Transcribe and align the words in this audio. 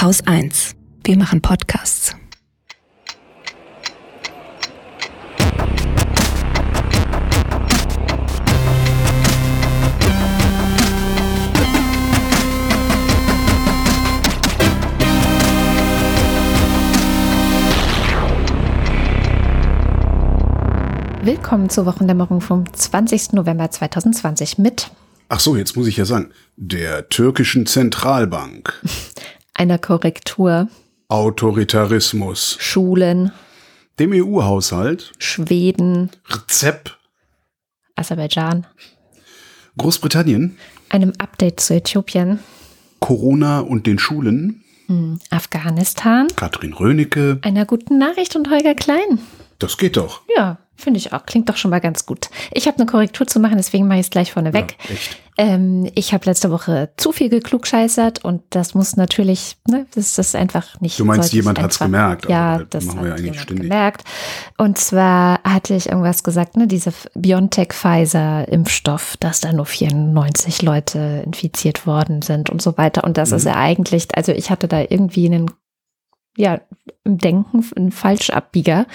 Haus 0.00 0.22
1. 0.26 0.76
Wir 1.04 1.18
machen 1.18 1.42
Podcasts. 1.42 2.16
Willkommen 21.22 21.68
zur 21.68 21.84
Wochendämmerung 21.84 22.40
vom 22.40 22.72
20. 22.72 23.34
November 23.34 23.70
2020 23.70 24.56
mit 24.56 24.90
Ach 25.32 25.38
so, 25.38 25.56
jetzt 25.56 25.76
muss 25.76 25.86
ich 25.86 25.96
ja 25.96 26.04
sagen, 26.04 26.32
der 26.56 27.08
türkischen 27.08 27.64
Zentralbank, 27.64 28.74
einer 29.54 29.78
Korrektur, 29.78 30.68
Autoritarismus, 31.08 32.56
Schulen, 32.60 33.32
dem 33.98 34.12
EU-Haushalt, 34.12 35.12
Schweden, 35.18 36.10
Rezep, 36.28 36.96
Aserbaidschan, 37.96 38.66
Großbritannien, 39.76 40.56
einem 40.88 41.12
Update 41.18 41.60
zu 41.60 41.74
Äthiopien, 41.74 42.38
Corona 43.00 43.60
und 43.60 43.86
den 43.86 43.98
Schulen, 43.98 44.62
Afghanistan, 45.30 46.26
Katrin 46.34 46.72
Rönecke, 46.72 47.38
einer 47.42 47.64
guten 47.64 47.98
Nachricht 47.98 48.34
und 48.34 48.50
Holger 48.50 48.74
Klein. 48.74 49.20
das 49.60 49.76
geht 49.78 49.96
doch. 49.96 50.22
Ja, 50.36 50.58
finde 50.80 50.98
ich 50.98 51.12
auch. 51.12 51.24
Klingt 51.26 51.48
doch 51.48 51.56
schon 51.56 51.70
mal 51.70 51.80
ganz 51.80 52.06
gut. 52.06 52.28
Ich 52.52 52.66
habe 52.66 52.76
eine 52.78 52.86
Korrektur 52.86 53.26
zu 53.26 53.38
machen, 53.40 53.56
deswegen 53.56 53.86
mache 53.86 53.98
ich 54.00 54.06
es 54.06 54.10
gleich 54.10 54.32
vorneweg. 54.32 54.76
Ja. 54.88 54.96
Ähm, 55.38 55.88
ich 55.94 56.12
habe 56.12 56.26
letzte 56.26 56.50
Woche 56.50 56.90
zu 56.98 57.12
viel 57.12 57.28
geklugscheißert 57.30 58.24
und 58.24 58.42
das 58.50 58.74
muss 58.74 58.96
natürlich, 58.96 59.56
ne, 59.68 59.86
das 59.94 60.18
ist 60.18 60.36
einfach 60.36 60.78
nicht. 60.80 60.98
Du 60.98 61.04
meinst, 61.04 61.32
jemand 61.32 61.58
hat's 61.58 61.80
einfach- 61.80 61.86
gemerkt, 61.86 62.24
aber 62.26 62.34
Ja, 62.34 62.58
das 62.58 62.68
das 62.70 62.84
machen 62.86 62.98
hat 62.98 63.04
wir 63.04 63.08
ja 63.08 63.14
eigentlich 63.14 63.24
jemand 63.26 63.40
ständig. 63.42 63.62
gemerkt. 63.70 64.04
Und 64.58 64.76
zwar 64.78 65.40
hatte 65.44 65.74
ich 65.74 65.88
irgendwas 65.88 66.22
gesagt, 66.24 66.56
ne, 66.56 66.66
diese 66.66 66.92
BioNTech-Pfizer-Impfstoff, 68.00 69.16
dass 69.18 69.40
da 69.40 69.52
nur 69.52 69.66
94 69.66 70.62
Leute 70.62 71.22
infiziert 71.24 71.86
worden 71.86 72.22
sind 72.22 72.50
und 72.50 72.60
so 72.62 72.76
weiter. 72.76 73.04
Und 73.04 73.16
das 73.16 73.30
Mhm. 73.30 73.36
ist 73.36 73.44
ja 73.44 73.56
eigentlich, 73.56 74.08
also 74.14 74.32
ich 74.32 74.50
hatte 74.50 74.68
da 74.68 74.80
irgendwie 74.80 75.26
einen 75.26 75.50
ja, 76.36 76.60
im 77.04 77.18
Denken 77.18 77.64
ein 77.76 77.92
Falschabbieger, 77.92 78.86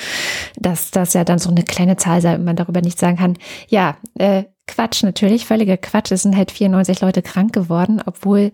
dass 0.58 0.92
das 0.92 1.14
ja 1.14 1.24
dann 1.24 1.40
so 1.40 1.50
eine 1.50 1.64
kleine 1.64 1.98
Zahl 1.98 2.22
sei 2.22 2.36
und 2.36 2.46
man 2.46 2.56
darüber 2.56 2.82
nicht 2.82 3.00
sagen 3.00 3.18
kann, 3.18 3.38
ja, 3.68 3.98
äh, 4.16 4.44
Quatsch, 4.68 5.04
natürlich, 5.04 5.46
völliger 5.46 5.78
Quatsch. 5.78 6.12
Es 6.12 6.24
sind 6.24 6.36
halt 6.36 6.50
94 6.50 7.00
Leute 7.02 7.22
krank 7.22 7.54
geworden, 7.54 8.02
obwohl, 8.04 8.52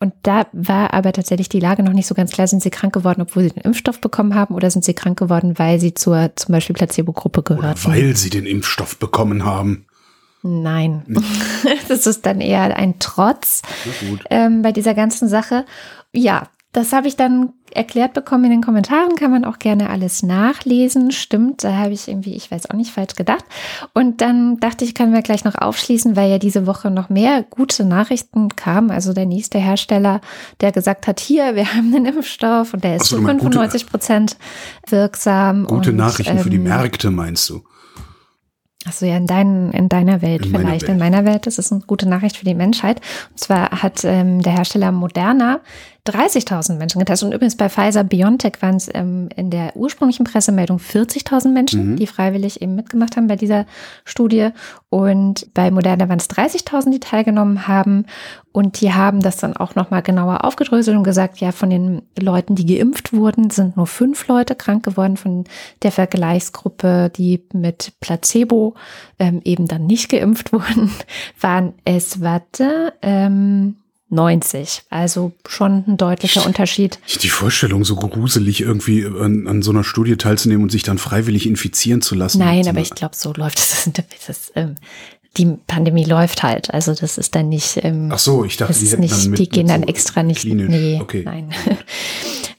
und 0.00 0.12
da 0.24 0.46
war 0.52 0.92
aber 0.92 1.12
tatsächlich 1.12 1.48
die 1.48 1.60
Lage 1.60 1.84
noch 1.84 1.92
nicht 1.92 2.08
so 2.08 2.16
ganz 2.16 2.32
klar, 2.32 2.48
sind 2.48 2.62
sie 2.62 2.70
krank 2.70 2.92
geworden, 2.92 3.22
obwohl 3.22 3.44
sie 3.44 3.50
den 3.50 3.62
Impfstoff 3.62 4.00
bekommen 4.00 4.34
haben 4.34 4.56
oder 4.56 4.70
sind 4.70 4.84
sie 4.84 4.94
krank 4.94 5.18
geworden, 5.18 5.58
weil 5.58 5.78
sie 5.78 5.94
zur 5.94 6.32
zum 6.34 6.52
Beispiel 6.52 6.74
Placebo-Gruppe 6.74 7.40
Oder 7.40 7.56
gehörten? 7.60 7.84
weil 7.84 8.16
sie 8.16 8.30
den 8.30 8.44
Impfstoff 8.44 8.98
bekommen 8.98 9.44
haben. 9.44 9.86
Nein, 10.42 11.04
das 11.88 12.08
ist 12.08 12.26
dann 12.26 12.40
eher 12.40 12.76
ein 12.76 12.98
Trotz 12.98 13.62
ähm, 14.28 14.62
bei 14.62 14.72
dieser 14.72 14.94
ganzen 14.94 15.28
Sache. 15.28 15.64
Ja, 16.12 16.48
das 16.72 16.94
habe 16.94 17.06
ich 17.06 17.16
dann 17.16 17.52
erklärt 17.74 18.14
bekommen 18.14 18.44
in 18.44 18.50
den 18.50 18.62
Kommentaren, 18.62 19.14
kann 19.16 19.30
man 19.30 19.44
auch 19.44 19.58
gerne 19.58 19.90
alles 19.90 20.22
nachlesen. 20.22 21.10
Stimmt, 21.10 21.64
da 21.64 21.76
habe 21.76 21.92
ich 21.92 22.08
irgendwie, 22.08 22.34
ich 22.34 22.50
weiß 22.50 22.70
auch 22.70 22.74
nicht, 22.74 22.90
falsch 22.90 23.14
gedacht. 23.14 23.44
Und 23.92 24.22
dann 24.22 24.58
dachte 24.58 24.84
ich, 24.84 24.94
können 24.94 25.12
wir 25.12 25.20
gleich 25.20 25.44
noch 25.44 25.54
aufschließen, 25.54 26.16
weil 26.16 26.30
ja 26.30 26.38
diese 26.38 26.66
Woche 26.66 26.90
noch 26.90 27.10
mehr 27.10 27.42
gute 27.42 27.84
Nachrichten 27.84 28.48
kamen. 28.56 28.90
Also 28.90 29.12
der 29.12 29.26
nächste 29.26 29.58
Hersteller, 29.58 30.22
der 30.60 30.72
gesagt 30.72 31.06
hat, 31.06 31.20
hier, 31.20 31.54
wir 31.56 31.74
haben 31.74 31.94
einen 31.94 32.06
Impfstoff 32.06 32.72
und 32.72 32.84
der 32.84 32.96
ist 32.96 33.06
so, 33.06 33.16
zu 33.16 33.20
du 33.20 33.26
meinst 33.26 33.44
gute- 33.44 33.52
95 33.52 33.86
Prozent 33.86 34.36
wirksam. 34.88 35.66
Gute 35.66 35.90
und, 35.90 35.96
Nachrichten 35.96 36.38
für 36.38 36.50
die 36.50 36.56
ähm, 36.56 36.64
Märkte, 36.64 37.10
meinst 37.10 37.50
du? 37.50 37.62
Achso, 38.84 39.06
ja, 39.06 39.16
in, 39.16 39.26
dein, 39.26 39.70
in 39.70 39.88
deiner 39.88 40.22
Welt 40.22 40.46
In 40.46 40.52
meiner 40.52 40.64
vielleicht. 40.64 40.82
Welt. 40.82 40.92
In 40.92 40.98
meiner 40.98 41.24
Welt 41.24 41.46
ist 41.46 41.58
es 41.58 41.70
eine 41.70 41.82
gute 41.82 42.08
Nachricht 42.08 42.36
für 42.36 42.44
die 42.44 42.54
Menschheit. 42.54 43.00
Und 43.30 43.38
zwar 43.38 43.70
hat 43.82 44.04
ähm, 44.04 44.42
der 44.42 44.52
Hersteller 44.54 44.90
Moderna 44.90 45.60
30.000 46.04 46.78
Menschen 46.78 46.98
getestet. 46.98 47.28
Und 47.28 47.34
übrigens 47.34 47.56
bei 47.56 47.68
Pfizer 47.68 48.02
BioNTech 48.02 48.54
waren 48.60 48.74
es 48.74 48.90
ähm, 48.92 49.28
in 49.36 49.50
der 49.50 49.76
ursprünglichen 49.76 50.24
Pressemeldung 50.24 50.78
40.000 50.78 51.50
Menschen, 51.52 51.92
Mhm. 51.92 51.96
die 51.96 52.08
freiwillig 52.08 52.60
eben 52.60 52.74
mitgemacht 52.74 53.16
haben 53.16 53.28
bei 53.28 53.36
dieser 53.36 53.66
Studie. 54.04 54.48
Und 54.90 55.46
bei 55.54 55.70
Moderna 55.70 56.08
waren 56.08 56.18
es 56.18 56.28
30.000, 56.28 56.90
die 56.90 56.98
teilgenommen 57.00 57.68
haben. 57.68 58.06
Und 58.50 58.80
die 58.80 58.92
haben 58.92 59.20
das 59.20 59.36
dann 59.36 59.56
auch 59.56 59.76
nochmal 59.76 60.02
genauer 60.02 60.44
aufgedröselt 60.44 60.96
und 60.96 61.04
gesagt, 61.04 61.38
ja, 61.38 61.52
von 61.52 61.70
den 61.70 62.02
Leuten, 62.18 62.56
die 62.56 62.66
geimpft 62.66 63.12
wurden, 63.12 63.50
sind 63.50 63.76
nur 63.76 63.86
fünf 63.86 64.26
Leute 64.26 64.56
krank 64.56 64.84
geworden. 64.84 65.16
Von 65.16 65.44
der 65.82 65.92
Vergleichsgruppe, 65.92 67.10
die 67.14 67.44
mit 67.52 67.92
Placebo 68.00 68.74
ähm, 69.20 69.40
eben 69.44 69.68
dann 69.68 69.86
nicht 69.86 70.10
geimpft 70.10 70.52
wurden, 70.52 70.90
waren 71.40 71.74
es, 71.84 72.20
warte, 72.20 72.92
ähm, 73.02 73.76
90. 74.12 74.82
Also 74.90 75.32
schon 75.48 75.84
ein 75.86 75.96
deutlicher 75.96 76.46
Unterschied. 76.46 76.98
Die 77.22 77.28
Vorstellung, 77.28 77.84
so 77.84 77.96
gruselig 77.96 78.60
irgendwie 78.60 79.06
an, 79.06 79.48
an 79.48 79.62
so 79.62 79.70
einer 79.70 79.84
Studie 79.84 80.16
teilzunehmen 80.16 80.62
und 80.62 80.70
sich 80.70 80.82
dann 80.82 80.98
freiwillig 80.98 81.46
infizieren 81.46 82.02
zu 82.02 82.14
lassen. 82.14 82.38
Nein, 82.38 82.68
aber 82.68 82.80
ich 82.80 82.90
glaube, 82.90 83.16
so 83.16 83.32
läuft 83.32 83.58
es. 83.58 83.90
Ähm, 84.54 84.76
die 85.38 85.46
Pandemie 85.66 86.04
läuft 86.04 86.42
halt. 86.42 86.72
Also 86.74 86.94
das 86.94 87.16
ist 87.16 87.34
dann 87.34 87.48
nicht. 87.48 87.82
Ähm, 87.82 88.10
Ach 88.12 88.18
so, 88.18 88.44
ich 88.44 88.58
dachte, 88.58 88.74
die 88.74 88.96
nicht, 88.96 89.28
mit, 89.28 89.38
die 89.38 89.48
gehen 89.48 89.66
dann 89.66 89.82
so 89.82 89.88
extra 89.88 90.22
nicht. 90.22 90.40
klinisch. 90.40 90.68
Nee, 90.68 91.00
okay. 91.00 91.22
nein. 91.24 91.50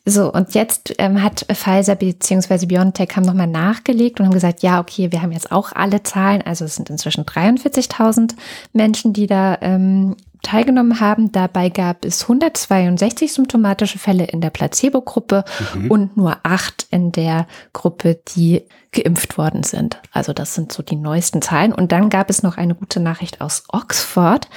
So, 0.05 0.33
und 0.33 0.53
jetzt 0.53 0.93
ähm, 0.97 1.23
hat 1.23 1.45
Pfizer 1.49 1.95
bzw. 1.95 2.65
BioNTech 2.65 3.15
haben 3.15 3.23
nochmal 3.23 3.47
nachgelegt 3.47 4.19
und 4.19 4.25
haben 4.25 4.33
gesagt, 4.33 4.61
ja, 4.61 4.81
okay, 4.81 5.13
wir 5.13 5.21
haben 5.21 5.31
jetzt 5.31 5.49
auch 5.49 5.71
alle 5.71 6.03
Zahlen. 6.03 6.41
Also 6.41 6.65
es 6.65 6.75
sind 6.75 6.89
inzwischen 6.89 7.23
43.000 7.23 8.33
Menschen, 8.73 9.13
die 9.13 9.27
da 9.27 9.57
ähm, 9.61 10.17
teilgenommen 10.43 10.99
haben. 10.99 11.31
Dabei 11.31 11.69
gab 11.69 12.05
es 12.05 12.23
162 12.23 13.33
symptomatische 13.33 13.97
Fälle 13.97 14.25
in 14.25 14.41
der 14.41 14.51
Placebo-Gruppe 14.51 15.43
Mhm. 15.73 15.89
und 15.91 16.17
nur 16.17 16.37
acht 16.43 16.85
in 16.91 17.11
der 17.11 17.47
Gruppe, 17.73 18.19
die 18.35 18.61
geimpft 18.91 19.39
worden 19.39 19.63
sind. 19.63 19.99
Also 20.11 20.33
das 20.33 20.53
sind 20.53 20.71
so 20.71 20.83
die 20.83 20.95
neuesten 20.95 21.41
Zahlen. 21.41 21.73
Und 21.73 21.91
dann 21.91 22.11
gab 22.11 22.29
es 22.29 22.43
noch 22.43 22.57
eine 22.57 22.75
gute 22.75 22.99
Nachricht 22.99 23.41
aus 23.41 23.63
Oxford. 23.69 24.47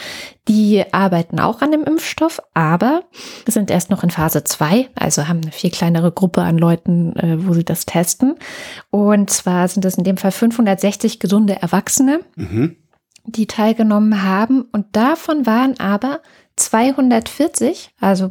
Die 0.46 0.84
arbeiten 0.92 1.40
auch 1.40 1.62
an 1.62 1.72
dem 1.72 1.84
Impfstoff, 1.84 2.42
aber 2.52 3.04
sind 3.48 3.70
erst 3.70 3.88
noch 3.88 4.02
in 4.02 4.10
Phase 4.10 4.44
2, 4.44 4.90
also 4.94 5.26
haben 5.26 5.40
eine 5.42 5.52
viel 5.52 5.70
kleinere 5.70 6.12
Gruppe 6.12 6.42
an 6.42 6.58
Leuten, 6.58 7.16
äh, 7.16 7.46
wo 7.46 7.54
sie 7.54 7.64
das 7.64 7.86
testen. 7.86 8.34
Und 8.90 9.30
zwar 9.30 9.66
sind 9.68 9.84
es 9.86 9.96
in 9.96 10.04
dem 10.04 10.18
Fall 10.18 10.32
560 10.32 11.18
gesunde 11.18 11.60
Erwachsene, 11.62 12.20
Mhm. 12.36 12.76
Die 13.26 13.46
teilgenommen 13.46 14.22
haben. 14.22 14.62
Und 14.72 14.86
davon 14.92 15.46
waren 15.46 15.78
aber 15.78 16.20
240, 16.56 17.90
also 18.00 18.30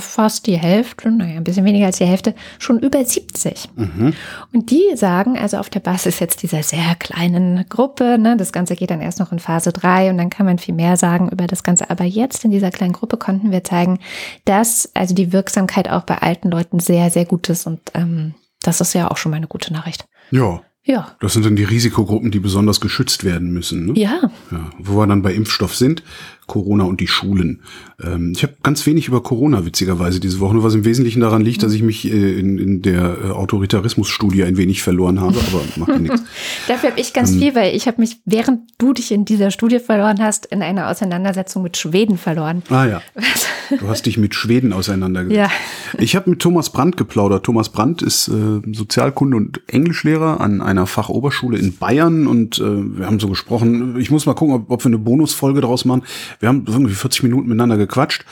fast 0.00 0.46
die 0.46 0.58
Hälfte, 0.58 1.10
naja, 1.10 1.36
ein 1.36 1.44
bisschen 1.44 1.64
weniger 1.64 1.86
als 1.86 1.98
die 1.98 2.04
Hälfte, 2.04 2.34
schon 2.58 2.80
über 2.80 3.04
70. 3.04 3.70
Mhm. 3.76 4.14
Und 4.52 4.70
die 4.70 4.96
sagen, 4.96 5.38
also 5.38 5.58
auf 5.58 5.70
der 5.70 5.80
Basis 5.80 6.18
jetzt 6.18 6.42
dieser 6.42 6.62
sehr 6.62 6.94
kleinen 6.98 7.64
Gruppe, 7.68 8.18
ne, 8.18 8.36
das 8.36 8.52
Ganze 8.52 8.74
geht 8.74 8.90
dann 8.90 9.00
erst 9.00 9.20
noch 9.20 9.30
in 9.30 9.38
Phase 9.38 9.72
3 9.72 10.10
und 10.10 10.18
dann 10.18 10.30
kann 10.30 10.46
man 10.46 10.58
viel 10.58 10.74
mehr 10.74 10.96
sagen 10.96 11.28
über 11.28 11.46
das 11.46 11.62
Ganze. 11.62 11.90
Aber 11.90 12.04
jetzt 12.04 12.44
in 12.44 12.50
dieser 12.50 12.70
kleinen 12.70 12.92
Gruppe 12.92 13.16
konnten 13.16 13.52
wir 13.52 13.62
zeigen, 13.62 14.00
dass 14.44 14.90
also 14.94 15.14
die 15.14 15.32
Wirksamkeit 15.32 15.88
auch 15.88 16.02
bei 16.02 16.18
alten 16.18 16.50
Leuten 16.50 16.80
sehr, 16.80 17.10
sehr 17.10 17.24
gut 17.24 17.48
ist. 17.48 17.66
Und 17.66 17.80
ähm, 17.94 18.34
das 18.62 18.80
ist 18.80 18.94
ja 18.94 19.10
auch 19.10 19.16
schon 19.16 19.30
mal 19.30 19.36
eine 19.36 19.46
gute 19.46 19.72
Nachricht. 19.72 20.06
Ja, 20.30 20.60
Ja. 20.88 21.14
das 21.20 21.34
sind 21.34 21.44
dann 21.44 21.54
die 21.54 21.64
Risikogruppen, 21.64 22.30
die 22.30 22.38
besonders 22.40 22.80
geschützt 22.80 23.22
werden 23.22 23.52
müssen. 23.52 23.86
Ne? 23.86 23.92
Ja, 24.00 24.30
Ja, 24.50 24.70
wo 24.78 24.96
wir 24.96 25.06
dann 25.06 25.20
bei 25.20 25.34
Impfstoff 25.34 25.76
sind, 25.76 26.02
Corona 26.48 26.84
und 26.84 27.00
die 27.00 27.06
Schulen. 27.06 27.60
Ähm, 28.02 28.32
ich 28.34 28.42
habe 28.42 28.54
ganz 28.62 28.84
wenig 28.86 29.06
über 29.06 29.22
Corona 29.22 29.64
witzigerweise 29.64 30.18
diese 30.18 30.40
Woche, 30.40 30.62
was 30.64 30.74
im 30.74 30.84
Wesentlichen 30.84 31.20
daran 31.20 31.42
liegt, 31.42 31.62
dass 31.62 31.72
ich 31.72 31.82
mich 31.82 32.10
äh, 32.10 32.38
in, 32.38 32.58
in 32.58 32.82
der 32.82 33.16
äh, 33.24 33.30
Autoritarismus-Studie 33.30 34.42
ein 34.42 34.56
wenig 34.56 34.82
verloren 34.82 35.20
habe, 35.20 35.36
aber 35.38 35.62
macht 35.76 35.90
ja 35.90 35.98
nichts. 35.98 36.22
dafür 36.68 36.90
habe 36.90 37.00
ich 37.00 37.12
ganz 37.12 37.32
Ähm. 37.32 37.38
viel, 37.38 37.54
weil 37.54 37.76
ich 37.76 37.86
habe 37.86 38.00
mich, 38.00 38.16
während 38.24 38.60
du 38.78 38.92
dich 38.92 39.12
in 39.12 39.24
dieser 39.24 39.50
Studie 39.50 39.78
verloren 39.78 40.18
hast, 40.20 40.46
in 40.46 40.62
einer 40.62 40.88
Auseinandersetzung 40.88 41.62
mit 41.62 41.76
Schweden 41.76 42.18
verloren. 42.18 42.62
Ah 42.70 42.86
ja, 42.86 43.02
du 43.78 43.88
hast 43.88 44.06
dich 44.06 44.18
mit 44.18 44.34
Schweden 44.34 44.72
auseinandergesetzt. 44.72 45.38
Ja. 45.38 46.00
Ich 46.00 46.16
habe 46.16 46.30
mit 46.30 46.40
Thomas 46.40 46.70
Brandt 46.70 46.96
geplaudert. 46.96 47.44
Thomas 47.44 47.68
Brandt 47.68 48.02
ist 48.02 48.28
äh, 48.28 48.60
Sozialkunde 48.72 49.36
und 49.36 49.60
Englischlehrer 49.66 50.40
an 50.40 50.62
einer 50.62 50.86
Fachoberschule 50.86 51.58
in 51.58 51.76
Bayern 51.76 52.26
und 52.26 52.58
äh, 52.58 52.98
wir 52.98 53.06
haben 53.06 53.20
so 53.20 53.28
gesprochen. 53.28 53.98
Ich 54.00 54.10
muss 54.10 54.24
mal 54.24 54.34
gucken, 54.34 54.54
ob, 54.54 54.70
ob 54.70 54.84
wir 54.84 54.88
eine 54.88 54.98
Bonusfolge 54.98 55.60
daraus 55.60 55.84
machen. 55.84 56.02
Wir 56.40 56.48
haben 56.48 56.64
irgendwie 56.66 56.94
40 56.94 57.22
Minuten 57.22 57.48
miteinander 57.48 57.76
gequatscht 57.76 58.24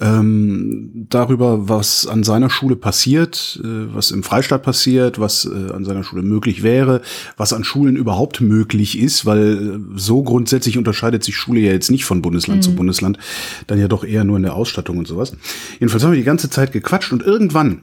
ähm, 0.00 1.06
darüber, 1.10 1.68
was 1.68 2.06
an 2.06 2.24
seiner 2.24 2.50
Schule 2.50 2.76
passiert, 2.76 3.60
äh, 3.62 3.94
was 3.94 4.10
im 4.10 4.22
Freistaat 4.22 4.62
passiert, 4.62 5.18
was 5.18 5.44
äh, 5.44 5.72
an 5.72 5.84
seiner 5.84 6.04
Schule 6.04 6.22
möglich 6.22 6.62
wäre, 6.62 7.02
was 7.36 7.52
an 7.52 7.64
Schulen 7.64 7.96
überhaupt 7.96 8.40
möglich 8.40 8.98
ist, 8.98 9.26
weil 9.26 9.82
äh, 9.94 9.98
so 9.98 10.22
grundsätzlich 10.22 10.78
unterscheidet 10.78 11.22
sich 11.22 11.36
Schule 11.36 11.60
ja 11.60 11.72
jetzt 11.72 11.90
nicht 11.90 12.04
von 12.04 12.22
Bundesland 12.22 12.64
zu 12.64 12.74
Bundesland, 12.74 13.18
dann 13.66 13.78
ja 13.78 13.88
doch 13.88 14.04
eher 14.04 14.24
nur 14.24 14.38
in 14.38 14.42
der. 14.42 14.54
Ausstattung 14.54 14.98
und 14.98 15.06
sowas. 15.06 15.32
Jedenfalls 15.80 16.04
haben 16.04 16.12
wir 16.12 16.18
die 16.18 16.24
ganze 16.24 16.48
Zeit 16.48 16.72
gequatscht 16.72 17.12
und 17.12 17.22
irgendwann 17.22 17.82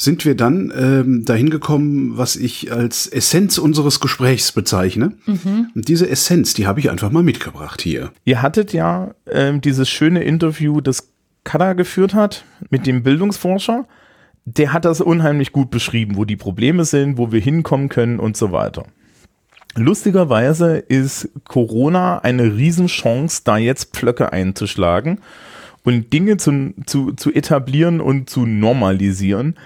sind 0.00 0.24
wir 0.24 0.34
dann 0.34 0.72
ähm, 0.74 1.26
dahin 1.26 1.50
gekommen, 1.50 2.16
was 2.16 2.34
ich 2.34 2.72
als 2.72 3.06
Essenz 3.06 3.58
unseres 3.58 4.00
Gesprächs 4.00 4.50
bezeichne. 4.50 5.12
Mhm. 5.26 5.68
Und 5.74 5.88
diese 5.88 6.08
Essenz, 6.08 6.54
die 6.54 6.66
habe 6.66 6.80
ich 6.80 6.88
einfach 6.90 7.10
mal 7.10 7.22
mitgebracht 7.22 7.82
hier. 7.82 8.10
Ihr 8.24 8.40
hattet 8.40 8.72
ja 8.72 9.14
ähm, 9.30 9.60
dieses 9.60 9.90
schöne 9.90 10.24
Interview, 10.24 10.80
das 10.80 11.12
Kada 11.44 11.74
geführt 11.74 12.14
hat 12.14 12.46
mit 12.70 12.86
dem 12.86 13.02
Bildungsforscher. 13.02 13.86
Der 14.46 14.72
hat 14.72 14.86
das 14.86 15.02
unheimlich 15.02 15.52
gut 15.52 15.70
beschrieben, 15.70 16.16
wo 16.16 16.24
die 16.24 16.36
Probleme 16.36 16.86
sind, 16.86 17.18
wo 17.18 17.30
wir 17.30 17.40
hinkommen 17.40 17.90
können 17.90 18.20
und 18.20 18.38
so 18.38 18.52
weiter. 18.52 18.86
Lustigerweise 19.76 20.78
ist 20.78 21.28
Corona 21.46 22.20
eine 22.20 22.56
Riesenchance, 22.56 23.42
da 23.44 23.58
jetzt 23.58 23.94
Pflöcke 23.94 24.32
einzuschlagen 24.32 25.20
und 25.84 26.12
Dinge 26.12 26.36
zu, 26.36 26.74
zu, 26.86 27.12
zu 27.12 27.32
etablieren 27.32 28.00
und 28.00 28.28
zu 28.28 28.46
normalisieren, 28.46 29.56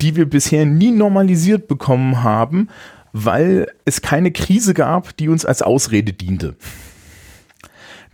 die 0.00 0.16
wir 0.16 0.28
bisher 0.28 0.66
nie 0.66 0.90
normalisiert 0.90 1.68
bekommen 1.68 2.22
haben, 2.22 2.68
weil 3.12 3.70
es 3.84 4.02
keine 4.02 4.32
Krise 4.32 4.74
gab, 4.74 5.16
die 5.16 5.28
uns 5.28 5.44
als 5.44 5.62
Ausrede 5.62 6.12
diente. 6.12 6.56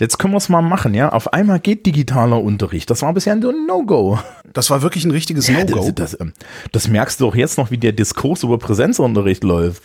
Jetzt 0.00 0.18
können 0.18 0.34
wir 0.34 0.38
es 0.38 0.48
mal 0.48 0.62
machen, 0.62 0.92
ja. 0.92 1.10
Auf 1.10 1.32
einmal 1.32 1.60
geht 1.60 1.86
digitaler 1.86 2.42
Unterricht. 2.42 2.90
Das 2.90 3.02
war 3.02 3.12
bisher 3.12 3.34
ein 3.34 3.40
No-Go. 3.40 4.18
Das 4.52 4.70
war 4.70 4.82
wirklich 4.82 5.04
ein 5.04 5.12
richtiges 5.12 5.48
No-Go. 5.48 5.92
Das, 5.92 6.12
das, 6.12 6.20
ähm, 6.20 6.32
das, 6.72 6.88
merkst 6.88 7.20
du 7.20 7.28
auch 7.28 7.36
jetzt 7.36 7.58
noch, 7.58 7.70
wie 7.70 7.78
der 7.78 7.92
Diskurs 7.92 8.42
über 8.42 8.58
Präsenzunterricht 8.58 9.44
läuft 9.44 9.82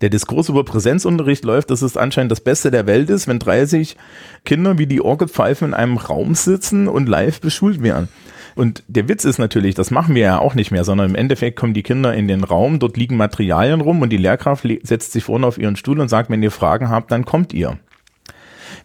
der 0.00 0.10
Diskurs 0.10 0.48
über 0.48 0.64
Präsenzunterricht 0.64 1.44
läuft, 1.44 1.70
dass 1.70 1.82
es 1.82 1.96
anscheinend 1.96 2.32
das 2.32 2.40
Beste 2.40 2.70
der 2.70 2.86
Welt 2.86 3.10
ist, 3.10 3.28
wenn 3.28 3.38
30 3.38 3.96
Kinder 4.44 4.78
wie 4.78 4.86
die 4.86 5.00
Orgelpfeifen 5.00 5.68
in 5.68 5.74
einem 5.74 5.96
Raum 5.96 6.34
sitzen 6.34 6.88
und 6.88 7.08
live 7.08 7.40
beschult 7.40 7.82
werden. 7.82 8.08
Und 8.56 8.82
der 8.88 9.06
Witz 9.06 9.26
ist 9.26 9.38
natürlich, 9.38 9.74
das 9.74 9.90
machen 9.90 10.14
wir 10.14 10.22
ja 10.22 10.38
auch 10.38 10.54
nicht 10.54 10.70
mehr, 10.70 10.82
sondern 10.82 11.10
im 11.10 11.14
Endeffekt 11.14 11.58
kommen 11.58 11.74
die 11.74 11.82
Kinder 11.82 12.14
in 12.14 12.26
den 12.26 12.42
Raum, 12.42 12.78
dort 12.78 12.96
liegen 12.96 13.18
Materialien 13.18 13.82
rum 13.82 14.00
und 14.00 14.08
die 14.08 14.16
Lehrkraft 14.16 14.66
setzt 14.82 15.12
sich 15.12 15.24
vorne 15.24 15.46
auf 15.46 15.58
ihren 15.58 15.76
Stuhl 15.76 16.00
und 16.00 16.08
sagt, 16.08 16.30
wenn 16.30 16.42
ihr 16.42 16.50
Fragen 16.50 16.88
habt, 16.88 17.10
dann 17.10 17.26
kommt 17.26 17.52
ihr. 17.52 17.78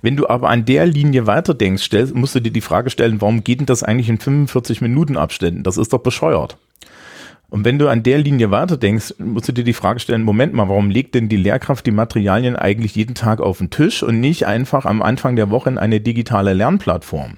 Wenn 0.01 0.17
du 0.17 0.27
aber 0.27 0.49
an 0.49 0.65
der 0.65 0.85
Linie 0.85 1.25
weiterdenkst, 1.25 1.83
stellst, 1.83 2.13
musst 2.13 2.35
du 2.35 2.41
dir 2.41 2.51
die 2.51 2.59
Frage 2.59 2.89
stellen, 2.89 3.21
warum 3.21 3.45
geht 3.45 3.61
denn 3.61 3.65
das 3.65 3.81
eigentlich 3.81 4.09
in 4.09 4.17
45 4.17 4.81
Minuten 4.81 5.15
Abständen? 5.15 5.63
Das 5.63 5.77
ist 5.77 5.93
doch 5.93 5.99
bescheuert. 5.99 6.57
Und 7.49 7.63
wenn 7.63 7.79
du 7.79 7.87
an 7.87 8.03
der 8.03 8.17
Linie 8.17 8.51
weiterdenkst, 8.51 9.15
musst 9.19 9.47
du 9.47 9.53
dir 9.53 9.63
die 9.63 9.73
Frage 9.73 10.01
stellen, 10.01 10.23
Moment 10.23 10.53
mal, 10.53 10.67
warum 10.67 10.89
legt 10.89 11.15
denn 11.15 11.29
die 11.29 11.37
Lehrkraft 11.37 11.85
die 11.85 11.91
Materialien 11.91 12.57
eigentlich 12.57 12.95
jeden 12.95 13.15
Tag 13.15 13.39
auf 13.39 13.59
den 13.59 13.69
Tisch 13.69 14.03
und 14.03 14.19
nicht 14.19 14.47
einfach 14.47 14.85
am 14.85 15.01
Anfang 15.01 15.37
der 15.37 15.49
Woche 15.49 15.69
in 15.69 15.77
eine 15.77 16.01
digitale 16.01 16.53
Lernplattform? 16.53 17.37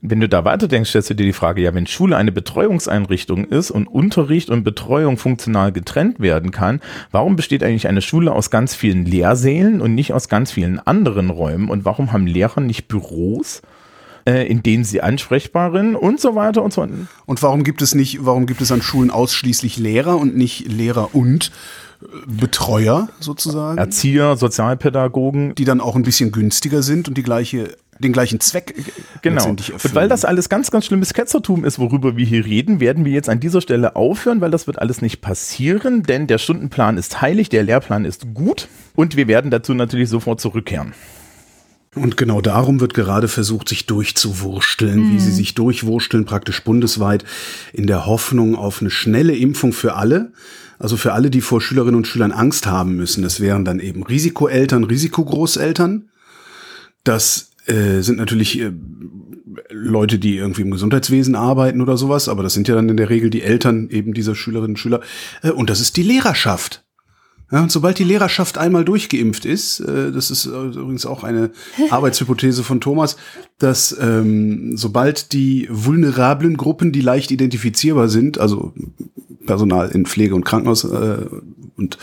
Wenn 0.00 0.20
du 0.20 0.28
da 0.28 0.44
weiterdenkst, 0.44 0.90
stellst 0.90 1.10
du 1.10 1.14
dir 1.14 1.26
die 1.26 1.32
Frage, 1.32 1.62
ja, 1.62 1.74
wenn 1.74 1.86
Schule 1.86 2.16
eine 2.16 2.30
Betreuungseinrichtung 2.32 3.44
ist 3.44 3.70
und 3.70 3.88
Unterricht 3.88 4.48
und 4.48 4.62
Betreuung 4.62 5.16
funktional 5.16 5.72
getrennt 5.72 6.20
werden 6.20 6.50
kann, 6.50 6.80
warum 7.10 7.36
besteht 7.36 7.64
eigentlich 7.64 7.88
eine 7.88 8.02
Schule 8.02 8.32
aus 8.32 8.50
ganz 8.50 8.74
vielen 8.74 9.04
Lehrsälen 9.04 9.80
und 9.80 9.94
nicht 9.94 10.12
aus 10.12 10.28
ganz 10.28 10.52
vielen 10.52 10.78
anderen 10.78 11.30
Räumen? 11.30 11.68
Und 11.68 11.84
warum 11.84 12.12
haben 12.12 12.26
Lehrer 12.26 12.60
nicht 12.60 12.88
Büros? 12.88 13.62
äh, 14.28 14.46
in 14.46 14.62
denen 14.62 14.84
sie 14.84 15.00
ansprechbar 15.00 15.72
sind 15.72 15.96
und 15.96 16.20
so 16.20 16.34
weiter 16.34 16.62
und 16.62 16.72
so 16.72 16.82
weiter. 16.82 16.92
Und 17.24 17.42
warum 17.42 17.64
gibt 17.64 17.80
es 17.80 17.94
nicht, 17.94 18.24
warum 18.24 18.46
gibt 18.46 18.60
es 18.60 18.70
an 18.70 18.82
Schulen 18.82 19.10
ausschließlich 19.10 19.78
Lehrer 19.78 20.18
und 20.18 20.36
nicht 20.36 20.70
Lehrer 20.70 21.14
und 21.14 21.50
äh, 22.02 22.06
Betreuer 22.26 23.08
sozusagen? 23.20 23.78
Erzieher, 23.78 24.36
Sozialpädagogen. 24.36 25.54
Die 25.54 25.64
dann 25.64 25.80
auch 25.80 25.96
ein 25.96 26.02
bisschen 26.02 26.30
günstiger 26.30 26.82
sind 26.82 27.08
und 27.08 27.16
die 27.16 27.22
gleiche 27.22 27.76
den 27.98 28.12
gleichen 28.12 28.40
Zweck 28.40 28.74
genau. 29.22 29.48
Und 29.48 29.94
weil 29.94 30.08
das 30.08 30.24
alles 30.24 30.48
ganz, 30.48 30.70
ganz 30.70 30.86
schlimmes 30.86 31.14
Ketzertum 31.14 31.64
ist, 31.64 31.78
worüber 31.78 32.16
wir 32.16 32.26
hier 32.26 32.44
reden, 32.44 32.80
werden 32.80 33.04
wir 33.04 33.12
jetzt 33.12 33.28
an 33.28 33.40
dieser 33.40 33.60
Stelle 33.60 33.96
aufhören, 33.96 34.40
weil 34.40 34.50
das 34.50 34.66
wird 34.66 34.78
alles 34.78 35.02
nicht 35.02 35.20
passieren, 35.20 36.02
denn 36.02 36.26
der 36.26 36.38
Stundenplan 36.38 36.96
ist 36.96 37.20
heilig, 37.20 37.48
der 37.48 37.62
Lehrplan 37.62 38.04
ist 38.04 38.34
gut 38.34 38.68
und 38.94 39.16
wir 39.16 39.28
werden 39.28 39.50
dazu 39.50 39.74
natürlich 39.74 40.08
sofort 40.08 40.40
zurückkehren. 40.40 40.94
Und 41.94 42.16
genau 42.16 42.40
darum 42.40 42.80
wird 42.80 42.94
gerade 42.94 43.28
versucht, 43.28 43.68
sich 43.68 43.86
durchzuwursteln, 43.86 45.00
mhm. 45.00 45.14
wie 45.14 45.18
sie 45.18 45.30
mhm. 45.30 45.34
sich 45.34 45.54
durchwursteln, 45.54 46.24
praktisch 46.24 46.62
bundesweit, 46.62 47.24
in 47.72 47.86
der 47.86 48.06
Hoffnung 48.06 48.54
auf 48.54 48.80
eine 48.80 48.90
schnelle 48.90 49.34
Impfung 49.34 49.72
für 49.72 49.94
alle. 49.94 50.32
Also 50.78 50.96
für 50.96 51.12
alle, 51.12 51.28
die 51.28 51.40
vor 51.40 51.60
Schülerinnen 51.60 51.96
und 51.96 52.06
Schülern 52.06 52.30
Angst 52.30 52.66
haben 52.66 52.94
müssen. 52.94 53.22
Das 53.22 53.40
wären 53.40 53.64
dann 53.64 53.80
eben 53.80 54.04
Risikoeltern, 54.04 54.84
Risikogroßeltern. 54.84 56.08
Das 57.02 57.50
äh, 57.68 58.00
sind 58.00 58.18
natürlich 58.18 58.60
äh, 58.60 58.72
Leute, 59.70 60.18
die 60.18 60.36
irgendwie 60.36 60.62
im 60.62 60.70
Gesundheitswesen 60.70 61.34
arbeiten 61.34 61.80
oder 61.80 61.96
sowas, 61.96 62.28
aber 62.28 62.42
das 62.42 62.54
sind 62.54 62.68
ja 62.68 62.74
dann 62.74 62.88
in 62.88 62.96
der 62.96 63.10
Regel 63.10 63.30
die 63.30 63.42
Eltern 63.42 63.88
eben 63.90 64.14
dieser 64.14 64.34
Schülerinnen 64.34 64.72
und 64.72 64.78
Schüler. 64.78 65.00
Äh, 65.42 65.50
und 65.50 65.70
das 65.70 65.80
ist 65.80 65.96
die 65.96 66.02
Lehrerschaft. 66.02 66.84
Ja, 67.50 67.62
und 67.62 67.72
sobald 67.72 67.98
die 67.98 68.04
Lehrerschaft 68.04 68.58
einmal 68.58 68.84
durchgeimpft 68.84 69.46
ist, 69.46 69.80
äh, 69.80 70.12
das 70.12 70.30
ist 70.30 70.46
äh, 70.46 70.50
übrigens 70.50 71.06
auch 71.06 71.24
eine 71.24 71.50
Arbeitshypothese 71.90 72.62
von 72.62 72.80
Thomas, 72.80 73.16
dass 73.58 73.96
ähm, 73.98 74.76
sobald 74.76 75.32
die 75.32 75.66
vulnerablen 75.70 76.56
Gruppen, 76.56 76.92
die 76.92 77.00
leicht 77.00 77.30
identifizierbar 77.30 78.08
sind, 78.08 78.38
also 78.38 78.74
Personal 79.46 79.88
in 79.90 80.04
Pflege 80.04 80.34
und 80.34 80.44
Krankenhaus 80.44 80.84
äh, 80.84 81.26
und, 81.76 81.96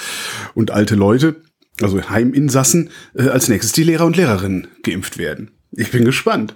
und 0.55 0.71
alte 0.71 0.95
Leute, 0.95 1.35
also 1.79 2.09
Heiminsassen, 2.09 2.89
äh, 3.13 3.27
als 3.29 3.47
nächstes 3.47 3.71
die 3.73 3.83
Lehrer 3.83 4.05
und 4.05 4.17
Lehrerinnen 4.17 4.67
geimpft 4.81 5.19
werden. 5.19 5.51
Ich 5.75 5.91
bin 5.91 6.05
gespannt. 6.05 6.55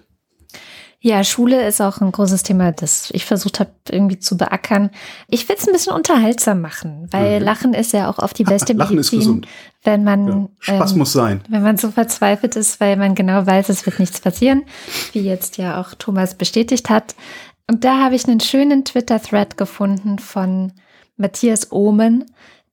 Ja, 1.02 1.24
Schule 1.24 1.66
ist 1.66 1.80
auch 1.80 2.02
ein 2.02 2.12
großes 2.12 2.44
Thema, 2.44 2.74
das 2.74 3.10
ich 3.12 3.24
versucht 3.24 3.62
habe 3.62 3.72
irgendwie 3.90 4.20
zu 4.20 4.36
beackern. 4.36 4.90
Ich 5.30 5.48
will 5.48 5.56
es 5.58 5.66
ein 5.66 5.72
bisschen 5.72 5.94
unterhaltsam 5.94 6.60
machen, 6.60 7.08
weil 7.12 7.40
mhm. 7.40 7.46
Lachen 7.46 7.74
ist 7.74 7.94
ja 7.94 8.10
auch 8.10 8.20
oft 8.20 8.38
die 8.38 8.44
beste 8.44 8.74
Lachen 8.74 8.98
Medizin, 8.98 9.20
ist 9.20 9.26
gesund. 9.26 9.48
wenn 9.86 10.04
man 10.04 10.28
ja. 10.28 10.48
Spaß 10.60 10.92
ähm, 10.92 10.98
muss 10.98 11.14
sein, 11.14 11.42
wenn 11.48 11.64
man 11.64 11.78
so 11.78 11.92
verzweifelt 11.92 12.58
ist, 12.58 12.82
weil 12.82 12.98
man 12.98 13.16
genau 13.16 13.46
weiß, 13.46 13.70
es 13.70 13.86
wird 13.86 13.98
nichts 14.00 14.20
passieren, 14.20 14.64
wie 15.14 15.22
jetzt 15.22 15.56
ja 15.56 15.80
auch 15.80 15.94
Thomas 15.96 16.36
bestätigt 16.36 16.90
hat. 16.90 17.16
Und 17.68 17.86
da 17.86 18.04
habe 18.04 18.16
ich 18.16 18.28
einen 18.28 18.42
schönen 18.42 18.84
Twitter-Thread 18.84 19.56
gefunden 19.56 20.20
von 20.20 20.74
Matthias 21.16 21.72
Ohmen, 21.72 22.26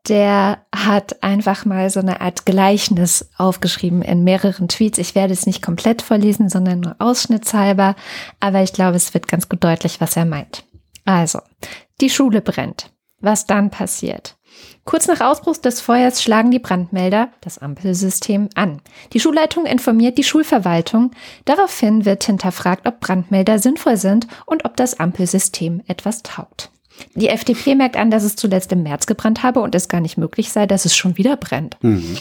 der 0.08 0.64
hat 0.74 1.22
einfach 1.22 1.64
mal 1.64 1.90
so 1.90 2.00
eine 2.00 2.20
Art 2.20 2.46
Gleichnis 2.46 3.28
aufgeschrieben 3.36 4.02
in 4.02 4.24
mehreren 4.24 4.68
Tweets. 4.68 4.98
Ich 4.98 5.14
werde 5.14 5.32
es 5.32 5.46
nicht 5.46 5.62
komplett 5.62 6.02
vorlesen, 6.02 6.48
sondern 6.48 6.80
nur 6.80 6.96
ausschnittshalber, 6.98 7.96
aber 8.40 8.62
ich 8.62 8.72
glaube, 8.72 8.96
es 8.96 9.14
wird 9.14 9.28
ganz 9.28 9.48
gut 9.48 9.64
deutlich, 9.64 10.00
was 10.00 10.16
er 10.16 10.24
meint. 10.24 10.64
Also, 11.04 11.40
die 12.00 12.10
Schule 12.10 12.40
brennt. 12.40 12.92
Was 13.20 13.46
dann 13.46 13.70
passiert? 13.70 14.36
Kurz 14.84 15.08
nach 15.08 15.20
Ausbruch 15.20 15.56
des 15.56 15.80
Feuers 15.80 16.22
schlagen 16.22 16.50
die 16.50 16.58
Brandmelder, 16.58 17.30
das 17.40 17.58
Ampelsystem, 17.58 18.48
an. 18.54 18.80
Die 19.12 19.20
Schulleitung 19.20 19.66
informiert 19.66 20.16
die 20.16 20.24
Schulverwaltung. 20.24 21.10
Daraufhin 21.44 22.04
wird 22.04 22.24
hinterfragt, 22.24 22.86
ob 22.86 23.00
Brandmelder 23.00 23.58
sinnvoll 23.58 23.96
sind 23.96 24.26
und 24.46 24.64
ob 24.64 24.76
das 24.76 25.00
Ampelsystem 25.00 25.82
etwas 25.88 26.22
taugt. 26.22 26.70
Die 27.14 27.28
FDP 27.28 27.74
merkt 27.74 27.96
an, 27.96 28.10
dass 28.10 28.24
es 28.24 28.36
zuletzt 28.36 28.72
im 28.72 28.82
März 28.82 29.06
gebrannt 29.06 29.42
habe 29.42 29.60
und 29.60 29.74
es 29.74 29.88
gar 29.88 30.00
nicht 30.00 30.16
möglich 30.16 30.50
sei, 30.50 30.66
dass 30.66 30.84
es 30.84 30.96
schon 30.96 31.16
wieder 31.16 31.36
brennt. 31.36 31.76
Mhm. 31.82 32.16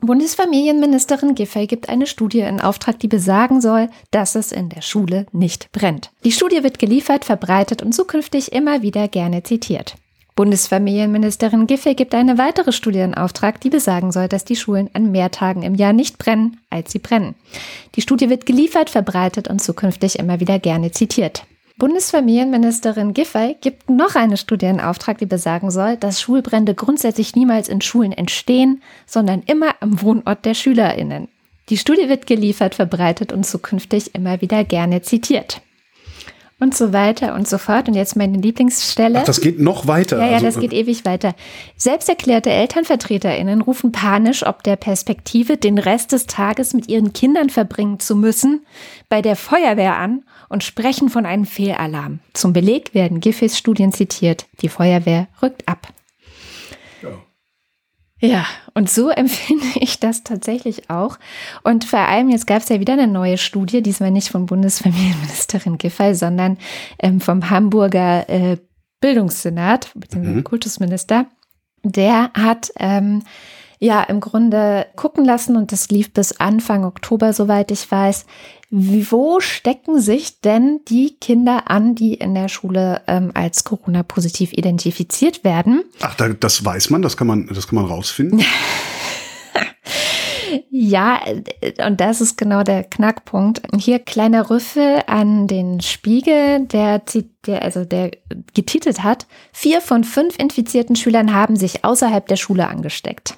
Bundesfamilienministerin 0.00 1.34
Giffey 1.34 1.66
gibt 1.66 1.88
eine 1.88 2.06
Studie 2.06 2.40
in 2.40 2.60
Auftrag, 2.60 2.98
die 2.98 3.08
besagen 3.08 3.60
soll, 3.60 3.88
dass 4.10 4.34
es 4.34 4.52
in 4.52 4.68
der 4.68 4.82
Schule 4.82 5.26
nicht 5.32 5.72
brennt. 5.72 6.10
Die 6.24 6.32
Studie 6.32 6.62
wird 6.62 6.78
geliefert, 6.78 7.24
verbreitet 7.24 7.82
und 7.82 7.94
zukünftig 7.94 8.52
immer 8.52 8.82
wieder 8.82 9.08
gerne 9.08 9.42
zitiert. 9.42 9.96
Bundesfamilienministerin 10.36 11.68
Giffey 11.68 11.94
gibt 11.94 12.12
eine 12.14 12.38
weitere 12.38 12.72
Studie 12.72 12.98
in 12.98 13.14
Auftrag, 13.14 13.60
die 13.60 13.70
besagen 13.70 14.10
soll, 14.10 14.28
dass 14.28 14.44
die 14.44 14.56
Schulen 14.56 14.90
an 14.92 15.12
mehr 15.12 15.30
Tagen 15.30 15.62
im 15.62 15.76
Jahr 15.76 15.92
nicht 15.92 16.18
brennen, 16.18 16.58
als 16.70 16.90
sie 16.90 16.98
brennen. 16.98 17.36
Die 17.94 18.02
Studie 18.02 18.28
wird 18.28 18.44
geliefert, 18.44 18.90
verbreitet 18.90 19.48
und 19.48 19.62
zukünftig 19.62 20.18
immer 20.18 20.40
wieder 20.40 20.58
gerne 20.58 20.90
zitiert. 20.90 21.46
Bundesfamilienministerin 21.76 23.14
Giffey 23.14 23.56
gibt 23.60 23.90
noch 23.90 24.14
eine 24.14 24.36
Studie 24.36 24.66
in 24.66 24.80
Auftrag, 24.80 25.18
die 25.18 25.26
besagen 25.26 25.72
soll, 25.72 25.96
dass 25.96 26.20
Schulbrände 26.20 26.74
grundsätzlich 26.74 27.34
niemals 27.34 27.68
in 27.68 27.80
Schulen 27.80 28.12
entstehen, 28.12 28.80
sondern 29.06 29.42
immer 29.46 29.74
am 29.80 30.00
Wohnort 30.00 30.44
der 30.44 30.54
SchülerInnen. 30.54 31.28
Die 31.70 31.76
Studie 31.76 32.08
wird 32.08 32.28
geliefert, 32.28 32.76
verbreitet 32.76 33.32
und 33.32 33.44
zukünftig 33.44 34.14
immer 34.14 34.40
wieder 34.40 34.62
gerne 34.62 35.02
zitiert. 35.02 35.62
Und 36.60 36.76
so 36.76 36.92
weiter 36.92 37.34
und 37.34 37.48
so 37.48 37.58
fort. 37.58 37.88
Und 37.88 37.94
jetzt 37.94 38.14
meine 38.14 38.38
Lieblingsstelle. 38.38 39.18
Ach, 39.20 39.24
das 39.24 39.40
geht 39.40 39.58
noch 39.58 39.88
weiter. 39.88 40.18
Ja, 40.18 40.26
ja, 40.26 40.32
also, 40.34 40.46
das 40.46 40.60
geht 40.60 40.72
ewig 40.72 41.04
weiter. 41.04 41.34
Selbsterklärte 41.76 42.50
ElternvertreterInnen 42.50 43.60
rufen 43.60 43.90
panisch 43.90 44.46
ob 44.46 44.62
der 44.62 44.76
Perspektive, 44.76 45.56
den 45.56 45.78
Rest 45.78 46.12
des 46.12 46.26
Tages 46.26 46.72
mit 46.72 46.88
ihren 46.88 47.12
Kindern 47.12 47.50
verbringen 47.50 47.98
zu 47.98 48.14
müssen, 48.14 48.64
bei 49.08 49.20
der 49.20 49.34
Feuerwehr 49.34 49.96
an 49.96 50.22
und 50.48 50.64
sprechen 50.64 51.08
von 51.08 51.26
einem 51.26 51.46
Fehlalarm. 51.46 52.20
Zum 52.32 52.52
Beleg 52.52 52.94
werden 52.94 53.20
Giffys 53.20 53.58
Studien 53.58 53.92
zitiert. 53.92 54.46
Die 54.60 54.68
Feuerwehr 54.68 55.28
rückt 55.42 55.68
ab. 55.68 55.88
Ja. 57.02 57.10
Ja, 58.20 58.46
und 58.74 58.88
so 58.88 59.10
empfinde 59.10 59.66
ich 59.76 60.00
das 60.00 60.24
tatsächlich 60.24 60.90
auch. 60.90 61.18
Und 61.62 61.84
vor 61.84 62.00
allem, 62.00 62.30
jetzt 62.30 62.46
gab 62.46 62.62
es 62.62 62.68
ja 62.68 62.80
wieder 62.80 62.94
eine 62.94 63.06
neue 63.06 63.38
Studie, 63.38 63.82
diesmal 63.82 64.10
nicht 64.10 64.28
von 64.28 64.46
Bundesfamilienministerin 64.46 65.78
Giffey, 65.78 66.14
sondern 66.14 66.58
ähm, 66.98 67.20
vom 67.20 67.50
Hamburger 67.50 68.28
äh, 68.28 68.56
Bildungssenat, 69.00 69.90
beziehungsweise 69.94 70.36
mhm. 70.38 70.44
Kultusminister. 70.44 71.26
Der 71.82 72.30
hat 72.32 72.72
ähm, 72.78 73.22
ja 73.78 74.02
im 74.02 74.20
Grunde 74.20 74.86
gucken 74.96 75.26
lassen 75.26 75.56
und 75.56 75.72
das 75.72 75.90
lief 75.90 76.14
bis 76.14 76.40
Anfang 76.40 76.84
Oktober, 76.84 77.34
soweit 77.34 77.70
ich 77.70 77.90
weiß. 77.90 78.24
Wo 78.76 79.38
stecken 79.38 80.00
sich 80.00 80.40
denn 80.40 80.80
die 80.88 81.14
Kinder 81.20 81.70
an, 81.70 81.94
die 81.94 82.14
in 82.14 82.34
der 82.34 82.48
Schule 82.48 83.02
ähm, 83.06 83.30
als 83.32 83.62
Corona-positiv 83.62 84.52
identifiziert 84.52 85.44
werden? 85.44 85.84
Ach, 86.00 86.16
da, 86.16 86.30
das 86.30 86.64
weiß 86.64 86.90
man, 86.90 87.00
das 87.00 87.16
kann 87.16 87.28
man, 87.28 87.46
das 87.46 87.68
kann 87.68 87.76
man 87.76 87.84
rausfinden. 87.84 88.42
Ja, 90.70 91.20
und 91.84 92.00
das 92.00 92.20
ist 92.20 92.36
genau 92.36 92.62
der 92.62 92.84
Knackpunkt. 92.84 93.62
Hier 93.76 93.98
kleiner 93.98 94.50
Rüffel 94.50 95.02
an 95.06 95.46
den 95.46 95.80
Spiegel, 95.80 96.66
der, 96.66 97.02
der, 97.46 97.62
also 97.62 97.84
der 97.84 98.10
getitelt 98.54 99.02
hat, 99.02 99.26
vier 99.52 99.80
von 99.80 100.04
fünf 100.04 100.38
infizierten 100.38 100.96
Schülern 100.96 101.32
haben 101.32 101.56
sich 101.56 101.84
außerhalb 101.84 102.26
der 102.26 102.36
Schule 102.36 102.68
angesteckt. 102.68 103.36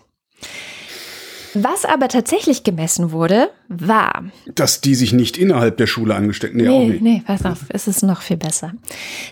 Was 1.63 1.85
aber 1.87 2.09
tatsächlich 2.09 2.65
gemessen 2.65 3.13
wurde, 3.13 3.51
war. 3.69 4.25
Dass 4.55 4.83
die 4.83 4.95
sich 4.95 5.13
nicht 5.13 5.39
innerhalb 5.39 5.79
der 5.79 5.87
Schule 5.87 6.15
angesteckt 6.15 6.55
Nee, 6.55 6.65
nee, 6.65 6.69
auch 6.69 6.89
nicht. 6.89 7.03
nee, 7.03 7.23
pass 7.27 7.45
auf, 7.47 7.65
es 7.71 7.89
ist 7.89 8.03
noch 8.03 8.21
viel 8.21 8.37
besser. 8.37 8.75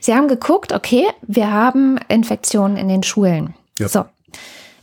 Sie 0.00 0.14
haben 0.14 0.28
geguckt, 0.28 0.72
okay, 0.72 1.06
wir 1.22 1.52
haben 1.52 1.98
Infektionen 2.08 2.76
in 2.78 2.88
den 2.88 3.02
Schulen. 3.02 3.54
Ja. 3.78 3.88
So. 3.88 4.04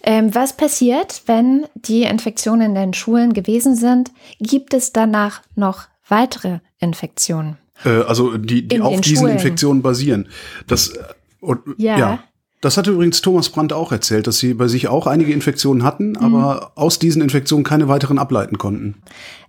Ähm, 0.03 0.33
was 0.35 0.55
passiert, 0.55 1.23
wenn 1.25 1.65
die 1.75 2.03
Infektionen 2.03 2.61
in 2.61 2.75
den 2.75 2.93
Schulen 2.93 3.33
gewesen 3.33 3.75
sind? 3.75 4.11
Gibt 4.39 4.73
es 4.73 4.93
danach 4.93 5.41
noch 5.55 5.87
weitere 6.07 6.59
Infektionen? 6.79 7.57
Äh, 7.85 8.01
also 8.03 8.37
die, 8.37 8.67
die 8.67 8.81
auf 8.81 9.01
diesen 9.01 9.17
Schulen. 9.17 9.33
Infektionen 9.33 9.81
basieren. 9.81 10.29
Das, 10.67 10.89
äh, 10.89 11.03
und, 11.39 11.61
ja. 11.77 11.97
ja. 11.97 12.23
Das 12.61 12.77
hatte 12.77 12.91
übrigens 12.91 13.21
Thomas 13.21 13.49
Brandt 13.49 13.73
auch 13.73 13.91
erzählt, 13.91 14.27
dass 14.27 14.37
sie 14.37 14.53
bei 14.53 14.67
sich 14.67 14.87
auch 14.87 15.07
einige 15.07 15.33
Infektionen 15.33 15.83
hatten, 15.83 16.11
mhm. 16.11 16.17
aber 16.35 16.71
aus 16.75 16.99
diesen 16.99 17.21
Infektionen 17.21 17.63
keine 17.63 17.87
weiteren 17.87 18.19
ableiten 18.19 18.59
konnten. 18.59 19.01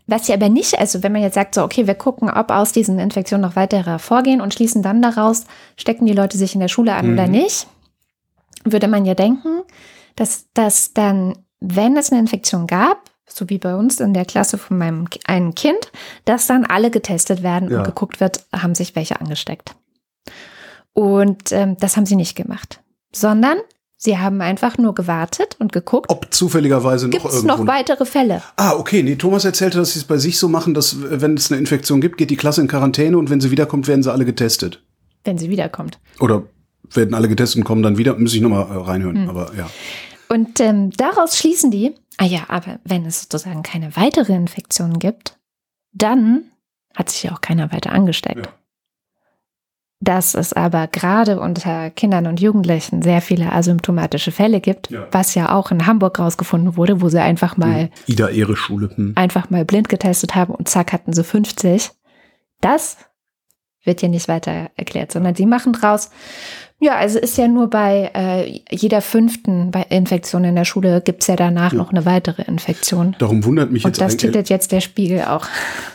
Was 0.07 0.26
sie 0.26 0.33
aber 0.33 0.49
nicht, 0.49 0.78
also 0.78 1.02
wenn 1.02 1.12
man 1.12 1.23
jetzt 1.23 1.35
sagt, 1.35 1.54
so, 1.54 1.62
okay, 1.62 1.87
wir 1.87 1.95
gucken, 1.95 2.28
ob 2.31 2.50
aus 2.50 2.73
diesen 2.73 2.99
Infektionen 2.99 3.42
noch 3.42 3.54
weitere 3.54 3.85
hervorgehen 3.85 4.40
und 4.40 4.52
schließen 4.52 4.83
dann 4.83 5.02
daraus, 5.02 5.45
stecken 5.76 6.07
die 6.07 6.14
Leute 6.14 6.38
sich 6.38 6.54
in 6.54 6.61
der 6.61 6.69
Schule 6.69 6.95
an 6.95 7.09
mhm. 7.09 7.12
oder 7.12 7.28
nicht, 7.28 7.66
würde 8.64 8.88
man 8.88 9.04
ja 9.04 9.14
denken, 9.14 9.61
dass 10.16 10.47
das 10.54 10.95
dann, 10.95 11.38
wenn 11.61 11.97
es 11.97 12.11
eine 12.11 12.21
Infektion 12.21 12.66
gab, 12.66 13.11
so 13.26 13.49
wie 13.49 13.59
bei 13.59 13.76
uns 13.76 14.00
in 14.00 14.14
der 14.14 14.25
Klasse 14.25 14.59
von 14.59 14.78
meinem 14.78 15.07
einen 15.26 15.54
Kind, 15.54 15.92
dass 16.25 16.47
dann 16.47 16.64
alle 16.64 16.90
getestet 16.90 17.42
werden 17.42 17.71
ja. 17.71 17.78
und 17.78 17.85
geguckt 17.85 18.21
wird, 18.21 18.45
haben 18.54 18.75
sich 18.75 18.97
welche 18.97 19.21
angesteckt. 19.21 19.75
Und 20.95 21.52
ähm, 21.52 21.76
das 21.78 21.97
haben 21.97 22.07
sie 22.07 22.16
nicht 22.16 22.37
gemacht 22.37 22.83
sondern 23.14 23.59
sie 23.97 24.19
haben 24.19 24.40
einfach 24.40 24.78
nur 24.78 24.95
gewartet 24.95 25.57
und 25.59 25.73
geguckt. 25.73 26.11
Ob 26.11 26.33
zufälligerweise 26.33 27.07
noch 27.07 27.12
Gibt's 27.12 27.37
irgendwo 27.37 27.57
noch 27.57 27.66
weitere 27.66 28.04
Fälle. 28.04 28.42
Ah, 28.57 28.75
okay. 28.75 29.02
Nee, 29.02 29.16
Thomas 29.16 29.45
erzählte, 29.45 29.78
dass 29.78 29.92
sie 29.92 30.00
es 30.00 30.04
bei 30.04 30.19
sich 30.19 30.38
so 30.38 30.49
machen, 30.49 30.75
dass 30.75 30.97
wenn 31.00 31.35
es 31.35 31.50
eine 31.50 31.61
Infektion 31.61 32.00
gibt, 32.00 32.19
geht 32.19 32.31
die 32.31 32.37
Klasse 32.37 32.61
in 32.61 32.69
Quarantäne 32.69 33.16
und 33.16 33.31
wenn 33.31 33.40
sie 33.40 33.50
wiederkommt, 33.50 33.87
werden 33.87 34.02
sie 34.02 34.12
alle 34.12 34.25
getestet. 34.25 34.83
Wenn 35.25 35.38
sie 35.38 35.50
wiederkommt. 35.50 35.99
Oder 36.19 36.45
werden 36.90 37.14
alle 37.14 37.28
getestet 37.28 37.59
und 37.59 37.64
kommen 37.64 37.83
dann 37.83 37.97
wieder, 37.97 38.19
muss 38.19 38.35
ich 38.35 38.40
nochmal 38.40 38.66
äh, 38.71 38.81
reinhören, 38.81 39.23
hm. 39.23 39.31
aber 39.31 39.52
ja. 39.57 39.71
Und 40.28 40.61
ähm, 40.61 40.90
daraus 40.90 41.38
schließen 41.38 41.71
die, 41.71 41.95
ah 42.19 42.25
ja, 42.25 42.45
aber 42.49 42.81
wenn 42.85 43.07
es 43.07 43.23
sozusagen 43.23 43.62
keine 43.62 43.97
weitere 43.97 44.35
Infektion 44.35 44.99
gibt, 44.99 45.38
dann 45.92 46.45
hat 46.95 47.11
sich 47.11 47.23
ja 47.23 47.33
auch 47.33 47.40
keiner 47.40 47.71
weiter 47.71 47.92
angesteckt. 47.92 48.47
Ja 48.47 48.52
dass 50.02 50.35
es 50.35 50.52
aber 50.52 50.88
gerade 50.88 51.38
unter 51.38 51.90
Kindern 51.90 52.26
und 52.26 52.40
Jugendlichen 52.40 53.02
sehr 53.02 53.23
viele 53.23 53.52
asymptomatische 53.52 54.32
Fälle 54.32 54.61
gibt, 54.61 54.90
ja. 54.90 55.06
was 55.12 55.37
ja 55.37 55.54
auch 55.54 55.71
in 55.71 55.87
Hamburg 55.87 56.18
rausgefunden 56.18 56.76
wurde, 56.76 57.00
wo 57.00 57.09
sie 57.09 57.21
einfach 57.21 57.56
mal 57.56 57.88
Ida 58.06 58.28
Ehre 58.28 58.56
Schule 58.56 58.90
hm. 58.92 59.12
einfach 59.14 59.49
mal 59.50 59.64
blind 59.64 59.88
getestet 59.88 60.35
haben 60.35 60.54
und 60.54 60.68
zack 60.68 60.92
hatten 60.92 61.12
sie 61.12 61.23
50. 61.23 61.90
Das 62.61 62.97
wird 63.85 64.00
hier 64.00 64.09
nicht 64.09 64.26
weiter 64.26 64.71
erklärt, 64.76 65.12
sondern 65.12 65.37
sie 65.37 65.47
machen 65.47 65.73
draus, 65.73 66.11
ja, 66.82 66.96
also 66.96 67.20
ist 67.20 67.38
ja 67.38 67.46
nur 67.46 67.70
bei 67.70 68.10
äh, 68.12 68.60
jeder 68.68 69.00
fünften 69.02 69.70
bei 69.70 69.82
Infektion 69.88 70.42
in 70.42 70.56
der 70.56 70.64
Schule 70.64 71.00
gibt 71.00 71.22
es 71.22 71.28
ja 71.28 71.36
danach 71.36 71.72
ja. 71.72 71.78
noch 71.78 71.92
eine 71.92 72.04
weitere 72.04 72.42
Infektion. 72.42 73.14
Darum 73.20 73.44
wundert 73.44 73.70
mich 73.70 73.84
Und 73.84 73.96
jetzt. 73.96 74.00
Und 74.00 74.06
das 74.08 74.16
titelt 74.16 74.48
jetzt 74.50 74.72
der 74.72 74.80
Spiegel 74.80 75.22
auch. 75.22 75.46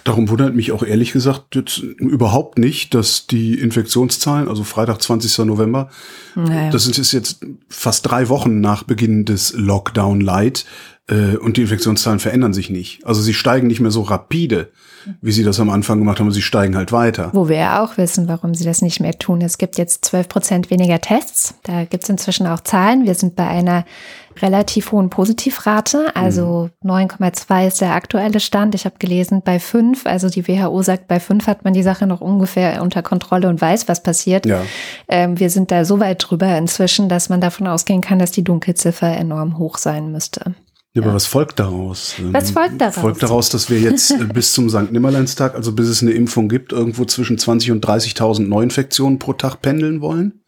Darum 0.06 0.30
wundert 0.30 0.56
mich 0.56 0.72
auch 0.72 0.84
ehrlich 0.84 1.12
gesagt 1.12 1.56
jetzt 1.56 1.80
überhaupt 1.80 2.58
nicht, 2.58 2.94
dass 2.94 3.28
die 3.28 3.56
Infektionszahlen, 3.60 4.48
also 4.48 4.64
Freitag, 4.64 5.02
20. 5.02 5.46
November, 5.46 5.90
naja. 6.36 6.72
das 6.72 6.88
ist 6.88 7.12
jetzt 7.12 7.46
fast 7.68 8.10
drei 8.10 8.30
Wochen 8.30 8.62
nach 8.62 8.84
Beginn 8.84 9.26
des 9.26 9.54
Lockdown 9.58 10.22
Light, 10.22 10.66
äh, 11.10 11.36
und 11.38 11.58
die 11.58 11.62
Infektionszahlen 11.62 12.20
verändern 12.20 12.54
sich 12.54 12.70
nicht. 12.70 13.06
Also 13.06 13.22
sie 13.22 13.34
steigen 13.34 13.68
nicht 13.68 13.80
mehr 13.80 13.92
so 13.92 14.04
rapide 14.04 14.70
wie 15.22 15.32
sie 15.32 15.44
das 15.44 15.60
am 15.60 15.70
Anfang 15.70 16.00
gemacht 16.00 16.20
haben. 16.20 16.32
Sie 16.32 16.42
steigen 16.42 16.76
halt 16.76 16.92
weiter. 16.92 17.30
Wo 17.34 17.50
wir 17.50 17.58
ja 17.58 17.84
auch 17.84 17.98
wissen, 17.98 18.28
warum 18.28 18.54
sie 18.54 18.66
das 18.66 18.82
nicht 18.82 19.00
mehr 19.00 19.18
tun. 19.18 19.42
Es 19.42 19.58
gibt 19.58 19.78
jetzt 19.78 20.06
12 20.06 20.30
Prozent 20.30 20.70
weniger 20.70 21.00
Tests. 21.00 21.56
Da 21.64 21.86
gibt 21.86 22.04
es 22.04 22.10
inzwischen 22.10 22.48
auch 22.48 22.62
Zahlen. 22.62 23.06
Wir 23.06 23.16
sind 23.16 23.36
bei 23.36 23.48
einer 23.48 23.86
relativ 24.42 24.92
hohen 24.92 25.10
Positivrate. 25.10 26.16
Also 26.16 26.70
mhm. 26.82 26.92
9,2 26.92 27.68
ist 27.68 27.82
der 27.82 27.94
aktuelle 27.94 28.40
Stand. 28.40 28.76
Ich 28.76 28.86
habe 28.86 28.96
gelesen, 29.00 29.42
bei 29.44 29.60
5, 29.60 30.06
also 30.06 30.30
die 30.30 30.48
WHO 30.48 30.82
sagt, 30.82 31.08
bei 31.08 31.20
5 31.20 31.48
hat 31.48 31.64
man 31.64 31.74
die 31.74 31.84
Sache 31.84 32.08
noch 32.08 32.22
ungefähr 32.22 32.82
unter 32.82 33.02
Kontrolle 33.02 33.50
und 33.50 33.62
weiß, 33.62 33.88
was 33.88 34.04
passiert. 34.04 34.46
Ja. 34.46 34.62
Ähm, 35.08 35.40
wir 35.40 35.50
sind 35.50 35.72
da 35.72 35.86
so 35.86 36.00
weit 36.00 36.26
drüber 36.28 36.58
inzwischen, 36.58 37.10
dass 37.10 37.30
man 37.30 37.42
davon 37.42 37.68
ausgehen 37.68 38.02
kann, 38.02 38.20
dass 38.20 38.32
die 38.32 38.44
Dunkelziffer 38.44 39.08
enorm 39.08 39.58
hoch 39.58 39.78
sein 39.78 40.12
müsste. 40.12 40.56
Ja, 40.98 41.04
aber 41.04 41.14
was 41.14 41.28
folgt 41.28 41.60
daraus? 41.60 42.16
Was 42.32 42.52
folgt 42.52 42.82
daraus? 42.82 42.96
Folgt 42.96 43.22
daraus, 43.22 43.50
dass 43.50 43.70
wir 43.70 43.80
jetzt 43.80 44.12
äh, 44.12 44.26
bis 44.34 44.54
zum 44.54 44.68
St. 44.70 44.92
Nimmerleinstag, 44.92 45.54
also 45.54 45.72
bis 45.72 45.88
es 45.88 46.02
eine 46.02 46.12
Impfung 46.12 46.50
gibt, 46.50 46.72
irgendwo 46.72 47.06
zwischen 47.06 47.38
20 47.38 47.72
und 47.72 47.86
30.000 47.86 48.48
Neuinfektionen 48.48 49.20
pro 49.20 49.34
Tag 49.34 49.62
pendeln 49.62 50.02
wollen? 50.02 50.42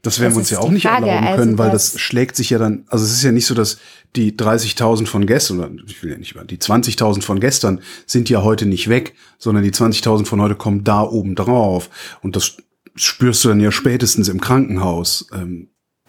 Das 0.00 0.20
werden 0.20 0.30
das 0.30 0.36
wir 0.36 0.40
uns 0.40 0.50
ja 0.50 0.58
auch 0.60 0.70
nicht 0.70 0.86
Frage. 0.86 1.08
erlauben 1.08 1.36
können, 1.36 1.50
also 1.50 1.58
weil 1.58 1.70
das 1.70 2.00
schlägt 2.00 2.36
sich 2.36 2.50
ja 2.50 2.58
dann, 2.58 2.84
also 2.88 3.04
es 3.04 3.12
ist 3.12 3.22
ja 3.22 3.32
nicht 3.32 3.44
so, 3.44 3.54
dass 3.54 3.78
die 4.16 4.32
30.000 4.32 5.06
von 5.06 5.26
gestern, 5.26 5.58
oder 5.58 5.70
ich 5.86 6.02
will 6.02 6.12
ja 6.12 6.16
nicht 6.16 6.32
über, 6.32 6.44
die 6.44 6.56
20.000 6.56 7.22
von 7.22 7.40
gestern 7.40 7.80
sind 8.06 8.30
ja 8.30 8.42
heute 8.42 8.64
nicht 8.64 8.88
weg, 8.88 9.14
sondern 9.38 9.62
die 9.62 9.72
20.000 9.72 10.24
von 10.24 10.40
heute 10.40 10.54
kommen 10.54 10.84
da 10.84 11.02
oben 11.02 11.34
drauf. 11.34 11.90
Und 12.22 12.36
das 12.36 12.56
spürst 12.94 13.44
du 13.44 13.48
dann 13.48 13.60
ja 13.60 13.72
spätestens 13.72 14.28
im 14.28 14.40
Krankenhaus. 14.40 15.26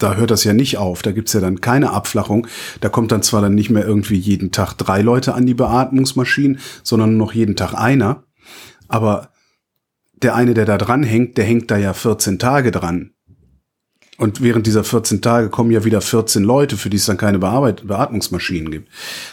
Da 0.00 0.14
hört 0.14 0.30
das 0.32 0.44
ja 0.44 0.52
nicht 0.52 0.78
auf. 0.78 1.02
Da 1.02 1.12
gibt's 1.12 1.32
ja 1.32 1.40
dann 1.40 1.60
keine 1.60 1.90
Abflachung. 1.90 2.46
Da 2.80 2.88
kommt 2.88 3.12
dann 3.12 3.22
zwar 3.22 3.42
dann 3.42 3.54
nicht 3.54 3.70
mehr 3.70 3.86
irgendwie 3.86 4.16
jeden 4.16 4.50
Tag 4.50 4.74
drei 4.74 5.02
Leute 5.02 5.34
an 5.34 5.46
die 5.46 5.54
Beatmungsmaschinen, 5.54 6.58
sondern 6.82 7.16
nur 7.16 7.26
noch 7.28 7.34
jeden 7.34 7.54
Tag 7.54 7.74
einer. 7.74 8.24
Aber 8.88 9.28
der 10.14 10.34
eine, 10.34 10.54
der 10.54 10.64
da 10.64 10.78
dran 10.78 11.02
hängt, 11.02 11.38
der 11.38 11.44
hängt 11.44 11.70
da 11.70 11.76
ja 11.76 11.92
14 11.92 12.38
Tage 12.38 12.70
dran. 12.72 13.12
Und 14.16 14.42
während 14.42 14.66
dieser 14.66 14.84
14 14.84 15.22
Tage 15.22 15.48
kommen 15.48 15.70
ja 15.70 15.84
wieder 15.84 16.02
14 16.02 16.42
Leute, 16.42 16.76
für 16.76 16.90
die 16.90 16.98
es 16.98 17.06
dann 17.06 17.16
keine 17.16 17.38
Bearbeit 17.38 17.86
Beatmungsmaschinen 17.86 18.70
gibt. 18.70 18.88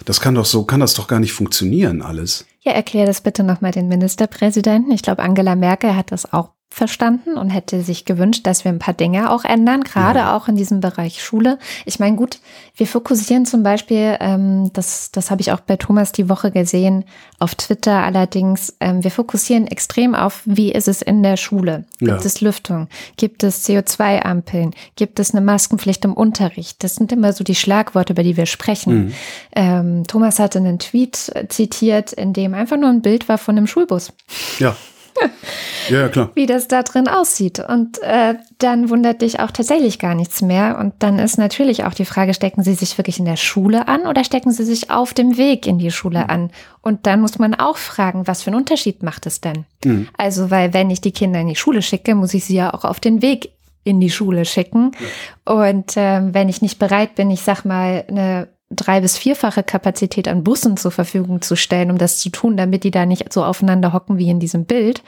Das 0.06 0.22
kann 0.22 0.36
doch 0.36 0.46
so, 0.46 0.64
kann 0.64 0.80
das 0.80 0.94
doch 0.94 1.08
gar 1.08 1.20
nicht 1.20 1.34
funktionieren 1.34 2.02
alles. 2.02 2.46
Ja, 2.68 2.74
erklär 2.74 3.06
das 3.06 3.22
bitte 3.22 3.46
nochmal 3.46 3.72
den 3.72 3.88
Ministerpräsidenten. 3.88 4.92
Ich 4.92 5.02
glaube, 5.02 5.24
Angela 5.24 5.56
Merkel 5.56 5.96
hat 5.96 6.12
das 6.12 6.34
auch 6.34 6.50
verstanden 6.70 7.38
und 7.38 7.50
hätte 7.50 7.82
sich 7.82 8.06
gewünscht, 8.06 8.46
dass 8.46 8.64
wir 8.64 8.72
ein 8.72 8.78
paar 8.78 8.94
Dinge 8.94 9.32
auch 9.32 9.46
ändern, 9.46 9.82
gerade 9.84 10.20
ja. 10.20 10.38
auch 10.38 10.48
in 10.48 10.56
diesem 10.56 10.80
Bereich 10.80 11.24
Schule. 11.24 11.58
Ich 11.86 12.00
meine, 12.00 12.16
gut, 12.16 12.40
wir 12.76 12.86
fokussieren 12.86 13.48
zum 13.48 13.64
Beispiel, 13.64 14.16
ähm, 14.20 14.70
das, 14.74 15.10
das 15.12 15.32
habe 15.32 15.42
ich 15.42 15.52
auch 15.52 15.62
bei 15.62 15.78
Thomas 15.78 16.12
die 16.12 16.30
Woche 16.30 16.52
gesehen, 16.52 17.06
auf 17.40 17.56
Twitter 17.56 18.04
allerdings, 18.04 18.76
ähm, 18.80 19.04
wir 19.04 19.10
fokussieren 19.10 19.66
extrem 19.66 20.14
auf, 20.14 20.44
wie 20.46 20.72
ist 20.72 20.88
es 20.88 21.02
in 21.02 21.24
der 21.24 21.38
Schule? 21.38 21.86
Gibt 21.98 22.12
ja. 22.12 22.18
es 22.18 22.42
Lüftung? 22.42 22.90
Gibt 23.16 23.44
es 23.44 23.68
CO2-Ampeln? 23.68 24.76
Gibt 24.96 25.20
es 25.20 25.34
eine 25.34 25.44
Maskenpflicht 25.44 26.06
im 26.06 26.14
Unterricht? 26.14 26.84
Das 26.84 26.96
sind 26.96 27.12
immer 27.12 27.34
so 27.34 27.44
die 27.44 27.56
Schlagworte, 27.56 28.14
über 28.14 28.24
die 28.24 28.38
wir 28.38 28.46
sprechen. 28.46 29.06
Mhm. 29.06 29.14
Ähm, 29.56 30.04
Thomas 30.06 30.38
hatte 30.38 30.60
einen 30.60 30.78
Tweet 30.78 31.32
zitiert, 31.50 32.14
in 32.14 32.34
dem 32.34 32.54
einfach 32.58 32.78
nur 32.78 32.90
ein 32.90 33.02
Bild 33.02 33.30
war 33.30 33.38
von 33.38 33.58
einem 33.58 33.68
Schulbus. 33.68 34.14
Ja. 34.60 34.76
ja, 35.90 36.10
klar. 36.10 36.30
Wie 36.36 36.46
das 36.46 36.68
da 36.68 36.84
drin 36.84 37.08
aussieht. 37.08 37.60
Und 37.60 38.00
äh, 38.04 38.36
dann 38.60 38.92
wundert 38.92 39.24
dich 39.24 39.40
auch 39.40 39.50
tatsächlich 39.50 39.98
gar 39.98 40.14
nichts 40.14 40.44
mehr. 40.44 40.78
Und 40.80 40.94
dann 41.00 41.18
ist 41.18 41.38
natürlich 41.38 41.86
auch 41.86 41.96
die 41.96 42.06
Frage, 42.06 42.36
stecken 42.36 42.62
sie 42.62 42.76
sich 42.76 42.98
wirklich 43.00 43.18
in 43.18 43.26
der 43.26 43.36
Schule 43.36 43.88
an 43.88 44.06
oder 44.06 44.24
stecken 44.24 44.52
sie 44.52 44.64
sich 44.64 44.92
auf 44.92 45.16
dem 45.16 45.38
Weg 45.38 45.66
in 45.66 45.80
die 45.80 45.90
Schule 45.90 46.30
an? 46.30 46.52
Und 46.82 47.08
dann 47.08 47.22
muss 47.22 47.40
man 47.40 47.56
auch 47.56 47.78
fragen, 47.78 48.28
was 48.28 48.44
für 48.44 48.52
einen 48.52 48.60
Unterschied 48.60 49.02
macht 49.02 49.26
es 49.26 49.42
denn? 49.42 49.66
Mhm. 49.84 50.08
Also, 50.18 50.52
weil 50.52 50.74
wenn 50.76 50.92
ich 50.92 51.02
die 51.02 51.14
Kinder 51.14 51.40
in 51.40 51.48
die 51.48 51.56
Schule 51.56 51.82
schicke, 51.82 52.14
muss 52.14 52.36
ich 52.36 52.46
sie 52.46 52.56
ja 52.56 52.74
auch 52.74 52.84
auf 52.84 53.00
den 53.00 53.24
Weg 53.24 53.50
in 53.84 54.00
die 54.00 54.12
Schule 54.12 54.46
schicken. 54.46 54.92
Und 55.46 55.94
ähm, 55.96 56.34
wenn 56.34 56.50
ich 56.50 56.62
nicht 56.62 56.78
bereit 56.78 57.16
bin, 57.16 57.32
ich 57.32 57.42
sag 57.42 57.64
mal, 57.64 58.04
eine 58.08 58.50
drei- 58.70 59.02
bis 59.02 59.18
vierfache 59.18 59.64
Kapazität 59.64 60.28
an 60.28 60.44
Bussen 60.44 60.78
zur 60.78 60.92
Verfügung 60.92 61.42
zu 61.42 61.56
stellen, 61.56 61.92
um 61.92 61.98
das 61.98 62.20
zu 62.20 62.30
tun, 62.30 62.58
damit 62.58 62.84
die 62.84 62.92
da 62.92 63.06
nicht 63.06 63.32
so 63.32 63.44
aufeinander 63.44 63.94
hocken 63.94 64.18
wie 64.18 64.30
in 64.30 64.40
diesem 64.40 64.66
Bild, 64.66 65.04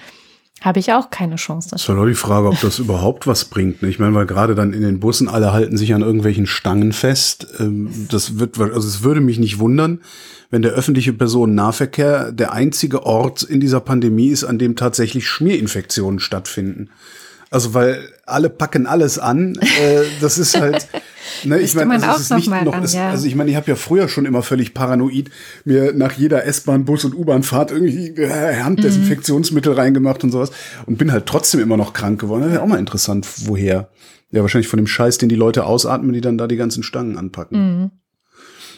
habe 0.61 0.79
ich 0.79 0.91
auch 0.91 1.09
keine 1.09 1.37
Chance. 1.37 1.69
Das 1.71 1.87
war 1.87 1.95
doch 1.95 2.05
die 2.05 2.15
Frage, 2.15 2.47
ob 2.47 2.59
das 2.59 2.79
überhaupt 2.79 3.27
was 3.27 3.45
bringt. 3.45 3.81
Ich 3.83 3.97
meine, 3.97 4.13
weil 4.13 4.25
gerade 4.25 4.55
dann 4.55 4.73
in 4.73 4.81
den 4.81 4.99
Bussen 4.99 5.29
alle 5.29 5.53
halten 5.53 5.77
sich 5.77 5.93
an 5.93 6.01
irgendwelchen 6.01 6.47
Stangen 6.47 6.91
fest. 6.91 7.47
Ähm, 7.59 8.07
Das 8.09 8.39
wird, 8.39 8.59
also 8.59 8.87
es 8.87 9.03
würde 9.03 9.21
mich 9.21 9.39
nicht 9.39 9.59
wundern, 9.59 10.01
wenn 10.49 10.61
der 10.61 10.71
öffentliche 10.71 11.13
Personennahverkehr 11.13 12.31
der 12.31 12.51
einzige 12.51 13.05
Ort 13.05 13.43
in 13.43 13.59
dieser 13.59 13.79
Pandemie 13.79 14.27
ist, 14.29 14.43
an 14.43 14.57
dem 14.57 14.75
tatsächlich 14.75 15.27
Schmierinfektionen 15.27 16.19
stattfinden. 16.19 16.89
Also 17.51 17.73
weil 17.73 17.99
alle 18.25 18.49
packen 18.49 18.85
alles 18.85 19.17
an. 19.17 19.55
Äh, 19.55 20.03
das 20.21 20.37
ist 20.37 20.59
halt. 20.59 20.87
Ne, 21.43 21.59
ich 21.59 21.75
meine, 21.75 21.93
also 21.93 22.15
es 22.15 22.21
ist 22.21 22.35
nicht 22.35 22.49
noch. 22.49 22.73
ran, 22.73 22.83
es, 22.83 22.93
ja. 22.93 23.11
Also 23.11 23.27
ich 23.27 23.35
meine, 23.35 23.51
ich 23.51 23.55
habe 23.55 23.67
ja 23.67 23.75
früher 23.75 24.07
schon 24.07 24.25
immer 24.25 24.41
völlig 24.41 24.73
paranoid 24.73 25.29
mir 25.63 25.93
nach 25.93 26.13
jeder 26.13 26.43
S-Bahn, 26.45 26.85
Bus 26.85 27.05
und 27.05 27.13
U-Bahn-Fahrt 27.13 27.71
irgendwie 27.71 28.07
äh, 28.19 28.55
Handdesinfektionsmittel 28.55 29.73
reingemacht 29.73 30.23
und 30.23 30.31
sowas 30.31 30.51
und 30.85 30.97
bin 30.97 31.11
halt 31.11 31.27
trotzdem 31.27 31.59
immer 31.61 31.77
noch 31.77 31.93
krank 31.93 32.19
geworden. 32.19 32.41
Das 32.43 32.51
wäre 32.51 32.63
auch 32.63 32.67
mal 32.67 32.79
interessant, 32.79 33.27
woher. 33.45 33.89
Ja, 34.31 34.41
wahrscheinlich 34.41 34.67
von 34.67 34.77
dem 34.77 34.87
Scheiß, 34.87 35.17
den 35.17 35.29
die 35.29 35.35
Leute 35.35 35.65
ausatmen, 35.65 36.13
die 36.13 36.21
dann 36.21 36.37
da 36.37 36.47
die 36.47 36.57
ganzen 36.57 36.83
Stangen 36.83 37.17
anpacken. 37.17 37.91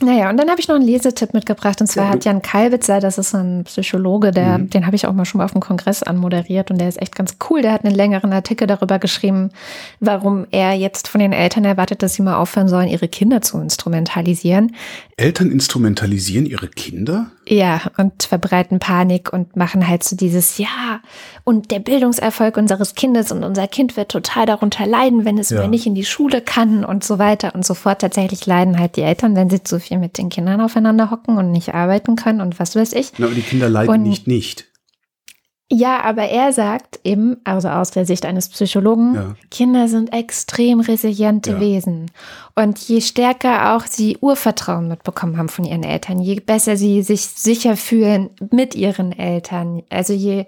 Naja, 0.02 0.30
und 0.30 0.38
dann 0.38 0.50
habe 0.50 0.60
ich 0.60 0.68
noch 0.68 0.76
einen 0.76 0.86
Lesetipp 0.86 1.34
mitgebracht. 1.34 1.80
Und 1.80 1.88
zwar 1.88 2.06
Ja, 2.06 2.10
hat 2.12 2.26
Jan 2.26 2.42
Kalbitzer, 2.42 3.00
das 3.00 3.18
ist 3.18 3.36
ein 3.36 3.64
Psychologe, 3.66 4.32
der, 4.32 4.58
den 4.58 4.86
habe 4.86 4.96
ich 4.96 5.06
auch 5.06 5.14
mal 5.14 5.26
schon 5.26 5.40
mal 5.40 5.46
auf 5.46 5.52
dem 5.52 5.62
Kongress 5.62 6.02
anmoderiert 6.04 6.72
und 6.72 6.80
der 6.80 6.90
ist 6.90 7.02
echt 7.02 7.16
ganz 7.16 7.38
cool. 7.50 7.62
Der 7.62 7.72
hat 7.72 7.86
einen 7.86 7.96
längeren 7.96 8.34
Artikel 8.34 8.68
darüber 8.68 9.00
geschrieben, 9.00 9.52
warum 10.00 10.48
er 10.52 10.74
jetzt 10.74 11.08
von 11.08 11.20
den 11.20 11.34
Eltern 11.34 11.66
erwartet, 11.66 12.02
dass 12.02 12.16
sie 12.16 12.24
mal 12.24 12.38
aufhören 12.38 12.68
sollen, 12.68 12.88
ihre 12.88 13.08
Kinder 13.08 13.42
zu 13.42 13.60
instrumentalisieren. 13.60 14.76
Eltern 15.18 15.52
instrumentalisieren 15.52 16.46
ihre 16.46 16.68
Kinder? 16.68 17.32
Ja, 17.54 17.82
und 17.98 18.24
verbreiten 18.24 18.80
Panik 18.80 19.34
und 19.34 19.58
machen 19.58 19.86
halt 19.86 20.06
so 20.06 20.16
dieses 20.16 20.58
Ja 20.58 21.02
und 21.44 21.70
der 21.70 21.80
Bildungserfolg 21.80 22.56
unseres 22.56 22.96
Kindes 22.96 23.30
und 23.34 23.44
unser 23.44 23.68
Kind 23.68 23.98
wird 23.98 24.10
total 24.10 24.46
darunter 24.46 24.86
leiden, 24.86 25.26
wenn 25.26 25.38
es 25.38 25.50
Ja. 25.50 25.68
nicht 25.68 25.86
in 25.86 25.94
die 25.94 26.06
Schule 26.06 26.40
kann 26.40 26.86
und 26.86 27.04
so 27.04 27.20
weiter 27.20 27.54
und 27.54 27.66
so 27.66 27.74
fort. 27.74 28.00
Tatsächlich 28.00 28.46
leiden 28.46 28.80
halt 28.80 28.96
die 28.96 29.02
Eltern, 29.02 29.36
wenn 29.36 29.50
sie 29.50 29.62
zu 29.64 29.82
viel 29.82 29.98
mit 29.98 30.18
den 30.18 30.30
Kindern 30.30 30.62
aufeinander 30.62 31.12
hocken 31.12 31.38
und 31.38 31.52
nicht 31.52 31.74
arbeiten 31.76 32.16
können 32.16 32.40
und 32.40 32.58
was 32.58 32.74
weiß 32.78 32.94
ich. 32.94 33.12
Na, 33.18 33.26
aber 33.26 33.36
die 33.36 33.42
Kinder 33.42 33.68
leiden 33.70 33.94
Und- 33.96 34.04
nicht 34.04 34.28
nicht. 34.28 34.68
Ja, 35.74 36.02
aber 36.04 36.24
er 36.24 36.52
sagt 36.52 37.00
eben, 37.06 37.38
also 37.46 37.70
aus 37.70 37.92
der 37.92 38.06
Sicht 38.06 38.26
eines 38.26 38.50
Psychologen, 38.50 39.16
Ja. 39.16 39.36
Kinder 39.50 39.88
sind 39.88 40.12
extrem 40.12 40.82
resiliente 40.82 41.52
Ja. 41.52 41.60
Wesen. 41.62 42.12
Und 42.56 42.78
je 42.80 43.00
stärker 43.00 43.74
auch 43.74 43.86
sie 43.86 44.18
Urvertrauen 44.20 44.90
mitbekommen 44.90 45.38
haben 45.38 45.48
von 45.48 45.64
ihren 45.64 45.84
Eltern, 45.84 46.20
je 46.20 46.42
besser 46.42 46.76
sie 46.76 47.04
sich 47.04 47.22
sicher 47.22 47.78
fühlen 47.78 48.32
mit 48.52 48.76
ihren 48.76 49.18
Eltern, 49.18 49.84
also 49.90 50.12
je 50.12 50.46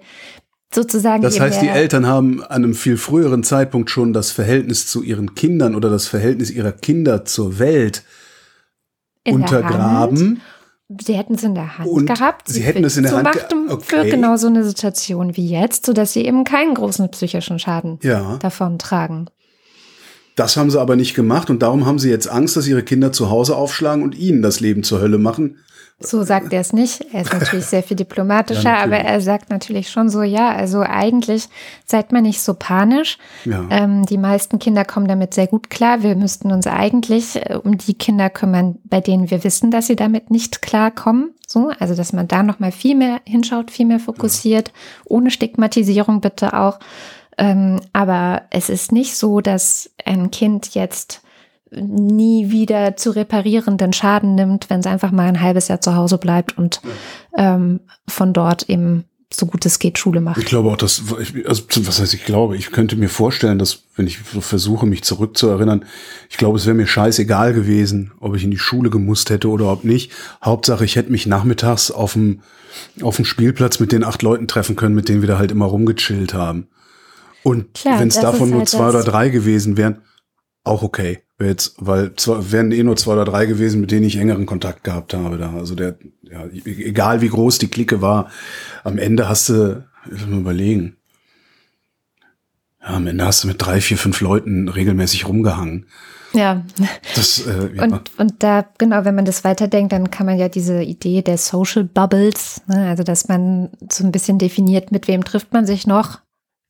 sozusagen. 0.74 1.22
Das 1.22 1.40
heißt, 1.40 1.62
die 1.62 1.68
Eltern 1.68 2.06
haben 2.06 2.42
an 2.42 2.62
einem 2.62 2.74
viel 2.74 2.98
früheren 2.98 3.44
Zeitpunkt 3.44 3.88
schon 3.88 4.12
das 4.12 4.30
Verhältnis 4.30 4.86
zu 4.86 5.02
ihren 5.02 5.34
Kindern 5.34 5.74
oder 5.74 5.88
das 5.88 6.06
Verhältnis 6.06 6.50
ihrer 6.50 6.72
Kinder 6.72 7.24
zur 7.24 7.58
Welt 7.58 8.02
untergraben. 9.26 10.42
Sie 10.88 11.14
hätten 11.14 11.34
es 11.34 11.42
in 11.42 11.54
der 11.54 11.78
Hand 11.78 11.88
Und 11.88 12.06
gehabt. 12.06 12.48
sie 12.48 12.60
hätten 12.60 12.84
es 12.84 12.96
in 12.96 13.04
der 13.04 13.12
Hand 13.12 13.32
ge- 13.32 13.42
machen 13.42 13.70
okay. 13.70 13.84
für 13.84 14.04
genau 14.10 14.36
so 14.36 14.48
eine 14.48 14.64
Situation 14.64 15.34
wie 15.36 15.48
jetzt, 15.48 15.86
sodass 15.86 16.12
sie 16.12 16.24
eben 16.26 16.44
keinen 16.44 16.74
großen 16.74 17.10
psychischen 17.10 17.58
Schaden 17.58 17.98
Ja, 18.02 18.36
davon 18.40 18.78
tragen. 18.78 19.26
das 20.36 20.56
haben 20.58 20.70
sie 20.70 20.78
aber 20.80 20.96
nicht 20.96 21.14
gemacht 21.14 21.48
und 21.48 21.62
darum 21.62 21.86
haben 21.86 21.98
sie 21.98 22.10
jetzt 22.10 22.28
Angst, 22.28 22.56
dass 22.56 22.66
ihre 22.66 22.82
Kinder 22.82 23.12
zu 23.12 23.30
Hause 23.30 23.56
aufschlagen 23.56 24.02
und 24.04 24.14
ihnen 24.14 24.42
das 24.42 24.60
Leben 24.60 24.82
zur 24.82 25.00
Hölle 25.00 25.18
machen. 25.18 25.56
So 26.00 26.22
sagt 26.22 26.52
er 26.52 26.60
es 26.60 26.72
nicht. 26.72 27.06
Er 27.12 27.22
ist 27.22 27.32
natürlich 27.32 27.66
sehr 27.66 27.82
viel 27.82 27.96
diplomatischer, 28.04 28.62
Ja, 28.62 28.82
aber 28.82 28.98
er 28.98 29.20
sagt 29.20 29.50
natürlich 29.50 29.90
schon 29.90 30.08
so, 30.08 30.22
ja, 30.22 30.50
also 30.50 30.80
eigentlich 30.80 31.48
seid 31.86 32.12
man 32.12 32.24
nicht 32.24 32.42
so 32.42 32.54
panisch. 32.54 33.18
Ja. 33.44 33.66
Ähm, 33.70 34.04
die 34.04 34.18
meisten 34.18 34.58
Kinder 34.58 34.84
kommen 34.84 35.08
damit 35.08 35.34
sehr 35.34 35.46
gut 35.46 35.70
klar. 35.70 36.02
Wir 36.02 36.16
müssten 36.16 36.52
uns 36.52 36.66
eigentlich 36.66 37.36
äh, 37.36 37.58
um 37.62 37.78
die 37.78 37.94
Kinder 37.94 38.28
kümmern, 38.28 38.76
bei 38.84 39.00
denen 39.00 39.30
wir 39.30 39.44
wissen, 39.44 39.70
dass 39.70 39.86
sie 39.86 39.96
damit 39.96 40.30
nicht 40.30 40.62
klarkommen. 40.62 41.30
So, 41.46 41.70
also 41.78 41.94
dass 41.94 42.12
man 42.12 42.26
da 42.26 42.42
noch 42.42 42.58
mal 42.58 42.72
viel 42.72 42.96
mehr 42.96 43.20
hinschaut, 43.24 43.70
viel 43.70 43.86
mehr 43.86 44.00
fokussiert, 44.00 44.72
ohne 45.04 45.30
Stigmatisierung 45.30 46.20
bitte 46.20 46.54
auch. 46.54 46.80
Ähm, 47.36 47.80
aber 47.92 48.42
es 48.50 48.68
ist 48.68 48.92
nicht 48.92 49.16
so, 49.16 49.40
dass 49.40 49.90
ein 50.04 50.30
Kind 50.30 50.74
jetzt 50.74 51.22
nie 51.80 52.50
wieder 52.50 52.96
zu 52.96 53.10
reparierenden 53.10 53.92
Schaden 53.92 54.34
nimmt, 54.34 54.70
wenn 54.70 54.80
es 54.80 54.86
einfach 54.86 55.10
mal 55.12 55.26
ein 55.28 55.40
halbes 55.40 55.68
Jahr 55.68 55.80
zu 55.80 55.94
Hause 55.96 56.18
bleibt 56.18 56.56
und 56.58 56.80
ähm, 57.36 57.80
von 58.08 58.32
dort 58.32 58.68
eben 58.68 59.04
so 59.32 59.46
gut 59.46 59.66
es 59.66 59.80
geht 59.80 59.98
Schule 59.98 60.20
Ich 60.20 60.24
macht. 60.24 60.46
glaube 60.46 60.70
auch, 60.70 60.76
dass, 60.76 61.02
ich- 61.20 61.48
also, 61.48 61.64
was 61.86 62.00
heißt 62.00 62.14
ich 62.14 62.24
glaube, 62.24 62.56
ich 62.56 62.70
könnte 62.70 62.94
mir 62.94 63.08
vorstellen, 63.08 63.58
dass, 63.58 63.80
wenn 63.96 64.06
ich 64.06 64.18
so 64.32 64.40
versuche, 64.40 64.86
mich 64.86 65.02
zurückzuerinnern, 65.02 65.84
ich 66.30 66.36
glaube, 66.36 66.56
es 66.56 66.66
wäre 66.66 66.76
mir 66.76 66.86
scheißegal 66.86 67.52
gewesen, 67.52 68.12
ob 68.20 68.36
ich 68.36 68.44
in 68.44 68.52
die 68.52 68.58
Schule 68.58 68.90
gemusst 68.90 69.30
hätte 69.30 69.48
oder 69.48 69.72
ob 69.72 69.82
nicht. 69.82 70.12
Hauptsache, 70.44 70.84
ich 70.84 70.94
hätte 70.94 71.10
mich 71.10 71.26
nachmittags 71.26 71.90
auf 71.90 72.12
dem, 72.12 72.42
auf 73.02 73.16
dem 73.16 73.24
Spielplatz 73.24 73.80
mit 73.80 73.90
den 73.90 74.04
acht 74.04 74.22
Leuten 74.22 74.46
treffen 74.46 74.76
können, 74.76 74.94
mit 74.94 75.08
denen 75.08 75.20
wir 75.22 75.28
da 75.28 75.38
halt 75.38 75.50
immer 75.50 75.66
rumgechillt 75.66 76.32
haben. 76.34 76.68
Und 77.42 77.84
wenn 77.84 78.08
es 78.08 78.14
davon 78.20 78.44
ist 78.46 78.50
nur 78.50 78.58
halt 78.60 78.68
zwei 78.68 78.88
oder 78.88 79.02
drei 79.02 79.28
gewesen 79.30 79.76
wären, 79.76 79.98
auch 80.64 80.82
okay. 80.82 81.20
Jetzt, 81.40 81.74
weil 81.78 82.14
zwar 82.14 82.52
wären 82.52 82.72
eh 82.72 82.82
nur 82.82 82.96
zwei 82.96 83.12
oder 83.12 83.24
drei 83.24 83.46
gewesen, 83.46 83.80
mit 83.80 83.90
denen 83.90 84.06
ich 84.06 84.16
engeren 84.16 84.46
Kontakt 84.46 84.84
gehabt 84.84 85.14
habe 85.14 85.36
da. 85.36 85.52
Also 85.52 85.74
der, 85.74 85.96
ja, 86.22 86.46
egal 86.64 87.20
wie 87.20 87.28
groß 87.28 87.58
die 87.58 87.68
Clique 87.68 88.00
war, 88.00 88.30
am 88.84 88.98
Ende 88.98 89.28
hast 89.28 89.48
du, 89.48 89.84
ich 90.06 90.20
muss 90.20 90.28
mal 90.28 90.40
überlegen. 90.40 90.96
Ja, 92.80 92.94
am 92.94 93.06
Ende 93.06 93.24
hast 93.26 93.42
du 93.42 93.48
mit 93.48 93.60
drei, 93.60 93.80
vier, 93.80 93.98
fünf 93.98 94.20
Leuten 94.20 94.68
regelmäßig 94.68 95.26
rumgehangen. 95.26 95.86
Ja, 96.32 96.64
Das, 97.14 97.46
äh, 97.46 97.76
ja. 97.76 97.84
und, 97.84 98.10
und 98.18 98.42
da, 98.42 98.64
genau, 98.78 99.04
wenn 99.04 99.14
man 99.14 99.24
das 99.24 99.44
weiterdenkt, 99.44 99.92
dann 99.92 100.10
kann 100.10 100.26
man 100.26 100.36
ja 100.36 100.48
diese 100.48 100.82
Idee 100.82 101.22
der 101.22 101.38
Social 101.38 101.84
Bubbles, 101.84 102.62
ne, 102.66 102.88
also 102.88 103.04
dass 103.04 103.28
man 103.28 103.70
so 103.90 104.04
ein 104.04 104.10
bisschen 104.10 104.38
definiert, 104.38 104.90
mit 104.90 105.06
wem 105.06 105.24
trifft 105.24 105.52
man 105.52 105.64
sich 105.64 105.86
noch, 105.86 106.18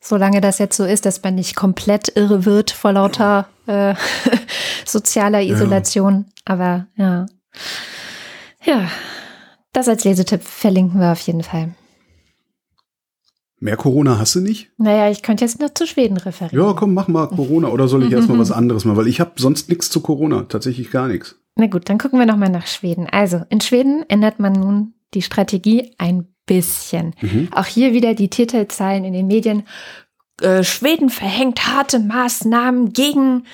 solange 0.02 0.42
das 0.42 0.58
jetzt 0.58 0.76
so 0.76 0.84
ist, 0.84 1.06
dass 1.06 1.22
man 1.22 1.34
nicht 1.34 1.56
komplett 1.56 2.14
irre 2.14 2.44
wird 2.44 2.72
vor 2.72 2.92
lauter 2.92 3.48
äh, 3.66 3.94
sozialer 4.84 5.42
Isolation. 5.42 6.26
Aber 6.44 6.86
ja. 6.96 7.26
Ja, 8.64 8.88
das 9.72 9.88
als 9.88 10.04
Lesetipp 10.04 10.42
verlinken 10.42 11.00
wir 11.00 11.12
auf 11.12 11.20
jeden 11.20 11.42
Fall. 11.42 11.74
Mehr 13.60 13.76
Corona 13.76 14.18
hast 14.18 14.34
du 14.34 14.40
nicht? 14.40 14.70
Naja, 14.76 15.10
ich 15.10 15.22
könnte 15.22 15.44
jetzt 15.44 15.58
nur 15.58 15.74
zu 15.74 15.86
Schweden 15.86 16.18
referieren. 16.18 16.66
Ja, 16.66 16.74
komm, 16.74 16.92
mach 16.92 17.08
mal 17.08 17.28
Corona. 17.28 17.68
Oder 17.68 17.88
soll 17.88 18.04
ich 18.04 18.12
erstmal 18.12 18.38
was 18.38 18.52
anderes 18.52 18.84
machen? 18.84 18.98
Weil 18.98 19.08
ich 19.08 19.20
habe 19.20 19.32
sonst 19.36 19.68
nichts 19.68 19.88
zu 19.88 20.00
Corona. 20.00 20.42
Tatsächlich 20.42 20.90
gar 20.90 21.08
nichts. 21.08 21.36
Na 21.56 21.66
gut, 21.66 21.88
dann 21.88 21.98
gucken 21.98 22.18
wir 22.18 22.26
nochmal 22.26 22.50
nach 22.50 22.66
Schweden. 22.66 23.06
Also, 23.10 23.42
in 23.48 23.60
Schweden 23.60 24.04
ändert 24.08 24.38
man 24.38 24.52
nun 24.52 24.94
die 25.14 25.22
Strategie 25.22 25.94
ein 25.98 26.26
bisschen. 26.46 27.14
Mhm. 27.22 27.48
Auch 27.52 27.64
hier 27.64 27.94
wieder 27.94 28.14
die 28.14 28.28
Titelzeilen 28.28 29.04
in 29.04 29.12
den 29.12 29.28
Medien. 29.28 29.62
Äh, 30.40 30.64
Schweden 30.64 31.10
verhängt 31.10 31.66
harte 31.66 31.98
Maßnahmen 32.00 32.92
gegen 32.92 33.44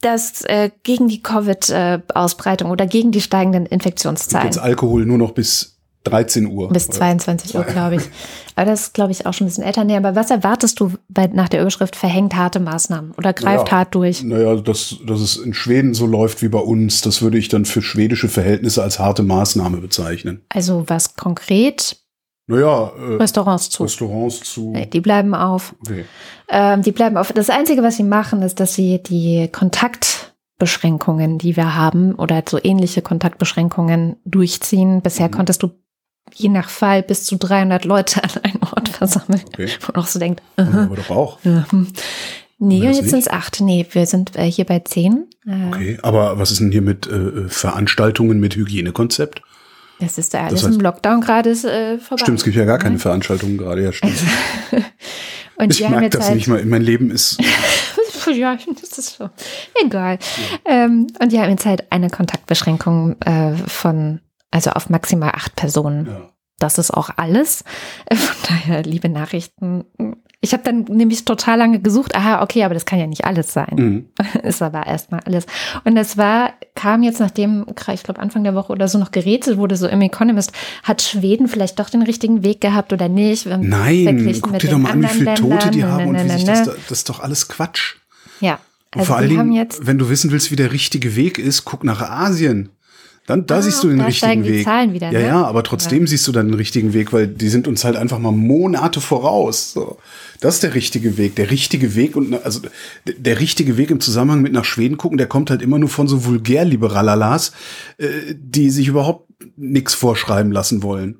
das, 0.00 0.42
äh, 0.44 0.70
gegen 0.82 1.08
die 1.08 1.22
Covid-Ausbreitung 1.22 2.70
oder 2.70 2.86
gegen 2.86 3.12
die 3.12 3.20
steigenden 3.20 3.66
Infektionszahlen. 3.66 4.46
Jetzt 4.46 4.58
Alkohol 4.58 5.04
nur 5.04 5.18
noch 5.18 5.32
bis 5.32 5.76
13 6.04 6.46
Uhr. 6.46 6.70
Bis 6.70 6.88
22 6.88 7.54
Uhr, 7.54 7.64
glaube 7.64 7.96
ich. 7.96 8.02
Aber 8.56 8.70
das 8.70 8.84
ist, 8.84 8.94
glaube 8.94 9.12
ich, 9.12 9.26
auch 9.26 9.34
schon 9.34 9.44
ein 9.46 9.50
bisschen 9.50 9.64
älter. 9.64 9.84
Nee, 9.84 9.96
aber 9.96 10.14
was 10.16 10.30
erwartest 10.30 10.80
du 10.80 10.92
bei, 11.10 11.26
nach 11.26 11.50
der 11.50 11.60
Überschrift 11.60 11.94
verhängt 11.94 12.34
harte 12.34 12.58
Maßnahmen 12.58 13.12
oder 13.18 13.34
greift 13.34 13.68
Ja. 13.68 13.72
hart 13.72 13.94
durch? 13.94 14.22
Naja, 14.22 14.56
dass, 14.56 14.96
dass 15.06 15.20
es 15.20 15.36
in 15.36 15.52
Schweden 15.52 15.92
so 15.92 16.06
läuft 16.06 16.40
wie 16.40 16.48
bei 16.48 16.58
uns, 16.58 17.02
das 17.02 17.20
würde 17.20 17.36
ich 17.36 17.48
dann 17.48 17.66
für 17.66 17.82
schwedische 17.82 18.28
Verhältnisse 18.28 18.82
als 18.82 18.98
harte 18.98 19.22
Maßnahme 19.22 19.76
bezeichnen. 19.78 20.40
Also 20.48 20.84
was 20.86 21.16
konkret? 21.16 21.98
Naja, 22.50 22.90
äh, 22.98 23.14
Restaurants 23.14 23.70
zu. 23.70 23.84
Restaurants 23.84 24.40
zu. 24.40 24.72
Nee, 24.72 24.86
die 24.86 25.00
bleiben 25.00 25.34
auf. 25.34 25.74
Okay. 25.86 26.04
Ähm, 26.48 26.82
die 26.82 26.92
bleiben 26.92 27.16
auf. 27.16 27.32
Das 27.32 27.48
Einzige, 27.48 27.82
was 27.82 27.96
sie 27.96 28.02
machen, 28.04 28.42
ist, 28.42 28.60
dass 28.60 28.74
sie 28.74 29.02
die 29.02 29.48
Kontaktbeschränkungen, 29.52 31.38
die 31.38 31.56
wir 31.56 31.74
haben, 31.76 32.14
oder 32.14 32.42
so 32.48 32.58
ähnliche 32.62 33.02
Kontaktbeschränkungen 33.02 34.16
durchziehen. 34.24 35.00
Bisher 35.02 35.28
Mhm. 35.28 35.32
konntest 35.32 35.62
du 35.62 35.70
je 36.34 36.48
nach 36.48 36.68
Fall 36.68 37.02
bis 37.02 37.24
zu 37.24 37.36
300 37.36 37.84
Leute 37.84 38.22
an 38.24 38.30
einem 38.42 38.62
Ort 38.74 38.88
versammeln. 38.88 39.42
Okay. 39.48 39.68
Wo 39.80 39.92
man 39.92 40.02
auch 40.02 40.06
so 40.06 40.18
denkt, 40.18 40.42
aha, 40.56 40.84
aber 40.84 40.96
doch 40.96 41.10
auch. 41.10 41.38
hm. 41.42 41.86
nee, 42.58 42.78
jetzt 42.80 43.08
sind 43.10 43.18
es 43.20 43.28
acht. 43.28 43.60
Nee, 43.60 43.86
wir 43.90 44.06
sind 44.06 44.36
äh, 44.36 44.44
hier 44.50 44.64
bei 44.64 44.80
zehn. 44.80 45.26
Äh, 45.46 45.68
Okay, 45.68 45.98
aber 46.02 46.38
was 46.38 46.50
ist 46.50 46.60
denn 46.60 46.70
hier 46.70 46.82
mit 46.82 47.06
äh, 47.06 47.48
Veranstaltungen 47.48 48.38
mit 48.38 48.54
Hygienekonzept? 48.54 49.42
Das 50.00 50.18
ist 50.18 50.32
ja 50.32 50.44
alles 50.46 50.62
Das 50.62 50.70
heißt- 50.70 50.74
im 50.74 50.80
Lockdown 50.80 51.20
gerade 51.20 51.50
äh, 51.50 51.98
vorbei. 51.98 52.22
Stimmt, 52.22 52.38
es 52.38 52.44
gibt 52.44 52.56
ja 52.56 52.64
gar 52.64 52.78
keine 52.78 52.98
Veranstaltungen 52.98 53.58
gerade, 53.58 53.84
ja 53.84 53.92
stimmt. 53.92 54.14
Und 55.56 55.72
Ich 55.74 55.86
mag 55.88 56.02
jetzt 56.02 56.14
das 56.16 56.26
halt, 56.26 56.36
nicht 56.36 56.48
mal. 56.48 56.64
Mein 56.64 56.80
Leben 56.82 57.10
ist 57.10 57.38
ja, 58.34 58.56
das 58.80 58.98
ist 58.98 59.16
so. 59.16 59.28
Egal. 59.84 60.18
Ähm, 60.64 61.06
und 61.20 61.32
die 61.32 61.40
haben 61.40 61.50
jetzt 61.50 61.66
halt 61.66 61.90
eine 61.90 62.08
Kontaktbeschränkung 62.10 63.20
äh, 63.22 63.54
von, 63.66 64.20
also 64.50 64.70
auf 64.70 64.88
maximal 64.88 65.32
acht 65.34 65.56
Personen. 65.56 66.06
Ja. 66.06 66.30
Das 66.58 66.78
ist 66.78 66.90
auch 66.92 67.10
alles. 67.16 67.64
Äh, 68.06 68.16
Von 68.16 68.36
daher, 68.48 68.82
liebe 68.84 69.08
Nachrichten. 69.08 69.84
Ich 70.42 70.54
habe 70.54 70.62
dann 70.62 70.84
nämlich 70.84 71.26
total 71.26 71.58
lange 71.58 71.80
gesucht. 71.80 72.14
Aha, 72.14 72.42
okay, 72.42 72.64
aber 72.64 72.72
das 72.72 72.86
kann 72.86 72.98
ja 72.98 73.06
nicht 73.06 73.26
alles 73.26 73.52
sein. 73.52 73.74
Mhm. 73.76 74.04
Es 74.42 74.60
war 74.62 74.86
erstmal 74.86 75.20
alles. 75.26 75.44
Und 75.84 75.98
es 75.98 76.16
war, 76.16 76.54
kam 76.74 77.02
jetzt 77.02 77.20
nachdem, 77.20 77.66
ich 77.92 78.02
glaube 78.02 78.20
Anfang 78.20 78.42
der 78.42 78.54
Woche 78.54 78.72
oder 78.72 78.88
so 78.88 78.98
noch 78.98 79.10
gerätselt 79.12 79.58
wurde, 79.58 79.76
so 79.76 79.86
im 79.86 80.00
Economist, 80.00 80.52
hat 80.82 81.02
Schweden 81.02 81.46
vielleicht 81.46 81.78
doch 81.78 81.90
den 81.90 82.02
richtigen 82.02 82.42
Weg 82.42 82.62
gehabt 82.62 82.92
oder 82.94 83.08
nicht? 83.10 83.46
Nein, 83.46 84.38
guck 84.40 84.58
dir 84.58 84.70
doch 84.70 84.78
mal 84.78 84.92
an, 84.92 85.02
wie 85.02 85.08
viele 85.08 85.30
anderen 85.32 85.50
Tote 85.50 85.70
die 85.70 85.80
Ländern. 85.80 85.92
haben 85.92 86.06
und 86.06 86.12
Ne, 86.14 86.24
wie 86.24 86.28
ne, 86.28 86.38
sich 86.38 86.44
das, 86.44 86.62
da, 86.64 86.72
das 86.88 86.98
ist 86.98 87.08
doch 87.10 87.20
alles 87.20 87.48
Quatsch. 87.48 87.96
Ja. 88.40 88.54
Und 88.94 89.02
Also 89.02 89.06
vor 89.08 89.16
allen 89.18 89.28
Dingen, 89.28 89.52
jetzt, 89.52 89.86
wenn 89.86 89.98
du 89.98 90.08
wissen 90.08 90.30
willst, 90.30 90.50
wie 90.50 90.56
der 90.56 90.72
richtige 90.72 91.16
Weg 91.16 91.38
ist, 91.38 91.66
guck 91.66 91.84
nach 91.84 92.00
Asien. 92.00 92.70
Dann, 93.30 93.46
da 93.46 93.58
Ah, 93.58 93.62
siehst 93.62 93.84
du 93.84 93.88
den 93.88 94.00
richtigen 94.00 94.44
Weg. 94.44 94.66
Wieder, 94.66 95.12
ja, 95.12 95.20
ne? 95.20 95.26
ja, 95.26 95.44
aber 95.44 95.62
trotzdem 95.62 96.08
siehst 96.08 96.26
du 96.26 96.32
dann 96.32 96.48
den 96.48 96.54
richtigen 96.54 96.92
Weg, 96.92 97.12
weil 97.12 97.28
die 97.28 97.48
sind 97.48 97.68
uns 97.68 97.84
halt 97.84 97.94
einfach 97.94 98.18
mal 98.18 98.32
Monate 98.32 99.00
voraus. 99.00 99.72
So. 99.72 99.98
Das 100.40 100.54
ist 100.56 100.64
der 100.64 100.74
richtige 100.74 101.16
Weg. 101.16 101.36
Der 101.36 101.48
richtige 101.48 101.94
Weg 101.94 102.16
und 102.16 102.34
also 102.44 102.60
der, 103.06 103.38
richtige 103.38 103.76
Weg 103.76 103.92
im 103.92 104.00
Zusammenhang 104.00 104.42
mit 104.42 104.52
nach 104.52 104.64
Schweden 104.64 104.96
gucken, 104.96 105.16
der 105.16 105.28
kommt 105.28 105.50
halt 105.50 105.62
immer 105.62 105.78
nur 105.78 105.88
von 105.88 106.08
so 106.08 106.24
vulgärliberallalas, 106.24 107.52
äh, 107.98 108.08
die 108.36 108.70
sich 108.70 108.88
überhaupt 108.88 109.28
nichts 109.56 109.94
vorschreiben 109.94 110.50
lassen 110.50 110.82
wollen. 110.82 111.18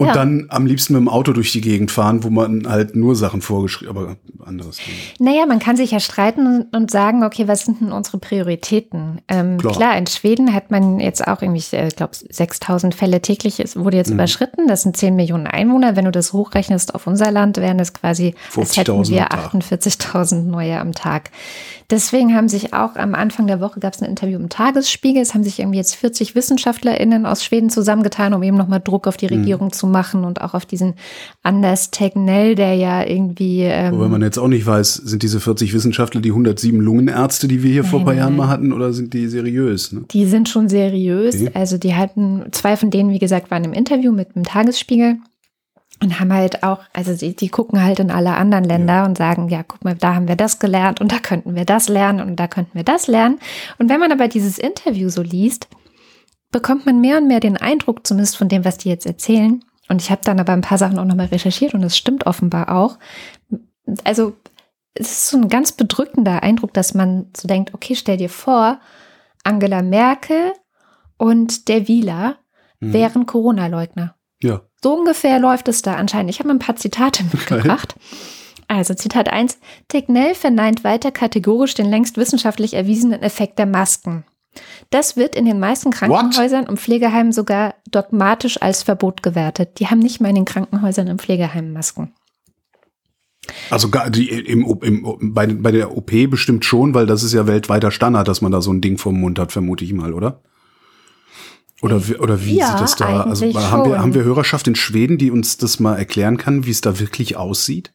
Und 0.00 0.06
Ja. 0.06 0.12
dann 0.12 0.46
am 0.48 0.64
liebsten 0.64 0.92
mit 0.92 1.00
dem 1.00 1.08
Auto 1.08 1.32
durch 1.32 1.50
die 1.50 1.60
Gegend 1.60 1.90
fahren, 1.90 2.22
wo 2.22 2.30
man 2.30 2.68
halt 2.68 2.94
nur 2.94 3.16
Sachen 3.16 3.42
vorgeschrieben, 3.42 3.96
aber 3.96 4.16
anderes 4.44 4.76
Thema. 4.76 4.96
naja, 5.18 5.44
man 5.44 5.58
kann 5.58 5.76
sich 5.76 5.90
ja 5.90 5.98
streiten 5.98 6.66
und, 6.72 6.90
sagen, 6.92 7.24
okay, 7.24 7.48
was 7.48 7.62
sind 7.64 7.80
denn 7.80 7.90
unsere 7.90 8.18
Prioritäten? 8.18 9.20
Ähm, 9.26 9.58
Klar. 9.58 9.74
klar. 9.74 9.98
in 9.98 10.06
Schweden 10.06 10.54
hat 10.54 10.70
man 10.70 11.00
jetzt 11.00 11.26
auch 11.26 11.42
irgendwie, 11.42 11.58
ich 11.58 11.96
glaube, 11.96 12.12
6000 12.30 12.94
Fälle 12.94 13.20
täglich 13.22 13.58
ist, 13.58 13.74
wurde 13.76 13.96
Mhm. 13.96 13.98
jetzt 13.98 14.10
überschritten. 14.10 14.68
Das 14.68 14.82
sind 14.82 14.96
10 14.96 15.16
Millionen 15.16 15.48
Einwohner. 15.48 15.96
Wenn 15.96 16.04
du 16.04 16.12
das 16.12 16.32
hochrechnest 16.32 16.94
auf 16.94 17.08
unser 17.08 17.32
Land, 17.32 17.56
wären 17.56 17.80
es 17.80 17.92
quasi, 17.92 18.34
als 18.56 18.76
hätten 18.76 18.92
50.000 18.92 19.10
wir 19.10 19.22
am 19.22 19.28
Tag. 19.30 19.54
48.000 19.54 20.42
neue 20.48 20.78
am 20.78 20.92
Tag. 20.92 21.30
Deswegen 21.90 22.34
haben 22.34 22.48
sich 22.50 22.74
auch 22.74 22.96
am 22.96 23.14
Anfang 23.14 23.46
der 23.46 23.60
Woche 23.60 23.80
gab 23.80 23.94
es 23.94 24.02
ein 24.02 24.08
Interview 24.10 24.38
im 24.38 24.50
Tagesspiegel. 24.50 25.22
Es 25.22 25.32
haben 25.32 25.42
sich 25.42 25.58
irgendwie 25.58 25.78
jetzt 25.78 25.94
40 25.94 26.34
WissenschaftlerInnen 26.34 27.24
aus 27.24 27.42
Schweden 27.42 27.70
zusammengetan, 27.70 28.34
um 28.34 28.42
eben 28.42 28.58
nochmal 28.58 28.80
Druck 28.84 29.06
auf 29.06 29.16
die 29.16 29.26
Mhm. 29.26 29.40
Regierung 29.40 29.72
zu 29.72 29.86
machen 29.86 30.24
und 30.24 30.42
auch 30.42 30.52
auf 30.52 30.66
diesen 30.66 30.94
Anders 31.42 31.90
Tegnell, 31.90 32.54
der 32.56 32.74
ja 32.74 33.02
irgendwie. 33.06 33.62
Ähm, 33.62 33.94
Wobei 33.94 34.08
man 34.08 34.20
jetzt 34.20 34.38
auch 34.38 34.48
nicht 34.48 34.66
weiß, 34.66 34.94
sind 34.96 35.22
diese 35.22 35.40
40 35.40 35.72
Wissenschaftler 35.72 36.20
die 36.20 36.30
107 36.30 36.78
Lungenärzte, 36.78 37.48
die 37.48 37.62
wir 37.62 37.70
hier 37.72 37.84
vor 37.84 38.00
ein 38.00 38.04
paar 38.04 38.12
Nein, 38.12 38.20
Jahren 38.22 38.36
nein. 38.36 38.46
mal 38.46 38.48
hatten, 38.48 38.72
oder 38.74 38.92
sind 38.92 39.14
die 39.14 39.26
seriös? 39.26 39.92
Ne? 39.92 40.02
Die 40.10 40.26
sind 40.26 40.50
schon 40.50 40.68
seriös. 40.68 41.36
Okay. 41.36 41.50
Also 41.54 41.78
die 41.78 41.94
hatten, 41.94 42.44
zwei 42.52 42.76
von 42.76 42.90
denen, 42.90 43.10
wie 43.12 43.18
gesagt, 43.18 43.50
waren 43.50 43.64
im 43.64 43.72
Interview 43.72 44.12
mit 44.12 44.34
dem 44.34 44.44
Tagesspiegel 44.44 45.16
und 46.02 46.20
haben 46.20 46.32
halt 46.32 46.62
auch, 46.62 46.80
also 46.92 47.14
die, 47.14 47.34
die 47.34 47.48
gucken 47.48 47.82
halt 47.82 47.98
in 47.98 48.10
alle 48.10 48.34
anderen 48.36 48.64
Länder 48.64 49.04
und 49.04 49.18
sagen, 49.18 49.48
ja, 49.48 49.62
guck 49.62 49.84
mal, 49.84 49.94
da 49.94 50.14
haben 50.14 50.28
wir 50.28 50.36
das 50.36 50.58
gelernt 50.58 51.00
und 51.00 51.10
da 51.10 51.18
könnten 51.18 51.54
wir 51.54 51.64
das 51.64 51.88
lernen 51.88 52.20
und 52.20 52.36
da 52.36 52.46
könnten 52.46 52.74
wir 52.74 52.84
das 52.84 53.06
lernen. 53.08 53.38
Und 53.78 53.88
wenn 53.88 54.00
man 54.00 54.12
aber 54.12 54.28
dieses 54.28 54.58
Interview 54.58 55.08
so 55.08 55.22
liest, 55.22 55.68
bekommt 56.50 56.86
man 56.86 57.00
mehr 57.00 57.18
und 57.18 57.26
mehr 57.26 57.40
den 57.40 57.56
Eindruck, 57.56 58.06
zumindest 58.06 58.36
von 58.36 58.48
dem, 58.48 58.64
was 58.64 58.78
die 58.78 58.88
jetzt 58.88 59.06
erzählen. 59.06 59.64
Und 59.88 60.00
ich 60.00 60.10
habe 60.10 60.20
dann 60.24 60.38
aber 60.38 60.52
ein 60.52 60.60
paar 60.60 60.78
Sachen 60.78 60.98
auch 60.98 61.04
nochmal 61.04 61.26
recherchiert 61.26 61.74
und 61.74 61.82
es 61.82 61.96
stimmt 61.96 62.26
offenbar 62.26 62.74
auch. 62.74 62.98
Also 64.04 64.34
es 64.94 65.12
ist 65.12 65.28
so 65.28 65.36
ein 65.36 65.48
ganz 65.48 65.72
bedrückender 65.72 66.42
Eindruck, 66.42 66.74
dass 66.74 66.94
man 66.94 67.26
so 67.36 67.48
denkt, 67.48 67.74
okay, 67.74 67.94
stell 67.94 68.16
dir 68.16 68.30
vor, 68.30 68.80
Angela 69.44 69.82
Merkel 69.82 70.52
und 71.16 71.68
der 71.68 71.88
Wieler 71.88 72.36
Mhm. 72.80 72.92
wären 72.92 73.26
Corona-Leugner. 73.26 74.14
Ja. 74.42 74.62
So 74.82 74.94
ungefähr 74.94 75.38
läuft 75.38 75.68
es 75.68 75.82
da 75.82 75.94
anscheinend. 75.94 76.30
Ich 76.30 76.38
habe 76.38 76.50
ein 76.50 76.58
paar 76.58 76.76
Zitate 76.76 77.24
mitgebracht. 77.32 77.96
Also 78.68 78.94
Zitat 78.94 79.32
1. 79.32 79.58
Tegnell 79.88 80.34
verneint 80.34 80.84
weiter 80.84 81.10
kategorisch 81.10 81.74
den 81.74 81.86
längst 81.86 82.16
wissenschaftlich 82.16 82.74
erwiesenen 82.74 83.22
Effekt 83.22 83.58
der 83.58 83.66
Masken. 83.66 84.24
Das 84.90 85.16
wird 85.16 85.34
in 85.34 85.44
den 85.44 85.58
meisten 85.58 85.90
Krankenhäusern 85.90 86.66
und 86.66 86.78
Pflegeheimen 86.78 87.32
sogar 87.32 87.74
dogmatisch 87.90 88.60
als 88.60 88.82
Verbot 88.82 89.22
gewertet. 89.22 89.78
Die 89.78 89.86
haben 89.86 90.00
nicht 90.00 90.20
mal 90.20 90.28
in 90.28 90.34
den 90.34 90.44
Krankenhäusern 90.44 91.08
und 91.08 91.20
Pflegeheimen 91.20 91.72
Masken. 91.72 92.12
Also 93.70 93.88
gar, 93.88 94.10
die, 94.10 94.28
im, 94.28 94.66
im, 94.82 95.32
bei, 95.32 95.46
bei 95.46 95.70
der 95.70 95.96
OP 95.96 96.10
bestimmt 96.28 96.64
schon, 96.64 96.92
weil 96.92 97.06
das 97.06 97.22
ist 97.22 97.32
ja 97.32 97.46
weltweiter 97.46 97.90
Standard, 97.90 98.28
dass 98.28 98.42
man 98.42 98.52
da 98.52 98.60
so 98.60 98.72
ein 98.72 98.80
Ding 98.80 98.98
vom 98.98 99.18
Mund 99.18 99.38
hat, 99.38 99.52
vermute 99.52 99.84
ich 99.84 99.92
mal, 99.92 100.12
oder? 100.12 100.42
Oder, 101.80 102.08
wie- 102.08 102.16
oder 102.16 102.44
wie 102.44 102.56
Ja, 102.56 102.72
sieht 102.72 102.80
das 102.80 102.96
da? 102.96 103.22
Also 103.22 103.46
haben 103.46 103.88
wir, 103.90 103.98
haben 104.00 104.14
wir 104.14 104.24
Hörerschaft 104.24 104.66
in 104.66 104.74
Schweden, 104.74 105.16
die 105.18 105.30
uns 105.30 105.58
das 105.58 105.78
mal 105.78 105.96
erklären 105.96 106.36
kann, 106.36 106.66
wie 106.66 106.70
es 106.72 106.80
da 106.80 106.98
wirklich 106.98 107.36
aussieht? 107.36 107.92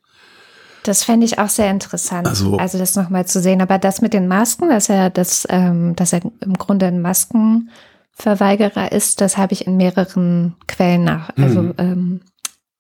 Das 0.84 1.04
fände 1.04 1.26
ich 1.26 1.40
auch 1.40 1.50
sehr 1.50 1.70
interessant, 1.72 2.28
Also- 2.28 2.58
also, 2.58 2.78
das 2.78 2.96
nochmal 2.96 3.26
zu 3.26 3.42
sehen. 3.42 3.62
Aber 3.62 3.78
das 3.80 4.02
mit 4.02 4.14
den 4.14 4.28
Masken, 4.28 4.70
dass 4.70 4.90
er, 4.90 5.10
das, 5.10 5.46
ähm, 5.50 5.96
dass 5.96 6.12
er 6.14 6.22
im 6.42 6.54
Grunde 6.56 6.88
ein 6.88 7.02
Maskenverweigerer 7.02 8.92
ist, 8.92 9.22
das 9.22 9.38
habe 9.38 9.54
ich 9.54 9.66
in 9.68 9.78
mehreren 9.78 10.56
Quellen 10.68 11.04
nach, 11.06 11.30
also 11.38 11.62
Mhm. 11.64 11.74
ähm, 11.78 12.22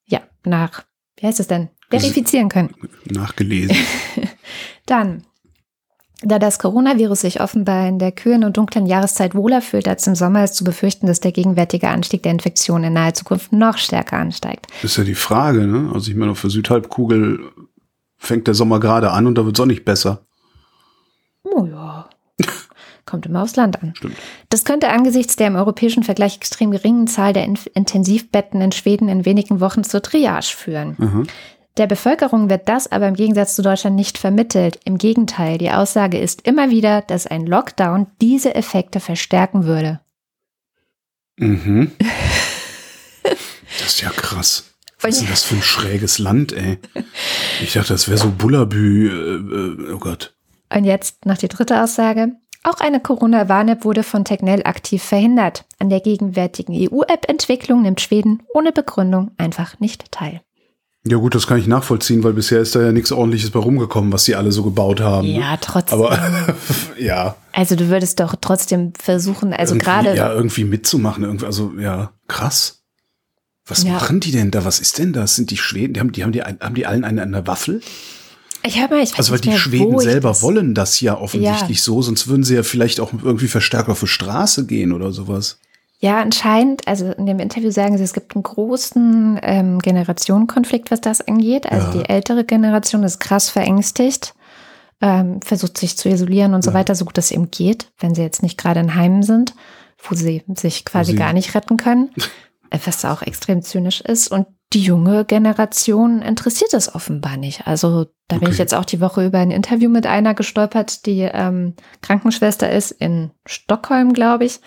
ja, 0.05 0.19
nach, 0.45 0.83
wie 1.17 1.27
heißt 1.27 1.39
es 1.39 1.47
denn, 1.47 1.69
verifizieren 1.89 2.49
können. 2.49 2.73
Nachgelesen. 3.09 3.75
Dann, 4.85 5.23
da 6.25 6.39
das 6.39 6.59
Coronavirus 6.59 7.21
sich 7.21 7.41
offenbar 7.41 7.87
in 7.87 7.99
der 7.99 8.11
kühlen 8.11 8.43
und 8.43 8.57
dunklen 8.57 8.85
Jahreszeit 8.85 9.35
wohler 9.35 9.61
fühlt 9.61 9.87
als 9.87 10.07
im 10.07 10.15
Sommer, 10.15 10.43
ist 10.43 10.55
zu 10.55 10.63
befürchten, 10.63 11.07
dass 11.07 11.19
der 11.19 11.31
gegenwärtige 11.31 11.89
Anstieg 11.89 12.23
der 12.23 12.31
Infektionen 12.31 12.85
in 12.85 12.93
naher 12.93 13.13
Zukunft 13.13 13.51
noch 13.51 13.77
stärker 13.77 14.17
ansteigt. 14.17 14.67
Das 14.81 14.91
ist 14.91 14.97
ja 14.97 15.03
die 15.03 15.15
Frage, 15.15 15.67
ne? 15.67 15.91
Also 15.93 16.09
ich 16.09 16.17
meine, 16.17 16.31
auf 16.31 16.41
der 16.41 16.49
Südhalbkugel 16.49 17.39
fängt 18.17 18.47
der 18.47 18.53
Sommer 18.53 18.79
gerade 18.79 19.11
an 19.11 19.27
und 19.27 19.37
da 19.37 19.45
wird 19.45 19.57
es 19.57 19.61
auch 19.61 19.67
nicht 19.67 19.85
besser. 19.85 20.25
Oh 21.43 21.65
ja. 21.65 22.09
Kommt 23.05 23.25
immer 23.25 23.43
aufs 23.43 23.57
Land 23.57 23.83
an. 23.83 23.93
Stimmt. 23.95 24.15
Das 24.49 24.63
könnte 24.63 24.89
angesichts 24.89 25.35
der 25.35 25.47
im 25.47 25.55
europäischen 25.55 26.03
Vergleich 26.03 26.37
extrem 26.37 26.71
geringen 26.71 27.07
Zahl 27.07 27.33
der 27.33 27.43
Intensivbetten 27.43 28.61
in 28.61 28.71
Schweden 28.71 29.09
in 29.09 29.25
wenigen 29.25 29.59
Wochen 29.59 29.83
zur 29.83 30.01
Triage 30.01 30.55
führen. 30.55 30.95
Aha. 30.99 31.23
Der 31.77 31.87
Bevölkerung 31.87 32.49
wird 32.49 32.69
das 32.69 32.91
aber 32.91 33.07
im 33.07 33.15
Gegensatz 33.15 33.55
zu 33.55 33.63
Deutschland 33.63 33.95
nicht 33.95 34.19
vermittelt. 34.19 34.79
Im 34.85 34.99
Gegenteil, 34.99 35.57
die 35.57 35.71
Aussage 35.71 36.19
ist 36.19 36.45
immer 36.47 36.69
wieder, 36.69 37.01
dass 37.01 37.25
ein 37.25 37.47
Lockdown 37.47 38.07
diese 38.21 38.53
Effekte 38.53 38.99
verstärken 38.99 39.65
würde. 39.65 39.99
Mhm. 41.37 41.91
Das 43.79 43.87
ist 43.87 44.01
ja 44.01 44.09
krass. 44.11 44.75
Was 45.01 45.15
ist 45.15 45.21
denn 45.21 45.29
das 45.29 45.43
für 45.43 45.55
ein 45.55 45.61
schräges 45.63 46.19
Land, 46.19 46.53
ey? 46.53 46.77
Ich 47.61 47.73
dachte, 47.73 47.93
das 47.93 48.07
wäre 48.07 48.17
so 48.17 48.31
Bullabü. 48.31 49.09
Äh, 49.09 49.91
äh, 49.91 49.93
oh 49.93 49.97
Gott. 49.97 50.35
Und 50.73 50.85
jetzt 50.85 51.25
noch 51.25 51.37
die 51.37 51.47
dritte 51.47 51.83
Aussage. 51.83 52.33
Auch 52.63 52.79
eine 52.79 53.01
Corona-Warn-App 53.01 53.83
wurde 53.83 54.03
von 54.03 54.23
Technell 54.23 54.63
aktiv 54.63 55.03
verhindert. 55.03 55.65
An 55.79 55.89
der 55.89 55.99
gegenwärtigen 55.99 56.73
EU-App-Entwicklung 56.73 57.81
nimmt 57.81 57.99
Schweden 57.99 58.43
ohne 58.53 58.71
Begründung 58.71 59.31
einfach 59.37 59.79
nicht 59.79 60.11
teil. 60.11 60.41
Ja 61.05 61.17
gut, 61.17 61.35
das 61.35 61.47
kann 61.47 61.57
ich 61.59 61.67
nachvollziehen, 61.67 62.23
weil 62.23 62.31
bisher 62.31 62.61
ist 62.61 62.75
da 62.75 62.81
ja 62.81 62.93
nichts 62.93 63.11
ordentliches 63.11 63.49
bei 63.51 63.59
rumgekommen, 63.59 64.13
was 64.13 64.23
die 64.23 64.35
alle 64.35 64.53
so 64.53 64.63
gebaut 64.63 65.01
haben. 65.01 65.27
Ja, 65.27 65.57
trotzdem. 65.57 65.99
Aber 65.99 66.17
ja. 66.97 67.35
Also 67.51 67.75
du 67.75 67.89
würdest 67.89 68.21
doch 68.21 68.35
trotzdem 68.39 68.93
versuchen, 68.97 69.51
also 69.53 69.75
gerade 69.77 70.15
Ja, 70.15 70.31
irgendwie 70.33 70.63
mitzumachen. 70.63 71.23
Irgendwie, 71.25 71.45
also 71.45 71.73
ja, 71.77 72.13
krass. 72.29 72.83
Was 73.65 73.83
Ja. 73.83 73.91
machen 73.93 74.21
die 74.21 74.31
denn 74.31 74.49
da? 74.51 74.63
Was 74.63 74.79
ist 74.79 74.97
denn 74.97 75.11
das? 75.11 75.35
Sind 75.35 75.51
die 75.51 75.57
Schweden? 75.57 75.93
Die 75.93 75.99
haben 75.99 76.11
die, 76.13 76.23
haben 76.23 76.31
die, 76.31 76.41
haben 76.41 76.75
die 76.75 76.85
allen 76.85 77.03
eine, 77.03 77.21
eine 77.21 77.47
Waffel? 77.47 77.81
ich 78.65 78.79
hör 78.79 78.87
mal, 78.87 79.03
ich 79.03 79.11
weiß 79.11 79.17
Also 79.17 79.33
weil 79.33 79.39
die 79.41 79.49
mehr, 79.49 79.57
Schweden 79.57 79.99
selber 79.99 80.29
das- 80.29 80.41
wollen 80.41 80.73
das 80.73 81.01
ja 81.01 81.17
offensichtlich 81.17 81.79
Ja. 81.79 81.83
so, 81.83 82.01
sonst 82.01 82.29
würden 82.29 82.43
sie 82.45 82.55
ja 82.55 82.63
vielleicht 82.63 83.01
auch 83.01 83.11
irgendwie 83.11 83.49
verstärkt 83.49 83.89
auf 83.89 83.99
die 83.99 84.07
Straße 84.07 84.65
gehen 84.67 84.93
oder 84.93 85.11
sowas. 85.11 85.59
Ja, 86.03 86.19
anscheinend, 86.19 86.85
also 86.85 87.11
in 87.13 87.25
dem 87.27 87.39
Interview 87.39 87.71
sagen 87.71 87.97
sie, 87.97 88.03
es 88.03 88.11
gibt 88.11 88.35
einen 88.35 88.43
großen 88.43 89.39
ähm, 89.41 89.79
Generationenkonflikt, 89.79 90.91
was 90.91 90.99
das 90.99 91.21
angeht. 91.25 91.71
Also 91.71 91.87
Ja. 91.87 92.03
die 92.03 92.09
ältere 92.09 92.43
Generation 92.43 93.03
ist 93.03 93.19
krass 93.21 93.49
verängstigt, 93.49 94.33
ähm, 95.01 95.41
versucht 95.41 95.77
sich 95.77 95.97
zu 95.97 96.09
isolieren 96.09 96.53
und 96.55 96.61
so 96.61 96.71
Ja. 96.71 96.75
weiter, 96.75 96.93
so 96.95 97.05
gut 97.05 97.17
es 97.17 97.31
eben 97.31 97.49
geht, 97.51 97.89
wenn 97.99 98.15
sie 98.15 98.21
jetzt 98.21 98.43
nicht 98.43 98.57
gerade 98.59 98.81
in 98.81 98.95
Heimen 98.95 99.23
sind, 99.23 99.53
wo 99.97 100.13
sie 100.13 100.43
sich 100.57 100.83
quasi 100.83 101.11
sie- 101.13 101.17
gar 101.17 101.31
nicht 101.31 101.55
retten 101.55 101.77
können, 101.77 102.09
was 102.85 103.05
auch 103.05 103.21
extrem 103.21 103.61
zynisch 103.61 104.01
ist. 104.01 104.29
Und 104.29 104.47
die 104.73 104.81
junge 104.81 105.23
Generation 105.23 106.21
interessiert 106.21 106.73
es 106.73 106.93
offenbar 106.93 107.37
nicht. 107.37 107.65
Also 107.65 108.07
da 108.27 108.37
bin 108.39 108.47
Okay. 108.47 108.51
ich 108.53 108.57
jetzt 108.57 108.73
auch 108.73 108.83
die 108.85 108.99
Woche 108.99 109.25
über 109.25 109.37
ein 109.37 109.51
Interview 109.51 109.89
mit 109.89 110.05
einer 110.05 110.33
gestolpert, 110.33 111.05
die 111.05 111.21
ähm, 111.21 111.75
Krankenschwester 112.01 112.69
ist 112.69 112.91
in 112.91 113.31
Stockholm, 113.45 114.11
glaube 114.11 114.43
ich, 114.45 114.59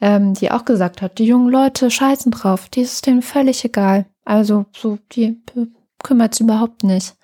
ähm, 0.00 0.34
die 0.34 0.50
auch 0.50 0.64
gesagt 0.64 1.02
hat, 1.02 1.18
die 1.18 1.26
jungen 1.26 1.48
Leute 1.48 1.90
scheißen 1.90 2.32
drauf, 2.32 2.68
die 2.68 2.82
ist 2.82 3.06
denen 3.06 3.22
völlig 3.22 3.64
egal. 3.64 4.06
Also 4.24 4.66
so, 4.76 4.98
die 5.12 5.40
kümmert 6.02 6.34
es 6.34 6.40
überhaupt 6.40 6.84
nicht. 6.84 7.14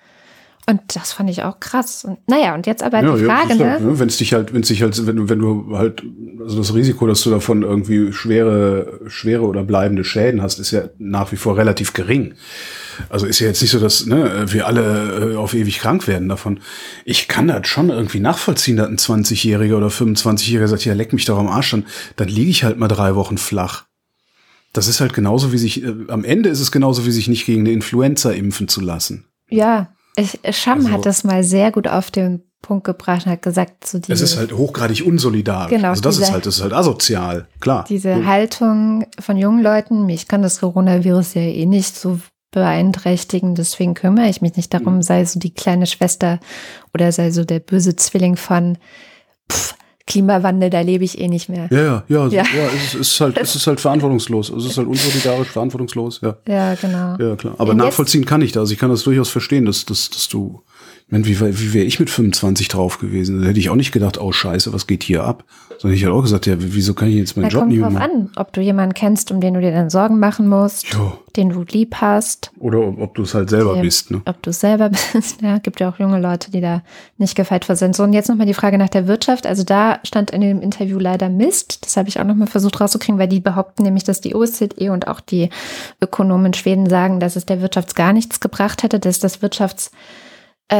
Und 0.69 0.81
das 0.95 1.13
fand 1.13 1.29
ich 1.29 1.43
auch 1.43 1.61
krass. 1.61 2.03
Und, 2.03 2.17
naja, 2.27 2.53
und 2.53 2.67
jetzt 2.67 2.83
aber 2.83 3.01
Ja, 3.01 3.15
die 3.15 3.23
ja, 3.23 3.37
Frage, 3.37 3.55
ne? 3.55 3.79
ne? 3.79 3.99
Wenn 3.99 4.09
es 4.09 4.17
dich 4.17 4.33
halt, 4.33 4.53
wenn 4.53 4.63
es 4.63 4.67
dich 4.67 4.81
halt, 4.81 5.07
wenn 5.07 5.15
du, 5.15 5.29
wenn 5.29 5.39
du 5.39 5.77
halt, 5.77 6.03
also 6.41 6.57
das 6.57 6.73
Risiko, 6.73 7.07
dass 7.07 7.21
du 7.21 7.29
davon 7.29 7.63
irgendwie 7.63 8.11
schwere, 8.11 8.99
schwere 9.07 9.43
oder 9.43 9.63
bleibende 9.63 10.03
Schäden 10.03 10.41
hast, 10.41 10.59
ist 10.59 10.71
ja 10.71 10.89
nach 10.97 11.31
wie 11.31 11.37
vor 11.37 11.55
relativ 11.55 11.93
gering. 11.93 12.33
Also 13.07 13.27
ist 13.27 13.39
ja 13.39 13.47
jetzt 13.47 13.61
nicht 13.61 13.71
so, 13.71 13.79
dass 13.79 14.07
ne, 14.07 14.45
wir 14.47 14.67
alle 14.67 15.33
äh, 15.33 15.35
auf 15.37 15.53
ewig 15.53 15.79
krank 15.79 16.05
werden 16.05 16.27
davon. 16.27 16.59
Ich 17.05 17.29
kann 17.29 17.47
das 17.47 17.65
schon 17.65 17.89
irgendwie 17.89 18.19
nachvollziehen, 18.19 18.75
dass 18.75 18.89
ein 18.89 18.97
20-Jähriger 18.97 19.77
oder 19.77 19.87
25-Jähriger 19.87 20.67
sagt, 20.67 20.83
ja, 20.83 20.93
leck 20.93 21.13
mich 21.13 21.23
doch 21.23 21.37
am 21.37 21.47
Arsch, 21.47 21.71
dann, 21.71 21.85
dann 22.17 22.27
liege 22.27 22.49
ich 22.49 22.65
halt 22.65 22.77
mal 22.77 22.89
drei 22.89 23.15
Wochen 23.15 23.37
flach. 23.37 23.85
Das 24.73 24.89
ist 24.89 24.99
halt 24.99 25.13
genauso 25.13 25.53
wie 25.53 25.57
sich, 25.57 25.81
äh, 25.81 25.93
am 26.09 26.25
Ende 26.25 26.49
ist 26.49 26.59
es 26.59 26.73
genauso 26.73 27.05
wie 27.05 27.11
sich 27.11 27.29
nicht 27.29 27.45
gegen 27.45 27.61
eine 27.61 27.71
Influenza 27.71 28.31
impfen 28.31 28.67
zu 28.67 28.81
lassen. 28.81 29.23
Ja, 29.49 29.93
ich, 30.17 30.39
Scham 30.55 30.79
Also- 30.79 30.91
hat 30.91 31.05
das 31.05 31.23
mal 31.23 31.43
sehr 31.43 31.71
gut 31.71 31.87
auf 31.87 32.11
den 32.11 32.41
Punkt 32.61 32.83
gebracht 32.85 33.25
und 33.25 33.31
hat 33.31 33.41
gesagt, 33.43 33.85
so 33.87 33.99
Es 33.99 34.01
diese, 34.07 34.23
ist 34.23 34.37
halt 34.37 34.51
hochgradig 34.51 35.05
unsolidarisch. 35.05 35.69
Genau, 35.69 35.89
also 35.89 36.01
das 36.01 36.15
diese- 36.15 36.25
ist 36.27 36.31
halt, 36.33 36.45
das 36.45 36.55
ist 36.57 36.63
halt 36.63 36.73
asozial, 36.73 37.47
klar. 37.59 37.85
diese 37.87 38.25
Haltung 38.25 39.05
von 39.19 39.37
jungen 39.37 39.61
Leuten, 39.61 40.05
mich 40.07 40.27
kann 40.27 40.41
das 40.41 40.59
Coronavirus 40.59 41.35
ja 41.35 41.41
eh 41.43 41.65
nicht 41.67 41.95
so 41.95 42.19
beeinträchtigen, 42.51 43.55
deswegen 43.55 43.93
kümmere 43.93 44.27
ich 44.29 44.41
mich 44.41 44.55
nicht 44.55 44.73
Mhm. 44.73 44.77
darum, 44.79 45.01
sei 45.01 45.23
so 45.25 45.39
die 45.39 45.53
kleine 45.53 45.85
Schwester 45.85 46.39
oder 46.93 47.11
sei 47.11 47.29
so 47.31 47.45
der 47.45 47.59
böse 47.59 47.95
Zwilling 47.95 48.35
von 48.37 48.77
pff, 49.51 49.75
Klimawandel, 50.07 50.69
da 50.69 50.81
lebe 50.81 51.03
ich 51.03 51.19
eh 51.19 51.27
nicht 51.27 51.49
mehr. 51.49 51.67
Ja, 51.69 51.79
ja, 51.81 52.03
ja, 52.07 52.27
Ja. 52.27 52.43
ja. 52.43 52.69
es, 52.75 52.95
ist, 52.95 53.21
halt, 53.21 53.37
es 53.37 53.55
ist 53.55 53.67
halt 53.67 53.79
verantwortungslos. 53.79 54.49
Es 54.49 54.65
ist 54.65 54.77
halt 54.77 54.87
unsolidarisch, 54.87 55.49
verantwortungslos, 55.49 56.21
ja. 56.23 56.35
Ja, 56.47 56.73
genau. 56.75 57.15
Ja, 57.19 57.35
klar. 57.35 57.55
Aber 57.57 57.73
jetzt- 57.73 57.77
nachvollziehen 57.77 58.25
kann 58.25 58.41
ich 58.41 58.53
das. 58.53 58.61
Also 58.61 58.73
ich 58.73 58.79
kann 58.79 58.89
das 58.89 59.03
durchaus 59.03 59.29
verstehen, 59.29 59.65
dass, 59.65 59.85
dass, 59.85 60.09
dass 60.09 60.27
du, 60.29 60.61
meine, 61.09 61.25
wie, 61.25 61.39
wie 61.39 61.73
wäre 61.73 61.85
ich 61.85 61.99
mit 61.99 62.09
25 62.09 62.67
drauf 62.67 62.99
gewesen? 62.99 63.41
Da 63.41 63.47
hätte 63.47 63.59
ich 63.59 63.69
auch 63.69 63.75
nicht 63.75 63.91
gedacht, 63.93 64.19
oh 64.19 64.31
scheiße, 64.33 64.73
was 64.73 64.87
geht 64.87 65.03
hier 65.03 65.23
ab? 65.23 65.45
Sondern 65.79 65.95
ich 65.95 66.01
hätte 66.01 66.11
auch 66.11 66.21
gesagt, 66.23 66.47
ja, 66.47 66.55
wieso 66.57 66.93
kann 66.95 67.07
ich 67.07 67.15
jetzt 67.15 67.37
meinen 67.37 67.43
Da 67.45 67.49
Job 67.49 67.59
kommt 67.61 67.71
nicht 67.71 67.79
mehr 67.79 67.89
drauf 67.91 67.99
machen? 67.99 68.11
an, 68.11 68.31
ob 68.35 68.51
du 68.51 68.61
jemanden 68.61 68.93
kennst, 68.93 69.31
um 69.31 69.39
den 69.39 69.53
du 69.53 69.61
dir 69.61 69.71
dann 69.71 69.89
Sorgen 69.89 70.19
machen 70.19 70.47
musst, 70.49 70.91
Ja. 70.93 71.17
den 71.37 71.49
du 71.49 71.63
lieb 71.69 71.95
hast, 72.01 72.51
Oder 72.59 72.79
ob, 72.79 72.99
ob 72.99 73.15
du 73.15 73.21
es 73.21 73.33
halt 73.35 73.49
selber 73.49 73.75
Ja. 73.75 73.81
bist, 73.83 74.09
ne? 74.11 74.21
ob 74.25 74.41
du 74.41 74.49
es 74.49 74.59
selber 74.59 74.89
bist. 75.13 75.41
Ja, 75.41 75.59
gibt 75.59 75.79
ja 75.79 75.87
auch 75.89 75.99
junge 75.99 76.19
Leute, 76.19 76.51
die 76.51 76.61
da 76.61 76.81
nicht 77.17 77.35
gefeit 77.35 77.63
vor 77.63 77.75
sind. 77.77 77.95
So, 77.95 78.03
und 78.03 78.11
jetzt 78.13 78.27
nochmal 78.27 78.47
die 78.47 78.53
Frage 78.55 78.77
nach 78.77 78.89
der 78.89 79.07
Wirtschaft. 79.07 79.45
Also 79.47 79.63
da 79.63 79.99
stand 80.03 80.31
in 80.31 80.41
dem 80.41 80.61
Interview 80.61 80.97
leider 80.99 81.29
Mist. 81.29 81.85
Das 81.85 81.95
habe 81.95 82.09
ich 82.09 82.19
auch 82.19 82.25
nochmal 82.25 82.47
versucht 82.47 82.81
rauszukriegen, 82.81 83.19
weil 83.19 83.27
die 83.29 83.39
behaupten 83.39 83.83
nämlich, 83.83 84.03
dass 84.03 84.19
die 84.19 84.35
OSZE 84.35 84.91
und 84.91 85.07
auch 85.07 85.21
die 85.21 85.51
Ökonomen 86.01 86.47
in 86.47 86.53
Schweden 86.53 86.89
sagen, 86.89 87.19
dass 87.21 87.35
es 87.35 87.45
der 87.45 87.61
Wirtschaft 87.61 87.95
gar 87.95 88.11
nichts 88.13 88.39
gebracht 88.39 88.83
hätte, 88.83 88.99
dass 88.99 89.19
das 89.19 89.41
Wirtschafts 89.41 89.91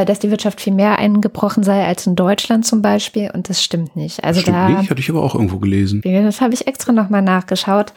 dass 0.06 0.20
die 0.20 0.30
Wirtschaft 0.32 0.60
viel 0.62 0.74
mehr 0.74 1.00
eingebrochen 1.00 1.64
sei 1.64 1.86
als 1.86 2.06
in 2.08 2.16
Deutschland 2.16 2.66
zum 2.66 2.82
Beispiel. 2.82 3.32
Und 3.34 3.50
das 3.50 3.64
stimmt 3.64 3.96
nicht. 3.96 4.24
Also 4.24 4.42
Stimmt 4.42 4.58
da 4.58 4.70
nicht, 4.70 4.90
hatte 4.90 5.00
ich 5.00 5.10
aber 5.10 5.24
auch 5.24 5.34
irgendwo 5.36 5.60
gelesen. 5.60 6.02
Das 6.04 6.42
habe 6.42 6.54
ich 6.54 6.68
extra 6.68 6.92
nochmal 6.92 7.22
nachgeschaut. 7.22 7.94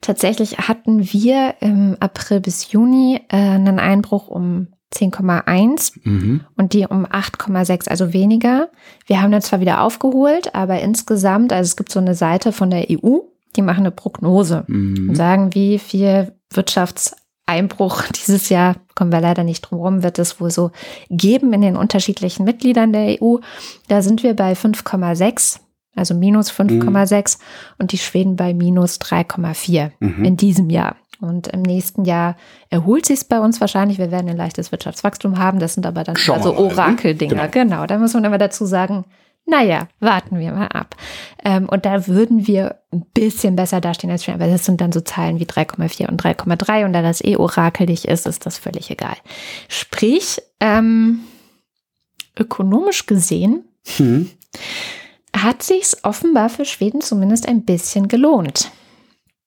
Tatsächlich 0.00 0.58
hatten 0.58 1.12
wir 1.12 1.54
im 1.60 1.96
April 2.00 2.40
bis 2.40 2.70
Juni 2.72 3.20
äh, 3.28 3.36
einen 3.36 3.78
Einbruch 3.78 4.28
um 4.28 4.68
10,1 4.94 5.92
Mhm. 6.04 6.40
und 6.56 6.72
die 6.74 6.86
um 6.86 7.06
8,6, 7.06 7.88
also 7.88 8.12
weniger. 8.12 8.68
Wir 9.06 9.22
haben 9.22 9.32
dann 9.32 9.40
zwar 9.42 9.60
wieder 9.60 9.80
aufgeholt, 9.82 10.54
aber 10.54 10.80
insgesamt, 10.80 11.52
also 11.52 11.66
es 11.68 11.76
gibt 11.76 11.90
so 11.90 11.98
eine 11.98 12.14
Seite 12.14 12.52
von 12.52 12.70
der 12.70 12.86
EU, 12.90 13.18
die 13.56 13.62
machen 13.62 13.80
eine 13.80 13.90
Prognose 13.90 14.64
und 14.68 14.94
Mhm. 15.08 15.14
sagen, 15.14 15.54
wie 15.54 15.78
viel 15.78 16.32
Wirtschaftseinbruch 17.48 18.04
dieses 18.12 18.48
Jahr, 18.48 18.76
kommen 18.94 19.12
wir 19.12 19.20
leider 19.20 19.44
nicht 19.44 19.62
drum 19.62 19.80
rum, 19.80 20.02
wird 20.02 20.18
es 20.18 20.40
wohl 20.40 20.50
so 20.50 20.70
geben 21.10 21.52
in 21.52 21.62
den 21.62 21.76
unterschiedlichen 21.76 22.44
Mitgliedern 22.44 22.92
der 22.92 23.20
EU. 23.22 23.36
Da 23.88 24.02
sind 24.02 24.22
wir 24.22 24.34
bei 24.34 24.52
5,6, 24.52 25.58
also 25.96 26.14
minus 26.14 26.50
5,6 26.50 27.38
und 27.78 27.92
die 27.92 27.98
Schweden 27.98 28.36
bei 28.36 28.54
minus 28.54 28.98
3,4 29.00 29.90
Mhm. 30.00 30.24
in 30.24 30.36
diesem 30.36 30.70
Jahr. 30.70 30.96
Und 31.20 31.46
im 31.48 31.62
nächsten 31.62 32.04
Jahr 32.04 32.36
erholt 32.68 33.06
sich 33.06 33.18
es 33.18 33.24
bei 33.24 33.38
uns 33.38 33.60
wahrscheinlich. 33.60 33.98
Wir 33.98 34.10
werden 34.10 34.28
ein 34.28 34.36
leichtes 34.36 34.72
Wirtschaftswachstum 34.72 35.38
haben. 35.38 35.60
Das 35.60 35.74
sind 35.74 35.86
aber 35.86 36.02
dann 36.02 36.16
Schauen 36.16 36.40
wir 36.42 36.50
also? 36.50 36.58
Orakeldinger. 36.64 37.46
Genau. 37.46 37.86
da 37.86 37.96
muss 37.98 38.14
man 38.14 38.24
aber 38.24 38.38
dazu 38.38 38.66
sagen, 38.66 39.04
naja, 39.44 39.88
warten 40.00 40.38
wir 40.38 40.52
mal 40.52 40.68
ab. 40.68 40.96
Ähm, 41.44 41.68
und 41.68 41.84
da 41.84 42.06
würden 42.06 42.46
wir 42.46 42.78
ein 42.92 43.04
bisschen 43.12 43.56
besser 43.56 43.80
dastehen 43.80 44.10
als 44.10 44.24
Schweden. 44.24 44.40
Aber 44.40 44.50
das 44.50 44.64
sind 44.64 44.80
dann 44.80 44.92
so 44.92 45.00
Zahlen 45.00 45.40
wie 45.40 45.46
3,4 45.46 46.08
und 46.08 46.22
3,3. 46.22 46.84
Und 46.84 46.92
da 46.92 47.02
das 47.02 47.22
eh 47.24 47.36
orakelig 47.36 48.06
ist, 48.08 48.26
ist 48.26 48.46
das 48.46 48.58
völlig 48.58 48.90
egal. 48.90 49.16
Sprich, 49.68 50.40
ähm, 50.60 51.20
ökonomisch 52.38 53.06
gesehen 53.06 53.64
Mhm. 53.98 54.30
hat 55.36 55.62
sich's 55.62 55.96
offenbar 56.04 56.48
für 56.48 56.64
Schweden 56.64 57.00
zumindest 57.00 57.48
ein 57.48 57.64
bisschen 57.64 58.06
gelohnt. 58.08 58.70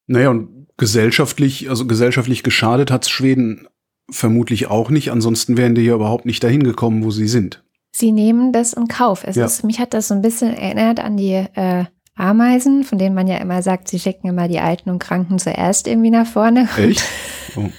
Naja, 0.07 0.29
und 0.29 0.67
gesellschaftlich, 0.77 1.69
also 1.69 1.87
gesellschaftlich 1.87 2.43
geschadet 2.43 2.91
hat 2.91 3.09
Schweden 3.09 3.67
vermutlich 4.11 4.67
auch 4.67 4.89
nicht. 4.89 5.11
Ansonsten 5.11 5.57
wären 5.57 5.73
die 5.73 5.81
ja 5.83 5.95
überhaupt 5.95 6.25
nicht 6.25 6.43
dahin 6.43 6.63
gekommen, 6.63 7.03
wo 7.03 7.11
sie 7.11 7.27
sind. 7.27 7.63
Sie 7.97 8.11
nehmen 8.11 8.51
das 8.51 8.73
in 8.73 8.89
Kauf. 8.89 9.23
Es 9.25 9.37
Ja. 9.37 9.45
ist, 9.45 9.63
mich 9.63 9.79
hat 9.79 9.93
das 9.93 10.09
so 10.09 10.15
ein 10.15 10.21
bisschen 10.21 10.53
erinnert 10.53 10.99
an 10.99 11.15
die 11.15 11.31
äh, 11.31 11.85
Ameisen, 12.17 12.83
von 12.83 12.97
denen 12.97 13.15
man 13.15 13.25
ja 13.27 13.37
immer 13.37 13.61
sagt, 13.61 13.87
sie 13.87 13.99
schicken 13.99 14.27
immer 14.27 14.49
die 14.49 14.59
Alten 14.59 14.89
und 14.89 14.99
Kranken 14.99 15.39
zuerst 15.39 15.87
irgendwie 15.87 16.09
nach 16.09 16.27
vorne. 16.27 16.67
Echt? 16.77 17.01
Oh. 17.57 17.69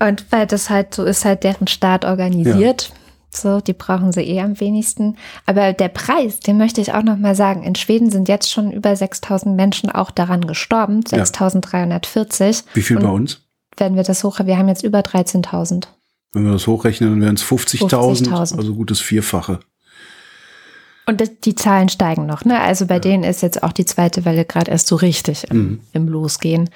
Und 0.00 0.24
weil 0.32 0.46
das 0.46 0.70
halt 0.70 0.94
so 0.94 1.04
ist, 1.04 1.26
halt 1.26 1.44
deren 1.44 1.66
Staat 1.66 2.06
organisiert. 2.06 2.90
So, 3.30 3.60
die 3.60 3.74
brauchen 3.74 4.12
sie 4.12 4.22
eh 4.22 4.40
am 4.40 4.58
wenigsten. 4.60 5.18
Aber 5.44 5.74
der 5.74 5.88
Preis, 5.88 6.40
den 6.40 6.56
möchte 6.56 6.80
ich 6.80 6.94
auch 6.94 7.02
noch 7.02 7.18
mal 7.18 7.34
sagen. 7.34 7.64
In 7.64 7.74
Schweden 7.74 8.10
sind 8.10 8.30
jetzt 8.30 8.50
schon 8.50 8.70
über 8.72 8.96
6000 8.96 9.54
Menschen 9.54 9.90
auch 9.90 10.10
daran 10.10 10.46
gestorben. 10.46 11.00
Ja. 11.10 11.18
6340. 11.26 12.62
Wie 12.72 12.80
viel 12.80 12.96
Und 12.96 13.02
bei 13.02 13.10
uns? 13.10 13.42
Wenn 13.76 13.94
wir 13.94 14.04
das 14.04 14.24
hoch, 14.24 14.38
wir 14.42 14.56
haben 14.56 14.68
jetzt 14.68 14.84
über 14.84 15.00
13.000. 15.00 15.84
Wenn 16.34 16.44
wir 16.44 16.52
das 16.52 16.66
hochrechnen, 16.66 17.10
dann 17.10 17.20
wären 17.22 17.36
es 17.36 17.44
50.000, 17.44 18.28
50.000. 18.28 18.56
also 18.56 18.74
gutes 18.74 19.00
Vierfache. 19.00 19.60
Und 21.06 21.20
das, 21.20 21.30
die 21.44 21.54
Zahlen 21.54 21.88
steigen 21.90 22.26
noch, 22.26 22.44
ne? 22.44 22.60
Also 22.60 22.86
bei 22.86 22.98
denen 22.98 23.24
ist 23.24 23.42
jetzt 23.42 23.62
auch 23.62 23.72
die 23.72 23.84
zweite 23.84 24.24
Welle 24.24 24.44
gerade 24.44 24.70
erst 24.70 24.86
so 24.86 24.96
richtig 24.96 25.44
im, 25.50 25.56
Mhm. 25.58 25.80
im 25.92 26.08
Losgehen. 26.08 26.70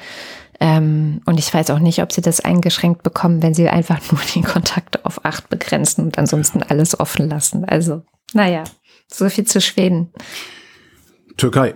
Ähm, 0.60 1.20
und 1.24 1.38
ich 1.38 1.52
weiß 1.54 1.70
auch 1.70 1.78
nicht, 1.78 2.02
ob 2.02 2.12
sie 2.12 2.20
das 2.20 2.40
eingeschränkt 2.40 3.02
bekommen, 3.02 3.42
wenn 3.42 3.54
sie 3.54 3.68
einfach 3.68 4.00
nur 4.12 4.20
die 4.34 4.42
Kontakte 4.42 5.04
auf 5.04 5.24
acht 5.24 5.48
begrenzen 5.48 6.04
und 6.04 6.18
ansonsten 6.18 6.62
alles 6.62 6.98
offen 6.98 7.28
lassen. 7.28 7.64
Also, 7.64 8.02
naja, 8.34 8.64
so 9.10 9.28
viel 9.30 9.44
zu 9.46 9.60
Schweden. 9.60 10.10
Türkei. 11.36 11.74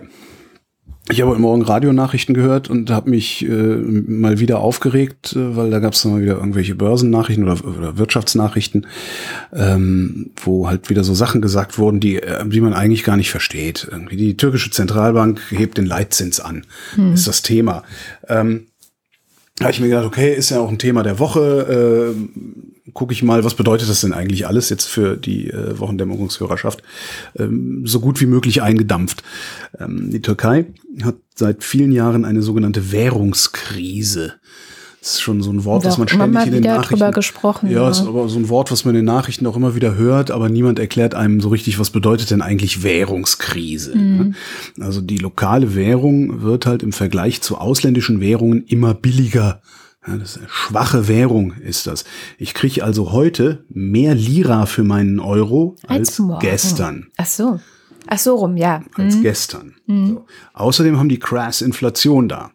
Ich 1.09 1.19
habe 1.19 1.31
heute 1.31 1.41
Morgen 1.41 1.61
Radionachrichten 1.63 2.33
gehört 2.33 2.69
und 2.69 2.89
habe 2.89 3.09
mich 3.09 3.43
äh, 3.45 3.51
mal 3.51 4.39
wieder 4.39 4.59
aufgeregt, 4.59 5.33
äh, 5.33 5.55
weil 5.55 5.69
da 5.69 5.79
gab 5.79 5.93
es 5.93 6.05
mal 6.05 6.21
wieder 6.21 6.35
irgendwelche 6.35 6.75
Börsennachrichten 6.75 7.43
oder, 7.43 7.65
oder 7.65 7.97
Wirtschaftsnachrichten, 7.97 8.87
ähm, 9.51 10.31
wo 10.41 10.69
halt 10.69 10.89
wieder 10.89 11.03
so 11.03 11.13
Sachen 11.13 11.41
gesagt 11.41 11.77
wurden, 11.77 11.99
die, 11.99 12.21
äh, 12.21 12.47
die 12.47 12.61
man 12.61 12.73
eigentlich 12.73 13.03
gar 13.03 13.17
nicht 13.17 13.31
versteht. 13.31 13.85
Irgendwie 13.91 14.15
die 14.15 14.37
türkische 14.37 14.71
Zentralbank 14.71 15.41
hebt 15.49 15.77
den 15.77 15.85
Leitzins 15.85 16.39
an, 16.39 16.65
ist 17.13 17.27
das 17.27 17.41
Thema. 17.41 17.83
Ähm, 18.29 18.67
habe 19.63 19.73
ich 19.73 19.79
mir 19.79 19.89
gedacht, 19.89 20.05
okay, 20.05 20.33
ist 20.33 20.49
ja 20.49 20.59
auch 20.59 20.69
ein 20.69 20.79
Thema 20.79 21.03
der 21.03 21.19
Woche. 21.19 22.13
Äh, 22.15 22.53
Gucke 22.93 23.13
ich 23.13 23.23
mal, 23.23 23.43
was 23.43 23.55
bedeutet 23.55 23.89
das 23.89 24.01
denn 24.01 24.13
eigentlich 24.13 24.45
alles 24.45 24.69
jetzt 24.69 24.85
für 24.85 25.17
die 25.17 25.49
äh, 25.49 25.79
Wochendämmerungshörerschaft? 25.79 26.83
Ähm, 27.37 27.87
so 27.87 27.99
gut 27.99 28.21
wie 28.21 28.25
möglich 28.25 28.61
eingedampft. 28.61 29.23
Ähm, 29.79 30.11
die 30.11 30.21
Türkei 30.21 30.65
hat 31.01 31.15
seit 31.33 31.63
vielen 31.63 31.91
Jahren 31.91 32.25
eine 32.25 32.41
sogenannte 32.41 32.91
Währungskrise. 32.91 34.33
Das 35.03 35.15
ist 35.15 35.21
schon 35.21 35.41
so 35.43 35.51
ein 35.51 35.65
Wort, 35.65 35.83
was 35.83 35.97
man 35.97 36.07
ständig 36.07 36.45
in 36.45 36.51
den 36.53 36.63
Nachrichten. 36.63 36.93
drüber 36.95 37.11
gesprochen, 37.11 37.69
Ja, 37.69 37.81
ja. 37.83 37.89
ist 37.89 37.99
aber 38.07 38.29
so 38.29 38.39
ein 38.39 38.47
Wort, 38.47 38.71
was 38.71 38.85
man 38.85 38.95
in 38.95 38.99
den 39.01 39.05
Nachrichten 39.13 39.45
auch 39.47 39.57
immer 39.57 39.75
wieder 39.75 39.95
hört, 39.95 40.31
aber 40.31 40.47
niemand 40.47 40.79
erklärt 40.79 41.13
einem 41.13 41.41
so 41.41 41.49
richtig, 41.49 41.77
was 41.77 41.89
bedeutet 41.89 42.31
denn 42.31 42.41
eigentlich 42.41 42.83
Währungskrise. 42.83 43.97
ne? 43.97 44.31
Also 44.79 45.01
die 45.01 45.17
lokale 45.17 45.75
Währung 45.75 46.41
wird 46.41 46.65
halt 46.65 46.83
im 46.83 46.93
Vergleich 46.93 47.41
zu 47.41 47.57
ausländischen 47.57 48.21
Währungen 48.21 48.63
immer 48.65 48.93
billiger. 48.93 49.61
Ja, 50.07 50.15
das 50.17 50.31
ist 50.31 50.37
eine 50.37 50.47
schwache 50.49 51.07
Währung 51.09 51.51
ist 51.53 51.85
das. 51.85 52.05
Ich 52.37 52.53
kriege 52.53 52.83
also 52.83 53.11
heute 53.11 53.65
mehr 53.69 54.15
Lira 54.15 54.65
für 54.65 54.83
meinen 54.83 55.19
Euro 55.19 55.75
als, 55.87 56.17
morgen. 56.19 56.39
gestern. 56.39 57.07
Ach 57.17 57.25
so. 57.25 57.59
Ach 58.07 58.19
so 58.19 58.35
rum, 58.35 58.55
ja. 58.57 58.83
Als 58.95 59.21
gestern. 59.21 59.75
So. 59.87 60.25
Außerdem 60.53 60.97
haben 60.97 61.09
die 61.09 61.19
crass 61.19 61.61
Inflation 61.61 62.27
da. 62.29 62.51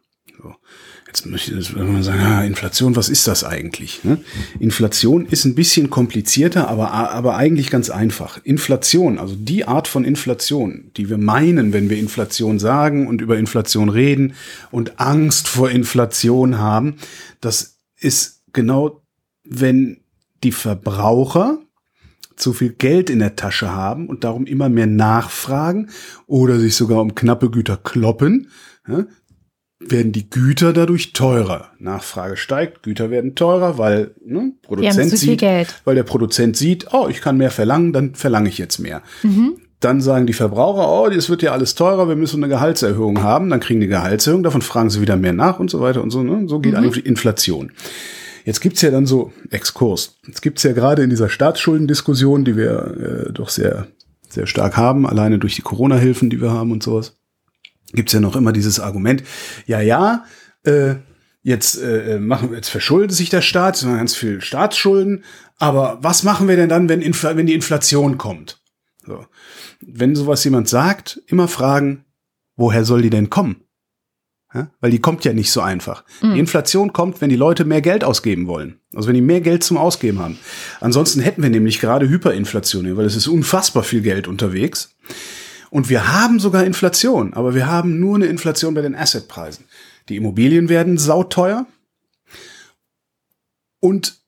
Jetzt 1.24 1.74
möchte 1.74 1.76
man 1.82 2.02
sagen, 2.02 2.20
ah, 2.20 2.44
Inflation, 2.44 2.96
was 2.96 3.08
ist 3.08 3.26
das 3.26 3.44
eigentlich? 3.44 4.04
Ne? 4.04 4.18
Inflation 4.58 5.26
ist 5.26 5.44
ein 5.44 5.54
bisschen 5.54 5.90
komplizierter, 5.90 6.68
aber, 6.68 6.92
aber 6.92 7.36
eigentlich 7.36 7.70
ganz 7.70 7.90
einfach. 7.90 8.40
Inflation, 8.44 9.18
also 9.18 9.34
die 9.36 9.66
Art 9.66 9.88
von 9.88 10.04
Inflation, 10.04 10.90
die 10.96 11.08
wir 11.08 11.18
meinen, 11.18 11.72
wenn 11.72 11.90
wir 11.90 11.98
Inflation 11.98 12.58
sagen 12.58 13.06
und 13.06 13.20
über 13.20 13.38
Inflation 13.38 13.88
reden 13.88 14.34
und 14.70 15.00
Angst 15.00 15.48
vor 15.48 15.70
Inflation 15.70 16.58
haben, 16.58 16.96
das 17.40 17.78
ist 17.98 18.42
genau, 18.52 19.02
wenn 19.44 20.00
die 20.44 20.52
Verbraucher 20.52 21.58
zu 22.36 22.52
viel 22.52 22.70
Geld 22.70 23.10
in 23.10 23.18
der 23.18 23.36
Tasche 23.36 23.70
haben 23.70 24.08
und 24.08 24.24
darum 24.24 24.46
immer 24.46 24.68
mehr 24.68 24.86
nachfragen 24.86 25.90
oder 26.26 26.58
sich 26.58 26.76
sogar 26.76 27.00
um 27.00 27.14
knappe 27.14 27.50
Güter 27.50 27.76
kloppen, 27.76 28.50
ja, 28.86 29.06
werden 29.90 30.12
die 30.12 30.28
Güter 30.28 30.72
dadurch 30.72 31.12
teurer. 31.12 31.68
Nachfrage 31.78 32.36
steigt, 32.36 32.82
Güter 32.82 33.10
werden 33.10 33.34
teurer, 33.34 33.78
weil 33.78 34.14
ne, 34.24 34.52
Produzent 34.62 35.16
sieht, 35.16 35.42
weil 35.84 35.94
der 35.94 36.02
Produzent 36.02 36.56
sieht, 36.56 36.92
oh, 36.92 37.08
ich 37.08 37.20
kann 37.20 37.36
mehr 37.36 37.50
verlangen, 37.50 37.92
dann 37.92 38.14
verlange 38.14 38.48
ich 38.48 38.58
jetzt 38.58 38.78
mehr. 38.78 39.02
Mhm. 39.22 39.58
Dann 39.80 40.00
sagen 40.00 40.26
die 40.26 40.32
Verbraucher, 40.32 40.88
oh, 40.88 41.08
das 41.08 41.30
wird 41.30 41.42
ja 41.42 41.52
alles 41.52 41.74
teurer, 41.74 42.08
wir 42.08 42.16
müssen 42.16 42.42
eine 42.42 42.52
Gehaltserhöhung 42.52 43.22
haben, 43.22 43.48
dann 43.50 43.60
kriegen 43.60 43.80
die 43.80 43.86
Gehaltserhöhung, 43.86 44.42
davon 44.42 44.62
fragen 44.62 44.90
sie 44.90 45.00
wieder 45.00 45.16
mehr 45.16 45.32
nach 45.32 45.60
und 45.60 45.70
so 45.70 45.80
weiter 45.80 46.02
und 46.02 46.10
so. 46.10 46.22
Ne? 46.22 46.48
So 46.48 46.58
geht 46.58 46.72
mhm. 46.72 46.78
eigentlich 46.78 47.06
Inflation. 47.06 47.72
Jetzt 48.44 48.60
gibt's 48.60 48.82
ja 48.82 48.90
dann 48.90 49.06
so 49.06 49.32
Exkurs. 49.50 50.16
Jetzt 50.26 50.40
gibt's 50.40 50.62
ja 50.62 50.72
gerade 50.72 51.02
in 51.02 51.10
dieser 51.10 51.28
Staatsschuldendiskussion, 51.28 52.44
die 52.44 52.56
wir 52.56 53.26
äh, 53.28 53.32
doch 53.32 53.50
sehr, 53.50 53.86
sehr 54.28 54.46
stark 54.46 54.76
haben, 54.76 55.06
alleine 55.06 55.38
durch 55.38 55.54
die 55.54 55.62
Corona-Hilfen, 55.62 56.30
die 56.30 56.40
wir 56.40 56.50
haben 56.50 56.72
und 56.72 56.82
sowas 56.82 57.17
gibt's 57.92 58.12
ja 58.12 58.20
noch 58.20 58.36
immer 58.36 58.52
dieses 58.52 58.80
Argument, 58.80 59.22
ja, 59.66 59.80
ja, 59.80 60.24
äh, 60.64 60.96
jetzt 61.42 61.80
äh, 61.80 62.18
machen 62.18 62.52
jetzt 62.52 62.68
verschuldet 62.68 63.12
sich 63.12 63.30
der 63.30 63.42
Staat, 63.42 63.80
ganz 63.82 64.14
viel 64.14 64.40
Staatsschulden, 64.40 65.24
aber 65.58 65.98
was 66.02 66.22
machen 66.22 66.48
wir 66.48 66.56
denn 66.56 66.68
dann, 66.68 66.88
wenn, 66.88 67.02
Infl 67.02 67.36
wenn 67.36 67.46
die 67.46 67.54
Inflation 67.54 68.18
kommt? 68.18 68.60
So. 69.04 69.26
Wenn 69.80 70.14
sowas 70.14 70.44
jemand 70.44 70.68
sagt, 70.68 71.22
immer 71.26 71.48
fragen, 71.48 72.04
woher 72.56 72.84
soll 72.84 73.02
die 73.02 73.10
denn 73.10 73.30
kommen? 73.30 73.64
Ja? 74.54 74.70
Weil 74.80 74.90
die 74.90 75.00
kommt 75.00 75.24
ja 75.24 75.32
nicht 75.32 75.50
so 75.50 75.60
einfach. 75.60 76.04
Mhm. 76.22 76.34
Die 76.34 76.40
Inflation 76.40 76.92
kommt, 76.92 77.20
wenn 77.20 77.30
die 77.30 77.36
Leute 77.36 77.64
mehr 77.64 77.80
Geld 77.80 78.04
ausgeben 78.04 78.46
wollen. 78.46 78.80
Also 78.94 79.08
wenn 79.08 79.14
die 79.14 79.20
mehr 79.20 79.40
Geld 79.40 79.62
zum 79.62 79.76
Ausgeben 79.76 80.18
haben. 80.18 80.38
Ansonsten 80.80 81.20
hätten 81.20 81.42
wir 81.42 81.50
nämlich 81.50 81.80
gerade 81.80 82.08
Hyperinflation, 82.08 82.96
weil 82.96 83.06
es 83.06 83.16
ist 83.16 83.28
unfassbar 83.28 83.82
viel 83.82 84.00
Geld 84.00 84.28
unterwegs. 84.28 84.96
Und 85.70 85.88
wir 85.88 86.12
haben 86.12 86.40
sogar 86.40 86.64
Inflation, 86.64 87.34
aber 87.34 87.54
wir 87.54 87.66
haben 87.66 88.00
nur 88.00 88.16
eine 88.16 88.26
Inflation 88.26 88.74
bei 88.74 88.82
den 88.82 88.94
Assetpreisen. 88.94 89.64
Die 90.08 90.16
Immobilien 90.16 90.68
werden 90.68 90.98
sauteuer 90.98 91.66
und 93.80 94.18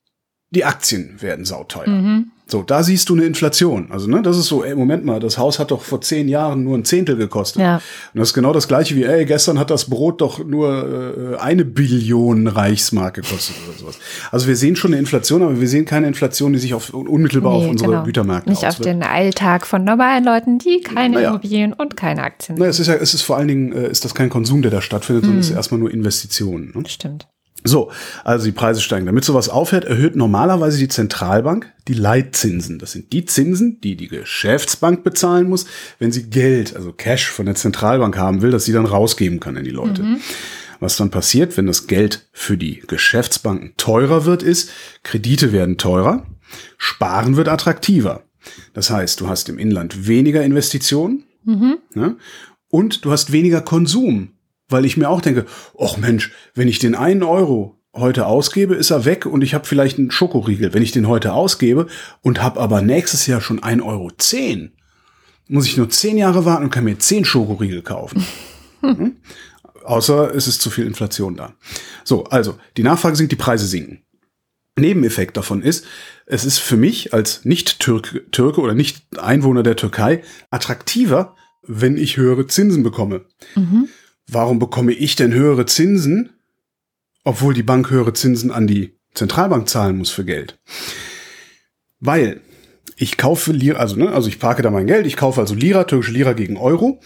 die 0.50 0.64
Aktien 0.64 1.20
werden 1.22 1.44
sauteuer. 1.44 1.88
Mhm. 1.88 2.30
So, 2.50 2.62
da 2.62 2.82
siehst 2.82 3.08
du 3.08 3.14
eine 3.14 3.24
Inflation. 3.24 3.88
Also, 3.90 4.08
ne, 4.08 4.22
das 4.22 4.36
ist 4.36 4.46
so, 4.46 4.64
ey, 4.64 4.74
Moment 4.74 5.04
mal, 5.04 5.20
das 5.20 5.38
Haus 5.38 5.58
hat 5.58 5.70
doch 5.70 5.82
vor 5.82 6.00
zehn 6.00 6.28
Jahren 6.28 6.64
nur 6.64 6.76
ein 6.76 6.84
Zehntel 6.84 7.16
gekostet. 7.16 7.62
Ja. 7.62 7.76
Und 7.76 8.18
das 8.18 8.28
ist 8.28 8.34
genau 8.34 8.52
das 8.52 8.68
gleiche 8.68 8.96
wie, 8.96 9.04
ey, 9.04 9.24
gestern 9.24 9.58
hat 9.58 9.70
das 9.70 9.86
Brot 9.88 10.20
doch 10.20 10.44
nur 10.44 11.34
äh, 11.34 11.40
eine 11.40 11.64
Billion 11.64 12.46
Reichsmark 12.46 13.14
gekostet 13.14 13.56
oder 13.66 13.78
sowas. 13.78 13.98
Also 14.30 14.46
wir 14.46 14.56
sehen 14.56 14.76
schon 14.76 14.92
eine 14.92 14.98
Inflation, 14.98 15.42
aber 15.42 15.60
wir 15.60 15.68
sehen 15.68 15.84
keine 15.84 16.06
Inflation, 16.06 16.52
die 16.52 16.58
sich 16.58 16.74
auf, 16.74 16.90
unmittelbar 16.92 17.52
nee, 17.52 17.64
auf 17.64 17.70
unsere 17.70 17.90
genau. 17.90 18.04
Gütermärkte 18.04 18.50
Nicht 18.50 18.58
auswirkt. 18.58 18.80
auf 18.80 18.84
den 18.84 19.02
Alltag 19.02 19.66
von 19.66 19.84
normalen 19.84 20.24
Leuten, 20.24 20.58
die 20.58 20.80
keine 20.80 21.16
naja. 21.16 21.30
Immobilien 21.30 21.72
und 21.72 21.96
keine 21.96 22.22
Aktien 22.22 22.56
haben. 22.56 22.60
Naja, 22.60 22.70
es 22.70 22.80
ist 22.80 22.86
ja, 22.86 22.94
es 22.94 23.14
ist 23.14 23.22
vor 23.22 23.36
allen 23.36 23.48
Dingen, 23.48 23.72
äh, 23.72 23.88
ist 23.88 24.04
das 24.04 24.14
kein 24.14 24.28
Konsum, 24.28 24.62
der 24.62 24.70
da 24.70 24.82
stattfindet, 24.82 25.22
mhm. 25.22 25.26
sondern 25.26 25.40
es 25.40 25.50
ist 25.50 25.56
erstmal 25.56 25.80
nur 25.80 25.90
Investitionen. 25.90 26.72
Ne? 26.74 26.84
Stimmt. 26.88 27.28
So, 27.62 27.90
also 28.24 28.46
die 28.46 28.52
Preise 28.52 28.80
steigen. 28.80 29.06
Damit 29.06 29.24
sowas 29.24 29.48
aufhört, 29.48 29.84
erhöht 29.84 30.16
normalerweise 30.16 30.78
die 30.78 30.88
Zentralbank 30.88 31.70
die 31.88 31.94
Leitzinsen. 31.94 32.78
Das 32.78 32.92
sind 32.92 33.12
die 33.12 33.24
Zinsen, 33.24 33.80
die 33.80 33.96
die 33.96 34.08
Geschäftsbank 34.08 35.04
bezahlen 35.04 35.48
muss, 35.48 35.66
wenn 35.98 36.12
sie 36.12 36.30
Geld, 36.30 36.74
also 36.76 36.92
Cash 36.92 37.28
von 37.28 37.46
der 37.46 37.54
Zentralbank 37.54 38.16
haben 38.16 38.42
will, 38.42 38.50
dass 38.50 38.64
sie 38.64 38.72
dann 38.72 38.86
rausgeben 38.86 39.40
kann 39.40 39.56
an 39.56 39.64
die 39.64 39.70
Leute. 39.70 40.02
Mhm. 40.02 40.20
Was 40.78 40.96
dann 40.96 41.10
passiert, 41.10 41.56
wenn 41.56 41.66
das 41.66 41.86
Geld 41.86 42.28
für 42.32 42.56
die 42.56 42.82
Geschäftsbanken 42.86 43.74
teurer 43.76 44.24
wird, 44.24 44.42
ist, 44.42 44.70
Kredite 45.02 45.52
werden 45.52 45.76
teurer, 45.76 46.26
Sparen 46.78 47.36
wird 47.36 47.48
attraktiver. 47.48 48.22
Das 48.72 48.88
heißt, 48.90 49.20
du 49.20 49.28
hast 49.28 49.50
im 49.50 49.58
Inland 49.58 50.08
weniger 50.08 50.42
Investitionen 50.42 51.24
mhm. 51.44 51.78
ja, 51.94 52.16
und 52.70 53.04
du 53.04 53.10
hast 53.10 53.32
weniger 53.32 53.60
Konsum 53.60 54.30
weil 54.70 54.84
ich 54.84 54.96
mir 54.96 55.08
auch 55.08 55.20
denke, 55.20 55.46
ach 55.78 55.96
Mensch, 55.96 56.32
wenn 56.54 56.68
ich 56.68 56.78
den 56.78 56.94
einen 56.94 57.22
Euro 57.22 57.80
heute 57.94 58.26
ausgebe, 58.26 58.74
ist 58.74 58.90
er 58.90 59.04
weg 59.04 59.26
und 59.26 59.42
ich 59.42 59.54
habe 59.54 59.66
vielleicht 59.66 59.98
einen 59.98 60.10
Schokoriegel. 60.10 60.72
Wenn 60.72 60.82
ich 60.82 60.92
den 60.92 61.08
heute 61.08 61.32
ausgebe 61.32 61.86
und 62.22 62.42
habe 62.42 62.60
aber 62.60 62.82
nächstes 62.82 63.26
Jahr 63.26 63.40
schon 63.40 63.60
1,10 63.60 63.82
Euro, 63.84 64.10
zehn, 64.16 64.72
muss 65.48 65.66
ich 65.66 65.76
nur 65.76 65.90
zehn 65.90 66.16
Jahre 66.16 66.44
warten 66.44 66.64
und 66.64 66.70
kann 66.70 66.84
mir 66.84 66.98
zehn 66.98 67.24
Schokoriegel 67.24 67.82
kaufen. 67.82 68.24
Hm? 68.82 69.16
Außer 69.84 70.34
es 70.34 70.48
ist 70.48 70.62
zu 70.62 70.70
viel 70.70 70.86
Inflation 70.86 71.36
da. 71.36 71.52
So, 72.02 72.24
also 72.24 72.58
die 72.78 72.82
Nachfrage 72.82 73.14
sinkt, 73.14 73.30
die 73.30 73.36
Preise 73.36 73.66
sinken. 73.66 74.00
Nebeneffekt 74.78 75.36
davon 75.36 75.60
ist, 75.60 75.84
es 76.24 76.46
ist 76.46 76.60
für 76.60 76.78
mich 76.78 77.12
als 77.12 77.44
Nicht-Türke 77.44 78.24
-Türke 78.32 78.56
oder 78.60 78.72
Nicht-Einwohner 78.72 79.62
der 79.62 79.76
Türkei 79.76 80.22
attraktiver, 80.48 81.36
wenn 81.60 81.98
ich 81.98 82.16
höhere 82.16 82.46
Zinsen 82.46 82.82
bekomme. 82.82 83.26
Mhm 83.54 83.90
warum 84.32 84.58
bekomme 84.58 84.92
ich 84.92 85.16
denn 85.16 85.32
höhere 85.32 85.66
Zinsen, 85.66 86.30
obwohl 87.24 87.54
die 87.54 87.62
Bank 87.62 87.90
höhere 87.90 88.12
Zinsen 88.12 88.50
an 88.50 88.66
die 88.66 88.94
Zentralbank 89.14 89.68
zahlen 89.68 89.98
muss 89.98 90.10
für 90.10 90.24
Geld? 90.24 90.58
Weil 92.00 92.40
ich 92.96 93.16
kaufe 93.16 93.52
Lira, 93.52 93.78
also, 93.78 93.96
ne, 93.96 94.10
also 94.10 94.28
ich 94.28 94.38
parke 94.38 94.62
da 94.62 94.70
mein 94.70 94.86
Geld, 94.86 95.06
ich 95.06 95.16
kaufe 95.16 95.40
also 95.40 95.54
Lira, 95.54 95.84
türkische 95.84 96.12
Lira 96.12 96.32
gegen 96.32 96.56
Euro. 96.56 97.00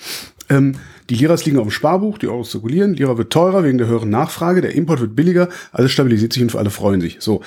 Ähm, 0.49 0.77
die 1.11 1.15
Liras 1.15 1.45
liegen 1.45 1.59
auf 1.59 1.67
dem 1.67 1.71
Sparbuch, 1.71 2.19
die 2.19 2.29
Euros 2.29 2.51
zirkulieren, 2.51 2.95
Lira 2.95 3.19
wird 3.19 3.33
teurer 3.33 3.65
wegen 3.65 3.79
der 3.79 3.87
höheren 3.87 4.11
Nachfrage, 4.11 4.61
der 4.61 4.75
Import 4.75 5.01
wird 5.01 5.15
billiger, 5.15 5.49
alles 5.73 5.93
stabilisiert 5.93 6.33
sich 6.33 6.43
und 6.43 6.55
alle 6.55 6.71
freuen 6.71 7.01
sich. 7.01 7.19
So. 7.21 7.43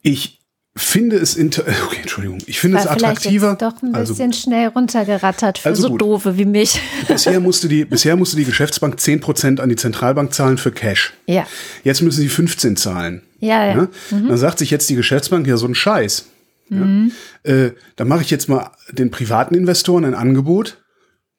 Ich 0.00 0.41
finde 0.74 1.16
es 1.16 1.36
inter 1.36 1.62
okay, 1.86 1.98
Entschuldigung, 2.00 2.38
ich 2.46 2.58
finde 2.58 2.78
es 2.78 2.86
attraktiver. 2.86 3.56
Doch 3.56 3.82
ein 3.82 3.94
also 3.94 4.14
bisschen 4.14 4.30
also, 4.30 4.40
schnell 4.40 4.68
runtergerattert 4.68 5.58
für 5.58 5.68
also 5.68 5.88
so 5.88 5.96
doofe 5.96 6.38
wie 6.38 6.44
mich. 6.44 6.80
Bisher 7.08 7.40
musste 7.40 7.68
die 7.68 7.84
bisher 7.84 8.16
musste 8.16 8.36
die 8.36 8.44
Geschäftsbank 8.44 8.96
10% 8.96 9.60
an 9.60 9.68
die 9.68 9.76
Zentralbank 9.76 10.32
zahlen 10.32 10.58
für 10.58 10.72
Cash. 10.72 11.12
Ja. 11.26 11.46
Jetzt 11.84 12.02
müssen 12.02 12.20
sie 12.20 12.28
15 12.28 12.76
zahlen. 12.76 13.22
Ja, 13.38 13.66
ja. 13.66 13.74
ja? 13.74 13.88
Mhm. 14.10 14.28
Dann 14.28 14.38
sagt 14.38 14.58
sich 14.58 14.70
jetzt 14.70 14.88
die 14.88 14.94
Geschäftsbank 14.94 15.46
ja 15.46 15.56
so 15.56 15.66
ein 15.66 15.74
Scheiß. 15.74 16.26
Mhm. 16.68 17.12
Ja? 17.44 17.52
Äh, 17.52 17.72
dann 17.96 18.08
mache 18.08 18.22
ich 18.22 18.30
jetzt 18.30 18.48
mal 18.48 18.70
den 18.90 19.10
privaten 19.10 19.54
Investoren 19.54 20.04
ein 20.04 20.14
Angebot 20.14 20.78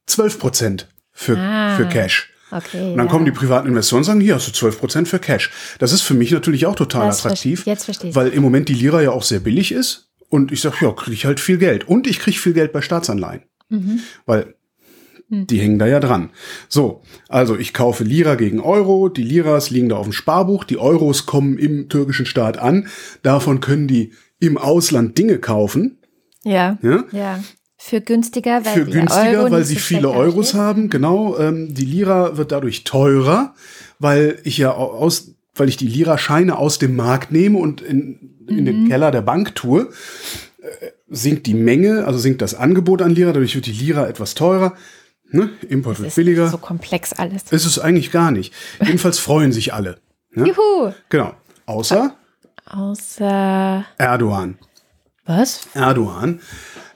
12% 0.08 0.86
für 1.12 1.38
ah. 1.38 1.76
für 1.76 1.88
Cash. 1.88 2.33
Okay, 2.58 2.92
und 2.92 2.98
dann 2.98 3.08
ja. 3.08 3.12
kommen 3.12 3.26
die 3.26 3.32
privaten 3.32 3.68
Investoren 3.68 4.00
und 4.00 4.06
sagen, 4.06 4.22
hier 4.22 4.36
hast 4.36 4.48
du 4.48 4.52
12 4.52 4.80
Prozent 4.80 5.08
für 5.08 5.20
Cash. 5.20 5.52
Das 5.80 5.92
ist 5.92 6.02
für 6.02 6.14
mich 6.14 6.32
natürlich 6.32 6.66
auch 6.66 6.76
total 6.76 7.08
das 7.08 7.26
attraktiv, 7.26 7.66
jetzt 7.66 7.86
verstehe 7.86 8.14
weil 8.16 8.30
im 8.30 8.44
Moment 8.44 8.70
die 8.70 8.74
Lira 8.74 9.02
ja 9.02 9.12
auch 9.12 9.24
sehr 9.24 9.40
billig 9.40 9.72
ist. 9.72 10.10
Und 10.30 10.52
ich 10.52 10.62
sage, 10.62 10.78
ja, 10.82 10.92
kriege 10.92 11.14
ich 11.14 11.26
halt 11.26 11.40
viel 11.40 11.58
Geld. 11.58 11.88
Und 11.88 12.08
ich 12.08 12.20
kriege 12.20 12.38
viel 12.38 12.54
Geld 12.54 12.74
bei 12.74 12.82
Staatsanleihen. 12.82 13.44
Mhm. 13.70 14.00
Weil 14.26 14.56
hm. 15.30 15.48
die 15.48 15.60
hängen 15.60 15.80
da 15.80 15.86
ja 15.88 16.00
dran. 16.00 16.32
So, 16.70 17.02
also 17.30 17.58
ich 17.58 17.74
kaufe 17.74 18.04
Lira 18.04 18.36
gegen 18.36 18.60
Euro, 18.60 19.10
die 19.10 19.24
Liras 19.24 19.70
liegen 19.70 19.90
da 19.90 19.98
auf 19.98 20.06
dem 20.06 20.14
Sparbuch, 20.14 20.64
die 20.64 20.78
Euros 20.78 21.26
kommen 21.26 21.58
im 21.58 21.90
türkischen 21.90 22.26
Staat 22.26 22.58
an, 22.58 22.88
davon 23.22 23.60
können 23.60 23.88
die 23.88 24.14
im 24.40 24.58
Ausland 24.58 25.18
Dinge 25.18 25.40
kaufen. 25.40 26.00
Ja. 26.44 26.78
Ja. 26.82 27.04
ja. 27.12 27.40
Für 27.86 28.00
günstiger, 28.00 28.64
weil, 28.64 28.74
Für 28.74 28.86
günstiger, 28.86 29.42
Euro 29.42 29.52
weil 29.52 29.66
sie 29.66 29.76
viele 29.76 30.10
Euros 30.10 30.50
steht. 30.50 30.60
haben, 30.62 30.90
genau. 30.90 31.38
Ähm, 31.38 31.74
die 31.74 31.84
Lira 31.84 32.38
wird 32.38 32.54
dadurch 32.54 32.86
teurer, 32.86 33.54
weil 34.00 34.40
ich 34.46 34.58
ja 34.58 34.72
aus, 34.72 35.34
weil 35.54 35.68
ich 35.68 35.76
die 35.76 35.88
Lira-Scheine 35.88 36.58
aus 36.58 36.80
dem 36.80 36.96
Markt 36.96 37.34
nehme 37.34 37.60
und 37.60 37.82
in, 37.82 38.46
in 38.48 38.62
mhm. 38.62 38.66
den 38.66 38.88
Keller 38.88 39.12
der 39.12 39.22
Bank 39.22 39.56
tue, 39.56 39.90
äh, 40.62 40.92
sinkt 41.10 41.46
die 41.46 41.56
Menge, 41.56 42.06
also 42.08 42.20
sinkt 42.20 42.42
das 42.42 42.56
Angebot 42.56 43.02
an 43.02 43.14
Lira, 43.14 43.34
dadurch 43.34 43.54
wird 43.54 43.66
die 43.66 43.74
Lira 43.74 44.08
etwas 44.08 44.34
teurer. 44.34 44.78
Ne? 45.32 45.50
Import 45.68 45.98
das 45.98 46.04
wird 46.04 46.16
billiger. 46.16 46.48
So 46.48 46.60
komplex 46.60 47.12
alles. 47.12 47.52
Ist 47.52 47.66
es 47.66 47.80
eigentlich 47.80 48.12
gar 48.12 48.32
nicht. 48.32 48.54
Jedenfalls 48.82 49.20
freuen 49.20 49.52
sich 49.52 49.74
alle. 49.74 49.98
Ne? 50.32 50.48
Juhu. 50.48 50.94
Genau. 51.10 51.34
Außer? 51.66 52.16
Außer 52.66 53.86
Erdogan. 53.98 54.58
Was? 55.26 55.68
Erdogan 55.74 56.40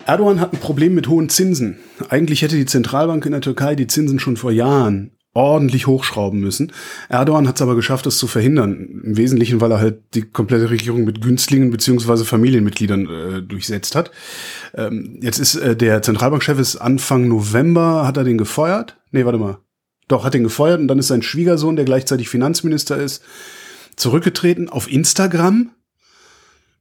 Erdogan 0.07 0.39
hat 0.39 0.53
ein 0.53 0.59
Problem 0.59 0.95
mit 0.95 1.09
hohen 1.09 1.27
Zinsen. 1.27 1.79
Eigentlich 2.07 2.41
hätte 2.41 2.55
die 2.55 2.65
Zentralbank 2.65 3.25
in 3.25 3.33
der 3.33 3.41
Türkei 3.41 3.75
die 3.75 3.87
Zinsen 3.87 4.19
schon 4.19 4.37
vor 4.37 4.51
Jahren 4.51 5.11
ordentlich 5.33 5.85
hochschrauben 5.85 6.39
müssen. 6.39 6.71
Erdogan 7.09 7.45
hat 7.45 7.57
es 7.57 7.61
aber 7.61 7.75
geschafft, 7.75 8.05
das 8.05 8.17
zu 8.17 8.25
verhindern. 8.25 9.01
Im 9.03 9.17
Wesentlichen, 9.17 9.59
weil 9.59 9.71
er 9.71 9.79
halt 9.79 9.99
die 10.15 10.21
komplette 10.21 10.69
Regierung 10.69 11.03
mit 11.03 11.21
Günstlingen 11.21 11.71
beziehungsweise 11.71 12.23
Familienmitgliedern 12.23 13.05
äh, 13.05 13.41
durchsetzt 13.41 13.95
hat. 13.95 14.11
Ähm, 14.75 15.19
jetzt 15.21 15.39
ist 15.39 15.55
äh, 15.55 15.75
der 15.75 16.01
Zentralbankchef 16.01 16.57
ist 16.57 16.77
Anfang 16.77 17.27
November, 17.27 18.07
hat 18.07 18.15
er 18.15 18.23
den 18.23 18.37
gefeuert? 18.37 18.97
Nee, 19.11 19.25
warte 19.25 19.39
mal. 19.39 19.57
Doch, 20.07 20.23
hat 20.23 20.33
den 20.33 20.43
gefeuert 20.43 20.79
und 20.79 20.87
dann 20.87 20.99
ist 20.99 21.09
sein 21.09 21.21
Schwiegersohn, 21.21 21.75
der 21.75 21.85
gleichzeitig 21.85 22.29
Finanzminister 22.29 22.95
ist, 22.95 23.21
zurückgetreten 23.97 24.69
auf 24.69 24.89
Instagram 24.89 25.71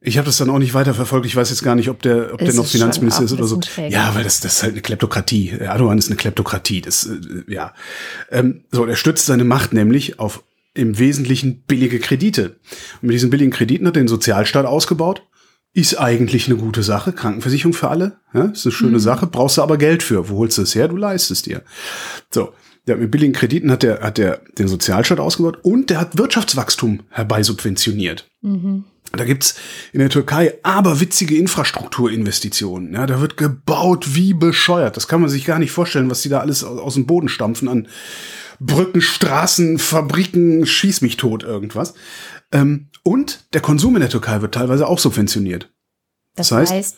ich 0.06 0.18
habe 0.18 0.26
das 0.26 0.36
dann 0.36 0.50
auch 0.50 0.58
nicht 0.58 0.72
weiter 0.72 0.94
verfolgt. 0.94 1.26
Ich 1.26 1.34
weiß 1.34 1.50
jetzt 1.50 1.64
gar 1.64 1.74
nicht, 1.74 1.88
ob 1.88 2.00
der, 2.00 2.32
ob 2.32 2.38
der 2.38 2.54
noch 2.54 2.66
Finanzminister 2.66 3.24
ist 3.24 3.32
oder 3.32 3.44
so. 3.44 3.60
Schräg. 3.60 3.92
Ja, 3.92 4.14
weil 4.14 4.22
das, 4.22 4.38
das 4.38 4.54
ist 4.54 4.62
halt 4.62 4.74
eine 4.74 4.82
Kleptokratie. 4.82 5.50
Erdogan 5.50 5.98
ist 5.98 6.06
eine 6.06 6.16
Kleptokratie. 6.16 6.80
Das, 6.80 7.06
äh, 7.06 7.52
ja. 7.52 7.74
Ähm, 8.30 8.64
so, 8.70 8.86
er 8.86 8.94
stützt 8.94 9.26
seine 9.26 9.42
Macht 9.44 9.72
nämlich 9.72 10.20
auf 10.20 10.44
im 10.74 10.98
Wesentlichen 10.98 11.62
billige 11.66 11.98
Kredite. 11.98 12.56
Und 13.00 13.08
mit 13.08 13.14
diesen 13.14 13.30
billigen 13.30 13.50
Krediten 13.50 13.86
hat 13.86 13.96
er 13.96 14.02
den 14.02 14.08
Sozialstaat 14.08 14.64
ausgebaut 14.64 15.22
ist 15.76 16.00
eigentlich 16.00 16.46
eine 16.46 16.56
gute 16.56 16.82
Sache. 16.82 17.12
Krankenversicherung 17.12 17.74
für 17.74 17.88
alle, 17.88 18.16
ja, 18.32 18.46
ist 18.46 18.64
eine 18.64 18.72
schöne 18.72 18.92
mhm. 18.92 18.98
Sache. 18.98 19.26
Brauchst 19.26 19.58
du 19.58 19.62
aber 19.62 19.76
Geld 19.76 20.02
für. 20.02 20.30
Wo 20.30 20.38
holst 20.38 20.56
du 20.56 20.62
es 20.62 20.74
her? 20.74 20.88
Du 20.88 20.96
leistest 20.96 21.44
dir. 21.44 21.62
So. 22.30 22.54
Der 22.86 22.96
mit 22.96 23.10
billigen 23.10 23.34
Krediten 23.34 23.70
hat 23.70 23.82
der, 23.82 24.00
hat 24.00 24.16
der 24.16 24.40
den 24.56 24.68
Sozialstaat 24.68 25.18
ausgebaut 25.18 25.58
und 25.62 25.90
der 25.90 26.00
hat 26.00 26.16
Wirtschaftswachstum 26.16 27.00
herbeisubventioniert. 27.10 28.30
Mhm. 28.40 28.84
Da 29.12 29.24
gibt's 29.24 29.54
in 29.92 30.00
der 30.00 30.10
Türkei 30.10 30.58
aber 30.62 31.00
witzige 31.00 31.36
Infrastrukturinvestitionen. 31.36 32.94
Ja, 32.94 33.06
da 33.06 33.20
wird 33.20 33.36
gebaut 33.36 34.14
wie 34.14 34.34
bescheuert. 34.34 34.96
Das 34.96 35.08
kann 35.08 35.20
man 35.20 35.30
sich 35.30 35.44
gar 35.44 35.58
nicht 35.58 35.70
vorstellen, 35.70 36.10
was 36.10 36.22
die 36.22 36.28
da 36.28 36.40
alles 36.40 36.64
aus, 36.64 36.94
dem 36.94 37.06
Boden 37.06 37.28
stampfen 37.28 37.68
an 37.68 37.88
Brücken, 38.58 39.00
Straßen, 39.00 39.78
Fabriken, 39.78 40.66
schieß 40.66 41.02
mich 41.02 41.16
tot, 41.16 41.42
irgendwas. 41.42 41.94
Ähm, 42.52 42.88
und 43.02 43.44
der 43.52 43.60
Konsum 43.60 43.96
in 43.96 44.00
der 44.00 44.10
Türkei 44.10 44.40
wird 44.40 44.54
teilweise 44.54 44.86
auch 44.86 44.98
subventioniert. 44.98 45.70
Das, 46.34 46.48
das 46.48 46.58
heißt, 46.58 46.72
heißt, 46.72 46.96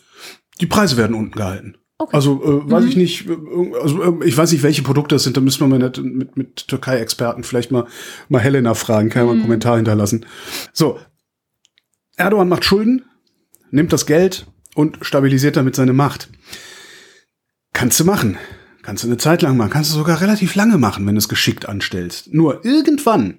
die 0.61 0.66
Preise 0.66 0.96
werden 0.96 1.16
unten 1.16 1.32
gehalten. 1.32 1.76
Okay. 2.00 2.14
Also 2.14 2.40
äh, 2.44 2.70
weiß 2.70 2.84
mhm. 2.84 2.88
ich 2.90 2.96
nicht, 2.96 3.28
äh, 3.28 3.36
also 3.82 4.20
äh, 4.20 4.24
ich 4.24 4.36
weiß 4.36 4.52
nicht, 4.52 4.62
welche 4.62 4.82
Produkte 4.82 5.16
das 5.16 5.24
sind, 5.24 5.36
da 5.36 5.40
müssen 5.40 5.61
wir 5.61 5.66
mal 5.66 5.80
mit, 5.80 5.98
mit, 5.98 6.36
mit 6.36 6.68
Türkei-Experten 6.68 7.42
vielleicht 7.42 7.72
mal, 7.72 7.86
mal 8.28 8.40
Helena 8.40 8.74
fragen, 8.74 9.11
kann 9.11 9.22
ja 9.22 9.26
mal 9.26 9.32
einen 9.32 9.40
mhm. 9.40 9.44
Kommentar 9.44 9.76
hinterlassen. 9.76 10.24
So, 10.72 11.00
Erdogan 12.19 12.49
macht 12.49 12.64
Schulden, 12.64 13.05
nimmt 13.71 13.93
das 13.93 14.07
Geld 14.07 14.47
und 14.75 14.99
stabilisiert 15.03 15.57
damit 15.57 15.75
seine 15.75 15.93
Macht. 15.93 16.29
Kannst 17.73 17.99
du 18.01 18.05
machen. 18.05 18.37
Kannst 18.83 19.05
du 19.05 19.09
eine 19.09 19.19
Zeit 19.19 19.43
lang 19.43 19.57
machen. 19.57 19.71
Kannst 19.71 19.93
du 19.93 19.97
sogar 19.97 20.21
relativ 20.21 20.55
lange 20.55 20.79
machen, 20.79 21.07
wenn 21.07 21.14
du 21.14 21.19
es 21.19 21.29
geschickt 21.29 21.69
anstellst. 21.69 22.33
Nur 22.33 22.64
irgendwann 22.64 23.39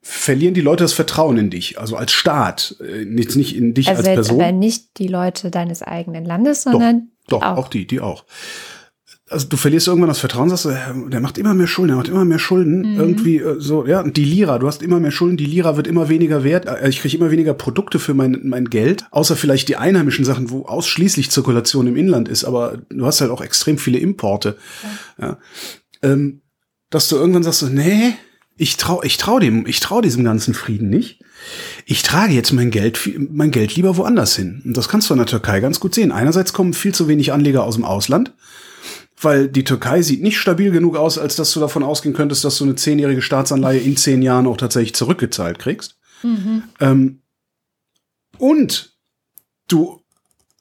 verlieren 0.00 0.54
die 0.54 0.60
Leute 0.60 0.84
das 0.84 0.92
Vertrauen 0.92 1.36
in 1.38 1.50
dich, 1.50 1.78
also 1.78 1.96
als 1.96 2.12
Staat, 2.12 2.76
äh, 2.80 3.04
nicht, 3.04 3.34
nicht 3.36 3.56
in 3.56 3.74
dich 3.74 3.88
also 3.88 4.00
als 4.00 4.08
Person. 4.08 4.40
Aber 4.40 4.52
nicht 4.52 4.98
die 4.98 5.08
Leute 5.08 5.50
deines 5.50 5.82
eigenen 5.82 6.24
Landes, 6.24 6.62
sondern 6.62 7.10
doch, 7.26 7.40
doch 7.40 7.46
auch. 7.46 7.56
auch 7.58 7.68
die, 7.68 7.86
die 7.86 8.00
auch 8.00 8.24
also 9.30 9.46
du 9.48 9.56
verlierst 9.56 9.86
irgendwann 9.88 10.08
das 10.08 10.18
Vertrauen, 10.18 10.48
sagst 10.48 10.64
du, 10.64 11.08
der 11.08 11.20
macht 11.20 11.38
immer 11.38 11.54
mehr 11.54 11.66
Schulden, 11.66 11.88
der 11.88 11.96
macht 11.96 12.08
immer 12.08 12.24
mehr 12.24 12.38
Schulden, 12.38 12.92
mhm. 12.92 12.98
irgendwie 12.98 13.36
äh, 13.38 13.56
so, 13.58 13.86
ja, 13.86 14.00
und 14.00 14.16
die 14.16 14.24
Lira, 14.24 14.58
du 14.58 14.66
hast 14.66 14.82
immer 14.82 15.00
mehr 15.00 15.10
Schulden, 15.10 15.36
die 15.36 15.46
Lira 15.46 15.76
wird 15.76 15.86
immer 15.86 16.08
weniger 16.08 16.44
wert, 16.44 16.66
äh, 16.66 16.88
ich 16.88 17.00
kriege 17.00 17.16
immer 17.16 17.30
weniger 17.30 17.54
Produkte 17.54 17.98
für 17.98 18.14
mein, 18.14 18.40
mein 18.44 18.70
Geld, 18.70 19.06
außer 19.10 19.36
vielleicht 19.36 19.68
die 19.68 19.76
einheimischen 19.76 20.24
Sachen, 20.24 20.50
wo 20.50 20.64
ausschließlich 20.66 21.30
Zirkulation 21.30 21.86
im 21.86 21.96
Inland 21.96 22.28
ist, 22.28 22.44
aber 22.44 22.78
du 22.88 23.06
hast 23.06 23.20
halt 23.20 23.30
auch 23.30 23.40
extrem 23.40 23.78
viele 23.78 23.98
Importe. 23.98 24.56
Ja. 25.18 25.26
ja. 25.26 25.38
Ähm, 26.02 26.42
dass 26.90 27.08
du 27.08 27.16
irgendwann 27.16 27.42
sagst, 27.42 27.62
nee, 27.70 28.14
ich 28.56 28.76
trau, 28.76 29.02
ich 29.02 29.18
trau 29.18 29.38
dem, 29.38 29.66
ich 29.66 29.80
trau 29.80 30.00
diesem 30.00 30.24
ganzen 30.24 30.54
Frieden 30.54 30.88
nicht. 30.88 31.20
Ich 31.86 32.02
trage 32.02 32.32
jetzt 32.32 32.52
mein 32.52 32.70
Geld, 32.70 32.98
mein 33.30 33.50
Geld 33.50 33.76
lieber 33.76 33.96
woanders 33.96 34.34
hin. 34.34 34.62
Und 34.64 34.76
das 34.76 34.88
kannst 34.88 35.08
du 35.08 35.14
in 35.14 35.18
der 35.18 35.26
Türkei 35.26 35.60
ganz 35.60 35.80
gut 35.80 35.94
sehen. 35.94 36.10
Einerseits 36.10 36.52
kommen 36.52 36.72
viel 36.74 36.92
zu 36.92 37.06
wenig 37.06 37.32
Anleger 37.32 37.62
aus 37.62 37.76
dem 37.76 37.84
Ausland 37.84 38.32
weil 39.20 39.48
die 39.48 39.64
Türkei 39.64 40.02
sieht 40.02 40.22
nicht 40.22 40.38
stabil 40.38 40.70
genug 40.70 40.96
aus, 40.96 41.18
als 41.18 41.36
dass 41.36 41.52
du 41.52 41.60
davon 41.60 41.82
ausgehen 41.82 42.14
könntest, 42.14 42.44
dass 42.44 42.58
du 42.58 42.64
eine 42.64 42.76
zehnjährige 42.76 43.22
Staatsanleihe 43.22 43.80
in 43.80 43.96
zehn 43.96 44.22
Jahren 44.22 44.46
auch 44.46 44.56
tatsächlich 44.56 44.94
zurückgezahlt 44.94 45.58
kriegst. 45.58 45.98
Mhm. 46.22 46.62
Ähm, 46.80 47.22
und 48.38 48.96
du 49.66 50.02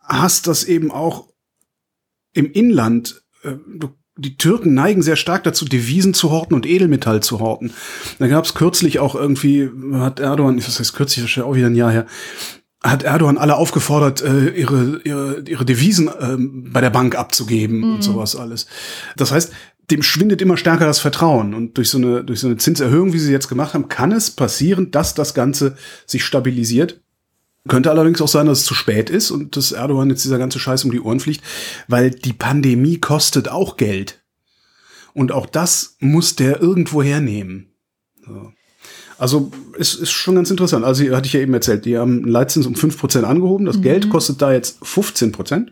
hast 0.01 0.47
das 0.47 0.64
eben 0.64 0.91
auch 0.91 1.28
im 2.34 2.51
Inland. 2.51 3.24
Äh, 3.43 3.53
du, 3.68 3.89
die 4.20 4.38
Türken 4.38 4.74
neigen 4.74 5.03
sehr 5.03 5.16
stark 5.16 5.43
dazu, 5.43 5.66
Devisen 5.66 6.16
zu 6.16 6.32
horten 6.32 6.55
und 6.55 6.66
Edelmetall 6.66 7.22
zu 7.22 7.39
horten. 7.39 7.72
Da 8.18 8.28
gab 8.28 8.45
es 8.45 8.55
kürzlich 8.55 8.97
auch 8.97 9.14
irgendwie, 9.14 9.70
hat 9.93 10.20
Erdogan, 10.20 10.58
das 10.58 10.80
heißt 10.80 10.93
kürzlich, 10.93 11.24
das 11.24 11.36
ja 11.36 11.43
auch 11.43 11.55
wieder 11.55 11.68
ein 11.68 11.76
Jahr 11.76 11.91
her, 11.91 12.08
hat 12.92 13.04
Erdogan 13.04 13.38
alle 13.38 13.56
aufgefordert, 13.56 14.22
äh, 14.22 14.50
ihre, 14.50 15.02
ihre, 15.04 15.44
ihre 15.48 15.66
Devisen 15.66 16.10
ähm, 16.20 16.70
bei 16.72 16.82
der 16.82 16.90
Bank 16.90 17.16
abzugeben 17.16 17.80
mhm. 17.80 17.96
und 17.96 18.04
sowas 18.04 18.36
alles. 18.36 18.68
Das 19.16 19.32
heißt, 19.32 19.52
dem 19.92 20.04
schwindet 20.04 20.42
immer 20.42 20.58
stärker 20.58 20.86
das 20.86 21.00
Vertrauen. 21.00 21.54
Und 21.54 21.78
durch 21.78 21.90
so 21.90 21.98
eine, 21.98 22.24
durch 22.24 22.40
so 22.40 22.48
eine 22.48 22.58
Zinserhöhung, 22.58 23.14
wie 23.14 23.20
sie 23.20 23.32
jetzt 23.32 23.48
gemacht 23.48 23.74
haben, 23.74 23.88
kann 23.88 24.12
es 24.12 24.32
passieren, 24.32 24.92
dass 24.92 25.14
das 25.14 25.34
Ganze 25.34 25.78
sich 26.06 26.26
stabilisiert. 26.26 27.02
Könnte 27.68 27.92
allerdings 27.92 28.22
auch 28.22 28.28
sein, 28.28 28.46
dass 28.46 28.60
es 28.60 28.66
zu 28.66 28.74
spät 28.74 29.10
ist 29.10 29.32
und 29.32 29.58
dass 29.58 29.72
Erdogan 29.72 30.10
jetzt 30.10 30.24
dieser 30.24 30.38
ganze 30.38 30.60
Scheiß 30.60 30.86
um 30.86 30.92
die 30.92 31.02
Ohren 31.02 31.20
fliegt, 31.20 31.44
weil 31.88 32.12
die 32.12 32.34
Pandemie 32.34 33.00
kostet 33.00 33.50
auch 33.50 33.78
Geld. 33.78 34.22
Und 35.14 35.32
auch 35.32 35.48
das 35.48 35.98
muss 36.00 36.36
der 36.36 36.62
irgendwo 36.62 37.02
hernehmen. 37.02 37.74
So. 38.26 38.52
Also 39.18 39.51
es 39.78 39.95
ist 39.95 40.11
schon 40.11 40.36
ganz 40.36 40.51
interessant. 40.51 40.86
Also 40.86 41.03
hatte 41.15 41.28
ich 41.28 41.34
ja 41.34 41.39
eben 41.39 41.53
erzählt, 41.53 41.86
die 41.86 41.97
haben 41.97 42.24
einen 42.24 42.32
Leitzins 42.32 42.65
um 42.65 42.74
5% 42.74 43.24
angehoben. 43.24 43.65
Das 43.65 43.78
mhm. 43.78 43.82
Geld 43.82 44.09
kostet 44.09 44.41
da 44.41 44.51
jetzt 44.51 44.82
15%. 44.84 45.68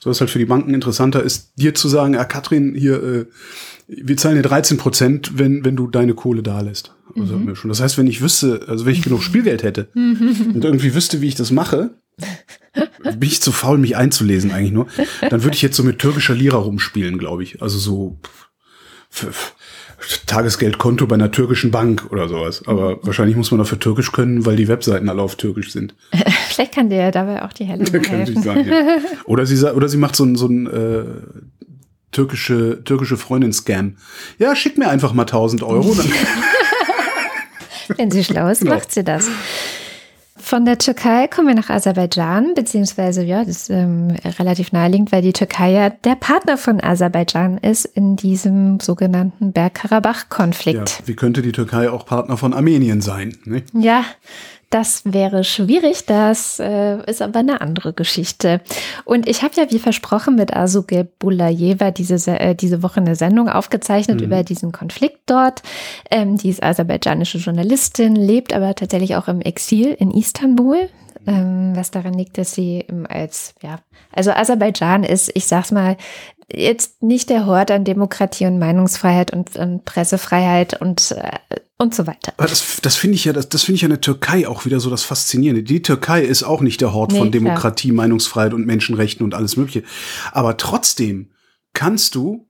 So 0.00 0.10
was 0.10 0.20
halt 0.20 0.30
für 0.30 0.38
die 0.38 0.44
Banken 0.44 0.74
interessanter 0.74 1.22
ist, 1.22 1.52
dir 1.56 1.74
zu 1.74 1.88
sagen, 1.88 2.14
ja, 2.14 2.24
Katrin, 2.24 2.74
hier, 2.74 3.02
äh, 3.02 3.26
wir 3.88 4.16
zahlen 4.16 4.36
dir 4.36 4.42
13 4.42 4.76
Prozent, 4.76 5.32
wenn, 5.38 5.64
wenn 5.64 5.76
du 5.76 5.88
deine 5.88 6.14
Kohle 6.14 6.42
da 6.42 6.60
lässt. 6.60 6.94
Also 7.16 7.36
mhm. 7.36 7.56
schon. 7.56 7.68
Das 7.68 7.80
heißt, 7.80 7.98
wenn 7.98 8.06
ich 8.06 8.20
wüsste, 8.20 8.66
also 8.68 8.86
wenn 8.86 8.92
ich 8.92 9.02
genug 9.02 9.22
Spielgeld 9.22 9.62
hätte 9.62 9.88
und 9.94 10.64
irgendwie 10.64 10.94
wüsste, 10.94 11.20
wie 11.20 11.28
ich 11.28 11.34
das 11.34 11.50
mache, 11.50 11.90
bin 13.02 13.22
ich 13.22 13.40
zu 13.42 13.50
faul, 13.50 13.78
mich 13.78 13.96
einzulesen 13.96 14.52
eigentlich 14.52 14.72
nur, 14.72 14.86
dann 15.28 15.42
würde 15.42 15.56
ich 15.56 15.62
jetzt 15.62 15.76
so 15.76 15.82
mit 15.82 15.98
türkischer 15.98 16.34
Lira 16.34 16.58
rumspielen, 16.58 17.18
glaube 17.18 17.42
ich. 17.42 17.62
Also 17.62 17.78
so 17.78 18.18
Tagesgeldkonto 20.26 21.06
bei 21.06 21.14
einer 21.14 21.30
türkischen 21.30 21.70
Bank 21.70 22.06
oder 22.10 22.28
sowas. 22.28 22.62
Aber 22.66 22.98
wahrscheinlich 23.04 23.36
muss 23.36 23.50
man 23.50 23.58
dafür 23.58 23.78
Türkisch 23.78 24.12
können, 24.12 24.46
weil 24.46 24.56
die 24.56 24.68
Webseiten 24.68 25.08
alle 25.08 25.22
auf 25.22 25.36
Türkisch 25.36 25.72
sind. 25.72 25.94
Vielleicht 26.48 26.74
kann 26.74 26.90
der 26.90 27.10
dabei 27.10 27.42
auch 27.42 27.52
die 27.52 27.64
Helle 27.64 27.84
helfen. 27.84 28.42
Sein, 28.42 28.66
ja. 28.66 28.98
Oder 29.24 29.46
sie 29.46 29.58
oder 29.74 29.88
sie 29.88 29.96
macht 29.96 30.16
so 30.16 30.24
ein 30.24 30.36
so 30.36 30.46
ein 30.46 30.66
äh, 30.66 31.04
türkische 32.12 32.82
türkische 32.84 33.16
Freundin-Scam. 33.16 33.96
Ja, 34.38 34.54
schick 34.54 34.78
mir 34.78 34.88
einfach 34.88 35.12
mal 35.12 35.22
1000 35.22 35.62
Euro. 35.62 35.96
Wenn 37.96 38.10
sie 38.10 38.24
schlau 38.24 38.48
ist, 38.48 38.60
genau. 38.60 38.74
macht 38.74 38.92
sie 38.92 39.04
das. 39.04 39.28
Von 40.48 40.64
der 40.64 40.78
Türkei 40.78 41.26
kommen 41.26 41.48
wir 41.48 41.54
nach 41.54 41.68
Aserbaidschan, 41.68 42.54
beziehungsweise 42.54 43.22
ja, 43.22 43.44
das 43.44 43.64
ist 43.64 43.70
ähm, 43.70 44.16
relativ 44.38 44.72
naheliegend, 44.72 45.12
weil 45.12 45.20
die 45.20 45.34
Türkei 45.34 45.72
ja 45.72 45.90
der 45.90 46.14
Partner 46.14 46.56
von 46.56 46.82
Aserbaidschan 46.82 47.58
ist 47.58 47.84
in 47.84 48.16
diesem 48.16 48.80
sogenannten 48.80 49.52
Bergkarabach-Konflikt. 49.52 51.00
Ja, 51.00 51.06
wie 51.06 51.16
könnte 51.16 51.42
die 51.42 51.52
Türkei 51.52 51.90
auch 51.90 52.06
Partner 52.06 52.38
von 52.38 52.54
Armenien 52.54 53.02
sein? 53.02 53.36
Ne? 53.44 53.62
Ja, 53.74 54.06
das 54.70 55.02
wäre 55.04 55.44
schwierig, 55.44 56.04
das 56.06 56.60
äh, 56.60 56.98
ist 57.06 57.22
aber 57.22 57.40
eine 57.40 57.60
andere 57.60 57.92
Geschichte. 57.92 58.60
Und 59.04 59.28
ich 59.28 59.42
habe 59.42 59.54
ja 59.56 59.70
wie 59.70 59.78
versprochen 59.78 60.34
mit 60.34 60.54
Asuge 60.54 61.08
Bulayeva 61.18 61.90
diese, 61.90 62.38
äh, 62.38 62.54
diese 62.54 62.82
Woche 62.82 63.00
eine 63.00 63.16
Sendung 63.16 63.48
aufgezeichnet 63.48 64.20
mhm. 64.20 64.26
über 64.26 64.42
diesen 64.42 64.72
Konflikt 64.72 65.20
dort. 65.26 65.62
Ähm, 66.10 66.36
die 66.36 66.50
ist 66.50 66.62
aserbaidschanische 66.62 67.38
Journalistin, 67.38 68.14
lebt 68.14 68.52
aber 68.52 68.74
tatsächlich 68.74 69.16
auch 69.16 69.28
im 69.28 69.40
Exil 69.40 69.94
in 69.98 70.10
Istanbul. 70.10 70.88
Ähm, 71.26 71.72
was 71.74 71.90
daran 71.90 72.14
liegt, 72.14 72.38
dass 72.38 72.54
sie 72.54 72.86
als, 73.08 73.54
ja, 73.62 73.80
also 74.12 74.30
Aserbaidschan 74.30 75.02
ist, 75.04 75.30
ich 75.34 75.46
sag's 75.46 75.72
mal, 75.72 75.96
jetzt 76.50 77.02
nicht 77.02 77.28
der 77.28 77.44
Hort 77.44 77.70
an 77.70 77.84
Demokratie 77.84 78.46
und 78.46 78.58
Meinungsfreiheit 78.58 79.32
und, 79.32 79.56
und 79.56 79.84
Pressefreiheit 79.84 80.80
und, 80.80 81.12
äh, 81.12 81.60
und 81.78 81.94
so 81.94 82.06
weiter. 82.06 82.34
Aber 82.36 82.48
das, 82.48 82.80
das 82.82 82.96
finde 82.96 83.14
ich 83.14 83.24
ja, 83.24 83.32
das, 83.32 83.48
das 83.48 83.62
finde 83.62 83.76
ich 83.76 83.82
ja 83.82 83.86
in 83.86 83.92
der 83.92 84.00
Türkei 84.00 84.46
auch 84.46 84.64
wieder 84.64 84.80
so 84.80 84.90
das 84.90 85.04
Faszinierende. 85.04 85.62
Die 85.62 85.80
Türkei 85.80 86.22
ist 86.22 86.42
auch 86.42 86.60
nicht 86.60 86.80
der 86.80 86.92
Hort 86.92 87.12
nee, 87.12 87.18
von 87.18 87.32
Demokratie, 87.32 87.88
klar. 87.88 87.96
Meinungsfreiheit 87.96 88.52
und 88.52 88.66
Menschenrechten 88.66 89.24
und 89.24 89.34
alles 89.34 89.56
Mögliche. 89.56 89.84
Aber 90.32 90.56
trotzdem 90.56 91.30
kannst 91.72 92.16
du 92.16 92.48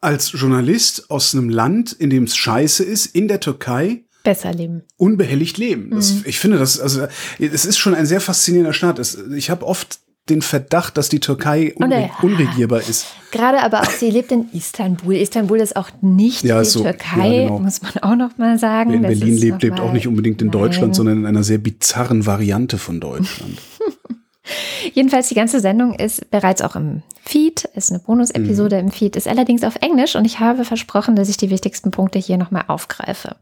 als 0.00 0.32
Journalist 0.32 1.10
aus 1.10 1.34
einem 1.34 1.50
Land, 1.50 1.92
in 1.92 2.10
dem 2.10 2.24
es 2.24 2.36
scheiße 2.36 2.84
ist, 2.84 3.06
in 3.06 3.28
der 3.28 3.40
Türkei 3.40 4.04
besser 4.22 4.52
leben. 4.52 4.82
Unbehelligt 4.96 5.56
leben. 5.56 5.90
Das, 5.90 6.12
mhm. 6.12 6.22
Ich 6.26 6.38
finde 6.38 6.58
das, 6.58 6.80
also 6.80 7.06
es 7.38 7.64
ist 7.64 7.78
schon 7.78 7.94
ein 7.94 8.06
sehr 8.06 8.20
faszinierender 8.20 8.72
Staat. 8.72 8.98
Es, 8.98 9.14
ich 9.14 9.50
habe 9.50 9.64
oft 9.64 10.00
den 10.28 10.42
Verdacht, 10.42 10.96
dass 10.96 11.08
die 11.08 11.20
Türkei 11.20 11.72
unre 11.76 12.10
unregierbar 12.22 12.80
ist. 12.80 13.06
Gerade 13.30 13.62
aber 13.62 13.82
auch, 13.82 13.90
sie 13.90 14.10
lebt 14.10 14.32
in 14.32 14.48
Istanbul. 14.52 15.14
Istanbul 15.14 15.58
ist 15.58 15.76
auch 15.76 15.90
nicht 16.00 16.42
ja, 16.42 16.60
die 16.60 16.68
so, 16.68 16.82
Türkei, 16.82 17.42
ja, 17.42 17.42
genau. 17.44 17.60
muss 17.60 17.80
man 17.82 17.92
auch 18.02 18.16
noch 18.16 18.36
mal 18.36 18.58
sagen. 18.58 18.90
Wer 18.90 18.96
in 18.96 19.02
das 19.02 19.18
Berlin 19.18 19.36
lebt, 19.36 19.62
lebt 19.62 19.80
auch 19.80 19.92
nicht 19.92 20.08
unbedingt 20.08 20.42
in 20.42 20.48
nein. 20.48 20.52
Deutschland, 20.52 20.96
sondern 20.96 21.18
in 21.18 21.26
einer 21.26 21.44
sehr 21.44 21.58
bizarren 21.58 22.26
Variante 22.26 22.78
von 22.78 23.00
Deutschland. 23.00 23.58
Jedenfalls, 24.94 25.28
die 25.28 25.34
ganze 25.34 25.60
Sendung 25.60 25.94
ist 25.94 26.30
bereits 26.30 26.62
auch 26.62 26.76
im 26.76 27.02
Feed, 27.24 27.64
ist 27.74 27.90
eine 27.90 27.98
Bonus-Episode 28.00 28.76
mhm. 28.76 28.86
im 28.86 28.92
Feed, 28.92 29.16
ist 29.16 29.26
allerdings 29.26 29.64
auf 29.64 29.76
Englisch 29.80 30.14
und 30.14 30.24
ich 30.24 30.38
habe 30.38 30.64
versprochen, 30.64 31.16
dass 31.16 31.28
ich 31.28 31.36
die 31.36 31.50
wichtigsten 31.50 31.90
Punkte 31.90 32.18
hier 32.18 32.36
nochmal 32.36 32.64
aufgreife. 32.68 33.36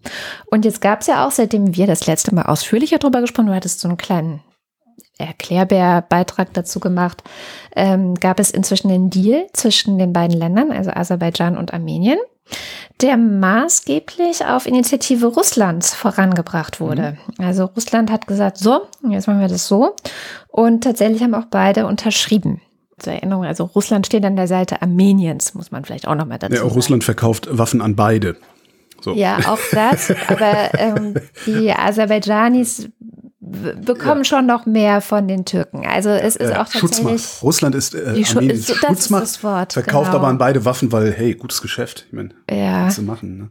Und 0.47 0.65
jetzt 0.65 0.81
gab 0.81 1.03
es 1.03 1.07
ja 1.07 1.27
auch, 1.27 1.31
seitdem 1.31 1.77
wir 1.77 1.87
das 1.87 2.07
letzte 2.07 2.35
Mal 2.35 2.47
ausführlicher 2.47 2.99
drüber 2.99 3.21
gesprochen, 3.21 3.49
du 3.49 3.55
hattest 3.55 3.81
so 3.81 3.89
einen 3.89 3.99
kleinen 3.99 4.41
Erklärbär-Beitrag 5.19 6.53
dazu 6.55 6.81
gemacht, 6.81 7.23
ähm, 7.77 8.15
gab 8.15 8.41
es 8.41 8.51
inzwischen 8.51 8.91
einen 8.91 9.11
Deal 9.11 9.47
zwischen 9.53 9.99
den 9.99 10.13
beiden 10.13 10.37
Ländern, 10.37 10.73
also 10.73 10.91
Aserbaidschan 10.91 11.57
und 11.57 11.73
Armenien, 11.73 12.19
der 13.01 13.17
maßgeblich 13.17 14.45
auf 14.47 14.67
Initiative 14.67 15.27
Russlands 15.27 15.95
vorangebracht 15.95 16.81
wurde. 16.81 17.17
Mhm. 17.39 17.45
Also 17.45 17.65
Russland 17.65 18.11
hat 18.11 18.27
gesagt, 18.27 18.59
so, 18.59 18.83
jetzt 19.09 19.27
machen 19.27 19.41
wir 19.41 19.49
das 19.49 19.67
so. 19.67 19.95
Und 20.49 20.85
tatsächlich 20.85 21.23
haben 21.23 21.35
auch 21.35 21.47
beide 21.51 21.87
unterschrieben. 21.87 22.61
Zur 22.99 23.13
Erinnerung, 23.15 23.45
also 23.45 23.65
Russland 23.65 24.07
steht 24.07 24.25
an 24.25 24.37
der 24.37 24.47
Seite 24.47 24.81
Armeniens, 24.81 25.55
muss 25.55 25.73
man 25.73 25.85
vielleicht 25.85 26.07
auch 26.07 26.15
nochmal 26.15 26.39
dazu 26.39 26.55
ja, 26.55 26.61
sagen. 26.61 26.73
Russland 26.73 27.05
verkauft 27.05 27.49
Waffen 27.51 27.83
an 27.83 27.97
beide. 27.97 28.37
So. 29.01 29.15
Ja, 29.15 29.39
auch 29.47 29.59
das. 29.73 30.13
aber 30.29 30.75
ähm, 30.79 31.15
die 31.47 31.73
Aserbaidschanis 31.77 32.89
bekommen 33.45 34.21
ja. 34.21 34.25
schon 34.25 34.47
noch 34.47 34.67
mehr 34.67 35.01
von 35.01 35.29
den 35.29 35.45
Türken. 35.45 35.87
Also 35.87 36.11
es 36.11 36.37
ist 36.37 36.51
äh, 36.51 36.55
auch 36.55 36.69
tatsächlich 36.69 36.81
Schutzmacht. 36.81 37.43
Russland 37.43 37.75
ist 37.75 37.95
äh, 37.95 38.15
die 38.15 38.25
Schu 38.25 38.41
ist, 38.41 38.75
Schutzmacht, 38.75 39.43
Wort, 39.43 39.73
verkauft 39.75 40.07
genau. 40.07 40.19
aber 40.19 40.29
an 40.29 40.39
beide 40.39 40.65
Waffen, 40.65 40.93
weil 40.93 41.13
hey, 41.13 41.35
gutes 41.35 41.61
Geschäft. 41.61 42.07
Ich 42.09 42.13
meine, 42.13 42.31
ja. 42.51 42.89
zu 42.89 43.03
machen. 43.03 43.39
Ne? 43.39 43.51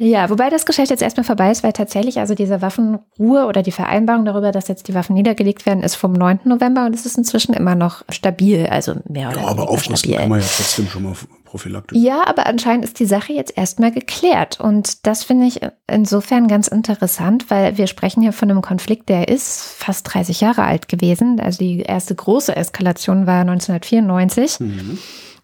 Ja, 0.00 0.30
wobei 0.30 0.48
das 0.48 0.64
Geschäft 0.64 0.90
jetzt 0.90 1.02
erstmal 1.02 1.24
vorbei 1.24 1.50
ist, 1.50 1.64
weil 1.64 1.72
tatsächlich 1.72 2.20
also 2.20 2.36
diese 2.36 2.62
Waffenruhe 2.62 3.46
oder 3.46 3.62
die 3.62 3.72
Vereinbarung 3.72 4.24
darüber, 4.24 4.52
dass 4.52 4.68
jetzt 4.68 4.86
die 4.86 4.94
Waffen 4.94 5.14
niedergelegt 5.14 5.66
werden, 5.66 5.82
ist 5.82 5.96
vom 5.96 6.12
9. 6.12 6.40
November 6.44 6.86
und 6.86 6.94
es 6.94 7.04
ist 7.04 7.18
inzwischen 7.18 7.52
immer 7.52 7.74
noch 7.74 8.04
stabil, 8.08 8.66
also 8.66 8.94
mehr 9.08 9.30
oder 9.30 9.40
ja, 9.40 9.46
aber 9.48 9.68
aufrüsten 9.68 10.14
kann 10.14 10.28
man 10.28 10.38
ja 10.40 10.46
trotzdem 10.46 10.86
schon 10.86 11.02
mal 11.02 11.14
prophylaktisch. 11.44 11.98
Ja, 11.98 12.22
aber 12.26 12.46
anscheinend 12.46 12.84
ist 12.84 13.00
die 13.00 13.06
Sache 13.06 13.32
jetzt 13.32 13.58
erstmal 13.58 13.90
geklärt 13.90 14.60
und 14.60 15.04
das 15.04 15.24
finde 15.24 15.46
ich 15.46 15.60
insofern 15.88 16.46
ganz 16.46 16.68
interessant, 16.68 17.50
weil 17.50 17.76
wir 17.76 17.88
sprechen 17.88 18.22
hier 18.22 18.32
von 18.32 18.48
einem 18.48 18.62
Konflikt, 18.62 19.08
der 19.08 19.26
ist 19.26 19.62
fast 19.78 20.14
30 20.14 20.40
Jahre 20.40 20.62
alt 20.62 20.88
gewesen. 20.88 21.40
Also 21.40 21.58
die 21.58 21.80
erste 21.80 22.14
große 22.14 22.54
Eskalation 22.54 23.26
war 23.26 23.40
1994. 23.40 24.60
Mhm. 24.60 24.98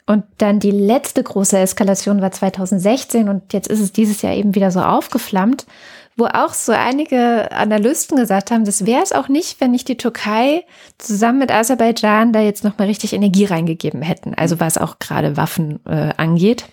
Und 0.06 0.24
dann 0.36 0.60
die 0.60 0.70
letzte 0.70 1.22
große 1.22 1.58
Eskalation 1.58 2.20
war 2.20 2.30
2016 2.30 3.28
und 3.30 3.54
jetzt 3.54 3.68
ist 3.68 3.80
es 3.80 3.90
dieses 3.92 4.20
Jahr 4.20 4.34
eben 4.34 4.54
wieder 4.54 4.70
so 4.70 4.80
aufgeflammt, 4.80 5.64
wo 6.16 6.26
auch 6.26 6.52
so 6.52 6.72
einige 6.72 7.50
Analysten 7.50 8.18
gesagt 8.18 8.50
haben, 8.50 8.66
das 8.66 8.84
wäre 8.84 9.02
es 9.02 9.12
auch 9.12 9.28
nicht, 9.28 9.62
wenn 9.62 9.70
nicht 9.70 9.88
die 9.88 9.96
Türkei 9.96 10.64
zusammen 10.98 11.38
mit 11.38 11.50
Aserbaidschan 11.50 12.34
da 12.34 12.40
jetzt 12.40 12.64
nochmal 12.64 12.88
richtig 12.88 13.14
Energie 13.14 13.46
reingegeben 13.46 14.02
hätten, 14.02 14.34
also 14.34 14.60
was 14.60 14.76
auch 14.76 14.98
gerade 14.98 15.38
Waffen 15.38 15.80
äh, 15.86 16.12
angeht. 16.18 16.66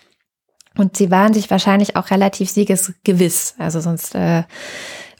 Und 0.76 0.96
sie 0.98 1.10
waren 1.10 1.32
sich 1.32 1.50
wahrscheinlich 1.50 1.96
auch 1.96 2.10
relativ 2.10 2.50
siegesgewiss, 2.50 3.54
also 3.58 3.80
sonst 3.80 4.14
äh, 4.14 4.44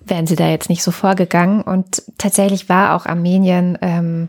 wären 0.05 0.27
sie 0.27 0.37
da 0.37 0.49
jetzt 0.49 0.69
nicht 0.69 0.83
so 0.83 0.91
vorgegangen. 0.91 1.63
Und 1.63 2.03
tatsächlich 2.19 2.69
war 2.69 2.95
auch 2.95 3.07
Armenien 3.07 3.79
ähm, 3.81 4.29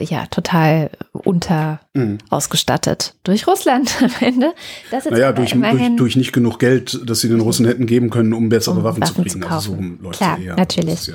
ja 0.00 0.26
total 0.26 0.90
unter 1.12 1.80
mhm. 1.94 2.18
ausgestattet 2.30 3.14
durch 3.24 3.46
Russland 3.46 3.96
am 4.02 4.10
Ende. 4.20 4.52
Das 4.90 5.04
naja, 5.04 5.32
durch, 5.32 5.52
durch, 5.52 5.96
durch, 5.96 6.16
nicht 6.16 6.32
genug 6.32 6.58
Geld, 6.58 7.00
das 7.06 7.20
sie 7.20 7.28
den 7.28 7.40
Russen 7.40 7.66
hätten 7.66 7.86
geben 7.86 8.10
können, 8.10 8.32
um 8.32 8.48
bessere 8.48 8.76
um 8.76 8.84
Waffen, 8.84 9.02
Waffen, 9.02 9.14
zu 9.14 9.22
kriegen. 9.22 9.42
Zu 9.42 9.48
also 9.48 9.78
so 10.02 10.10
Klar, 10.10 10.38
natürlich. 10.56 11.08
Ja. 11.08 11.14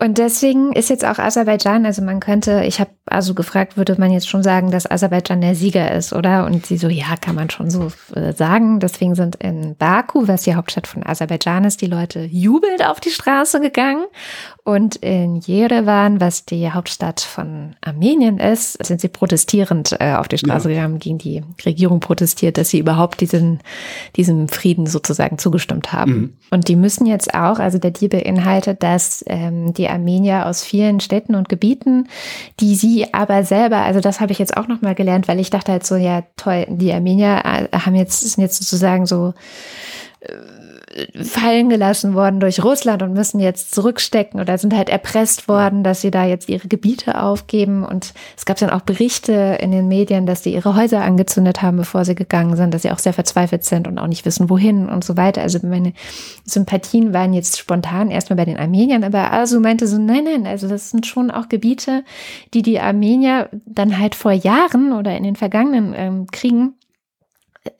Und 0.00 0.18
deswegen 0.18 0.72
ist 0.72 0.90
jetzt 0.90 1.04
auch 1.04 1.18
Aserbaidschan, 1.18 1.84
also 1.84 2.02
man 2.02 2.20
könnte, 2.20 2.62
ich 2.64 2.78
habe 2.78 2.90
also 3.06 3.34
gefragt, 3.34 3.76
würde 3.76 3.96
man 3.98 4.12
jetzt 4.12 4.28
schon 4.28 4.42
sagen, 4.42 4.70
dass 4.70 4.88
Aserbaidschan 4.88 5.40
der 5.40 5.54
Sieger 5.54 5.90
ist, 5.92 6.12
oder? 6.12 6.46
Und 6.46 6.66
sie 6.66 6.76
so, 6.76 6.88
ja, 6.88 7.16
kann 7.20 7.34
man 7.34 7.50
schon 7.50 7.70
so 7.70 7.90
äh, 8.14 8.32
sagen. 8.32 8.78
Deswegen 8.78 9.14
sind 9.16 9.36
in 9.36 9.74
Baku, 9.76 10.28
was 10.28 10.42
die 10.42 10.54
Hauptstadt 10.54 10.86
von 10.86 11.04
Aserbaidschan 11.04 11.64
ist, 11.64 11.80
die 11.80 11.86
Leute 11.86 12.20
jubelnd 12.20 12.86
auf 12.86 13.00
die 13.00 13.10
Straße 13.10 13.60
gegangen. 13.60 14.04
Und 14.62 14.96
in 14.96 15.36
Jerewan, 15.36 16.20
was 16.20 16.44
die 16.44 16.70
Hauptstadt 16.70 17.20
von 17.20 17.74
Armenien 17.80 18.38
ist, 18.38 18.84
sind 18.84 19.00
sie 19.00 19.08
protestierend 19.08 19.96
äh, 19.98 20.14
auf 20.14 20.28
die 20.28 20.38
Straße 20.38 20.68
ja. 20.68 20.74
gegangen, 20.74 20.98
gegen 20.98 21.18
die 21.18 21.42
Regierung 21.64 22.00
protestiert, 22.00 22.58
dass 22.58 22.68
sie 22.68 22.78
überhaupt 22.78 23.20
diesen, 23.20 23.60
diesem 24.16 24.48
Frieden 24.48 24.86
sozusagen 24.86 25.38
zugestimmt 25.38 25.92
haben. 25.92 26.12
Mhm. 26.12 26.32
Und 26.50 26.68
die 26.68 26.76
müssen 26.76 27.06
jetzt 27.06 27.34
auch, 27.34 27.58
also 27.58 27.78
der 27.78 27.92
Deal 27.92 28.10
beinhaltet, 28.10 28.82
dass 28.82 29.24
ähm, 29.26 29.72
die 29.72 29.87
Armenier 29.88 30.46
aus 30.46 30.62
vielen 30.62 31.00
Städten 31.00 31.34
und 31.34 31.48
Gebieten, 31.48 32.08
die 32.60 32.74
sie 32.74 33.12
aber 33.12 33.44
selber, 33.44 33.78
also 33.78 34.00
das 34.00 34.20
habe 34.20 34.32
ich 34.32 34.38
jetzt 34.38 34.56
auch 34.56 34.68
nochmal 34.68 34.94
gelernt, 34.94 35.28
weil 35.28 35.40
ich 35.40 35.50
dachte 35.50 35.72
halt 35.72 35.86
so, 35.86 35.96
ja 35.96 36.22
toll, 36.36 36.66
die 36.68 36.92
Armenier 36.92 37.42
äh, 37.44 37.76
haben 37.76 37.94
jetzt, 37.94 38.20
sind 38.20 38.42
jetzt 38.42 38.62
sozusagen 38.62 39.06
so, 39.06 39.34
äh, 40.20 40.32
fallen 41.22 41.68
gelassen 41.68 42.14
worden 42.14 42.40
durch 42.40 42.62
Russland 42.62 43.02
und 43.02 43.12
müssen 43.12 43.40
jetzt 43.40 43.74
zurückstecken 43.74 44.40
oder 44.40 44.58
sind 44.58 44.74
halt 44.74 44.88
erpresst 44.88 45.48
worden, 45.48 45.84
dass 45.84 46.00
sie 46.00 46.10
da 46.10 46.24
jetzt 46.24 46.48
ihre 46.48 46.68
Gebiete 46.68 47.22
aufgeben. 47.22 47.84
Und 47.84 48.14
es 48.36 48.46
gab 48.46 48.58
dann 48.58 48.70
auch 48.70 48.82
Berichte 48.82 49.58
in 49.60 49.70
den 49.70 49.88
Medien, 49.88 50.26
dass 50.26 50.42
sie 50.42 50.54
ihre 50.54 50.76
Häuser 50.76 51.02
angezündet 51.02 51.62
haben, 51.62 51.76
bevor 51.76 52.04
sie 52.04 52.14
gegangen 52.14 52.56
sind, 52.56 52.74
dass 52.74 52.82
sie 52.82 52.90
auch 52.90 52.98
sehr 52.98 53.12
verzweifelt 53.12 53.64
sind 53.64 53.88
und 53.88 53.98
auch 53.98 54.06
nicht 54.06 54.24
wissen, 54.24 54.50
wohin 54.50 54.88
und 54.88 55.04
so 55.04 55.16
weiter. 55.16 55.42
Also 55.42 55.58
meine 55.62 55.92
Sympathien 56.44 57.12
waren 57.12 57.32
jetzt 57.32 57.58
spontan 57.58 58.10
erstmal 58.10 58.36
bei 58.36 58.44
den 58.44 58.58
Armeniern, 58.58 59.04
aber 59.04 59.32
Asu 59.32 59.60
meinte 59.60 59.86
so, 59.86 59.98
nein, 59.98 60.24
nein, 60.24 60.46
also 60.46 60.68
das 60.68 60.90
sind 60.90 61.06
schon 61.06 61.30
auch 61.30 61.48
Gebiete, 61.48 62.04
die 62.54 62.62
die 62.62 62.80
Armenier 62.80 63.48
dann 63.66 63.98
halt 63.98 64.14
vor 64.14 64.32
Jahren 64.32 64.92
oder 64.92 65.16
in 65.16 65.24
den 65.24 65.36
vergangenen 65.36 65.94
ähm, 65.96 66.26
Kriegen 66.30 66.74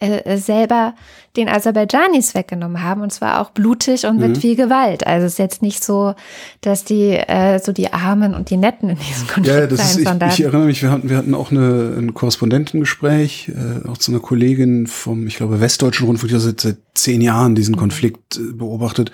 äh, 0.01 0.37
selber 0.39 0.95
den 1.37 1.49
Aserbaidschanis 1.49 2.35
weggenommen 2.35 2.83
haben 2.83 3.03
und 3.03 3.13
zwar 3.13 3.41
auch 3.41 3.51
blutig 3.51 4.07
und 4.07 4.19
mit 4.19 4.31
mhm. 4.31 4.41
viel 4.41 4.57
Gewalt. 4.57 5.07
Also 5.07 5.27
es 5.27 5.33
ist 5.33 5.39
jetzt 5.39 5.63
nicht 5.63 5.85
so, 5.85 6.15
dass 6.61 6.85
die 6.85 7.11
äh, 7.13 7.59
so 7.61 7.73
die 7.73 7.93
Armen 7.93 8.35
und 8.35 8.51
die 8.51 8.57
Netten 8.57 8.91
in 8.91 8.99
diesem 8.99 9.29
Konflikt 9.29 9.59
ja, 9.59 9.67
das 9.67 9.95
sein, 9.95 10.21
ist, 10.21 10.23
ich, 10.23 10.39
ich, 10.41 10.45
erinnere 10.45 10.67
mich, 10.67 10.83
wir 10.83 10.91
hatten, 10.91 11.09
wir 11.09 11.17
hatten 11.17 11.35
auch 11.35 11.51
eine, 11.51 11.95
ein 11.99 12.15
Korrespondentengespräch, 12.15 13.51
äh, 13.51 13.89
auch 13.89 13.99
zu 13.99 14.11
einer 14.11 14.21
Kollegin 14.21 14.87
vom, 14.87 15.27
ich 15.27 15.37
glaube, 15.37 15.61
Westdeutschen 15.61 16.07
Rundfunk, 16.07 16.31
die 16.31 16.35
also 16.35 16.49
seit, 16.49 16.61
seit 16.61 16.77
zehn 16.95 17.21
Jahren 17.21 17.55
diesen 17.55 17.75
mhm. 17.75 17.79
Konflikt 17.79 18.37
äh, 18.37 18.53
beobachtet 18.53 19.13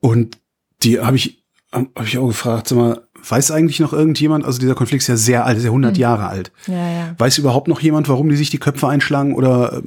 und 0.00 0.38
die 0.82 1.00
habe 1.00 1.16
ich 1.16 1.44
habe 1.74 2.06
ich 2.06 2.18
auch 2.18 2.28
gefragt, 2.28 2.68
sag 2.68 2.78
mal, 2.78 3.02
Weiß 3.26 3.50
eigentlich 3.50 3.80
noch 3.80 3.92
irgendjemand, 3.92 4.44
also 4.44 4.58
dieser 4.58 4.74
Konflikt 4.74 5.02
ist 5.02 5.08
ja 5.08 5.16
sehr 5.16 5.46
alt, 5.46 5.56
ist 5.56 5.64
ja 5.64 5.70
100 5.70 5.94
mhm. 5.94 6.00
Jahre 6.00 6.28
alt. 6.28 6.52
Ja, 6.66 6.74
ja. 6.74 7.14
Weiß 7.18 7.38
überhaupt 7.38 7.68
noch 7.68 7.80
jemand, 7.80 8.08
warum 8.08 8.28
die 8.28 8.36
sich 8.36 8.50
die 8.50 8.58
Köpfe 8.58 8.88
einschlagen 8.88 9.34
oder 9.34 9.74
äh, 9.74 9.82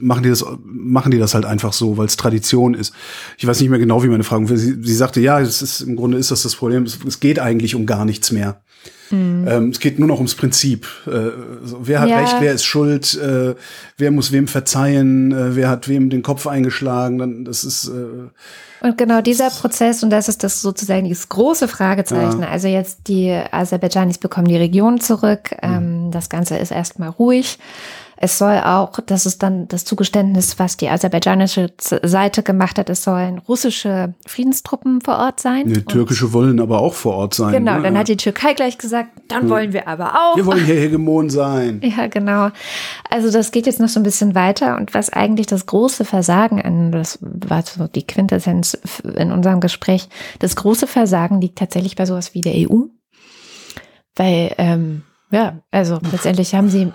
machen 0.00 0.22
die 0.22 0.30
das, 0.30 0.44
machen 0.64 1.10
die 1.10 1.18
das 1.18 1.34
halt 1.34 1.44
einfach 1.44 1.72
so, 1.72 1.96
weil 1.96 2.06
es 2.06 2.16
Tradition 2.16 2.74
ist? 2.74 2.92
Ich 3.38 3.46
weiß 3.46 3.60
nicht 3.60 3.70
mehr 3.70 3.78
genau, 3.78 4.02
wie 4.02 4.08
meine 4.08 4.24
Frage, 4.24 4.56
sie, 4.56 4.82
sie 4.82 4.94
sagte, 4.94 5.20
ja, 5.20 5.40
es 5.40 5.62
ist, 5.62 5.80
im 5.82 5.96
Grunde 5.96 6.18
ist 6.18 6.30
das 6.30 6.42
das 6.42 6.56
Problem, 6.56 6.82
es, 6.84 6.98
es 7.06 7.20
geht 7.20 7.38
eigentlich 7.38 7.74
um 7.74 7.86
gar 7.86 8.04
nichts 8.04 8.32
mehr. 8.32 8.60
Mhm. 9.10 9.46
Ähm, 9.46 9.68
es 9.70 9.80
geht 9.80 9.98
nur 9.98 10.08
noch 10.08 10.16
ums 10.16 10.34
Prinzip. 10.34 10.86
Äh, 11.06 11.30
wer 11.80 12.00
hat 12.00 12.08
ja. 12.08 12.18
recht, 12.20 12.36
wer 12.40 12.52
ist 12.52 12.64
schuld, 12.64 13.14
äh, 13.14 13.54
wer 13.98 14.10
muss 14.10 14.32
wem 14.32 14.48
verzeihen, 14.48 15.32
äh, 15.32 15.54
wer 15.54 15.68
hat 15.68 15.88
wem 15.88 16.08
den 16.10 16.22
Kopf 16.22 16.46
eingeschlagen, 16.46 17.18
dann, 17.18 17.44
das 17.44 17.64
ist, 17.64 17.88
äh, 17.88 18.30
und 18.82 18.98
genau 18.98 19.20
dieser 19.20 19.48
Prozess, 19.50 20.02
und 20.02 20.10
das 20.10 20.28
ist 20.28 20.42
das 20.42 20.60
sozusagen 20.60 21.04
dieses 21.04 21.28
große 21.28 21.68
Fragezeichen. 21.68 22.40
Ja. 22.40 22.48
Also 22.48 22.66
jetzt 22.66 23.06
die 23.06 23.30
Aserbaidschanis 23.30 24.18
bekommen 24.18 24.48
die 24.48 24.56
Region 24.56 25.00
zurück. 25.00 25.52
Mhm. 25.62 25.72
Ähm, 25.72 26.10
das 26.10 26.28
Ganze 26.28 26.56
ist 26.56 26.72
erstmal 26.72 27.10
ruhig. 27.10 27.58
Es 28.16 28.38
soll 28.38 28.58
auch, 28.58 29.00
das 29.06 29.26
ist 29.26 29.42
dann 29.42 29.68
das 29.68 29.84
Zugeständnis, 29.84 30.58
was 30.58 30.76
die 30.76 30.88
aserbaidschanische 30.88 31.72
Seite 31.78 32.42
gemacht 32.42 32.78
hat, 32.78 32.88
es 32.90 33.02
sollen 33.04 33.38
russische 33.38 34.14
Friedenstruppen 34.26 35.00
vor 35.00 35.18
Ort 35.18 35.40
sein. 35.40 35.72
Die 35.72 35.84
türkische 35.84 36.32
wollen 36.32 36.60
aber 36.60 36.80
auch 36.80 36.94
vor 36.94 37.14
Ort 37.14 37.34
sein. 37.34 37.52
Genau, 37.52 37.76
ne? 37.76 37.82
dann 37.82 37.98
hat 37.98 38.08
die 38.08 38.16
Türkei 38.16 38.54
gleich 38.54 38.78
gesagt, 38.78 39.10
dann 39.28 39.42
hm. 39.42 39.50
wollen 39.50 39.72
wir 39.72 39.88
aber 39.88 40.12
auch. 40.12 40.36
Wir 40.36 40.46
wollen 40.46 40.64
hier 40.64 40.76
Hegemon 40.76 41.30
sein. 41.30 41.80
Ja, 41.92 42.06
genau. 42.06 42.48
Also 43.10 43.30
das 43.30 43.50
geht 43.50 43.66
jetzt 43.66 43.78
noch 43.78 43.88
so 43.88 44.00
ein 44.00 44.02
bisschen 44.02 44.34
weiter 44.34 44.76
und 44.78 44.94
was 44.94 45.10
eigentlich 45.10 45.46
das 45.46 45.66
große 45.66 46.06
Versagen 46.06 46.62
an, 46.62 46.90
das 46.90 47.18
war 47.20 47.62
so 47.62 47.86
die 47.86 48.06
Quintessenz 48.06 48.78
in 49.14 49.30
unserem 49.30 49.60
Gespräch, 49.60 50.08
das 50.38 50.56
große 50.56 50.86
Versagen 50.86 51.40
liegt 51.40 51.58
tatsächlich 51.58 51.96
bei 51.96 52.06
sowas 52.06 52.34
wie 52.34 52.40
der 52.40 52.54
EU. 52.54 52.84
Weil, 54.16 54.54
ähm, 54.58 55.02
ja, 55.30 55.60
also 55.70 55.98
letztendlich 56.10 56.54
haben 56.54 56.68
sie 56.68 56.92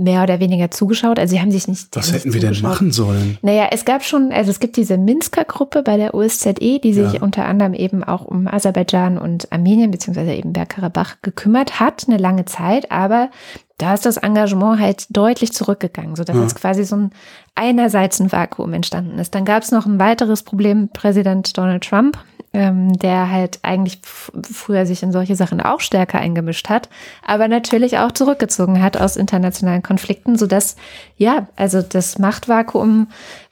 mehr 0.00 0.22
oder 0.22 0.40
weniger 0.40 0.70
zugeschaut. 0.70 1.18
Also 1.18 1.34
sie 1.34 1.40
haben 1.40 1.50
sich 1.50 1.68
nicht. 1.68 1.94
Was 1.94 2.12
hätten 2.12 2.32
wir 2.32 2.40
denn 2.40 2.60
machen 2.62 2.90
sollen? 2.90 3.38
Naja, 3.42 3.68
es 3.70 3.84
gab 3.84 4.02
schon, 4.02 4.32
also 4.32 4.50
es 4.50 4.58
gibt 4.58 4.76
diese 4.76 4.98
Minsker 4.98 5.44
Gruppe 5.44 5.82
bei 5.82 5.96
der 5.96 6.14
OSZE, 6.14 6.52
die 6.54 6.92
sich 6.92 7.12
ja. 7.14 7.22
unter 7.22 7.44
anderem 7.44 7.74
eben 7.74 8.02
auch 8.02 8.24
um 8.24 8.48
Aserbaidschan 8.48 9.18
und 9.18 9.52
Armenien 9.52 9.90
beziehungsweise 9.90 10.32
eben 10.32 10.52
Bergkarabach 10.52 11.16
gekümmert 11.22 11.80
hat, 11.80 12.06
eine 12.08 12.16
lange 12.16 12.46
Zeit, 12.46 12.90
aber 12.90 13.30
da 13.78 13.94
ist 13.94 14.04
das 14.04 14.18
Engagement 14.18 14.78
halt 14.78 15.06
deutlich 15.08 15.52
zurückgegangen, 15.52 16.16
sodass 16.16 16.36
ja. 16.36 16.42
jetzt 16.42 16.56
quasi 16.56 16.84
so 16.84 16.96
ein 16.96 17.10
einerseits 17.54 18.20
ein 18.20 18.30
Vakuum 18.30 18.72
entstanden 18.72 19.18
ist. 19.18 19.34
Dann 19.34 19.44
gab 19.44 19.62
es 19.62 19.70
noch 19.70 19.86
ein 19.86 19.98
weiteres 19.98 20.42
Problem, 20.42 20.88
Präsident 20.92 21.56
Donald 21.56 21.84
Trump 21.84 22.18
ähm, 22.52 22.92
der 22.94 23.30
halt 23.30 23.60
eigentlich 23.62 24.00
früher 24.02 24.86
sich 24.86 25.02
in 25.02 25.12
solche 25.12 25.36
Sachen 25.36 25.60
auch 25.60 25.80
stärker 25.80 26.18
eingemischt 26.18 26.68
hat, 26.68 26.88
aber 27.24 27.48
natürlich 27.48 27.98
auch 27.98 28.12
zurückgezogen 28.12 28.82
hat 28.82 28.96
aus 28.96 29.16
internationalen 29.16 29.82
Konflikten, 29.82 30.36
so 30.36 30.46
dass 30.46 30.76
ja, 31.16 31.48
also 31.56 31.82
das 31.82 32.18
Machtvakuum 32.18 33.08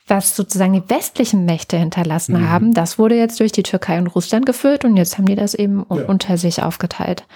was 0.09 0.35
sozusagen 0.35 0.73
die 0.73 0.89
westlichen 0.89 1.45
Mächte 1.45 1.77
hinterlassen 1.77 2.41
mhm. 2.41 2.49
haben, 2.49 2.75
das 2.75 2.99
wurde 2.99 3.15
jetzt 3.15 3.41
durch 3.41 3.53
die 3.53 3.63
Türkei 3.63 3.99
und 3.99 4.07
Russland 4.07 4.47
gefüllt 4.47 4.85
und 4.85 4.97
jetzt 4.97 5.19
haben 5.19 5.27
die 5.27 5.37
das 5.37 5.55
eben 5.55 5.85
ja. 5.91 6.05
unter 6.07 6.39
sich 6.39 6.63
aufgeteilt. 6.63 7.27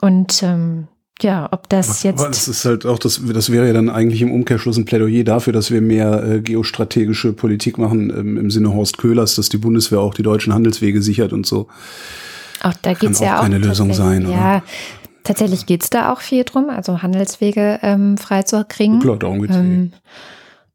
Und 0.00 0.42
ähm, 0.42 0.86
ja, 1.22 1.48
ob 1.50 1.68
das 1.68 1.88
aber, 1.88 2.08
jetzt. 2.10 2.20
Aber 2.20 2.28
das 2.28 2.48
ist 2.48 2.64
halt 2.64 2.86
auch, 2.86 2.98
das, 2.98 3.20
das 3.32 3.50
wäre 3.50 3.66
ja 3.66 3.72
dann 3.72 3.88
eigentlich 3.90 4.22
im 4.22 4.32
Umkehrschluss 4.32 4.76
ein 4.76 4.84
Plädoyer 4.84 5.24
dafür, 5.24 5.52
dass 5.52 5.70
wir 5.70 5.80
mehr 5.80 6.22
äh, 6.24 6.40
geostrategische 6.40 7.32
Politik 7.32 7.78
machen, 7.78 8.10
ähm, 8.10 8.36
im 8.36 8.50
Sinne 8.50 8.72
Horst 8.72 8.98
Köhlers, 8.98 9.34
dass 9.34 9.48
die 9.48 9.58
Bundeswehr 9.58 10.00
auch 10.00 10.14
die 10.14 10.22
deutschen 10.22 10.54
Handelswege 10.54 11.02
sichert 11.02 11.32
und 11.32 11.46
so. 11.46 11.68
Auch 12.62 12.74
da 12.82 12.94
Kann 12.94 13.08
geht's 13.08 13.20
ja 13.20 13.38
auch 13.38 13.42
keine 13.42 13.58
Lösung 13.58 13.88
tatsächlich- 13.88 14.24
sein, 14.26 14.30
Ja, 14.30 14.62
tatsächlich 15.24 15.66
geht's 15.66 15.90
da 15.90 16.12
auch 16.12 16.20
viel 16.20 16.44
drum, 16.44 16.70
also 16.70 17.02
Handelswege 17.02 17.78
ähm, 17.82 18.16
freizukriegen. 18.18 19.00
Klar, 19.00 19.16
darum 19.16 19.42
geht's 19.42 19.56
Ähm, 19.56 19.92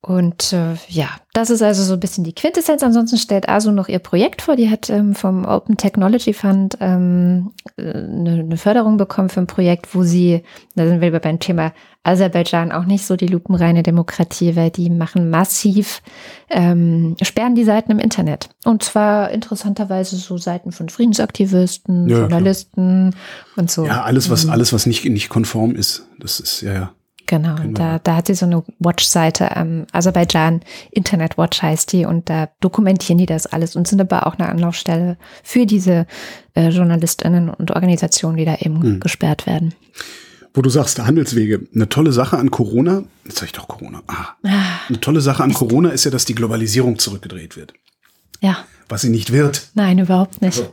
und 0.06 0.52
äh, 0.52 0.74
ja, 0.90 1.08
das 1.32 1.50
ist 1.50 1.62
also 1.62 1.82
so 1.82 1.94
ein 1.94 2.00
bisschen 2.02 2.26
die 2.26 2.34
Quintessenz. 2.36 2.84
Ansonsten 2.84 3.18
stellt 3.18 3.48
ASU 3.48 3.72
noch 3.72 3.88
ihr 3.88 4.00
Projekt 4.00 4.42
vor. 4.42 4.58
Die 4.58 4.70
hat 4.70 4.90
ähm, 4.90 5.16
vom 5.16 5.46
Open 5.46 5.78
Technology 5.78 6.34
Fund 6.34 6.78
ähm, 6.82 7.52
äh, 7.78 7.84
eine, 7.94 8.32
eine 8.42 8.58
Förderung 8.58 8.98
bekommen 8.98 9.30
für 9.30 9.40
ein 9.40 9.48
Projekt, 9.48 9.96
wo 9.96 10.04
sie, 10.04 10.44
da 10.76 10.86
sind 10.86 11.00
wir 11.00 11.18
beim 11.20 11.40
Thema 11.40 11.72
Aserbaidschan 12.04 12.74
auch 12.74 12.84
nicht 12.84 13.06
so 13.06 13.16
die 13.16 13.28
lupenreine 13.28 13.82
Demokratie, 13.82 14.58
weil 14.58 14.72
die 14.72 14.90
machen 14.90 15.30
massiv, 15.30 16.02
ähm, 16.50 17.16
sperren 17.22 17.56
die 17.56 17.64
Seiten 17.64 17.92
im 17.94 18.00
Internet. 18.00 18.50
Und 18.66 18.84
zwar 18.84 19.32
interessanterweise 19.32 20.18
so 20.18 20.38
Seiten 20.38 20.74
von 20.74 20.90
Friedensaktivisten, 20.90 22.10
Ja, 22.10 22.18
klar. 22.18 22.30
Journalisten 22.30 23.16
und 23.56 23.72
so. 23.72 23.86
Ja, 23.86 24.04
alles, 24.04 24.28
Mhm. 24.28 24.34
was, 24.34 24.50
alles, 24.50 24.74
was 24.74 24.86
nicht, 24.86 25.06
nicht 25.06 25.30
konform 25.30 25.76
ist. 25.76 26.06
Das 26.20 26.42
ist, 26.42 26.60
ja, 26.60 26.74
ja. 26.74 26.92
Genau, 27.38 27.58
wir 27.64 27.74
da, 27.74 28.00
da 28.00 28.16
hat 28.18 28.28
sie 28.28 28.36
so 28.36 28.46
eine 28.46 28.64
Watch-Seite, 28.80 29.50
ähm, 29.56 29.88
Aserbaidschan 29.92 30.62
Internet 30.92 31.38
Watch 31.38 31.62
heißt 31.64 31.92
die, 31.92 32.06
und 32.06 32.30
da 32.30 32.50
dokumentieren 32.60 33.18
die 33.18 33.26
das 33.26 33.48
alles 33.48 33.76
und 33.76 33.88
sind 33.88 34.00
aber 34.02 34.28
auch 34.28 34.38
eine 34.38 34.50
Anlaufstelle 34.50 35.18
für 35.44 35.66
diese 35.66 36.06
äh, 36.54 36.70
JournalistInnen 36.70 37.50
und 37.50 37.72
Organisationen, 37.72 38.38
die 38.38 38.46
da 38.46 38.56
eben 38.58 38.82
Hm. 38.84 39.00
gesperrt 39.00 39.48
werden. 39.48 39.74
Wo 40.54 40.62
du 40.62 40.70
sagst, 40.70 41.00
Handelswege. 41.00 41.62
Eine 41.74 41.90
tolle 41.90 42.12
Sache 42.12 42.38
an 42.38 42.52
Corona, 42.52 43.04
jetzt 43.26 43.40
sag 43.40 43.46
ich 43.48 43.54
doch 43.54 43.68
Corona. 43.68 44.04
Ah. 44.06 44.36
Eine 44.88 45.00
tolle 45.00 45.20
Sache 45.22 45.44
an 45.44 45.52
Corona 45.54 45.90
ist 45.90 46.04
ja, 46.06 46.12
dass 46.12 46.26
die 46.26 46.36
Globalisierung 46.36 47.00
zurückgedreht 47.00 47.58
wird. 47.58 47.74
Ja, 48.42 48.58
Was 48.90 49.02
sie 49.02 49.10
nicht 49.10 49.32
wird. 49.32 49.70
nein, 49.74 49.98
überhaupt 49.98 50.42
nicht. 50.44 50.56
So. 50.58 50.72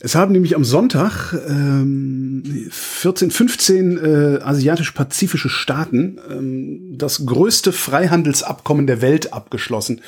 Es 0.00 0.14
haben 0.14 0.32
nämlich 0.32 0.54
am 0.54 0.64
Sonntag 0.64 1.34
ähm, 1.48 2.68
14, 2.70 3.30
15 3.30 3.98
äh, 3.98 4.38
asiatisch-pazifische 4.42 5.48
Staaten 5.48 6.18
ähm, 6.30 6.94
das 6.96 7.26
größte 7.26 7.72
Freihandelsabkommen 7.72 8.86
der 8.86 9.02
Welt 9.02 9.32
abgeschlossen. 9.32 10.00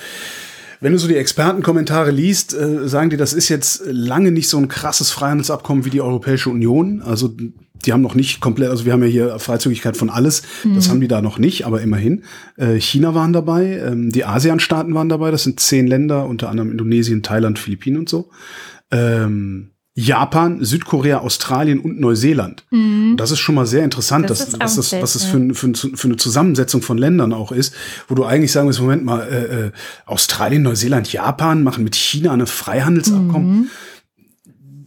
Wenn 0.80 0.92
du 0.92 0.98
so 0.98 1.08
die 1.08 1.16
Expertenkommentare 1.16 2.12
liest, 2.12 2.54
äh, 2.54 2.88
sagen 2.88 3.10
die, 3.10 3.16
das 3.16 3.32
ist 3.32 3.48
jetzt 3.48 3.82
lange 3.84 4.30
nicht 4.30 4.48
so 4.48 4.58
ein 4.58 4.68
krasses 4.68 5.10
Freihandelsabkommen 5.10 5.84
wie 5.84 5.90
die 5.90 6.00
Europäische 6.00 6.50
Union. 6.50 7.02
Also 7.02 7.28
die 7.84 7.92
haben 7.92 8.00
noch 8.00 8.14
nicht 8.14 8.40
komplett, 8.40 8.70
also 8.70 8.84
wir 8.84 8.92
haben 8.92 9.02
ja 9.02 9.08
hier 9.08 9.38
Freizügigkeit 9.38 9.96
von 9.96 10.10
alles, 10.10 10.42
das 10.74 10.90
haben 10.90 11.00
die 11.00 11.08
da 11.08 11.22
noch 11.22 11.38
nicht, 11.38 11.66
aber 11.66 11.80
immerhin. 11.80 12.24
Äh, 12.56 12.78
China 12.78 13.14
waren 13.14 13.32
dabei, 13.32 13.78
ähm, 13.78 14.10
die 14.10 14.24
ASEAN-Staaten 14.24 14.94
waren 14.94 15.08
dabei, 15.08 15.30
das 15.30 15.42
sind 15.44 15.60
zehn 15.60 15.86
Länder, 15.86 16.26
unter 16.26 16.50
anderem 16.50 16.70
Indonesien, 16.70 17.22
Thailand, 17.22 17.58
Philippinen 17.58 17.98
und 17.98 18.08
so. 18.08 18.30
Ähm, 18.90 19.70
Japan, 20.00 20.64
Südkorea, 20.64 21.18
Australien 21.18 21.80
und 21.80 22.00
Neuseeland. 22.00 22.64
Und 22.70 23.16
Das 23.16 23.30
ist 23.30 23.38
schon 23.40 23.54
mal 23.54 23.66
sehr 23.66 23.84
interessant, 23.84 24.24
Mhm. 24.24 24.28
Das 24.28 24.38
dass, 24.38 24.54
auch 24.54 24.76
das, 24.76 24.92
was 24.92 25.12
das 25.12 25.24
für, 25.24 25.54
für, 25.54 25.74
für 25.74 26.08
eine 26.08 26.16
Zusammensetzung 26.16 26.82
von 26.82 26.98
Ländern 26.98 27.32
auch 27.32 27.52
ist, 27.52 27.74
wo 28.08 28.14
du 28.14 28.24
eigentlich 28.24 28.52
sagen 28.52 28.66
musst, 28.66 28.80
Moment 28.80 29.04
mal, 29.04 29.20
äh, 29.20 29.66
äh, 29.66 29.70
Australien, 30.06 30.62
Neuseeland, 30.62 31.12
Japan 31.12 31.62
machen 31.62 31.84
mit 31.84 31.96
China 31.96 32.32
eine 32.32 32.46
Freihandelsabkommen. 32.46 33.50
Mhm. 33.50 33.66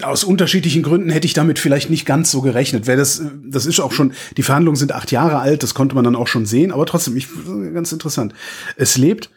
Aus 0.01 0.23
unterschiedlichen 0.23 0.83
Gründen 0.83 1.09
hätte 1.09 1.27
ich 1.27 1.33
damit 1.33 1.59
vielleicht 1.59 1.89
nicht 1.89 2.05
ganz 2.05 2.31
so 2.31 2.41
gerechnet. 2.41 2.87
Wer 2.87 2.97
das, 2.97 3.19
äh, 3.19 3.25
das 3.45 3.65
ist 3.65 3.79
auch 3.79 3.91
schon, 3.91 4.13
die 4.37 4.43
Verhandlungen 4.43 4.75
sind 4.75 4.93
acht 4.93 5.11
Jahre 5.11 5.39
alt, 5.39 5.63
das 5.63 5.73
konnte 5.73 5.95
man 5.95 6.03
dann 6.03 6.15
auch 6.15 6.27
schon 6.27 6.45
sehen, 6.45 6.71
aber 6.71 6.85
trotzdem, 6.85 7.15
ich, 7.15 7.27
ganz 7.73 7.91
interessant. 7.91 8.33
Es 8.77 8.97
lebt, 8.97 9.29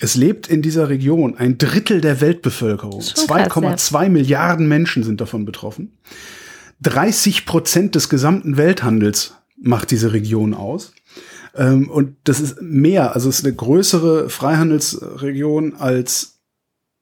es 0.00 0.14
lebt 0.14 0.48
in 0.48 0.62
dieser 0.62 0.88
Region 0.88 1.36
ein 1.36 1.58
Drittel 1.58 2.00
der 2.00 2.20
Weltbevölkerung. 2.20 3.00
Schon 3.00 3.26
krass, 3.26 3.92
2,2 3.92 4.08
Milliarden 4.08 4.68
Menschen 4.68 5.02
sind 5.02 5.20
davon 5.20 5.44
betroffen. 5.44 5.98
30 6.82 7.46
Prozent 7.46 7.94
des 7.94 8.08
gesamten 8.08 8.56
Welthandels 8.56 9.34
macht 9.56 9.90
diese 9.90 10.12
Region 10.12 10.54
aus. 10.54 10.92
Ähm, 11.56 11.90
und 11.90 12.16
das 12.24 12.40
ist 12.40 12.62
mehr, 12.62 13.14
also 13.14 13.28
es 13.28 13.40
ist 13.40 13.44
eine 13.44 13.54
größere 13.54 14.30
Freihandelsregion 14.30 15.74
als 15.74 16.38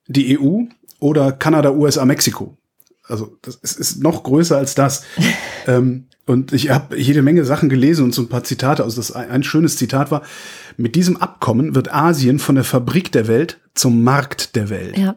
die 0.07 0.39
EU 0.39 0.63
oder 0.99 1.31
Kanada, 1.31 1.71
USA, 1.71 2.05
Mexiko. 2.05 2.57
Also 3.03 3.37
das 3.41 3.55
ist, 3.55 3.79
ist 3.79 4.03
noch 4.03 4.23
größer 4.23 4.57
als 4.57 4.73
das. 4.73 5.03
ähm, 5.67 6.07
und 6.27 6.51
ich 6.53 6.69
habe 6.69 6.97
jede 6.99 7.21
Menge 7.21 7.45
Sachen 7.45 7.69
gelesen 7.69 8.03
und 8.03 8.13
so 8.13 8.21
ein 8.21 8.27
paar 8.27 8.43
Zitate. 8.43 8.83
Also 8.83 8.97
das 8.97 9.11
ein, 9.11 9.29
ein 9.29 9.43
schönes 9.43 9.77
Zitat 9.77 10.11
war: 10.11 10.21
Mit 10.75 10.95
diesem 10.95 11.17
Abkommen 11.17 11.73
wird 11.73 11.93
Asien 11.93 12.37
von 12.37 12.55
der 12.55 12.63
Fabrik 12.63 13.11
der 13.11 13.27
Welt 13.27 13.59
zum 13.73 14.03
Markt 14.03 14.55
der 14.55 14.69
Welt. 14.69 14.97
Ja. 14.97 15.15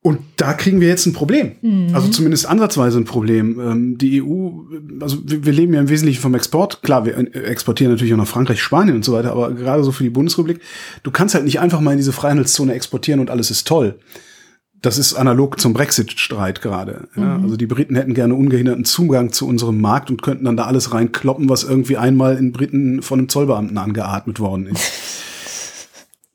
Und 0.00 0.20
da 0.36 0.54
kriegen 0.54 0.80
wir 0.80 0.86
jetzt 0.86 1.04
ein 1.06 1.12
Problem. 1.12 1.56
Mhm. 1.62 1.88
Also 1.92 2.08
zumindest 2.08 2.46
ansatzweise 2.46 2.96
ein 2.96 3.04
Problem. 3.04 3.58
Ähm, 3.58 3.98
die 3.98 4.22
EU, 4.22 4.50
also 5.00 5.18
wir, 5.24 5.52
leben 5.52 5.74
ja 5.74 5.80
im 5.80 5.88
Wesentlichen 5.88 6.22
vom 6.22 6.34
Export. 6.34 6.80
Klar, 6.82 7.04
wir 7.04 7.18
exportieren 7.34 7.92
natürlich 7.92 8.14
auch 8.14 8.18
nach 8.18 8.28
Frankreich, 8.28 8.62
Spanien 8.62 8.94
und 8.94 9.04
so 9.04 9.12
weiter, 9.12 9.32
aber 9.32 9.52
gerade 9.52 9.82
so 9.82 9.90
für 9.90 10.04
die 10.04 10.10
Bundesrepublik, 10.10 10.60
du 11.02 11.10
kannst 11.10 11.34
halt 11.34 11.44
nicht 11.44 11.58
einfach 11.58 11.80
mal 11.80 11.90
in 11.90 11.96
diese 11.96 12.12
Freihandelszone 12.12 12.72
exportieren 12.72 13.18
und 13.18 13.30
alles 13.30 13.50
ist 13.50 13.66
toll. 13.66 13.98
Das 14.82 14.98
ist 14.98 15.14
analog 15.14 15.58
zum 15.58 15.72
Brexit-Streit 15.72 16.60
gerade. 16.60 17.08
Ja? 17.16 17.40
Also 17.42 17.56
die 17.56 17.66
Briten 17.66 17.96
hätten 17.96 18.14
gerne 18.14 18.34
ungehinderten 18.34 18.84
Zugang 18.84 19.32
zu 19.32 19.48
unserem 19.48 19.80
Markt 19.80 20.10
und 20.10 20.22
könnten 20.22 20.44
dann 20.44 20.56
da 20.56 20.64
alles 20.64 20.92
reinkloppen, 20.92 21.48
was 21.48 21.64
irgendwie 21.64 21.96
einmal 21.96 22.36
in 22.36 22.52
Briten 22.52 23.02
von 23.02 23.18
einem 23.18 23.28
Zollbeamten 23.28 23.78
angeatmet 23.78 24.40
worden 24.40 24.66
ist. 24.66 24.92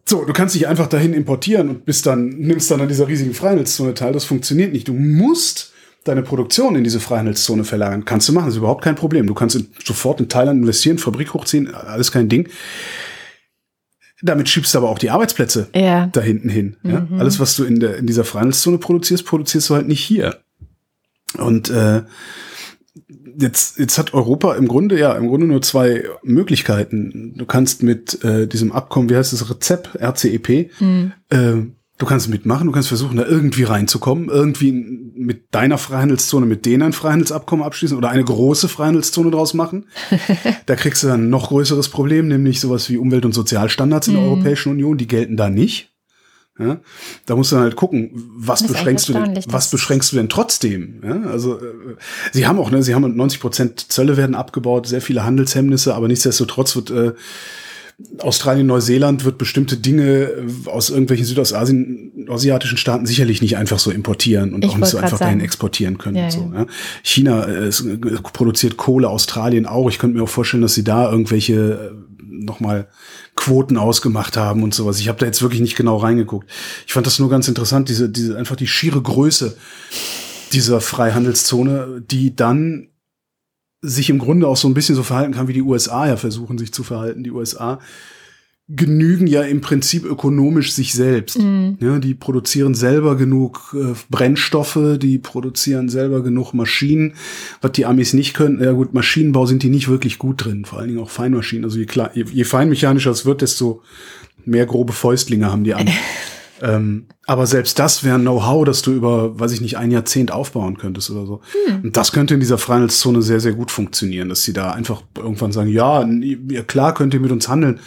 So, 0.03 0.25
du 0.25 0.33
kannst 0.33 0.55
dich 0.55 0.67
einfach 0.67 0.87
dahin 0.87 1.13
importieren 1.13 1.69
und 1.69 1.85
bist 1.85 2.05
dann, 2.05 2.27
nimmst 2.27 2.69
dann 2.69 2.81
an 2.81 2.89
dieser 2.89 3.07
riesigen 3.07 3.33
Freihandelszone 3.33 3.93
teil. 3.93 4.11
Das 4.11 4.25
funktioniert 4.25 4.73
nicht. 4.73 4.89
Du 4.89 4.93
musst 4.93 5.71
deine 6.03 6.21
Produktion 6.21 6.75
in 6.75 6.83
diese 6.83 6.99
Freihandelszone 6.99 7.63
verlagern. 7.63 8.03
Kannst 8.03 8.27
du 8.27 8.33
machen, 8.33 8.47
das 8.47 8.55
ist 8.55 8.59
überhaupt 8.59 8.83
kein 8.83 8.95
Problem. 8.95 9.27
Du 9.27 9.33
kannst 9.33 9.55
in, 9.55 9.67
sofort 9.83 10.19
in 10.19 10.27
Thailand 10.27 10.59
investieren, 10.59 10.97
Fabrik 10.97 11.33
hochziehen, 11.33 11.73
alles 11.73 12.11
kein 12.11 12.27
Ding. 12.27 12.49
Damit 14.21 14.49
schiebst 14.49 14.73
du 14.73 14.77
aber 14.77 14.89
auch 14.89 14.99
die 14.99 15.09
Arbeitsplätze 15.09 15.69
Ja. 15.75 16.07
da 16.07 16.21
hinten 16.21 16.49
hin. 16.49 16.77
Ja? 16.83 17.07
Alles, 17.17 17.39
was 17.39 17.55
du 17.55 17.63
in, 17.63 17.79
der, 17.79 17.97
in 17.97 18.05
dieser 18.07 18.23
Freihandelszone 18.23 18.77
produzierst, 18.77 19.25
produzierst 19.25 19.69
du 19.69 19.75
halt 19.75 19.87
nicht 19.87 20.01
hier. 20.03 20.37
Und 21.37 21.69
äh, 21.69 22.03
jetzt, 23.39 23.79
jetzt 23.79 23.97
hat 23.97 24.13
Europa 24.13 24.55
im 24.55 24.67
Grunde, 24.67 24.99
ja, 24.99 25.13
im 25.13 25.27
Grunde 25.27 25.47
nur 25.47 25.61
zwei 25.61 26.03
Möglichkeiten. 26.23 27.33
Du 27.37 27.45
kannst 27.45 27.83
mit 27.83 28.23
äh, 28.23 28.47
diesem 28.47 28.71
Abkommen, 28.71 29.09
wie 29.09 29.15
heißt 29.15 29.33
das, 29.33 29.49
RZEP, 29.49 29.89
RCEP, 30.01 30.49
äh, 30.49 30.67
du 32.01 32.07
kannst 32.07 32.29
mitmachen, 32.29 32.65
du 32.65 32.73
kannst 32.73 32.87
versuchen, 32.87 33.17
da 33.17 33.25
irgendwie 33.25 33.63
reinzukommen, 33.63 34.27
irgendwie 34.27 34.71
mit 34.71 35.53
deiner 35.53 35.77
Freihandelszone, 35.77 36.47
mit 36.47 36.65
denen 36.65 36.81
ein 36.81 36.93
Freihandelsabkommen 36.93 37.63
abschließen 37.63 37.95
oder 37.95 38.09
eine 38.09 38.23
große 38.23 38.67
Freihandelszone 38.67 39.29
draus 39.29 39.53
machen. 39.53 39.85
da 40.65 40.75
kriegst 40.75 41.03
du 41.03 41.07
dann 41.07 41.25
ein 41.25 41.29
noch 41.29 41.49
größeres 41.49 41.89
Problem, 41.89 42.27
nämlich 42.27 42.59
sowas 42.59 42.89
wie 42.89 42.97
Umwelt- 42.97 43.25
und 43.25 43.33
Sozialstandards 43.33 44.07
in 44.07 44.15
der 44.15 44.23
Europäischen 44.23 44.71
Union, 44.71 44.97
die 44.97 45.07
gelten 45.07 45.37
da 45.37 45.49
nicht. 45.49 45.89
Ja, 46.59 46.79
da 47.25 47.35
musst 47.35 47.51
du 47.51 47.55
dann 47.55 47.63
halt 47.63 47.75
gucken, 47.75 48.11
was 48.35 48.67
beschränkst 48.67 49.07
du 49.09 49.13
denn, 49.13 49.39
was 49.47 49.71
beschränkst 49.71 50.11
du 50.11 50.17
denn 50.17 50.27
trotzdem? 50.27 51.01
Ja, 51.03 51.21
also 51.21 51.57
äh, 51.57 51.95
sie 52.33 52.45
haben 52.45 52.59
auch, 52.59 52.71
ne, 52.71 52.83
sie 52.83 52.93
haben 52.93 53.15
90 53.15 53.39
Prozent 53.39 53.91
Zölle 53.91 54.17
werden 54.17 54.35
abgebaut, 54.35 54.85
sehr 54.85 55.01
viele 55.01 55.23
Handelshemmnisse, 55.23 55.95
aber 55.95 56.07
nichtsdestotrotz 56.07 56.75
wird 56.75 56.91
äh, 56.91 57.13
Australien, 58.19 58.67
Neuseeland 58.67 59.25
wird 59.25 59.37
bestimmte 59.37 59.77
Dinge 59.77 60.03
äh, 60.03 60.69
aus 60.69 60.89
irgendwelchen 60.89 61.25
Südostasien, 61.25 62.27
asiatischen 62.29 62.77
Staaten 62.77 63.05
sicherlich 63.05 63.41
nicht 63.41 63.57
einfach 63.57 63.79
so 63.79 63.91
importieren 63.91 64.53
und 64.53 64.63
Ich 64.63 64.71
auch 64.71 64.77
nicht 64.77 64.89
so 64.89 64.97
einfach 64.97 65.11
grad 65.11 65.21
dahin 65.21 65.35
sagen. 65.35 65.45
exportieren 65.45 65.97
können. 65.97 66.17
Ja, 66.17 66.31
so, 66.31 66.51
ja. 66.53 66.65
China 67.03 67.45
äh, 67.45 67.65
es, 67.65 67.81
äh, 67.81 67.97
produziert 67.97 68.77
Kohle, 68.77 69.09
Australien 69.09 69.65
auch. 69.65 69.89
Ich 69.89 69.99
könnte 69.99 70.17
mir 70.17 70.23
auch 70.23 70.29
vorstellen, 70.29 70.61
dass 70.61 70.73
sie 70.73 70.83
da 70.83 71.11
irgendwelche 71.11 71.95
nochmal 72.23 72.87
Quoten 73.35 73.77
ausgemacht 73.77 74.37
haben 74.37 74.63
und 74.63 74.73
sowas. 74.73 74.99
Ich 74.99 75.07
habe 75.07 75.19
da 75.19 75.25
jetzt 75.25 75.41
wirklich 75.41 75.61
nicht 75.61 75.75
genau 75.75 75.97
reingeguckt. 75.97 76.49
Ich 76.85 76.93
fand 76.93 77.05
das 77.05 77.19
nur 77.19 77.29
ganz 77.29 77.47
interessant, 77.47 77.89
diese, 77.89 78.09
diese 78.09 78.37
einfach 78.37 78.55
die 78.55 78.67
schiere 78.67 79.01
Größe 79.01 79.55
dieser 80.53 80.81
Freihandelszone, 80.81 82.03
die 82.09 82.35
dann 82.35 82.90
sich 83.81 84.09
im 84.09 84.19
Grunde 84.19 84.47
auch 84.47 84.57
so 84.57 84.67
ein 84.67 84.73
bisschen 84.73 84.95
so 84.95 85.03
verhalten 85.03 85.33
kann, 85.33 85.47
wie 85.47 85.53
die 85.53 85.61
USA 85.61 86.07
ja 86.07 86.17
versuchen, 86.17 86.57
sich 86.57 86.71
zu 86.73 86.83
verhalten. 86.83 87.23
Die 87.23 87.31
USA 87.31 87.79
genügen 88.75 89.27
ja 89.27 89.41
im 89.41 89.59
Prinzip 89.59 90.05
ökonomisch 90.05 90.71
sich 90.71 90.93
selbst. 90.93 91.37
Ja, 91.79 91.99
die 91.99 92.13
produzieren 92.13 92.73
selber 92.73 93.17
genug 93.17 93.75
äh, 93.77 93.93
Brennstoffe, 94.09 94.97
die 94.97 95.17
produzieren 95.17 95.89
selber 95.89 96.23
genug 96.23 96.53
Maschinen, 96.53 97.15
was 97.61 97.73
die 97.73 97.85
Amis 97.85 98.13
nicht 98.13 98.33
können. 98.33 98.63
Ja 98.63 98.71
gut, 98.71 98.93
Maschinenbau 98.93 99.45
sind 99.45 99.63
die 99.63 99.69
nicht 99.69 99.89
wirklich 99.89 100.19
gut 100.19 100.45
drin, 100.45 100.63
vor 100.63 100.79
allen 100.79 100.87
Dingen 100.89 101.01
auch 101.01 101.09
Feinmaschinen. 101.09 101.65
Also 101.65 101.79
je, 101.79 101.85
klar, 101.85 102.11
je, 102.13 102.25
je 102.31 102.43
feinmechanischer 102.43 103.11
es 103.11 103.25
wird, 103.25 103.41
desto 103.41 103.81
mehr 104.45 104.65
grobe 104.65 104.93
Fäustlinge 104.93 105.51
haben 105.51 105.63
die 105.63 105.73
an. 105.73 105.89
Ähm, 106.61 107.07
aber 107.25 107.47
selbst 107.47 107.79
das 107.79 108.03
wäre 108.03 108.19
Know-how, 108.19 108.65
das 108.65 108.83
du 108.83 108.91
über, 108.91 109.39
weiß 109.39 109.51
ich 109.51 109.61
nicht, 109.61 109.77
ein 109.77 109.89
Jahrzehnt 109.89 110.31
aufbauen 110.31 110.77
könntest 110.77 111.09
oder 111.09 111.25
so. 111.25 111.41
Hm. 111.67 111.81
Und 111.85 111.97
das 111.97 112.11
könnte 112.11 112.35
in 112.35 112.39
dieser 112.39 112.59
Freihandelszone 112.59 113.21
sehr, 113.21 113.39
sehr 113.39 113.53
gut 113.53 113.71
funktionieren, 113.71 114.29
dass 114.29 114.43
sie 114.43 114.53
da 114.53 114.71
einfach 114.71 115.01
irgendwann 115.17 115.51
sagen, 115.51 115.69
ja, 115.69 116.07
klar 116.67 116.93
könnt 116.93 117.13
ihr 117.15 117.19
mit 117.19 117.31
uns 117.31 117.49
handeln, 117.49 117.79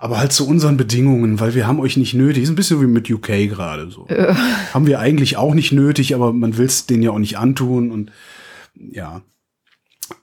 aber 0.00 0.18
halt 0.18 0.32
zu 0.32 0.48
unseren 0.48 0.78
Bedingungen, 0.78 1.40
weil 1.40 1.54
wir 1.54 1.66
haben 1.66 1.78
euch 1.78 1.96
nicht 1.96 2.14
nötig. 2.14 2.42
Ist 2.42 2.48
ein 2.48 2.56
bisschen 2.56 2.80
wie 2.80 2.86
mit 2.86 3.10
UK 3.10 3.48
gerade 3.48 3.90
so. 3.90 4.08
Haben 4.72 4.86
wir 4.86 4.98
eigentlich 4.98 5.36
auch 5.36 5.54
nicht 5.54 5.72
nötig, 5.72 6.14
aber 6.14 6.32
man 6.32 6.56
will 6.56 6.66
es 6.66 6.86
denen 6.86 7.02
ja 7.02 7.10
auch 7.10 7.18
nicht 7.18 7.38
antun 7.38 7.90
und 7.90 8.10
ja. 8.76 9.22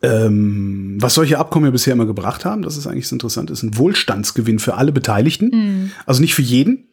Ähm, 0.02 0.98
was 1.00 1.16
solche 1.16 1.40
Abkommen 1.40 1.66
ja 1.66 1.72
bisher 1.72 1.94
immer 1.94 2.06
gebracht 2.06 2.46
haben, 2.46 2.62
das 2.62 2.78
ist 2.78 2.88
eigentlich 2.88 3.08
so 3.08 3.16
interessant, 3.16 3.50
ist 3.50 3.64
ein 3.64 3.78
Wohlstandsgewinn 3.78 4.60
für 4.60 4.76
alle 4.76 4.92
Beteiligten. 4.92 5.52
Hm. 5.52 5.92
Also 6.06 6.22
nicht 6.22 6.36
für 6.36 6.42
jeden, 6.42 6.90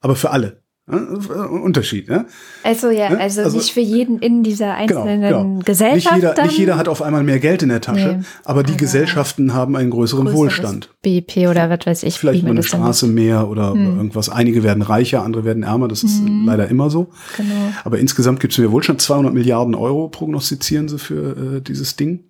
aber 0.00 0.16
für 0.16 0.30
alle. 0.30 0.62
Ja, 0.90 0.96
Unterschied, 1.44 2.08
ja? 2.08 2.24
Also 2.64 2.90
ja, 2.90 3.06
also, 3.10 3.42
also- 3.42 3.56
nicht 3.56 3.72
für 3.72 3.78
jeden 3.80 4.18
in 4.18 4.42
dieser 4.42 4.74
Genau, 4.86 5.02
einzelnen 5.02 5.20
genau. 5.20 5.58
Gesellschaft. 5.64 6.16
Nicht 6.16 6.22
jeder, 6.24 6.34
dann 6.34 6.46
nicht 6.48 6.58
jeder 6.58 6.76
hat 6.76 6.88
auf 6.88 7.00
einmal 7.00 7.22
mehr 7.22 7.38
Geld 7.38 7.62
in 7.62 7.68
der 7.68 7.80
Tasche, 7.80 8.16
Nee, 8.18 8.24
aber 8.44 8.64
die 8.64 8.76
Gesellschaften 8.76 9.54
haben 9.54 9.76
einen 9.76 9.90
größeren 9.90 10.32
Wohlstand. 10.32 10.88
BIP 11.02 11.46
oder 11.48 11.70
was 11.70 11.86
weiß 11.86 12.02
ich. 12.02 12.18
Vielleicht 12.18 12.42
mal 12.42 12.50
eine 12.50 12.64
Straße 12.64 13.06
mehr 13.06 13.46
oder 13.48 13.72
Hm. 13.72 13.98
irgendwas. 13.98 14.30
Einige 14.30 14.64
werden 14.64 14.82
reicher, 14.82 15.22
andere 15.22 15.44
werden 15.44 15.62
ärmer. 15.62 15.86
Das 15.86 16.02
ist 16.02 16.18
äh, 16.26 16.28
leider 16.44 16.66
immer 16.68 16.90
so. 16.90 17.10
Genau. 17.36 17.54
Aber 17.84 17.98
insgesamt 18.00 18.40
gibt 18.40 18.54
es 18.54 18.58
mehr 18.58 18.72
Wohlstand. 18.72 19.00
200 19.00 19.32
Milliarden 19.32 19.76
Euro 19.76 20.08
prognostizieren 20.08 20.88
sie 20.88 20.98
für 20.98 21.58
äh, 21.58 21.60
dieses 21.60 21.94
Ding. 21.94 22.24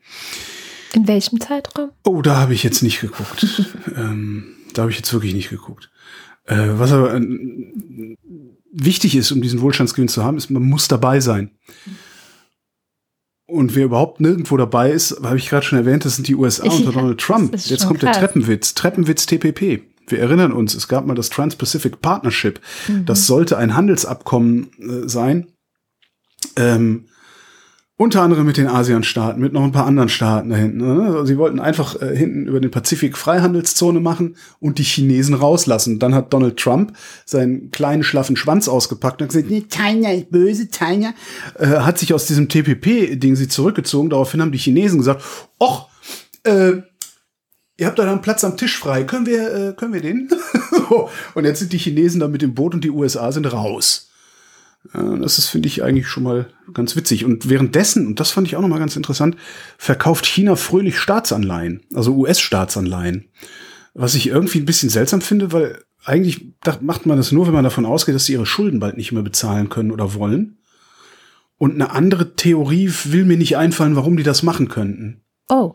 In 0.92 1.08
welchem 1.08 1.40
Zeitraum? 1.40 1.90
Oh, 2.04 2.20
da 2.20 2.36
habe 2.36 2.52
ich 2.52 2.62
jetzt 2.62 2.82
nicht 2.82 3.00
geguckt. 3.00 3.46
ähm, 3.96 4.44
da 4.74 4.82
habe 4.82 4.90
ich 4.90 4.98
jetzt 4.98 5.12
wirklich 5.14 5.32
nicht 5.34 5.48
geguckt. 5.48 5.89
Äh, 6.50 6.78
was 6.78 6.90
aber 6.90 7.14
äh, 7.14 8.16
wichtig 8.72 9.14
ist, 9.14 9.30
um 9.30 9.40
diesen 9.40 9.60
Wohlstandsgewinn 9.60 10.08
zu 10.08 10.24
haben, 10.24 10.36
ist, 10.36 10.50
man 10.50 10.62
muss 10.62 10.88
dabei 10.88 11.20
sein. 11.20 11.52
Und 13.46 13.74
wer 13.74 13.84
überhaupt 13.84 14.20
nirgendwo 14.20 14.56
dabei 14.56 14.90
ist, 14.90 15.22
habe 15.22 15.36
ich 15.36 15.48
gerade 15.48 15.64
schon 15.64 15.78
erwähnt, 15.78 16.04
das 16.04 16.16
sind 16.16 16.28
die 16.28 16.34
USA 16.34 16.66
Ja, 16.66 16.72
unter 16.72 16.92
Donald 16.92 17.20
Trump. 17.20 17.56
Jetzt 17.56 17.86
kommt 17.86 18.02
der 18.02 18.10
krass. 18.10 18.20
Treppenwitz. 18.20 18.74
Treppenwitz 18.74 19.26
TPP. 19.26 19.82
Wir 20.08 20.18
erinnern 20.18 20.52
uns, 20.52 20.74
es 20.74 20.88
gab 20.88 21.06
mal 21.06 21.14
das 21.14 21.30
Trans-Pacific 21.30 22.00
Partnership. 22.00 22.60
Mhm. 22.88 23.06
Das 23.06 23.26
sollte 23.26 23.56
ein 23.56 23.76
Handelsabkommen 23.76 24.70
äh, 24.78 25.08
sein. 25.08 25.52
Ähm, 26.56 27.06
unter 28.00 28.22
anderem 28.22 28.46
mit 28.46 28.56
den 28.56 28.66
ASEAN-Staaten, 28.66 29.38
mit 29.38 29.52
noch 29.52 29.62
ein 29.62 29.72
paar 29.72 29.84
anderen 29.84 30.08
Staaten 30.08 30.48
da 30.48 30.56
hinten. 30.56 30.78
Ne? 30.78 31.02
Also 31.04 31.26
sie 31.26 31.36
wollten 31.36 31.60
einfach 31.60 32.00
äh, 32.00 32.16
hinten 32.16 32.46
über 32.46 32.58
den 32.58 32.70
Pazifik 32.70 33.18
Freihandelszone 33.18 34.00
machen 34.00 34.36
und 34.58 34.78
die 34.78 34.84
Chinesen 34.84 35.34
rauslassen. 35.34 35.98
Dann 35.98 36.14
hat 36.14 36.32
Donald 36.32 36.56
Trump 36.56 36.96
seinen 37.26 37.70
kleinen 37.72 38.02
schlaffen 38.02 38.36
Schwanz 38.36 38.68
ausgepackt 38.68 39.20
und 39.20 39.28
gesagt, 39.28 39.50
nee, 39.50 39.66
China 39.68 40.12
ist 40.12 40.30
böse, 40.30 40.68
China. 40.68 41.12
Äh, 41.58 41.66
hat 41.66 41.98
sich 41.98 42.14
aus 42.14 42.24
diesem 42.24 42.48
TPP-Ding 42.48 43.36
sie 43.36 43.48
zurückgezogen. 43.48 44.08
Daraufhin 44.08 44.40
haben 44.40 44.52
die 44.52 44.56
Chinesen 44.56 44.96
gesagt, 44.96 45.22
och, 45.60 45.90
äh, 46.44 46.76
ihr 47.76 47.86
habt 47.86 47.98
da 47.98 48.10
einen 48.10 48.22
Platz 48.22 48.44
am 48.44 48.56
Tisch 48.56 48.78
frei. 48.78 49.04
Können 49.04 49.26
wir, 49.26 49.52
äh, 49.52 49.72
können 49.74 49.92
wir 49.92 50.00
den? 50.00 50.30
Und 51.34 51.44
jetzt 51.44 51.58
sind 51.58 51.74
die 51.74 51.78
Chinesen 51.78 52.20
da 52.20 52.28
mit 52.28 52.40
dem 52.40 52.54
Boot 52.54 52.72
und 52.72 52.82
die 52.82 52.90
USA 52.90 53.30
sind 53.30 53.44
raus. 53.52 54.09
Ja, 54.94 55.16
das 55.16 55.38
ist, 55.38 55.48
finde 55.48 55.68
ich, 55.68 55.82
eigentlich 55.82 56.08
schon 56.08 56.22
mal 56.22 56.46
ganz 56.72 56.96
witzig. 56.96 57.24
Und 57.24 57.48
währenddessen, 57.48 58.06
und 58.06 58.18
das 58.18 58.30
fand 58.30 58.46
ich 58.46 58.56
auch 58.56 58.62
noch 58.62 58.68
mal 58.68 58.78
ganz 58.78 58.96
interessant, 58.96 59.36
verkauft 59.76 60.26
China 60.26 60.56
fröhlich 60.56 60.98
Staatsanleihen, 60.98 61.82
also 61.94 62.14
US-Staatsanleihen. 62.14 63.28
Was 63.92 64.14
ich 64.14 64.28
irgendwie 64.28 64.58
ein 64.58 64.66
bisschen 64.66 64.88
seltsam 64.88 65.20
finde, 65.20 65.52
weil 65.52 65.82
eigentlich 66.04 66.52
macht 66.80 67.06
man 67.06 67.18
das 67.18 67.32
nur, 67.32 67.46
wenn 67.46 67.54
man 67.54 67.64
davon 67.64 67.84
ausgeht, 67.84 68.14
dass 68.14 68.24
sie 68.24 68.32
ihre 68.32 68.46
Schulden 68.46 68.80
bald 68.80 68.96
nicht 68.96 69.12
mehr 69.12 69.22
bezahlen 69.22 69.68
können 69.68 69.90
oder 69.90 70.14
wollen. 70.14 70.58
Und 71.58 71.74
eine 71.74 71.90
andere 71.90 72.36
Theorie 72.36 72.90
will 73.04 73.26
mir 73.26 73.36
nicht 73.36 73.58
einfallen, 73.58 73.96
warum 73.96 74.16
die 74.16 74.22
das 74.22 74.42
machen 74.42 74.68
könnten. 74.68 75.20
Oh. 75.50 75.74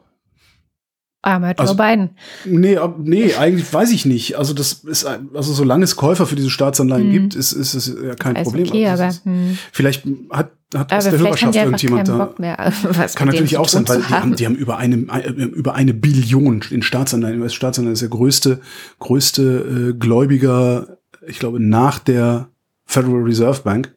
Armer 1.26 1.50
Joe 1.50 1.60
Also- 1.60 1.76
Biden. 1.76 2.12
Nee, 2.46 2.78
nee, 3.00 3.34
eigentlich 3.36 3.74
weiß 3.74 3.92
ich 3.92 4.06
nicht. 4.06 4.38
Also 4.38 4.54
das 4.54 4.74
ist 4.86 5.06
also 5.06 5.54
solange 5.54 5.84
es 5.84 5.96
Käufer 5.96 6.26
für 6.26 6.36
diese 6.36 6.50
Staatsanleihen 6.50 7.08
Mhm. 7.08 7.12
gibt, 7.12 7.36
ist, 7.36 7.52
ist 7.54 7.74
es 7.74 7.88
ja 7.88 8.16
kein 8.16 8.36
Problem. 8.36 8.68
okay, 8.68 8.88
Also 8.88 9.04
aber, 9.04 9.10
ist, 9.12 9.26
hm. 9.26 9.58
vielleicht 9.72 10.06
hat, 10.30 10.52
hat 10.76 10.94
aus 10.94 11.04
der 11.06 11.18
Hörerschaft 11.18 11.56
irgendjemand 11.56 12.08
da. 12.08 12.34
Mehr. 12.38 12.58
Kann 13.16 13.28
natürlich 13.28 13.58
auch 13.58 13.68
sein, 13.70 13.88
weil 13.88 14.02
die 14.02 14.14
haben, 14.14 14.36
die 14.36 14.46
haben 14.46 14.56
über 14.56 14.78
eine, 14.78 14.98
über 14.98 15.74
eine 15.76 15.94
Billion 15.94 16.62
in 16.70 16.82
Staatsanleihen. 16.82 17.42
US-Staatsanleihen 17.42 17.94
ist 17.94 18.02
der 18.02 18.10
größte, 18.10 18.62
größte 19.00 19.92
äh, 19.92 19.98
Gläubiger, 19.98 20.98
ich 21.28 21.40
glaube, 21.40 21.60
nach 21.60 22.00
der 22.00 22.50
Federal 22.86 23.24
Reserve 23.24 23.62
Bank. 23.64 23.96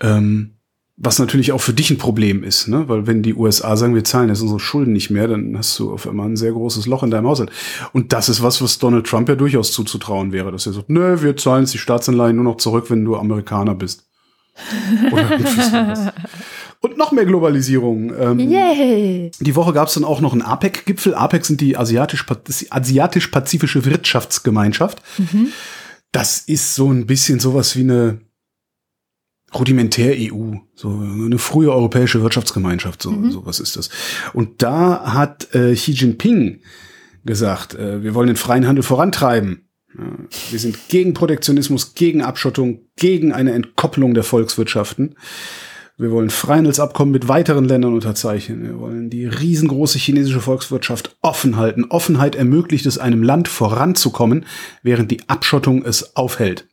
Ähm, 0.00 0.57
was 1.00 1.20
natürlich 1.20 1.52
auch 1.52 1.60
für 1.60 1.72
dich 1.72 1.90
ein 1.90 1.98
Problem 1.98 2.42
ist, 2.42 2.66
ne? 2.66 2.88
Weil 2.88 3.06
wenn 3.06 3.22
die 3.22 3.34
USA 3.34 3.76
sagen, 3.76 3.94
wir 3.94 4.02
zahlen 4.02 4.30
jetzt 4.30 4.40
unsere 4.40 4.58
Schulden 4.58 4.92
nicht 4.92 5.10
mehr, 5.10 5.28
dann 5.28 5.56
hast 5.56 5.78
du 5.78 5.92
auf 5.92 6.08
einmal 6.08 6.28
ein 6.28 6.36
sehr 6.36 6.50
großes 6.50 6.86
Loch 6.86 7.04
in 7.04 7.12
deinem 7.12 7.28
Haushalt. 7.28 7.52
Und 7.92 8.12
das 8.12 8.28
ist 8.28 8.42
was, 8.42 8.60
was 8.60 8.80
Donald 8.80 9.06
Trump 9.06 9.28
ja 9.28 9.36
durchaus 9.36 9.70
zuzutrauen 9.70 10.32
wäre, 10.32 10.50
dass 10.50 10.66
er 10.66 10.72
sagt, 10.72 10.90
nö, 10.90 11.22
wir 11.22 11.36
zahlen 11.36 11.62
jetzt 11.62 11.74
die 11.74 11.78
Staatsanleihen 11.78 12.34
nur 12.34 12.44
noch 12.44 12.56
zurück, 12.56 12.90
wenn 12.90 13.04
du 13.04 13.16
Amerikaner 13.16 13.76
bist. 13.76 14.08
Oder. 15.12 16.14
Und 16.80 16.96
noch 16.96 17.12
mehr 17.12 17.26
Globalisierung. 17.26 18.12
Ähm, 18.18 18.40
Yay! 18.40 19.30
die 19.38 19.56
Woche 19.56 19.72
gab 19.72 19.88
es 19.88 19.94
dann 19.94 20.04
auch 20.04 20.20
noch 20.20 20.32
einen 20.32 20.42
APEC-Gipfel. 20.42 21.14
APEC 21.14 21.44
sind 21.44 21.60
die 21.60 21.76
asiatisch-pazifische 21.76 23.84
Wirtschaftsgemeinschaft. 23.84 25.00
Das 26.10 26.40
ist 26.40 26.74
so 26.74 26.90
ein 26.90 27.06
bisschen 27.06 27.38
sowas 27.38 27.76
wie 27.76 27.82
eine 27.82 28.18
Rudimentär-EU, 29.54 30.56
so 30.74 30.88
eine 30.88 31.38
frühe 31.38 31.72
europäische 31.72 32.22
Wirtschaftsgemeinschaft, 32.22 33.02
so 33.02 33.30
sowas 33.30 33.60
ist 33.60 33.76
das. 33.76 33.88
Und 34.34 34.62
da 34.62 35.14
hat 35.14 35.54
äh, 35.54 35.74
Xi 35.74 35.92
Jinping 35.92 36.60
gesagt, 37.24 37.74
äh, 37.74 38.02
wir 38.02 38.14
wollen 38.14 38.26
den 38.26 38.36
freien 38.36 38.66
Handel 38.66 38.82
vorantreiben. 38.82 39.68
Ja, 39.96 40.04
wir 40.50 40.58
sind 40.58 40.88
gegen 40.88 41.14
Protektionismus, 41.14 41.94
gegen 41.94 42.22
Abschottung, 42.22 42.80
gegen 42.96 43.32
eine 43.32 43.52
Entkopplung 43.52 44.12
der 44.12 44.22
Volkswirtschaften. 44.22 45.14
Wir 45.96 46.12
wollen 46.12 46.30
Freihandelsabkommen 46.30 47.10
mit 47.10 47.26
weiteren 47.26 47.64
Ländern 47.64 47.94
unterzeichnen. 47.94 48.62
Wir 48.62 48.78
wollen 48.78 49.10
die 49.10 49.26
riesengroße 49.26 49.98
chinesische 49.98 50.40
Volkswirtschaft 50.40 51.16
offen 51.22 51.56
halten. 51.56 51.86
Offenheit 51.88 52.36
ermöglicht 52.36 52.86
es 52.86 52.98
einem 52.98 53.22
Land 53.22 53.48
voranzukommen, 53.48 54.46
während 54.82 55.10
die 55.10 55.28
Abschottung 55.28 55.84
es 55.84 56.14
aufhält. 56.14 56.68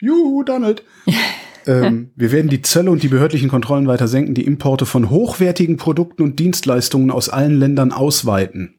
Juhu, 0.00 0.42
Donald. 0.42 0.82
ähm, 1.66 2.10
wir 2.16 2.32
werden 2.32 2.48
die 2.48 2.62
Zölle 2.62 2.90
und 2.90 3.02
die 3.02 3.08
behördlichen 3.08 3.48
Kontrollen 3.48 3.86
weiter 3.86 4.08
senken, 4.08 4.34
die 4.34 4.44
Importe 4.44 4.86
von 4.86 5.10
hochwertigen 5.10 5.76
Produkten 5.76 6.22
und 6.22 6.38
Dienstleistungen 6.38 7.10
aus 7.10 7.28
allen 7.28 7.58
Ländern 7.58 7.92
ausweiten. 7.92 8.74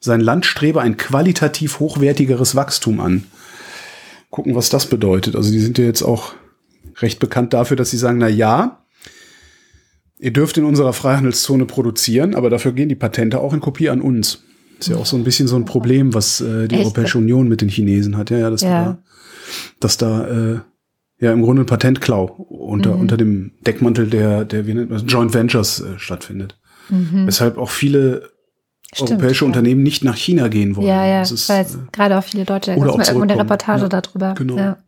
Sein 0.00 0.20
Land 0.20 0.46
strebe 0.46 0.80
ein 0.80 0.96
qualitativ 0.96 1.78
hochwertigeres 1.80 2.54
Wachstum 2.54 3.00
an. 3.00 3.24
Gucken, 4.30 4.54
was 4.54 4.68
das 4.68 4.86
bedeutet. 4.86 5.36
Also 5.36 5.50
die 5.50 5.58
sind 5.60 5.76
ja 5.78 5.84
jetzt 5.84 6.02
auch 6.02 6.32
recht 7.00 7.18
bekannt 7.18 7.52
dafür, 7.52 7.76
dass 7.76 7.90
sie 7.90 7.98
sagen, 7.98 8.18
na 8.18 8.28
ja, 8.28 8.84
ihr 10.18 10.32
dürft 10.32 10.56
in 10.58 10.64
unserer 10.64 10.92
Freihandelszone 10.92 11.66
produzieren, 11.66 12.34
aber 12.34 12.48
dafür 12.50 12.72
gehen 12.72 12.88
die 12.88 12.94
Patente 12.94 13.40
auch 13.40 13.52
in 13.52 13.60
Kopie 13.60 13.88
an 13.90 14.00
uns. 14.00 14.44
Ist 14.78 14.88
ja 14.88 14.96
auch 14.96 15.06
so 15.06 15.16
ein 15.16 15.24
bisschen 15.24 15.48
so 15.48 15.56
ein 15.56 15.66
Problem, 15.66 16.14
was 16.14 16.40
äh, 16.40 16.66
die 16.68 16.76
Echt? 16.76 16.84
Europäische 16.84 17.18
Union 17.18 17.48
mit 17.48 17.60
den 17.60 17.68
Chinesen 17.68 18.16
hat. 18.16 18.30
Ja, 18.30 18.38
ja, 18.38 18.50
dass 18.50 18.62
Ja. 18.62 18.84
da, 18.84 18.98
dass 19.80 19.96
da 19.98 20.26
äh, 20.28 20.60
ja 21.20 21.32
im 21.32 21.42
Grunde 21.42 21.62
ein 21.62 21.66
Patentklau 21.66 22.24
unter, 22.48 22.94
Mhm. 22.94 23.00
unter 23.00 23.16
dem 23.16 23.52
Deckmantel 23.66 24.08
der, 24.08 24.44
der 24.44 24.66
wie 24.66 24.74
nennt 24.74 24.90
man 24.90 25.06
Joint 25.06 25.34
Ventures 25.34 25.80
äh, 25.80 25.98
stattfindet. 25.98 26.58
Mhm. 26.88 27.26
Weshalb 27.26 27.56
auch 27.58 27.70
viele 27.70 28.30
Stimmt, 28.92 29.10
europäische 29.12 29.44
ja. 29.44 29.46
Unternehmen 29.46 29.82
nicht 29.82 30.02
nach 30.02 30.16
China 30.16 30.48
gehen 30.48 30.74
wollen. 30.76 30.88
Ja, 30.88 31.06
ja, 31.06 31.20
Das 31.20 31.30
ist, 31.30 31.48
weil 31.48 31.62
äh, 31.64 31.66
gerade 31.92 32.18
auch 32.18 32.24
viele 32.24 32.44
Deutsche, 32.44 32.74
oder 32.76 32.90
auch 32.92 32.96
mal 32.98 33.06
irgendwo 33.06 33.22
eine. 33.22 33.38
Reportage 33.38 33.82
Ja, 33.82 33.88
darüber. 33.88 34.34
genau. 34.34 34.56
Ja. 34.56 34.78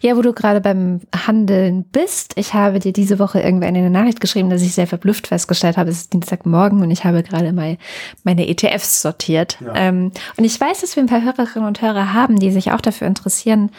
Ja, 0.00 0.16
wo 0.16 0.22
du 0.22 0.32
gerade 0.32 0.60
beim 0.60 1.00
Handeln 1.14 1.84
bist. 1.84 2.32
Ich 2.36 2.54
habe 2.54 2.78
dir 2.78 2.92
diese 2.92 3.18
Woche 3.18 3.40
irgendwann 3.40 3.76
eine 3.76 3.90
Nachricht 3.90 4.20
geschrieben, 4.20 4.50
dass 4.50 4.62
ich 4.62 4.74
sehr 4.74 4.86
verblüfft 4.86 5.26
festgestellt 5.26 5.76
habe, 5.76 5.90
es 5.90 6.02
ist 6.02 6.12
Dienstagmorgen 6.12 6.82
und 6.82 6.90
ich 6.90 7.04
habe 7.04 7.22
gerade 7.22 7.52
mal 7.52 7.76
meine 8.24 8.48
ETFs 8.48 9.02
sortiert. 9.02 9.58
Ja. 9.60 9.74
Ähm, 9.74 10.12
und 10.36 10.44
ich 10.44 10.58
weiß, 10.58 10.80
dass 10.80 10.96
wir 10.96 11.02
ein 11.02 11.08
paar 11.08 11.22
Hörerinnen 11.22 11.68
und 11.68 11.82
Hörer 11.82 12.14
haben, 12.14 12.38
die 12.38 12.50
sich 12.50 12.72
auch 12.72 12.80
dafür 12.80 13.06
interessieren, 13.06 13.70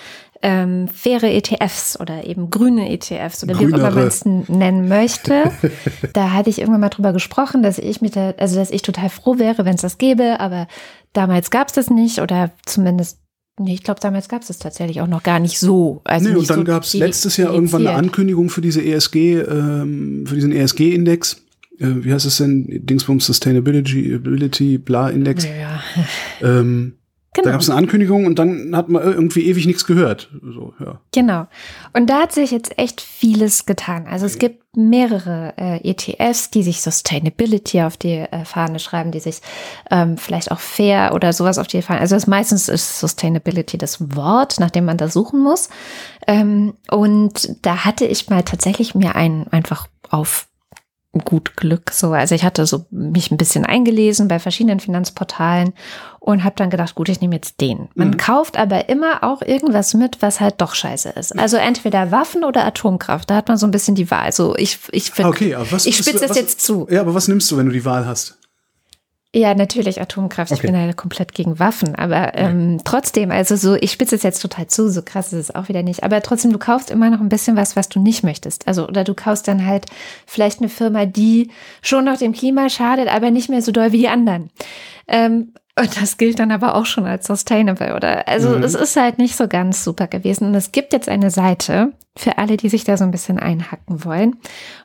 ähm, 0.44 0.88
faire 0.88 1.32
ETFs 1.32 2.00
oder 2.00 2.26
eben 2.26 2.50
grüne 2.50 2.92
ETFs 2.92 3.44
oder 3.44 3.60
wie 3.60 3.66
auch 3.66 3.70
immer 3.70 3.78
Grünere. 3.78 3.96
man 3.96 4.08
es 4.08 4.26
nennen 4.26 4.88
möchte. 4.88 5.52
da 6.14 6.32
hatte 6.32 6.50
ich 6.50 6.60
irgendwann 6.60 6.82
mal 6.82 6.90
drüber 6.90 7.14
gesprochen, 7.14 7.64
dass 7.64 7.78
ich 7.78 8.02
mit 8.02 8.16
der, 8.16 8.36
also 8.38 8.56
dass 8.56 8.72
ich 8.72 8.82
total 8.82 9.10
froh 9.10 9.38
wäre, 9.38 9.66
wenn 9.66 9.76
es 9.76 9.82
das 9.82 9.98
gäbe, 9.98 10.40
aber 10.40 10.68
damals 11.14 11.52
gab 11.52 11.68
es 11.68 11.74
das 11.74 11.90
nicht 11.90 12.20
oder 12.20 12.52
zumindest, 12.66 13.20
nee, 13.60 13.74
ich 13.74 13.84
glaube, 13.84 14.00
damals 14.00 14.30
gab 14.30 14.42
es 14.42 14.48
das 14.48 14.60
tatsächlich 14.60 15.02
auch 15.02 15.08
noch 15.08 15.24
gar 15.24 15.40
nicht 15.40 15.60
so. 15.60 16.02
Also 16.04 16.30
nee, 16.30 16.36
und 16.36 16.50
dann 16.50 16.60
so 16.60 16.64
gab 16.64 16.84
es 16.84 16.94
letztes 16.94 17.38
Jahr 17.38 17.54
irgendwann 17.54 17.88
eine. 17.88 17.98
Ankündigung 17.98 18.50
für 18.50 18.62
diese 18.62 18.84
ESG, 18.84 19.40
ähm, 19.40 20.26
für 20.28 20.36
diesen 20.36 20.52
ESG-Index. 20.52 21.44
Äh, 21.80 22.04
wie 22.04 22.14
heißt 22.14 22.26
es 22.26 22.38
denn? 22.38 22.68
Dingsbums 22.86 23.26
Sustainability, 23.26 24.14
Ability, 24.14 24.78
bla 24.78 25.10
Index. 25.10 25.46
Ja, 25.46 25.82
Ähm, 26.42 26.94
Genau. 27.34 27.46
Da 27.46 27.52
gab 27.52 27.62
es 27.62 27.70
eine 27.70 27.78
Ankündigung 27.78 28.26
und 28.26 28.40
dann 28.40 28.76
hat 28.76 28.90
man 28.90 29.02
irgendwie 29.04 29.48
ewig 29.48 29.66
nichts 29.66 29.86
gehört. 29.86 30.30
So, 30.44 30.74
ja. 30.80 31.00
Genau. 31.14 31.48
Und 31.94 32.10
da 32.10 32.24
hat 32.24 32.34
sich 32.34 32.52
jetzt 32.52 32.78
echt 32.78 33.00
vieles 33.00 33.66
getan. 33.66 34.06
Also 34.06 34.26
es 34.26 34.38
gibt 34.38 34.62
mehrere 34.76 35.54
äh, 35.58 35.90
ETFs, 35.90 36.50
die 36.50 36.62
sich 36.62 36.82
Sustainability 36.82 37.84
auf 37.84 37.96
die 37.96 38.18
äh, 38.18 38.44
Fahne 38.44 38.80
schreiben, 38.80 39.12
die 39.12 39.22
sich 39.22 39.42
ähm, 39.90 40.18
vielleicht 40.18 40.52
auch 40.52 40.60
fair 40.60 41.12
oder 41.14 41.32
sowas 41.32 41.58
auf 41.58 41.68
die 41.68 41.82
Fahne. 41.82 42.02
Also 42.02 42.16
das 42.16 42.28
meistens 42.28 42.68
ist 42.68 43.00
Sustainability 43.00 43.78
das 43.78 44.16
Wort, 44.16 44.60
nach 44.60 44.72
dem 44.72 44.84
man 44.84 44.98
da 44.98 45.08
suchen 45.08 45.42
muss. 45.42 45.70
Ähm, 46.28 46.74
und 46.90 47.58
da 47.66 47.86
hatte 47.86 48.06
ich 48.06 48.30
mal 48.30 48.44
tatsächlich 48.44 48.94
mir 48.94 49.16
einen 49.16 49.48
einfach 49.48 49.88
auf 50.10 50.48
gut 51.26 51.58
Glück 51.58 51.92
so. 51.92 52.12
Also 52.14 52.36
ich 52.36 52.44
hatte 52.46 52.66
so 52.66 52.86
mich 52.90 53.32
ein 53.32 53.38
bisschen 53.38 53.66
eingelesen 53.66 54.28
bei 54.30 54.40
verschiedenen 54.40 54.80
Finanzportalen 54.80 55.74
und 56.20 56.44
habe 56.46 56.56
dann 56.56 56.70
gedacht, 56.70 56.96
gut, 56.96 57.10
ich 57.10 57.20
nehme 57.20 57.36
jetzt 57.36 57.60
den. 57.60 57.90
Man 57.96 58.12
Mhm. 58.12 58.18
kauft 58.18 58.58
aber 58.58 58.88
immer 58.88 59.24
auch 59.24 59.42
irgendwas 59.42 59.94
mit, 59.94 60.22
was 60.22 60.40
halt 60.40 60.56
doch 60.62 60.74
scheiße 60.74 61.10
ist. 61.10 61.38
Also 61.38 61.58
entweder 61.58 62.12
Waffen 62.12 62.44
oder 62.46 62.64
Atomkraft. 62.66 63.30
Da 63.30 63.36
hat 63.36 63.50
man 63.50 63.58
so 63.58 63.68
ein 63.68 63.72
bisschen 63.72 63.96
die 63.96 64.10
Wahl. 64.10 64.22
Also 64.24 64.56
ich 64.56 64.80
ich 64.92 65.12
find, 65.12 65.28
Okay, 65.28 65.56
ich 65.84 65.98
spitze 65.98 66.14
das 66.22 66.30
was- 66.30 66.38
jetzt 66.38 66.62
zu. 66.62 66.88
Ja, 66.90 67.02
aber 67.02 67.14
was 67.14 67.28
nimmst 67.28 67.52
du, 67.52 67.58
wenn 67.58 67.66
du 67.66 67.72
die 67.74 67.84
Wahl 67.84 68.06
hast? 68.06 68.38
Ja, 69.34 69.56
natürlich 69.56 70.02
Atomkraft. 70.02 70.52
Ich 70.52 70.58
Okay. 70.60 70.68
bin 70.68 70.76
ja 70.76 70.92
komplett 70.92 71.34
gegen 71.34 71.58
Waffen, 71.58 71.96
aber 71.96 72.36
ähm, 72.38 72.82
trotzdem, 72.84 73.32
also 73.32 73.56
so, 73.56 73.76
ich 73.76 73.94
spitze 73.94 74.16
es 74.16 74.24
jetzt 74.24 74.42
total 74.42 74.68
zu, 74.68 74.90
so 74.90 75.02
krass 75.04 75.28
ist 75.32 75.40
es 75.50 75.56
auch 75.56 75.70
wieder 75.70 75.84
nicht. 75.84 76.04
Aber 76.04 76.22
trotzdem, 76.22 76.52
du 76.52 76.60
kaufst 76.60 76.92
immer 76.92 77.10
noch 77.10 77.22
ein 77.22 77.30
bisschen 77.30 77.56
was, 77.56 77.78
was 77.78 77.88
du 77.88 78.02
nicht 78.02 78.24
möchtest. 78.24 78.68
Also, 78.68 78.86
oder 78.90 79.06
du 79.06 79.14
kaufst 79.14 79.48
dann 79.48 79.66
halt 79.66 79.86
vielleicht 80.28 80.60
eine 80.60 80.68
Firma, 80.68 81.06
die 81.06 81.50
schon 81.82 82.04
noch 82.04 82.18
dem 82.18 82.34
Klima 82.34 82.70
schadet, 82.70 83.08
aber 83.08 83.32
nicht 83.32 83.48
mehr 83.50 83.62
so 83.62 83.72
doll 83.72 83.94
wie 83.94 84.00
die 84.00 84.10
anderen. 84.10 84.50
Ähm, 85.08 85.54
und 85.80 86.02
das 86.02 86.18
gilt 86.18 86.40
dann 86.40 86.52
aber 86.52 86.76
auch 86.76 86.86
schon 86.86 87.06
als 87.06 87.26
sustainable, 87.26 87.96
oder? 87.96 88.28
Also 88.28 88.50
Mhm. 88.58 88.64
es 88.64 88.76
ist 88.76 88.98
halt 88.98 89.18
nicht 89.18 89.38
so 89.38 89.48
ganz 89.48 89.86
super 89.86 90.08
gewesen. 90.08 90.48
Und 90.48 90.56
es 90.56 90.74
gibt 90.74 90.92
jetzt 90.92 91.08
eine 91.08 91.30
Seite 91.32 91.94
für 92.18 92.38
alle, 92.38 92.58
die 92.58 92.68
sich 92.68 92.84
da 92.84 92.98
so 92.98 93.06
ein 93.06 93.12
bisschen 93.12 93.40
einhacken 93.40 94.04
wollen 94.04 94.36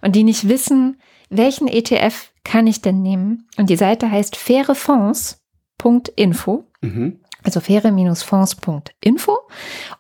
und 0.03 0.15
die 0.15 0.23
nicht 0.23 0.49
wissen, 0.49 1.01
welchen 1.31 1.67
ETF 1.67 2.31
kann 2.47 2.67
ich 2.69 2.81
denn 2.81 3.03
nehmen? 3.03 3.49
Und 3.59 3.69
die 3.71 3.77
Seite 3.77 4.09
heißt 4.11 4.37
fairefonds.info. 4.37 6.65
Mhm. 6.81 7.21
Also 7.43 7.61
faire-fonds.info. 7.61 9.37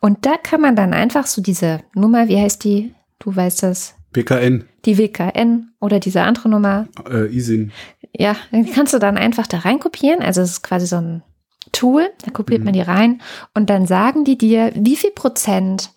Und 0.00 0.26
da 0.26 0.36
kann 0.36 0.60
man 0.60 0.76
dann 0.76 0.92
einfach 0.94 1.26
so 1.26 1.42
diese 1.42 1.80
Nummer, 1.94 2.28
wie 2.28 2.40
heißt 2.40 2.62
die? 2.64 2.94
Du 3.18 3.34
weißt 3.34 3.64
das. 3.64 3.94
BKN, 4.12 4.68
Die 4.84 4.98
WKN 4.98 5.72
oder 5.80 5.98
diese 6.00 6.22
andere 6.22 6.48
Nummer. 6.48 6.88
äh, 7.10 7.26
ISIN. 7.26 7.72
Ja, 8.16 8.36
dann 8.50 8.70
kannst 8.72 8.94
du 8.94 8.98
dann 8.98 9.18
einfach 9.18 9.46
da 9.46 9.58
reinkopieren. 9.58 10.22
Also 10.22 10.40
es 10.40 10.52
ist 10.52 10.62
quasi 10.62 10.86
so 10.86 10.96
ein 10.96 11.22
Tool, 11.72 12.08
da 12.24 12.30
kopiert 12.30 12.64
man 12.64 12.72
die 12.72 12.80
rein 12.80 13.20
und 13.54 13.68
dann 13.70 13.86
sagen 13.86 14.24
die 14.24 14.38
dir, 14.38 14.72
wie 14.74 14.96
viel 14.96 15.10
Prozent 15.10 15.90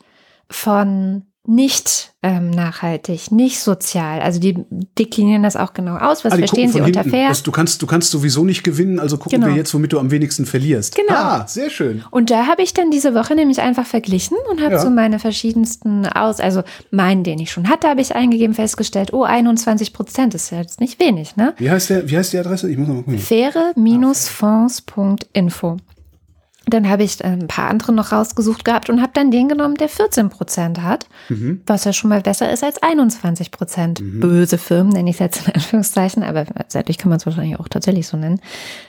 von 0.50 1.28
nicht 1.50 2.14
ähm, 2.22 2.52
nachhaltig, 2.52 3.32
nicht 3.32 3.60
sozial. 3.60 4.22
Also 4.22 4.40
die 4.40 4.56
deklinieren 5.00 5.42
das 5.42 5.56
auch 5.56 5.74
genau 5.74 5.96
aus. 5.98 6.24
Was 6.24 6.34
Ah, 6.34 6.38
verstehen 6.38 6.72
sie 6.72 6.80
unter 6.82 7.00
hinten. 7.02 7.10
fair? 7.16 7.30
Das, 7.30 7.42
du, 7.44 7.52
kannst, 7.52 7.82
du 7.82 7.88
kannst 7.88 8.12
sowieso 8.12 8.46
nicht 8.46 8.62
gewinnen, 8.64 9.00
also 9.00 9.18
gucken 9.18 9.42
Genau. 9.42 9.52
wir 9.52 9.58
jetzt, 9.58 9.74
womit 9.74 9.92
du 9.94 10.00
am 10.00 10.12
wenigsten 10.12 10.46
verlierst. 10.46 10.96
Genau. 10.96 11.16
Ah, 11.18 11.48
sehr 11.48 11.72
schön. 11.72 12.04
Und 12.12 12.30
da 12.30 12.46
habe 12.46 12.62
ich 12.62 12.74
dann 12.76 12.92
diese 12.92 13.16
Woche 13.16 13.34
nämlich 13.36 13.60
einfach 13.62 13.88
verglichen 13.88 14.38
und 14.52 14.62
habe 14.62 14.74
Ja. 14.74 14.80
so 14.80 14.92
meine 14.92 15.18
verschiedensten 15.18 16.06
aus, 16.06 16.40
also 16.40 16.62
meinen, 16.92 17.24
den 17.24 17.40
ich 17.40 17.50
schon 17.52 17.68
hatte, 17.68 17.88
habe 17.88 18.02
ich 18.02 18.14
eingegeben, 18.16 18.54
festgestellt, 18.54 19.12
oh, 19.14 19.24
21 19.24 19.92
Prozent 19.94 20.36
ist 20.36 20.52
ja 20.52 20.60
jetzt 20.60 20.80
nicht 20.80 21.00
wenig, 21.02 21.36
ne? 21.36 21.56
Wie 21.58 21.72
heißt, 21.72 21.90
der, 21.90 22.08
wie 22.10 22.16
heißt 22.18 22.32
die 22.34 22.38
Adresse? 22.38 22.70
Ich 22.70 22.78
muss 22.78 22.88
noch 22.88 22.94
mal 22.96 23.02
gucken. 23.04 23.18
faire-fonds.info. 23.18 25.78
Dann 26.70 26.90
habe 26.90 27.04
ich 27.04 27.24
ein 27.24 27.48
paar 27.48 27.70
andere 27.70 27.92
noch 27.92 28.12
rausgesucht 28.12 28.66
gehabt 28.66 28.90
und 28.90 29.02
habe 29.02 29.12
dann 29.14 29.32
den 29.32 29.48
genommen, 29.50 29.76
der 29.76 29.90
14 29.90 30.30
Prozent 30.30 30.82
hat, 30.82 31.08
Mhm. 31.30 31.62
was 31.66 31.84
ja 31.86 31.94
schon 31.94 32.10
mal 32.10 32.22
besser 32.22 32.52
ist 32.52 32.64
als 32.64 32.82
21 32.82 33.52
Prozent. 33.52 34.02
Böse 34.20 34.58
Firmen 34.58 34.94
nenne 34.94 35.10
ich 35.10 35.16
es 35.16 35.20
jetzt 35.20 35.48
in 35.48 35.54
Anführungszeichen, 35.54 36.24
aber 36.24 36.46
letztendlich 36.58 36.98
kann 36.98 37.10
man 37.10 37.18
es 37.18 37.26
wahrscheinlich 37.26 37.60
auch 37.60 37.68
tatsächlich 37.68 38.08
so 38.08 38.18
nennen. 38.18 38.40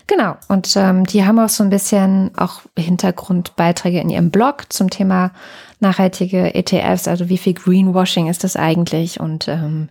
Genau, 0.06 0.36
und 0.48 0.72
ähm, 0.76 1.04
die 1.04 1.24
haben 1.24 1.38
auch 1.38 1.48
so 1.48 1.62
ein 1.62 1.70
bisschen 1.70 2.30
auch 2.36 2.62
Hintergrundbeiträge 2.78 4.00
in 4.00 4.10
ihrem 4.10 4.30
Blog 4.30 4.72
zum 4.72 4.90
Thema 4.90 5.32
nachhaltige 5.80 6.54
ETFs, 6.54 7.08
also 7.08 7.28
wie 7.28 7.38
viel 7.38 7.54
Greenwashing 7.54 8.28
ist 8.28 8.44
das 8.44 8.56
eigentlich 8.56 9.20
und 9.20 9.48
ähm, 9.48 9.88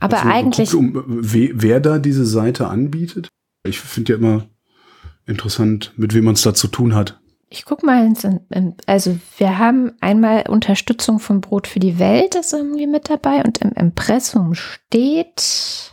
aber 0.00 0.24
mal 0.24 0.32
eigentlich 0.32 0.70
geguckt, 0.70 0.96
um, 0.96 1.04
we, 1.06 1.50
wer 1.54 1.78
da 1.80 1.98
diese 1.98 2.24
Seite 2.24 2.68
anbietet? 2.68 3.28
Ich 3.64 3.78
finde 3.78 4.12
ja 4.12 4.18
immer 4.18 4.46
interessant, 5.26 5.92
mit 5.96 6.14
wem 6.14 6.24
man 6.24 6.34
es 6.34 6.42
da 6.42 6.54
zu 6.54 6.68
tun 6.68 6.94
hat. 6.94 7.19
Ich 7.52 7.64
guck 7.64 7.82
mal, 7.82 8.06
ins, 8.06 8.24
also 8.86 9.18
wir 9.38 9.58
haben 9.58 9.90
einmal 10.00 10.44
Unterstützung 10.48 11.18
von 11.18 11.40
Brot 11.40 11.66
für 11.66 11.80
die 11.80 11.98
Welt, 11.98 12.36
ist 12.36 12.52
irgendwie 12.52 12.86
mit 12.86 13.10
dabei 13.10 13.42
und 13.42 13.58
im 13.58 13.72
Impressum 13.72 14.54
steht 14.54 15.90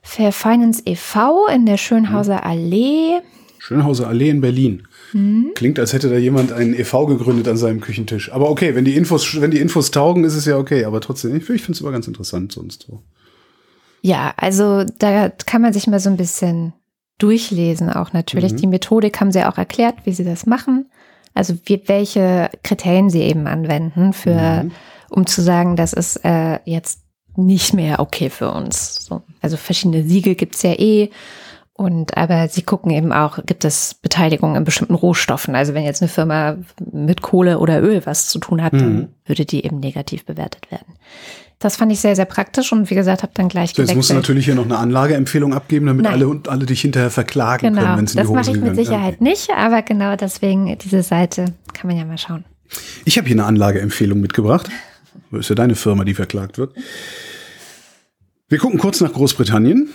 Fair 0.00 0.32
Finance 0.32 0.82
e.V. 0.86 1.46
in 1.48 1.66
der 1.66 1.76
Schönhauser 1.76 2.44
Allee. 2.46 3.20
Schönhauser 3.58 4.08
Allee 4.08 4.30
in 4.30 4.40
Berlin. 4.40 4.88
Hm? 5.10 5.52
Klingt, 5.54 5.78
als 5.78 5.92
hätte 5.92 6.08
da 6.08 6.16
jemand 6.16 6.52
einen 6.52 6.72
e.V. 6.72 7.04
gegründet 7.04 7.46
an 7.46 7.58
seinem 7.58 7.80
Küchentisch. 7.80 8.32
Aber 8.32 8.48
okay, 8.48 8.74
wenn 8.74 8.86
die 8.86 8.96
Infos, 8.96 9.42
wenn 9.42 9.50
die 9.50 9.60
Infos 9.60 9.90
taugen, 9.90 10.24
ist 10.24 10.36
es 10.36 10.46
ja 10.46 10.56
okay. 10.56 10.86
Aber 10.86 11.02
trotzdem, 11.02 11.36
ich, 11.36 11.48
ich 11.50 11.62
finde 11.62 11.72
es 11.72 11.80
immer 11.82 11.92
ganz 11.92 12.08
interessant 12.08 12.52
sonst 12.52 12.86
so. 12.88 13.02
Ja, 14.00 14.32
also 14.38 14.84
da 14.98 15.28
kann 15.28 15.60
man 15.60 15.74
sich 15.74 15.86
mal 15.86 16.00
so 16.00 16.08
ein 16.08 16.16
bisschen 16.16 16.72
durchlesen 17.22 17.90
auch 17.90 18.12
natürlich. 18.12 18.52
Mhm. 18.52 18.56
Die 18.56 18.66
Methodik 18.66 19.20
haben 19.20 19.32
sie 19.32 19.44
auch 19.44 19.58
erklärt, 19.58 19.96
wie 20.04 20.12
sie 20.12 20.24
das 20.24 20.46
machen. 20.46 20.90
Also 21.34 21.54
wie, 21.64 21.82
welche 21.86 22.50
Kriterien 22.62 23.08
sie 23.10 23.22
eben 23.22 23.46
anwenden 23.46 24.12
für, 24.12 24.64
Mhm. 24.64 24.72
um 25.10 25.26
zu 25.26 25.40
sagen, 25.42 25.76
das 25.76 25.92
ist 25.92 26.16
äh, 26.24 26.58
jetzt 26.64 27.00
nicht 27.36 27.72
mehr 27.72 28.00
okay 28.00 28.28
für 28.28 28.50
uns. 28.52 29.04
So. 29.06 29.22
Also 29.40 29.56
verschiedene 29.56 30.04
Siegel 30.04 30.34
gibt's 30.34 30.62
ja 30.62 30.72
eh. 30.72 31.10
Und 31.82 32.16
aber 32.16 32.46
sie 32.48 32.62
gucken 32.62 32.92
eben 32.92 33.12
auch, 33.12 33.44
gibt 33.44 33.64
es 33.64 33.94
Beteiligung 33.94 34.54
in 34.54 34.62
bestimmten 34.64 34.94
Rohstoffen. 34.94 35.54
Also 35.56 35.74
wenn 35.74 35.82
jetzt 35.84 36.00
eine 36.00 36.08
Firma 36.08 36.56
mit 36.92 37.22
Kohle 37.22 37.58
oder 37.58 37.82
Öl 37.82 38.02
was 38.04 38.28
zu 38.28 38.38
tun 38.38 38.62
hat, 38.62 38.72
Mhm. 38.72 38.78
dann 38.78 39.08
würde 39.26 39.44
die 39.44 39.64
eben 39.64 39.80
negativ 39.80 40.24
bewertet 40.24 40.70
werden. 40.70 40.94
Das 41.58 41.76
fand 41.76 41.90
ich 41.92 42.00
sehr, 42.00 42.14
sehr 42.16 42.24
praktisch 42.24 42.72
und 42.72 42.88
wie 42.90 42.94
gesagt, 42.94 43.22
habe 43.22 43.32
dann 43.34 43.48
gleich 43.48 43.72
So, 43.74 43.82
jetzt 43.82 43.94
musst 43.94 44.10
du 44.10 44.14
natürlich 44.14 44.44
hier 44.44 44.54
noch 44.54 44.64
eine 44.64 44.78
Anlageempfehlung 44.78 45.54
abgeben, 45.54 45.86
damit 45.86 46.04
Nein. 46.04 46.12
alle 46.14 46.28
und 46.28 46.48
alle 46.48 46.66
dich 46.66 46.80
hinterher 46.82 47.10
verklagen 47.10 47.60
können, 47.74 47.76
Genau, 47.76 47.96
wenn 47.96 48.04
es 48.04 48.12
in 48.12 48.16
das 48.18 48.26
die 48.28 48.32
mache 48.32 48.40
Hose 48.46 48.50
ich 48.50 48.56
mit 48.56 48.64
gegangen 48.64 48.78
ist. 48.80 48.86
Sicherheit 48.88 49.20
nicht, 49.20 49.50
aber 49.56 49.82
genau 49.82 50.16
deswegen 50.16 50.76
diese 50.78 51.02
Seite 51.02 51.46
kann 51.72 51.88
man 51.88 51.96
ja 51.96 52.04
mal 52.04 52.18
schauen. 52.18 52.44
Ich 53.04 53.18
habe 53.18 53.26
hier 53.26 53.36
eine 53.36 53.44
Anlageempfehlung 53.44 54.20
mitgebracht. 54.20 54.68
Das 55.30 55.40
ist 55.40 55.48
ja 55.50 55.54
deine 55.54 55.74
Firma, 55.74 56.04
die 56.04 56.14
verklagt 56.14 56.58
wird. 56.58 56.74
Wir 58.48 58.58
gucken 58.58 58.78
kurz 58.78 59.00
nach 59.00 59.12
Großbritannien 59.12 59.88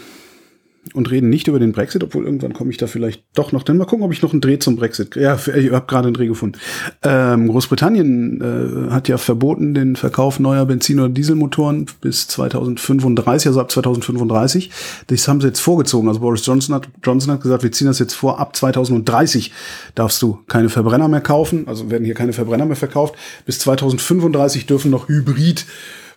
und 0.93 1.09
reden 1.11 1.29
nicht 1.29 1.47
über 1.47 1.59
den 1.59 1.71
Brexit, 1.71 2.03
obwohl 2.03 2.25
irgendwann 2.25 2.53
komme 2.53 2.71
ich 2.71 2.77
da 2.77 2.87
vielleicht 2.87 3.23
doch 3.35 3.51
noch. 3.51 3.63
Dann 3.63 3.77
mal 3.77 3.85
gucken, 3.85 4.05
ob 4.05 4.11
ich 4.11 4.21
noch 4.21 4.31
einen 4.31 4.41
Dreh 4.41 4.59
zum 4.59 4.75
Brexit. 4.75 5.15
Ja, 5.15 5.35
ich 5.35 5.71
habe 5.71 5.85
gerade 5.87 6.07
einen 6.07 6.13
Dreh 6.13 6.27
gefunden. 6.27 6.59
Ähm, 7.03 7.47
Großbritannien 7.47 8.87
äh, 8.89 8.91
hat 8.91 9.07
ja 9.07 9.17
verboten 9.17 9.73
den 9.73 9.95
Verkauf 9.95 10.39
neuer 10.39 10.65
Benzin- 10.65 10.99
oder 10.99 11.09
Dieselmotoren 11.09 11.87
bis 12.01 12.27
2035, 12.27 13.47
also 13.47 13.61
ab 13.61 13.71
2035. 13.71 14.71
Das 15.07 15.27
haben 15.27 15.41
sie 15.41 15.47
jetzt 15.47 15.59
vorgezogen. 15.59 16.07
Also 16.07 16.19
Boris 16.19 16.45
Johnson 16.45 16.75
hat, 16.75 16.87
Johnson 17.03 17.33
hat 17.33 17.41
gesagt, 17.41 17.63
wir 17.63 17.71
ziehen 17.71 17.87
das 17.87 17.99
jetzt 17.99 18.13
vor. 18.13 18.39
Ab 18.39 18.55
2030 18.55 19.51
darfst 19.95 20.21
du 20.21 20.39
keine 20.47 20.69
Verbrenner 20.69 21.07
mehr 21.07 21.21
kaufen. 21.21 21.67
Also 21.67 21.89
werden 21.89 22.05
hier 22.05 22.15
keine 22.15 22.33
Verbrenner 22.33 22.65
mehr 22.65 22.75
verkauft. 22.75 23.15
Bis 23.45 23.59
2035 23.59 24.65
dürfen 24.65 24.91
noch 24.91 25.09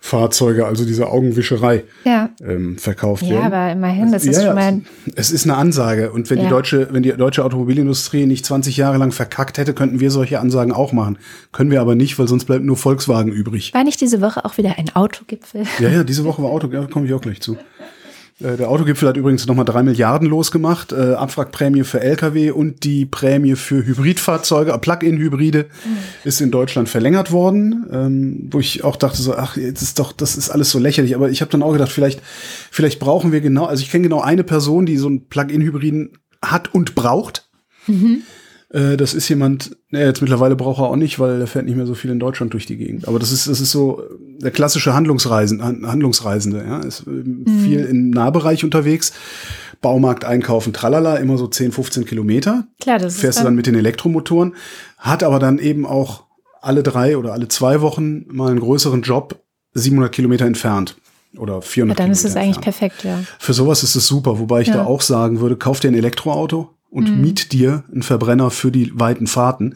Hybridfahrzeuge, 0.01 0.65
also 0.65 0.85
diese 0.85 1.07
Augenwischerei, 1.07 1.83
Ja, 2.03 2.29
ähm, 2.43 2.77
verkauft 2.77 3.23
ja 3.23 3.29
werden. 3.35 3.45
aber 3.53 3.71
immerhin, 3.71 4.11
das 4.11 4.25
ist 4.25 4.37
Ja, 4.37 4.47
schon 4.47 4.57
ja, 4.57 4.71
mal 4.71 4.81
es 5.15 5.31
ist 5.31 5.45
eine 5.45 5.55
Ansage. 5.55 6.11
Und 6.11 6.29
wenn 6.29 6.39
die 6.39 6.45
Ja. 6.45 6.49
deutsche, 6.49 6.87
wenn 6.91 7.03
die 7.03 7.11
deutsche 7.11 7.45
Automobilindustrie 7.45 8.25
nicht 8.25 8.45
20 8.45 8.77
Jahre 8.77 8.97
lang 8.97 9.11
verkackt 9.11 9.57
hätte, 9.57 9.73
könnten 9.73 9.99
wir 9.99 10.11
solche 10.11 10.39
Ansagen 10.39 10.71
auch 10.73 10.91
machen. 10.91 11.17
Können 11.51 11.71
wir 11.71 11.81
aber 11.81 11.95
nicht, 11.95 12.17
weil 12.19 12.27
sonst 12.27 12.45
bleibt 12.45 12.63
nur 12.65 12.77
Volkswagen 12.77 13.31
übrig. 13.31 13.73
war 13.73 13.83
nicht 13.83 14.01
diese 14.01 14.21
Woche 14.21 14.43
auch 14.45 14.57
wieder 14.57 14.77
ein 14.77 14.89
Autogipfel. 14.95 15.63
Ja, 15.79 15.89
ja, 15.89 16.03
diese 16.03 16.23
Woche 16.25 16.41
war 16.43 16.49
Auto, 16.49 16.67
ja, 16.67 16.85
komme 16.87 17.05
ich 17.05 17.13
auch 17.13 17.21
gleich 17.21 17.41
zu. 17.41 17.57
Äh, 18.43 18.57
Der 18.57 18.69
Autogipfel 18.69 19.07
hat 19.07 19.17
übrigens 19.17 19.47
nochmal 19.47 19.65
drei 19.65 19.83
Milliarden 19.83 20.27
losgemacht. 20.27 20.91
Äh, 20.91 21.13
Abwrackprämie 21.13 21.83
für 21.83 22.01
Lkw 22.01 22.51
und 22.51 22.83
die 22.83 23.05
Prämie 23.05 23.55
für 23.55 23.85
Hybridfahrzeuge, 23.85 24.71
äh, 24.71 24.77
Plug-in-Hybride, 24.77 25.67
ist 26.23 26.41
in 26.41 26.51
Deutschland 26.51 26.89
verlängert 26.89 27.31
worden. 27.31 27.85
Ähm, 27.91 28.47
wo 28.51 28.59
ich 28.59 28.83
auch 28.83 28.95
dachte 28.95 29.21
so, 29.21 29.35
ach, 29.35 29.57
jetzt 29.57 29.81
ist 29.81 29.99
doch, 29.99 30.11
das 30.11 30.35
ist 30.35 30.49
alles 30.49 30.71
so 30.71 30.79
lächerlich. 30.79 31.15
Aber 31.15 31.29
ich 31.29 31.41
habe 31.41 31.51
dann 31.51 31.63
auch 31.63 31.73
gedacht, 31.73 31.91
vielleicht, 31.91 32.21
vielleicht 32.71 32.99
brauchen 32.99 33.31
wir 33.31 33.41
genau, 33.41 33.65
also 33.65 33.83
ich 33.83 33.91
kenne 33.91 34.03
genau 34.03 34.21
eine 34.21 34.43
Person, 34.43 34.85
die 34.85 34.97
so 34.97 35.07
einen 35.07 35.27
Plug-in-Hybriden 35.27 36.17
hat 36.43 36.73
und 36.73 36.95
braucht. 36.95 37.47
Äh, 38.73 38.97
Das 38.97 39.13
ist 39.13 39.27
jemand, 39.29 39.75
naja, 39.89 40.07
jetzt 40.07 40.21
mittlerweile 40.21 40.55
braucht 40.55 40.79
er 40.79 40.85
auch 40.89 40.95
nicht, 40.95 41.19
weil 41.19 41.41
er 41.41 41.47
fährt 41.47 41.65
nicht 41.65 41.75
mehr 41.75 41.85
so 41.85 41.93
viel 41.95 42.11
in 42.11 42.19
Deutschland 42.19 42.53
durch 42.53 42.65
die 42.65 42.77
Gegend. 42.77 43.07
Aber 43.07 43.19
das 43.19 43.31
ist, 43.31 43.47
das 43.47 43.59
ist 43.59 43.71
so 43.71 44.01
der 44.41 44.51
klassische 44.51 44.93
Handlungsreisen, 44.93 45.63
Han- 45.63 45.85
Handlungsreisende, 45.85 46.63
ja, 46.65 46.79
ist 46.79 47.03
ähm, 47.07 47.45
viel 47.63 47.81
im 47.85 48.09
Nahbereich 48.09 48.63
unterwegs, 48.63 49.11
Baumarkt 49.81 50.25
einkaufen, 50.25 50.73
tralala, 50.73 51.15
immer 51.17 51.37
so 51.37 51.47
10, 51.47 51.71
15 51.71 52.05
Kilometer. 52.05 52.67
Klar, 52.79 52.99
das 52.99 53.15
Fährst 53.17 53.37
ist 53.37 53.41
du 53.41 53.45
dann 53.45 53.55
mit 53.55 53.65
den 53.65 53.75
Elektromotoren, 53.75 54.53
hat 54.97 55.23
aber 55.23 55.39
dann 55.39 55.57
eben 55.59 55.85
auch 55.85 56.23
alle 56.61 56.83
drei 56.83 57.17
oder 57.17 57.33
alle 57.33 57.47
zwei 57.47 57.81
Wochen 57.81 58.25
mal 58.27 58.51
einen 58.51 58.59
größeren 58.59 59.01
Job 59.01 59.41
700 59.73 60.11
Kilometer 60.11 60.45
entfernt 60.45 60.97
oder 61.37 61.61
400 61.63 61.97
ja, 61.97 62.03
dann 62.05 62.11
ist 62.11 62.23
es 62.25 62.35
eigentlich 62.35 62.57
entfernt. 62.57 62.77
perfekt, 62.77 63.03
ja. 63.03 63.19
Für 63.39 63.53
sowas 63.53 63.81
ist 63.83 63.95
es 63.95 64.05
super, 64.05 64.37
wobei 64.37 64.61
ich 64.61 64.67
Ja. 64.67 64.75
da 64.75 64.85
auch 64.85 65.01
sagen 65.01 65.39
würde, 65.39 65.55
kauf 65.55 65.79
dir 65.79 65.87
ein 65.87 65.95
Elektroauto 65.95 66.69
und 66.91 67.09
Mhm. 67.09 67.21
miet 67.21 67.51
dir 67.53 67.83
einen 67.91 68.03
Verbrenner 68.03 68.51
für 68.51 68.71
die 68.71 68.91
weiten 68.99 69.25
Fahrten, 69.25 69.75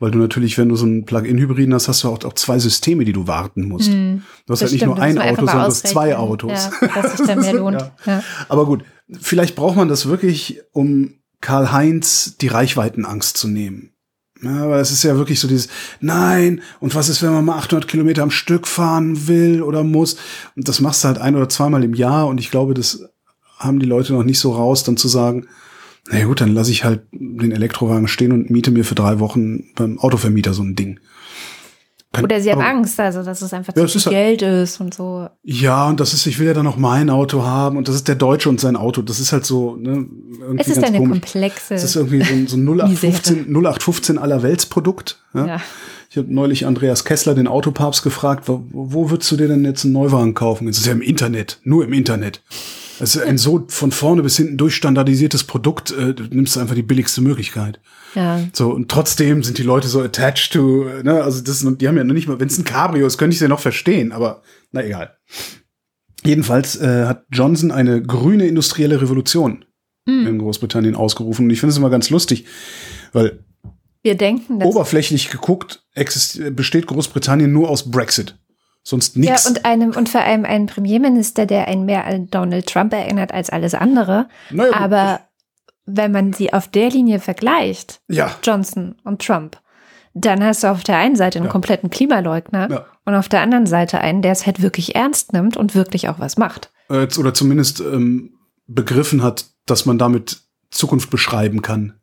weil 0.00 0.10
du 0.10 0.18
natürlich, 0.18 0.58
wenn 0.58 0.68
du 0.70 0.76
so 0.76 0.86
einen 0.86 1.04
Plug-in-Hybriden 1.04 1.72
hast, 1.74 1.86
hast 1.88 2.02
du 2.02 2.08
auch, 2.08 2.24
auch 2.24 2.32
zwei 2.32 2.58
Systeme, 2.58 3.04
die 3.04 3.12
du 3.12 3.26
warten 3.28 3.68
musst. 3.68 3.88
Du 3.88 3.92
hast 3.92 3.98
Mhm. 3.98 4.22
Das 4.46 4.60
halt 4.62 4.72
nicht 4.72 4.80
stimmt, 4.80 4.96
nur 4.96 5.02
ein 5.04 5.18
Auto, 5.18 5.36
sondern 5.36 5.56
du 5.58 5.62
hast 5.62 5.86
zwei. 5.86 6.16
Autos. 6.16 6.70
Ja, 6.80 7.02
dass 7.02 7.16
sich 7.18 7.26
dann 7.26 7.40
mehr 7.40 7.52
lohnt. 7.60 7.80
Ja. 7.80 7.92
Ja. 8.06 8.22
Aber 8.48 8.66
gut, 8.66 8.82
vielleicht 9.20 9.54
braucht 9.54 9.76
man 9.76 9.88
das 9.88 10.06
wirklich, 10.06 10.60
um 10.72 11.14
Karl-Heinz 11.40 12.36
die 12.40 12.48
Reichweitenangst 12.48 13.36
zu 13.36 13.46
nehmen. 13.48 13.90
Ja, 14.42 14.64
aber 14.64 14.78
es 14.80 14.90
ist 14.90 15.04
ja 15.04 15.16
wirklich 15.16 15.40
so 15.40 15.48
dieses, 15.48 15.68
nein, 16.00 16.60
und 16.80 16.94
was 16.94 17.08
ist, 17.08 17.22
wenn 17.22 17.32
man 17.32 17.44
mal 17.44 17.56
800 17.58 17.88
Kilometer 17.88 18.22
am 18.22 18.30
Stück 18.30 18.66
fahren 18.66 19.26
will 19.28 19.62
oder 19.62 19.84
muss? 19.84 20.16
Und 20.56 20.68
das 20.68 20.80
machst 20.80 21.04
du 21.04 21.08
halt 21.08 21.18
ein 21.18 21.36
oder 21.36 21.48
zweimal 21.48 21.84
im 21.84 21.94
Jahr 21.94 22.26
und 22.26 22.38
ich 22.40 22.50
glaube, 22.50 22.74
das 22.74 23.04
haben 23.58 23.78
die 23.78 23.86
Leute 23.86 24.12
noch 24.12 24.24
nicht 24.24 24.38
so 24.40 24.52
raus, 24.52 24.82
dann 24.84 24.96
zu 24.96 25.08
sagen, 25.08 25.46
na 26.10 26.24
gut, 26.24 26.40
dann 26.40 26.52
lasse 26.54 26.70
ich 26.70 26.84
halt 26.84 27.02
den 27.12 27.52
Elektrowagen 27.52 28.08
stehen 28.08 28.32
und 28.32 28.50
miete 28.50 28.70
mir 28.70 28.84
für 28.84 28.94
drei 28.94 29.18
Wochen 29.20 29.64
beim 29.74 29.98
Autovermieter 29.98 30.52
so 30.54 30.62
ein 30.62 30.76
Ding. 30.76 31.00
Kann- 32.12 32.24
Oder 32.26 32.40
sie 32.40 32.52
haben 32.52 32.60
Angst, 32.60 33.00
also 33.00 33.24
dass 33.24 33.42
es 33.42 33.52
einfach 33.52 33.74
Ja, 33.76 33.86
zu 33.88 33.98
viel 33.98 34.12
halt- 34.12 34.38
Geld 34.38 34.42
ist 34.42 34.80
und 34.80 34.94
so. 34.94 35.28
Ja, 35.42 35.88
und 35.88 35.98
das 35.98 36.12
ist, 36.14 36.26
ich 36.26 36.38
will 36.38 36.46
ja 36.46 36.54
dann 36.54 36.64
noch 36.64 36.76
mein 36.76 37.10
Auto 37.10 37.42
haben 37.42 37.76
und 37.76 37.88
das 37.88 37.96
ist 37.96 38.06
der 38.06 38.14
Deutsche 38.14 38.48
und 38.48 38.60
sein 38.60 38.76
Auto. 38.76 39.02
Das 39.02 39.18
ist 39.18 39.32
halt 39.32 39.44
so, 39.44 39.74
ne, 39.74 40.06
irgendwie 40.40 40.60
Es 40.60 40.68
ist 40.68 40.74
ganz 40.76 40.86
eine 40.88 40.98
komisch. 40.98 41.20
komplexe. 41.22 41.74
Es 41.74 41.82
ist 41.82 41.96
irgendwie 41.96 42.22
so 42.22 42.32
ein, 42.32 42.46
so 42.46 42.56
ein 42.56 42.64
0815, 42.68 43.46
0815 43.48 44.18
Allerweltsprodukt. 44.18 45.18
Ja? 45.34 45.46
ja. 45.46 45.60
Ich 46.10 46.16
habe 46.16 46.32
neulich 46.32 46.66
Andreas 46.66 47.04
Kessler, 47.04 47.34
den 47.34 47.48
Autopapst, 47.48 48.04
gefragt, 48.04 48.46
wo, 48.46 48.64
wo 48.70 49.10
würdest 49.10 49.32
du 49.32 49.36
dir 49.36 49.48
denn 49.48 49.64
jetzt 49.64 49.82
einen 49.84 49.94
Neuwagen 49.94 50.34
kaufen? 50.34 50.68
Das 50.68 50.78
ist 50.78 50.86
ja 50.86 50.92
im 50.92 51.02
Internet, 51.02 51.58
nur 51.64 51.82
im 51.84 51.92
Internet. 51.92 52.42
Das 52.98 53.16
ist 53.16 53.22
ein 53.22 53.38
so 53.38 53.64
von 53.68 53.90
vorne 53.90 54.22
bis 54.22 54.36
hinten 54.36 54.56
durchstandardisiertes 54.56 55.44
Produkt, 55.44 55.90
äh, 55.92 56.14
du 56.14 56.24
nimmst 56.24 56.56
einfach 56.58 56.74
die 56.74 56.82
billigste 56.82 57.20
Möglichkeit. 57.20 57.80
ja. 58.14 58.40
So, 58.52 58.70
und 58.70 58.90
trotzdem 58.90 59.42
sind 59.42 59.58
die 59.58 59.62
Leute 59.62 59.88
so 59.88 60.00
attached 60.00 60.52
to, 60.52 60.84
ne, 61.02 61.22
also 61.22 61.42
das, 61.42 61.66
die 61.78 61.88
haben 61.88 61.96
ja 61.96 62.04
noch 62.04 62.14
nicht 62.14 62.28
mal, 62.28 62.38
wenn 62.40 62.48
es 62.48 62.58
ein 62.58 62.64
Cabrio 62.64 63.06
ist, 63.06 63.18
könnte 63.18 63.32
ich 63.32 63.38
es 63.38 63.42
ja 63.42 63.48
noch 63.48 63.60
verstehen, 63.60 64.12
aber 64.12 64.42
na 64.72 64.84
egal. 64.84 65.16
Jedenfalls 66.24 66.76
äh, 66.76 67.06
hat 67.06 67.26
Johnson 67.30 67.70
eine 67.70 68.02
grüne 68.02 68.46
industrielle 68.46 69.00
Revolution 69.00 69.64
Hm. 70.06 70.26
in 70.26 70.38
Großbritannien 70.38 70.96
ausgerufen. 70.96 71.46
Und 71.46 71.50
ich 71.50 71.60
finde 71.60 71.70
es 71.70 71.78
immer 71.78 71.88
ganz 71.88 72.10
lustig, 72.10 72.44
weil 73.14 73.42
Wir 74.02 74.16
denken, 74.16 74.62
oberflächlich 74.62 75.30
geguckt 75.30 75.82
besteht 76.50 76.86
Großbritannien 76.86 77.50
nur 77.50 77.70
aus 77.70 77.90
Brexit. 77.90 78.38
Sonst 78.86 79.16
Ja, 79.16 79.30
nichts. 79.32 79.46
und 79.48 79.64
einem 79.64 79.90
und 79.92 80.08
vor 80.10 80.20
allem 80.20 80.44
einen 80.44 80.66
Premierminister, 80.66 81.46
der 81.46 81.66
einen 81.68 81.86
mehr 81.86 82.04
an 82.04 82.28
Donald 82.30 82.66
Trump 82.66 82.92
erinnert 82.92 83.32
als 83.32 83.48
alles 83.50 83.74
andere. 83.74 84.28
Naja. 84.50 84.74
Aber 84.78 85.20
wenn 85.86 86.12
man 86.12 86.32
sie 86.34 86.52
auf 86.52 86.68
der 86.68 86.90
Linie 86.90 87.18
vergleicht, 87.18 88.00
ja, 88.08 88.30
Johnson 88.42 88.96
und 89.04 89.22
Trump, 89.24 89.58
dann 90.12 90.44
hast 90.44 90.62
du 90.62 90.68
auf 90.70 90.84
der 90.84 90.98
einen 90.98 91.16
Seite 91.16 91.38
einen 91.38 91.46
Ja. 91.46 91.52
kompletten 91.52 91.90
Klimaleugner 91.90 92.70
Ja. 92.70 92.86
und 93.06 93.14
auf 93.14 93.28
der 93.28 93.40
anderen 93.40 93.66
Seite 93.66 94.00
einen, 94.00 94.22
der 94.22 94.32
es 94.32 94.46
halt 94.46 94.62
wirklich 94.62 94.94
ernst 94.94 95.32
nimmt 95.32 95.56
und 95.56 95.74
wirklich 95.74 96.08
auch 96.08 96.18
was 96.20 96.36
macht. 96.36 96.70
äh, 96.90 97.08
oder 97.18 97.32
zumindest 97.32 97.80
ähm, 97.80 98.34
begriffen 98.66 99.22
hat, 99.22 99.46
dass 99.66 99.86
man 99.86 99.96
damit 99.98 100.42
Zukunft 100.70 101.08
beschreiben 101.10 101.62
kann. 101.62 101.94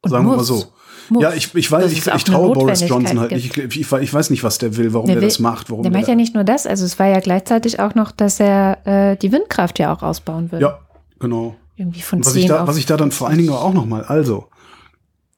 Und 0.00 0.10
Sagen 0.10 0.24
wir 0.24 0.36
muss. 0.36 0.48
mal 0.50 0.56
so. 0.58 0.72
Muss. 1.08 1.22
Ja, 1.22 1.32
ich, 1.32 1.54
ich 1.54 1.70
weiß, 1.70 1.90
ich, 1.92 2.06
ich 2.06 2.24
traue 2.24 2.52
Boris 2.54 2.80
Johnson 2.88 3.20
halt 3.20 3.32
nicht. 3.32 3.56
Ich, 3.56 3.76
ich, 3.80 3.92
ich 3.92 4.14
weiß 4.14 4.30
nicht, 4.30 4.44
was 4.44 4.58
der 4.58 4.76
will, 4.76 4.92
warum 4.94 5.06
Der 5.06 5.16
der, 5.16 5.22
will- 5.22 5.28
das 5.28 5.38
macht. 5.38 5.70
Warum 5.70 5.82
Der 5.82 5.92
macht 5.92 6.08
ja 6.08 6.14
nicht 6.14 6.34
nur 6.34 6.44
das, 6.44 6.66
also 6.66 6.84
es 6.84 6.98
war 6.98 7.06
ja 7.06 7.20
gleichzeitig 7.20 7.80
auch 7.80 7.94
noch, 7.94 8.12
dass 8.12 8.40
er 8.40 8.86
äh, 8.86 9.16
die 9.16 9.32
Windkraft 9.32 9.78
ja 9.78 9.92
auch 9.92 10.02
ausbauen 10.02 10.50
will. 10.52 10.60
Ja, 10.60 10.78
genau. 11.18 11.56
Irgendwie 11.76 12.02
von 12.02 12.18
Und 12.20 12.26
was 12.26 12.32
10 12.34 12.42
ich 12.42 12.48
da, 12.48 12.62
auf 12.62 12.68
was 12.68 12.76
ich 12.76 12.86
da 12.86 12.96
dann 12.96 13.10
vor 13.10 13.28
allen 13.28 13.38
Dingen 13.38 13.50
auch 13.50 13.72
noch 13.74 13.86
mal, 13.86 14.04
also 14.04 14.48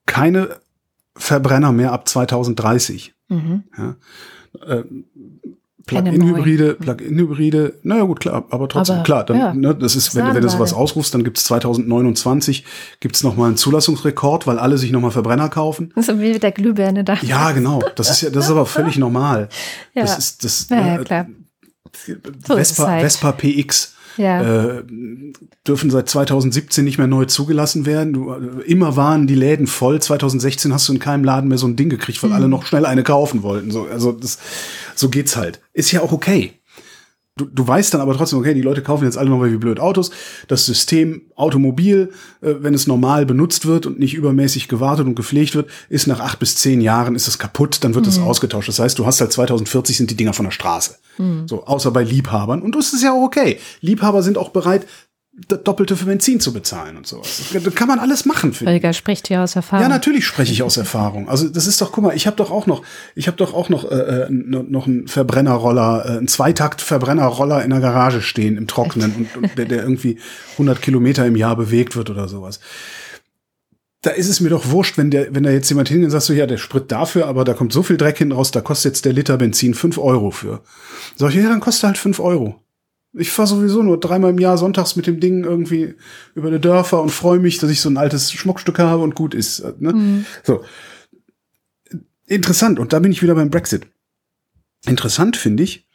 keine 0.06 0.56
Verbrenner 1.16 1.72
mehr 1.72 1.92
ab 1.92 2.08
2030. 2.08 3.14
Mhm. 3.28 3.64
Ja. 3.78 3.96
Äh, 4.66 4.84
Plug-in-Hybride, 5.87 6.74
Plug-in-Hybride, 6.74 7.74
naja 7.82 8.05
gut, 8.05 8.20
klar, 8.20 8.45
aber 8.51 8.68
trotzdem, 8.68 8.97
Aber, 8.97 9.05
klar, 9.05 9.24
dann, 9.24 9.37
ja. 9.39 9.55
ne, 9.55 9.74
das 9.74 9.97
ist, 9.97 10.14
wenn, 10.14 10.35
wenn 10.35 10.41
du 10.41 10.49
sowas 10.49 10.72
ausrufst, 10.72 11.12
dann 11.12 11.24
gibt's 11.24 11.45
2029, 11.45 12.64
gibt's 13.01 13.22
noch 13.22 13.37
mal 13.37 13.49
einen 13.49 13.57
Zulassungsrekord, 13.57 14.47
weil 14.47 14.59
alle 14.59 14.78
sich 14.78 14.93
noch 14.93 15.01
mal 15.01 15.11
Verbrenner 15.11 15.51
kaufen. 15.51 15.93
So 15.97 16.20
wie 16.20 16.32
mit 16.32 16.43
der 16.43 16.53
Glühbirne 16.53 17.05
da. 17.05 17.18
Ja, 17.22 17.53
genau, 17.53 17.82
das 17.97 18.11
ist 18.11 18.22
ja, 18.22 18.30
das 18.30 18.47
ist 18.47 18.51
aber 18.51 18.66
völlig 18.66 18.97
normal. 18.99 19.49
Ja. 19.95 20.03
Das 20.03 20.18
ist, 20.18 20.45
das, 20.45 20.68
Ja, 20.70 20.87
ja, 20.87 21.01
äh, 21.01 21.05
klar. 21.05 21.26
Ist 21.93 22.09
es 22.09 22.47
Vespa, 22.47 22.87
halt. 22.89 23.03
Vespa 23.03 23.32
PX 23.32 23.93
Ja. 24.16 24.42
äh, 24.76 24.84
dürfen 25.66 25.90
seit 25.90 26.08
2017 26.08 26.84
nicht 26.84 26.98
mehr 26.98 27.06
neu 27.06 27.24
zugelassen 27.24 27.86
werden. 27.86 28.12
Du, 28.12 28.32
äh, 28.32 28.62
immer 28.64 28.96
waren 28.96 29.26
die 29.26 29.34
Läden 29.34 29.66
voll. 29.66 30.00
2016 30.00 30.72
hast 30.72 30.88
du 30.88 30.92
in 30.92 30.98
keinem 30.98 31.24
Laden 31.24 31.48
mehr 31.48 31.58
so 31.58 31.66
ein 31.66 31.76
Ding 31.76 31.88
gekriegt, 31.88 32.22
weil 32.22 32.32
alle 32.32 32.48
noch 32.48 32.66
schnell 32.66 32.86
eine 32.86 33.02
kaufen 33.02 33.42
wollten. 33.42 33.70
So, 33.70 33.86
also 33.90 34.12
das, 34.12 34.38
so 34.94 35.08
geht's 35.08 35.36
halt. 35.36 35.60
Ist 35.72 35.92
ja 35.92 36.02
auch 36.02 36.12
okay. 36.12 36.52
Du, 37.37 37.47
du 37.47 37.66
weißt 37.66 37.93
dann 37.93 38.01
aber 38.01 38.16
trotzdem, 38.16 38.39
okay, 38.39 38.55
die 38.55 38.62
Leute 38.62 38.80
kaufen 38.80 39.05
jetzt 39.05 39.18
alle 39.18 39.28
noch 39.28 39.39
mal 39.39 39.51
wie 39.51 39.57
blöd 39.57 39.80
Autos. 39.80 40.12
Das 40.47 40.66
System 40.66 41.22
Automobil, 41.35 42.12
äh, 42.41 42.55
wenn 42.61 42.74
es 42.74 42.87
normal 42.87 43.26
benutzt 43.26 43.66
wird 43.66 43.87
und 43.87 43.99
nicht 43.99 44.14
übermäßig 44.14 44.68
gewartet 44.68 45.05
und 45.07 45.16
gepflegt 45.16 45.57
wird, 45.57 45.68
ist 45.89 46.07
nach 46.07 46.20
acht 46.20 46.39
bis 46.39 46.55
zehn 46.55 46.80
Jahren 46.80 47.16
ist 47.16 47.26
es 47.26 47.41
kaputt, 47.41 47.82
dann 47.82 47.97
wird 47.97 48.07
es 48.07 48.20
ausgetauscht. 48.20 48.68
Das 48.68 48.78
heißt, 48.78 48.97
du 49.01 49.05
hast 49.07 49.20
halt 49.20 49.32
2040 49.32 49.97
sind 49.97 50.11
die 50.12 50.16
Dinger 50.16 50.32
von 50.32 50.45
der 50.45 50.53
Straße. 50.53 50.95
So, 51.49 51.64
außer 51.64 51.91
bei 51.91 52.05
Liebhabern. 52.05 52.62
Und 52.62 52.76
das 52.76 52.93
ist 52.93 53.03
ja 53.03 53.12
auch 53.12 53.24
okay. 53.24 53.59
Liebhaber 53.80 54.22
sind 54.22 54.39
auch 54.39 54.51
bereit, 54.51 54.87
das 55.49 55.64
Doppelte 55.64 55.97
für 55.97 56.05
Benzin 56.05 56.39
zu 56.39 56.53
bezahlen 56.53 56.97
und 56.97 57.07
sowas. 57.07 57.43
Das 57.53 57.74
kann 57.74 57.89
man 57.89 57.99
alles 57.99 58.24
machen, 58.24 58.53
ich. 58.53 58.64
Holger 58.64 58.93
spricht 58.93 59.26
hier 59.26 59.43
aus 59.43 59.57
Erfahrung. 59.57 59.82
Ja, 59.82 59.89
natürlich 59.89 60.24
spreche 60.26 60.53
ich 60.53 60.62
aus 60.62 60.76
Erfahrung. 60.76 61.28
Also 61.28 61.49
das 61.49 61.66
ist 61.66 61.80
doch, 61.80 61.91
guck 61.91 62.05
mal, 62.05 62.14
ich 62.14 62.28
habe 62.28 62.37
doch 62.37 62.53
auch 62.53 62.66
noch, 62.66 62.82
ich 63.16 63.26
habe 63.26 63.37
doch 63.37 63.53
auch 63.53 63.68
noch 63.68 63.91
äh, 63.91 63.95
äh, 63.95 64.30
noch 64.30 64.87
einen 64.87 65.09
Verbrennerroller, 65.09 66.05
äh, 66.07 66.09
einen 66.18 66.28
Zweitakt-Verbrennerroller 66.28 67.64
in 67.64 67.70
der 67.70 67.80
Garage 67.80 68.22
stehen 68.22 68.57
im 68.57 68.68
Trockenen 68.68 69.12
und, 69.14 69.37
und 69.37 69.59
der, 69.59 69.64
der 69.64 69.82
irgendwie 69.82 70.18
100 70.53 70.80
Kilometer 70.80 71.26
im 71.26 71.35
Jahr 71.35 71.57
bewegt 71.57 71.97
wird 71.97 72.11
oder 72.11 72.28
sowas. 72.28 72.61
Da 74.03 74.11
ist 74.11 74.28
es 74.28 74.41
mir 74.41 74.51
doch 74.51 74.70
wurscht, 74.70 74.99
wenn 74.99 75.11
der, 75.11 75.35
wenn 75.35 75.43
da 75.43 75.51
jetzt 75.51 75.68
jemand 75.68 75.89
hingeht 75.89 76.05
und 76.05 76.11
sagt 76.11 76.24
so, 76.24 76.32
ja, 76.32 76.47
der 76.47 76.59
Sprit 76.59 76.93
dafür, 76.93 77.26
aber 77.26 77.45
da 77.45 77.55
kommt 77.55 77.72
so 77.72 77.82
viel 77.82 77.97
Dreck 77.97 78.18
hinten 78.18 78.35
raus, 78.35 78.53
da 78.53 78.61
kostet 78.61 78.93
jetzt 78.93 79.05
der 79.05 79.14
Liter 79.14 79.37
Benzin 79.37 79.74
fünf 79.74 79.99
Euro 79.99 80.30
für. 80.30 80.61
Sag 81.16 81.30
ich, 81.30 81.37
ja, 81.37 81.49
dann 81.49 81.61
kostet 81.61 81.85
halt 81.85 81.99
fünf 81.99 82.20
Euro. 82.20 82.63
Ich 83.16 83.30
fahre 83.30 83.48
sowieso 83.48 83.82
nur 83.82 84.00
dreimal 84.00 84.30
im 84.30 84.38
Jahr 84.38 84.58
sonntags 84.58 84.96
mit 84.96 85.06
dem 85.06 85.20
Ding 85.20 85.44
irgendwie 85.44 85.94
über 86.34 86.50
die 86.50 86.60
Dörfer 86.60 87.00
und 87.00 87.10
freue 87.10 87.38
mich, 87.38 87.58
dass 87.58 87.70
ich 87.70 87.80
so 87.80 87.88
ein 87.88 87.96
altes 87.96 88.32
Schmuckstück 88.32 88.78
habe 88.78 89.02
und 89.02 89.14
gut 89.14 89.34
ist. 89.34 89.64
Ne? 89.80 90.24
So. 90.42 90.64
Interessant. 92.26 92.78
Und 92.78 92.92
da 92.92 92.98
bin 92.98 93.12
ich 93.12 93.22
wieder 93.22 93.34
beim 93.34 93.50
Brexit. 93.50 93.86
Interessant 94.86 95.36
finde 95.36 95.62
ich, 95.62 95.86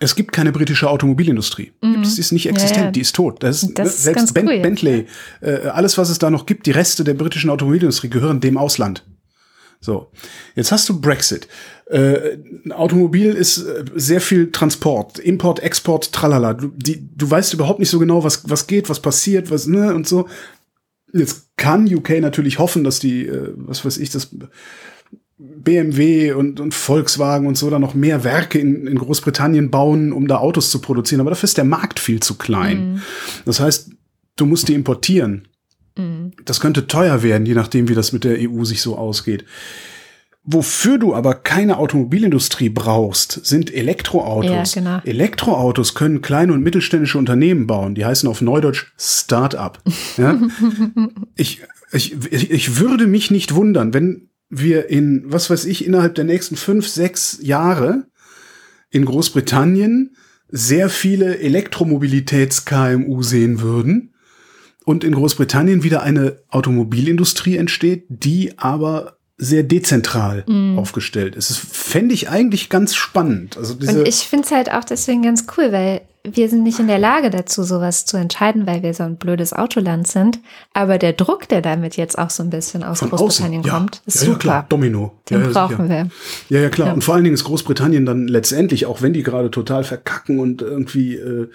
es 0.00 0.14
gibt 0.14 0.32
keine 0.32 0.52
britische 0.52 0.88
Automobilindustrie. 0.88 1.72
Gibt 1.80 2.06
es, 2.06 2.18
ist 2.18 2.32
nicht 2.32 2.44
Ja, 2.44 2.52
existent, 2.52 2.84
ja. 2.84 2.90
die 2.92 3.00
ist 3.00 3.16
tot. 3.16 3.42
Das 3.42 3.62
ist, 3.62 3.78
Das 3.78 3.86
ne, 3.86 3.92
ist 3.92 4.02
selbst 4.04 4.34
ben, 4.34 4.48
cool 4.48 4.60
Bentley, 4.60 5.06
äh, 5.40 5.66
alles, 5.66 5.98
was 5.98 6.08
es 6.08 6.18
da 6.18 6.30
noch 6.30 6.46
gibt, 6.46 6.66
die 6.66 6.70
Reste 6.70 7.04
der 7.04 7.14
britischen 7.14 7.50
Automobilindustrie 7.50 8.08
gehören 8.08 8.40
dem 8.40 8.56
Ausland. 8.56 9.04
So, 9.80 10.10
jetzt 10.54 10.72
hast 10.72 10.88
du 10.88 11.00
Brexit. 11.00 11.48
Äh, 11.90 12.38
ein 12.66 12.72
Automobil 12.72 13.32
ist 13.32 13.58
äh, 13.58 13.84
sehr 13.94 14.20
viel 14.20 14.52
Transport, 14.52 15.18
Import, 15.18 15.60
Export, 15.60 16.12
tralala. 16.12 16.52
Du, 16.52 16.68
die, 16.76 17.08
du 17.16 17.30
weißt 17.30 17.54
überhaupt 17.54 17.78
nicht 17.78 17.88
so 17.88 17.98
genau, 17.98 18.24
was, 18.24 18.48
was 18.48 18.66
geht, 18.66 18.90
was 18.90 19.00
passiert, 19.00 19.50
was, 19.50 19.66
ne, 19.66 19.94
und 19.94 20.06
so. 20.06 20.28
Jetzt 21.14 21.48
kann 21.56 21.92
UK 21.92 22.20
natürlich 22.20 22.58
hoffen, 22.58 22.84
dass 22.84 22.98
die, 22.98 23.26
äh, 23.26 23.52
was 23.56 23.84
weiß 23.84 23.96
ich, 23.98 24.10
das 24.10 24.28
BMW 25.38 26.32
und, 26.32 26.60
und 26.60 26.74
Volkswagen 26.74 27.46
und 27.46 27.56
so 27.56 27.70
da 27.70 27.78
noch 27.78 27.94
mehr 27.94 28.22
Werke 28.22 28.58
in, 28.58 28.86
in 28.86 28.98
Großbritannien 28.98 29.70
bauen, 29.70 30.12
um 30.12 30.28
da 30.28 30.38
Autos 30.38 30.70
zu 30.70 30.80
produzieren. 30.80 31.20
Aber 31.20 31.30
dafür 31.30 31.46
ist 31.46 31.56
der 31.56 31.64
Markt 31.64 32.00
viel 32.00 32.20
zu 32.20 32.34
klein. 32.34 33.02
Das 33.44 33.60
heißt, 33.60 33.90
du 34.36 34.46
musst 34.46 34.68
die 34.68 34.74
importieren. 34.74 35.46
Das 36.44 36.60
könnte 36.60 36.86
teuer 36.86 37.22
werden, 37.22 37.46
je 37.46 37.54
nachdem, 37.54 37.88
wie 37.88 37.94
das 37.94 38.12
mit 38.12 38.24
der 38.24 38.36
EU 38.40 38.64
sich 38.64 38.82
so 38.82 38.96
ausgeht. 38.96 39.44
Wofür 40.50 40.96
du 40.96 41.14
aber 41.14 41.34
keine 41.34 41.76
Automobilindustrie 41.76 42.70
brauchst, 42.70 43.44
sind 43.44 43.70
Elektroautos. 43.70 44.74
Ja, 44.74 44.80
genau. 44.80 45.00
Elektroautos 45.04 45.94
können 45.94 46.22
kleine 46.22 46.54
und 46.54 46.62
mittelständische 46.62 47.18
Unternehmen 47.18 47.66
bauen. 47.66 47.94
Die 47.94 48.06
heißen 48.06 48.26
auf 48.26 48.40
Neudeutsch 48.40 48.86
Start-up. 48.96 49.82
Ja? 50.16 50.40
ich, 51.36 51.60
ich, 51.92 52.16
ich, 52.32 52.50
ich 52.50 52.78
würde 52.78 53.06
mich 53.06 53.30
nicht 53.30 53.54
wundern, 53.54 53.92
wenn 53.92 54.30
wir 54.48 54.88
in, 54.88 55.24
was 55.26 55.50
weiß 55.50 55.66
ich, 55.66 55.84
innerhalb 55.84 56.14
der 56.14 56.24
nächsten 56.24 56.56
fünf, 56.56 56.88
sechs 56.88 57.38
Jahre 57.42 58.06
in 58.88 59.04
Großbritannien 59.04 60.16
sehr 60.48 60.88
viele 60.88 61.40
Elektromobilitäts-KMU 61.40 63.22
sehen 63.22 63.60
würden. 63.60 64.14
und 64.86 65.04
in 65.04 65.12
Großbritannien 65.12 65.82
wieder 65.82 66.02
eine 66.02 66.38
Automobilindustrie 66.48 67.58
entsteht, 67.58 68.06
die 68.08 68.56
aber 68.56 69.17
sehr 69.38 69.62
dezentral 69.62 70.44
Mhm. 70.48 70.78
aufgestellt 70.78 71.36
ist. 71.36 71.50
Das 71.50 71.56
fände 71.56 72.12
ich 72.12 72.28
eigentlich 72.28 72.68
ganz 72.68 72.96
spannend. 72.96 73.56
Also 73.56 73.74
diese, 73.74 74.00
Und 74.00 74.08
ich 74.08 74.16
finde 74.16 74.44
es 74.44 74.50
halt 74.50 74.72
auch 74.72 74.82
deswegen 74.84 75.22
ganz 75.22 75.46
cool, 75.56 75.70
weil 75.70 76.00
wir 76.24 76.48
sind 76.48 76.64
nicht 76.64 76.80
in 76.80 76.88
der 76.88 76.98
Lage 76.98 77.30
dazu, 77.30 77.62
sowas 77.62 78.04
zu 78.04 78.16
entscheiden, 78.16 78.66
weil 78.66 78.82
wir 78.82 78.92
so 78.92 79.04
ein 79.04 79.16
blödes 79.16 79.52
Autoland 79.52 80.08
sind. 80.08 80.40
Aber 80.74 80.98
der 80.98 81.12
Druck, 81.12 81.48
der 81.48 81.62
damit 81.62 81.96
jetzt 81.96 82.18
auch 82.18 82.30
so 82.30 82.42
ein 82.42 82.50
bisschen 82.50 82.82
aus 82.82 82.98
von 82.98 83.10
Großbritannien 83.10 83.60
außen, 83.62 83.70
ja. 83.72 83.78
kommt, 83.78 84.02
ist 84.06 84.16
ja, 84.16 84.20
ja, 84.22 84.26
super. 84.26 84.38
klar, 84.38 84.66
Domino. 84.68 85.12
Den 85.30 85.40
ja, 85.40 85.46
ja, 85.46 85.52
brauchen 85.52 85.88
wir. 85.88 86.08
Ja, 86.48 86.60
ja, 86.60 86.68
klar. 86.68 86.92
Und 86.92 87.04
vor 87.04 87.14
allen 87.14 87.24
Dingen 87.24 87.34
ist 87.34 87.44
Großbritannien 87.44 88.04
dann 88.04 88.26
letztendlich, 88.26 88.86
auch 88.86 89.02
wenn 89.02 89.12
die 89.12 89.22
gerade 89.22 89.50
total 89.50 89.84
verkacken 89.84 90.40
und 90.40 90.60
irgendwie 90.62 91.14
äh, 91.14 91.48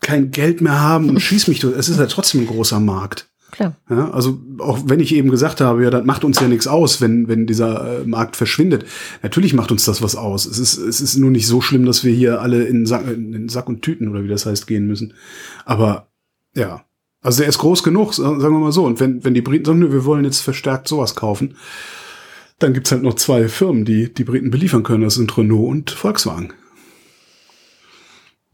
kein 0.00 0.30
Geld 0.30 0.60
mehr 0.60 0.80
haben 0.80 1.10
und 1.10 1.20
schieß 1.20 1.48
mich, 1.48 1.60
durch, 1.60 1.76
es 1.76 1.88
ist 1.88 1.98
ja 1.98 2.06
trotzdem 2.06 2.42
ein 2.42 2.46
großer 2.46 2.80
Markt. 2.80 3.28
Klar. 3.52 3.76
Ja, 3.88 4.10
also 4.10 4.40
auch 4.58 4.80
wenn 4.86 5.00
ich 5.00 5.14
eben 5.14 5.30
gesagt 5.30 5.60
habe, 5.60 5.82
ja, 5.84 5.90
das 5.90 6.04
macht 6.04 6.24
uns 6.24 6.40
ja 6.40 6.48
nichts 6.48 6.66
aus, 6.66 7.00
wenn, 7.00 7.28
wenn 7.28 7.46
dieser 7.46 8.00
äh, 8.00 8.04
Markt 8.06 8.36
verschwindet. 8.36 8.84
Natürlich 9.22 9.54
macht 9.54 9.70
uns 9.72 9.84
das 9.84 10.02
was 10.02 10.16
aus. 10.16 10.46
Es 10.46 10.58
ist, 10.58 10.76
es 10.76 11.00
ist 11.00 11.16
nur 11.16 11.30
nicht 11.30 11.46
so 11.46 11.60
schlimm, 11.60 11.86
dass 11.86 12.04
wir 12.04 12.12
hier 12.12 12.40
alle 12.42 12.64
in 12.64 12.86
Sack, 12.86 13.06
in 13.06 13.48
Sack 13.48 13.68
und 13.68 13.82
Tüten 13.82 14.08
oder 14.08 14.24
wie 14.24 14.28
das 14.28 14.46
heißt 14.46 14.66
gehen 14.66 14.86
müssen. 14.86 15.14
Aber 15.64 16.08
ja, 16.54 16.84
also 17.22 17.38
der 17.40 17.48
ist 17.48 17.58
groß 17.58 17.82
genug, 17.82 18.14
sa- 18.14 18.38
sagen 18.40 18.54
wir 18.54 18.58
mal 18.60 18.72
so. 18.72 18.84
Und 18.84 19.00
wenn, 19.00 19.24
wenn 19.24 19.34
die 19.34 19.42
Briten 19.42 19.64
sagen, 19.64 19.92
wir 19.92 20.04
wollen 20.04 20.24
jetzt 20.24 20.40
verstärkt 20.40 20.88
sowas 20.88 21.14
kaufen, 21.14 21.56
dann 22.58 22.74
gibt's 22.74 22.90
halt 22.90 23.02
noch 23.02 23.14
zwei 23.14 23.48
Firmen, 23.48 23.84
die 23.84 24.12
die 24.12 24.24
Briten 24.24 24.50
beliefern 24.50 24.82
können. 24.82 25.04
Das 25.04 25.14
sind 25.14 25.36
Renault 25.38 25.68
und 25.70 25.90
Volkswagen. 25.90 26.52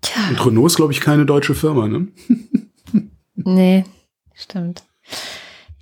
Tja, 0.03 0.20
Und 0.30 0.47
Renault 0.47 0.66
ist, 0.66 0.76
glaube 0.76 0.93
ich, 0.93 1.01
keine 1.01 1.24
deutsche 1.26 1.55
Firma, 1.55 1.88
ne? 1.88 2.09
nee, 3.36 3.84
stimmt. 4.35 4.83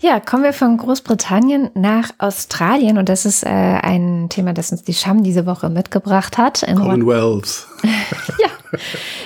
Ja, 0.02 0.18
kommen 0.18 0.44
wir 0.44 0.54
von 0.54 0.78
Großbritannien 0.78 1.68
nach 1.74 2.08
Australien 2.16 2.96
und 2.96 3.10
das 3.10 3.26
ist 3.26 3.44
äh, 3.44 3.48
ein 3.50 4.28
Thema, 4.30 4.54
das 4.54 4.72
uns 4.72 4.82
die 4.82 4.94
Scham 4.94 5.22
diese 5.22 5.44
Woche 5.44 5.68
mitgebracht 5.68 6.38
hat. 6.38 6.64
Commonwealth. 6.66 7.66
ja, 7.82 8.48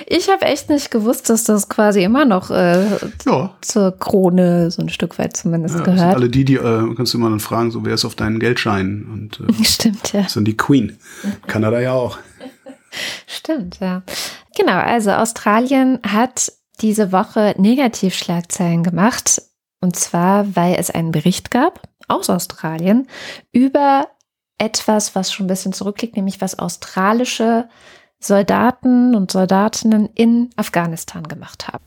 ich 0.05 0.29
habe 0.29 0.43
echt 0.43 0.69
nicht 0.69 0.91
gewusst, 0.91 1.29
dass 1.29 1.45
das 1.45 1.69
quasi 1.69 2.03
immer 2.03 2.25
noch 2.25 2.51
äh, 2.51 2.87
Ja. 3.25 3.55
zur 3.61 3.97
Krone 3.97 4.69
so 4.69 4.81
ein 4.81 4.89
Stück 4.89 5.17
weit 5.17 5.37
zumindest 5.37 5.75
Ja, 5.75 5.79
das 5.79 5.85
sind 5.87 5.95
gehört. 6.01 6.15
alle 6.17 6.29
die, 6.29 6.43
die 6.43 6.55
äh, 6.55 6.93
kannst 6.93 7.13
du 7.13 7.19
immer 7.19 7.29
dann 7.29 7.39
fragen, 7.39 7.71
so 7.71 7.85
wer 7.85 7.93
ist 7.93 8.03
auf 8.03 8.15
deinen 8.15 8.39
Geldscheinen 8.41 9.05
und 9.09 9.39
äh, 9.49 9.63
Stimmt, 9.63 10.11
ja. 10.11 10.27
sind 10.27 10.45
die 10.45 10.57
Queen. 10.57 10.97
Kanada 11.47 11.79
ja 11.79 11.93
auch. 11.93 12.17
Stimmt, 13.27 13.79
ja. 13.79 14.03
Genau, 14.57 14.77
also 14.77 15.11
Australien 15.11 15.99
hat 16.05 16.51
diese 16.81 17.11
Woche 17.11 17.55
Negativschlagzeilen 17.57 18.83
gemacht. 18.83 19.41
Und 19.81 19.95
zwar, 19.95 20.55
weil 20.55 20.75
es 20.75 20.89
einen 20.89 21.11
Bericht 21.11 21.51
gab 21.51 21.87
aus 22.07 22.29
Australien 22.29 23.07
über 23.51 24.07
etwas, 24.57 25.15
was 25.15 25.31
schon 25.31 25.45
ein 25.45 25.49
bisschen 25.49 25.73
zurückliegt, 25.73 26.15
nämlich 26.15 26.41
was 26.41 26.57
australische 26.59 27.67
Soldaten 28.19 29.15
und 29.15 29.31
Soldatinnen 29.31 30.09
in 30.15 30.49
Afghanistan 30.55 31.23
gemacht 31.27 31.67
haben. 31.67 31.83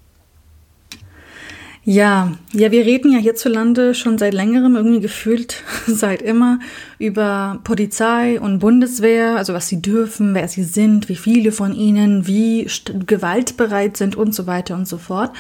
Ja, 1.91 2.32
ja, 2.53 2.70
wir 2.70 2.84
reden 2.84 3.12
ja 3.12 3.18
hierzulande 3.18 3.95
schon 3.95 4.18
seit 4.18 4.34
längerem, 4.34 4.76
irgendwie 4.76 5.01
gefühlt 5.01 5.62
seit 5.86 6.20
immer, 6.20 6.59
über 6.99 7.61
Polizei 7.64 8.39
und 8.39 8.59
Bundeswehr, 8.59 9.36
also 9.36 9.55
was 9.55 9.68
sie 9.68 9.80
dürfen, 9.80 10.34
wer 10.34 10.49
sie 10.49 10.64
sind, 10.64 11.09
wie 11.09 11.16
viele 11.16 11.51
von 11.51 11.74
ihnen, 11.74 12.26
wie 12.26 12.68
gewaltbereit 13.07 13.97
sind 13.97 14.16
und 14.16 14.34
so 14.34 14.47
weiter 14.47 14.74
und 14.74 14.86
so 14.86 14.99
fort. 14.99 15.30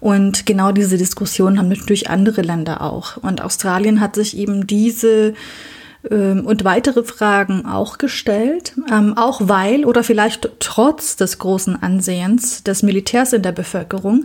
Und 0.00 0.46
genau 0.46 0.72
diese 0.72 0.98
Diskussion 0.98 1.60
haben 1.60 1.68
natürlich 1.68 2.10
andere 2.10 2.42
Länder 2.42 2.80
auch. 2.80 3.16
Und 3.18 3.40
Australien 3.40 4.00
hat 4.00 4.16
sich 4.16 4.36
eben 4.36 4.66
diese 4.66 5.34
ähm, 6.10 6.44
und 6.44 6.64
weitere 6.64 7.04
Fragen 7.04 7.66
auch 7.66 7.98
gestellt, 7.98 8.74
ähm, 8.90 9.16
auch 9.16 9.42
weil 9.44 9.84
oder 9.84 10.02
vielleicht 10.02 10.48
trotz 10.58 11.14
des 11.14 11.38
großen 11.38 11.80
Ansehens 11.80 12.64
des 12.64 12.82
Militärs 12.82 13.32
in 13.32 13.42
der 13.42 13.52
Bevölkerung 13.52 14.24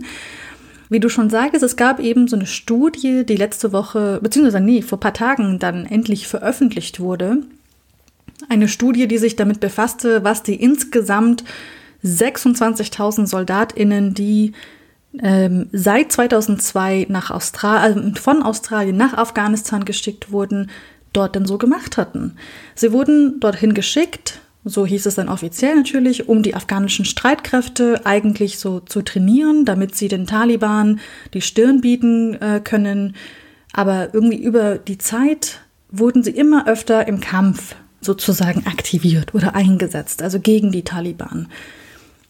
wie 0.90 1.00
du 1.00 1.08
schon 1.08 1.30
sagst, 1.30 1.62
es 1.62 1.76
gab 1.76 2.00
eben 2.00 2.28
so 2.28 2.36
eine 2.36 2.46
Studie, 2.46 3.24
die 3.24 3.36
letzte 3.36 3.72
Woche, 3.72 4.18
beziehungsweise 4.22 4.60
nee, 4.60 4.82
vor 4.82 4.98
ein 4.98 5.00
paar 5.00 5.14
Tagen 5.14 5.58
dann 5.60 5.86
endlich 5.86 6.26
veröffentlicht 6.26 6.98
wurde. 6.98 7.38
Eine 8.48 8.68
Studie, 8.68 9.06
die 9.06 9.18
sich 9.18 9.36
damit 9.36 9.60
befasste, 9.60 10.24
was 10.24 10.42
die 10.42 10.56
insgesamt 10.56 11.44
26.000 12.04 13.26
SoldatInnen, 13.26 14.14
die 14.14 14.52
ähm, 15.22 15.68
seit 15.72 16.10
2002 16.10 17.06
nach 17.08 17.30
Australien, 17.30 18.16
von 18.16 18.42
Australien 18.42 18.96
nach 18.96 19.14
Afghanistan 19.14 19.84
geschickt 19.84 20.32
wurden, 20.32 20.70
dort 21.12 21.36
denn 21.36 21.46
so 21.46 21.56
gemacht 21.56 21.96
hatten. 21.96 22.36
Sie 22.74 22.92
wurden 22.92 23.38
dorthin 23.38 23.74
geschickt, 23.74 24.40
so 24.64 24.84
hieß 24.84 25.06
es 25.06 25.14
dann 25.14 25.28
offiziell 25.28 25.74
natürlich, 25.74 26.28
um 26.28 26.42
die 26.42 26.54
afghanischen 26.54 27.04
Streitkräfte 27.04 28.02
eigentlich 28.04 28.58
so 28.58 28.80
zu 28.80 29.02
trainieren, 29.02 29.64
damit 29.64 29.94
sie 29.94 30.08
den 30.08 30.26
Taliban 30.26 31.00
die 31.32 31.40
Stirn 31.40 31.80
bieten 31.80 32.34
äh, 32.34 32.60
können. 32.62 33.16
Aber 33.72 34.12
irgendwie 34.12 34.42
über 34.42 34.76
die 34.76 34.98
Zeit 34.98 35.60
wurden 35.90 36.22
sie 36.22 36.30
immer 36.30 36.66
öfter 36.68 37.08
im 37.08 37.20
Kampf 37.20 37.74
sozusagen 38.00 38.66
aktiviert 38.66 39.34
oder 39.34 39.54
eingesetzt, 39.54 40.22
also 40.22 40.40
gegen 40.40 40.72
die 40.72 40.84
Taliban. 40.84 41.48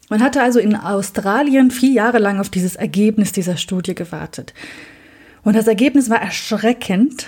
Man 0.09 0.22
hatte 0.22 0.43
also 0.43 0.59
in 0.59 0.74
Australien 0.74 1.70
vier 1.70 1.93
Jahre 1.93 2.18
lang 2.18 2.41
auf 2.41 2.49
dieses 2.49 2.74
Ergebnis 2.74 3.33
dieser 3.33 3.57
Studie 3.57 3.95
gewartet. 3.95 4.55
Und 5.43 5.57
das 5.57 5.68
Ergebnis 5.68 6.11
war 6.11 6.20
erschreckend, 6.20 7.26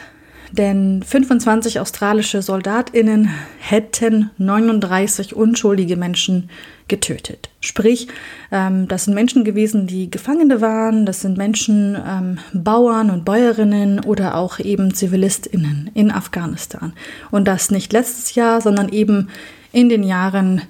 denn 0.53 1.03
25 1.03 1.81
australische 1.81 2.43
Soldatinnen 2.43 3.31
hätten 3.59 4.31
39 4.39 5.35
unschuldige 5.35 5.97
Menschen 5.97 6.51
getötet. 6.89 7.49
Sprich, 7.61 8.09
ähm, 8.51 8.87
das 8.87 9.05
sind 9.05 9.15
Menschen 9.15 9.45
gewesen, 9.45 9.87
die 9.87 10.11
Gefangene 10.11 10.61
waren, 10.61 11.07
das 11.07 11.23
sind 11.23 11.39
Menschen, 11.39 11.97
ähm, 12.07 12.39
Bauern 12.53 13.11
und 13.11 13.25
Bäuerinnen 13.25 14.01
oder 14.01 14.37
auch 14.37 14.59
eben 14.59 14.93
Zivilistinnen 14.93 15.91
in 15.95 16.11
Afghanistan. 16.11 16.93
Und 17.31 17.49
das 17.49 17.71
nicht 17.71 17.93
letztes 17.93 18.35
Jahr, 18.35 18.61
sondern 18.61 18.91
eben 18.91 19.29
in 19.73 19.89
den 19.89 20.03
Jahren, 20.03 20.63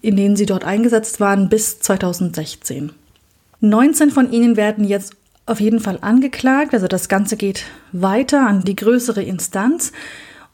in 0.00 0.16
denen 0.16 0.36
sie 0.36 0.46
dort 0.46 0.64
eingesetzt 0.64 1.18
waren, 1.18 1.48
bis 1.48 1.80
2016. 1.80 2.92
19 3.60 4.10
von 4.10 4.30
ihnen 4.30 4.56
werden 4.56 4.84
jetzt 4.84 5.16
auf 5.46 5.60
jeden 5.60 5.80
Fall 5.80 5.98
angeklagt. 6.00 6.74
Also 6.74 6.86
das 6.86 7.08
Ganze 7.08 7.36
geht 7.36 7.64
weiter 7.92 8.46
an 8.46 8.62
die 8.62 8.76
größere 8.76 9.22
Instanz. 9.22 9.92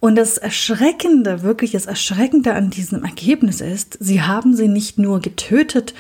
Und 0.00 0.16
das 0.16 0.38
Erschreckende, 0.38 1.42
wirklich 1.42 1.72
das 1.72 1.86
Erschreckende 1.86 2.54
an 2.54 2.70
diesem 2.70 3.04
Ergebnis 3.04 3.60
ist, 3.60 3.98
sie 4.00 4.22
haben 4.22 4.56
sie 4.56 4.66
nicht 4.66 4.98
nur 4.98 5.20
getötet, 5.20 5.94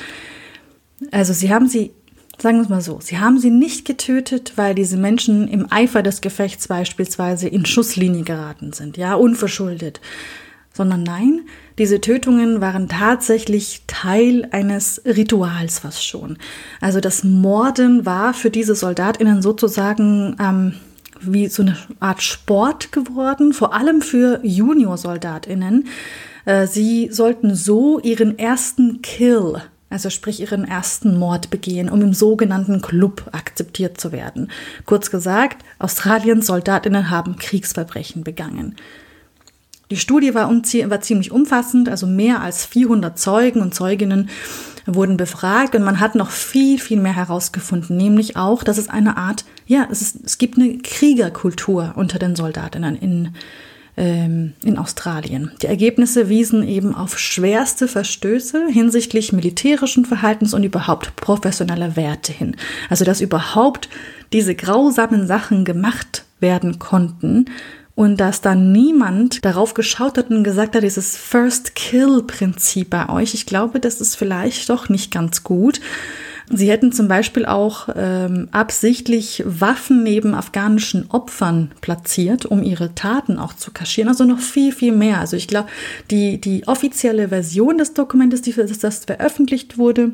also 1.10 1.32
sie 1.32 1.52
haben 1.52 1.68
sie, 1.68 1.92
sagen 2.38 2.58
wir 2.58 2.62
es 2.62 2.68
mal 2.68 2.80
so, 2.80 2.98
sie 3.00 3.18
haben 3.18 3.38
sie 3.38 3.50
nicht 3.50 3.84
getötet, 3.84 4.54
weil 4.56 4.74
diese 4.74 4.96
Menschen 4.96 5.48
im 5.48 5.70
Eifer 5.70 6.02
des 6.02 6.22
Gefechts 6.22 6.68
beispielsweise 6.68 7.48
in 7.48 7.66
Schusslinie 7.66 8.22
geraten 8.22 8.72
sind, 8.72 8.96
ja, 8.96 9.14
unverschuldet. 9.14 10.00
Sondern 10.72 11.02
nein, 11.02 11.42
diese 11.80 11.98
Tötungen 11.98 12.60
waren 12.60 12.90
tatsächlich 12.90 13.84
Teil 13.86 14.46
eines 14.50 15.00
Rituals 15.06 15.78
fast 15.78 16.06
schon. 16.06 16.36
Also 16.82 17.00
das 17.00 17.24
Morden 17.24 18.04
war 18.04 18.34
für 18.34 18.50
diese 18.50 18.74
Soldatinnen 18.74 19.40
sozusagen 19.40 20.36
ähm, 20.38 20.74
wie 21.22 21.48
so 21.48 21.62
eine 21.62 21.78
Art 21.98 22.20
Sport 22.22 22.92
geworden, 22.92 23.54
vor 23.54 23.72
allem 23.72 24.02
für 24.02 24.40
Juniorsoldatinnen. 24.42 25.88
Äh, 26.44 26.66
sie 26.66 27.08
sollten 27.10 27.54
so 27.54 27.98
ihren 27.98 28.38
ersten 28.38 29.00
Kill, 29.00 29.62
also 29.88 30.10
sprich 30.10 30.40
ihren 30.40 30.66
ersten 30.66 31.18
Mord 31.18 31.48
begehen, 31.48 31.88
um 31.88 32.02
im 32.02 32.12
sogenannten 32.12 32.82
Club 32.82 33.30
akzeptiert 33.32 33.98
zu 33.98 34.12
werden. 34.12 34.50
Kurz 34.84 35.10
gesagt, 35.10 35.64
Australiens 35.78 36.46
Soldatinnen 36.46 37.08
haben 37.08 37.36
Kriegsverbrechen 37.36 38.22
begangen. 38.22 38.76
Die 39.90 39.96
Studie 39.96 40.34
war, 40.34 40.48
war, 40.48 41.00
ziemlich 41.00 41.32
umfassend, 41.32 41.88
also 41.88 42.06
mehr 42.06 42.40
als 42.40 42.64
400 42.64 43.18
Zeugen 43.18 43.60
und 43.60 43.74
Zeuginnen 43.74 44.28
wurden 44.86 45.16
befragt 45.16 45.74
und 45.74 45.82
man 45.82 46.00
hat 46.00 46.14
noch 46.14 46.30
viel, 46.30 46.78
viel 46.78 47.00
mehr 47.00 47.14
herausgefunden, 47.14 47.96
nämlich 47.96 48.36
auch, 48.36 48.62
dass 48.62 48.78
es 48.78 48.88
eine 48.88 49.16
Art, 49.16 49.44
ja, 49.66 49.88
es, 49.90 50.00
ist, 50.00 50.16
es 50.24 50.38
gibt 50.38 50.58
eine 50.58 50.78
Kriegerkultur 50.78 51.92
unter 51.96 52.18
den 52.18 52.36
Soldatinnen 52.36 52.96
in, 52.96 53.34
ähm, 53.96 54.52
in 54.64 54.78
Australien. 54.78 55.50
Die 55.60 55.66
Ergebnisse 55.66 56.28
wiesen 56.28 56.66
eben 56.66 56.94
auf 56.94 57.18
schwerste 57.18 57.88
Verstöße 57.88 58.68
hinsichtlich 58.68 59.32
militärischen 59.32 60.04
Verhaltens 60.04 60.54
und 60.54 60.62
überhaupt 60.62 61.16
professioneller 61.16 61.96
Werte 61.96 62.32
hin. 62.32 62.56
Also, 62.88 63.04
dass 63.04 63.20
überhaupt 63.20 63.88
diese 64.32 64.54
grausamen 64.54 65.26
Sachen 65.26 65.64
gemacht 65.64 66.24
werden 66.38 66.78
konnten 66.78 67.46
und 67.94 68.18
dass 68.18 68.40
dann 68.40 68.72
niemand 68.72 69.44
darauf 69.44 69.74
geschaut 69.74 70.16
hat 70.16 70.30
und 70.30 70.44
gesagt 70.44 70.74
hat, 70.74 70.82
dieses 70.82 71.16
First 71.16 71.74
Kill 71.74 72.22
Prinzip 72.26 72.90
bei 72.90 73.08
euch, 73.08 73.34
ich 73.34 73.46
glaube, 73.46 73.80
das 73.80 74.00
ist 74.00 74.16
vielleicht 74.16 74.68
doch 74.70 74.88
nicht 74.88 75.12
ganz 75.12 75.44
gut. 75.44 75.80
Sie 76.52 76.68
hätten 76.68 76.90
zum 76.90 77.06
Beispiel 77.06 77.46
auch 77.46 77.88
ähm, 77.94 78.48
absichtlich 78.50 79.44
Waffen 79.46 80.02
neben 80.02 80.34
afghanischen 80.34 81.08
Opfern 81.08 81.70
platziert, 81.80 82.44
um 82.44 82.64
ihre 82.64 82.92
Taten 82.96 83.38
auch 83.38 83.52
zu 83.52 83.70
kaschieren. 83.70 84.08
Also 84.08 84.24
noch 84.24 84.40
viel, 84.40 84.72
viel 84.72 84.90
mehr. 84.90 85.18
Also 85.18 85.36
ich 85.36 85.46
glaube, 85.46 85.68
die, 86.10 86.40
die 86.40 86.66
offizielle 86.66 87.28
Version 87.28 87.78
des 87.78 87.94
Dokumentes, 87.94 88.42
die 88.42 88.52
das, 88.52 88.78
das 88.80 89.04
veröffentlicht 89.04 89.78
wurde, 89.78 90.12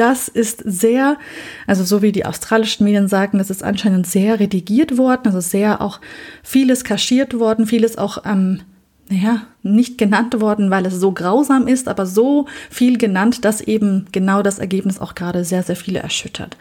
das 0.00 0.28
ist 0.28 0.62
sehr, 0.64 1.18
also 1.66 1.84
so 1.84 2.00
wie 2.00 2.12
die 2.12 2.24
australischen 2.24 2.84
Medien 2.84 3.06
sagen, 3.06 3.38
das 3.38 3.50
ist 3.50 3.62
anscheinend 3.62 4.06
sehr 4.06 4.40
redigiert 4.40 4.96
worden, 4.96 5.26
also 5.26 5.40
sehr 5.40 5.82
auch 5.82 6.00
vieles 6.42 6.84
kaschiert 6.84 7.38
worden, 7.38 7.66
vieles 7.66 7.98
auch 7.98 8.24
ähm, 8.24 8.62
naja, 9.10 9.42
nicht 9.62 9.98
genannt 9.98 10.40
worden, 10.40 10.70
weil 10.70 10.86
es 10.86 10.94
so 10.94 11.10
grausam 11.10 11.66
ist, 11.66 11.88
aber 11.88 12.06
so 12.06 12.46
viel 12.70 12.96
genannt, 12.96 13.44
dass 13.44 13.60
eben 13.60 14.06
genau 14.12 14.42
das 14.42 14.60
Ergebnis 14.60 15.00
auch 15.00 15.16
gerade 15.16 15.44
sehr, 15.44 15.64
sehr 15.64 15.76
viele 15.76 15.98
erschüttert. 15.98 16.56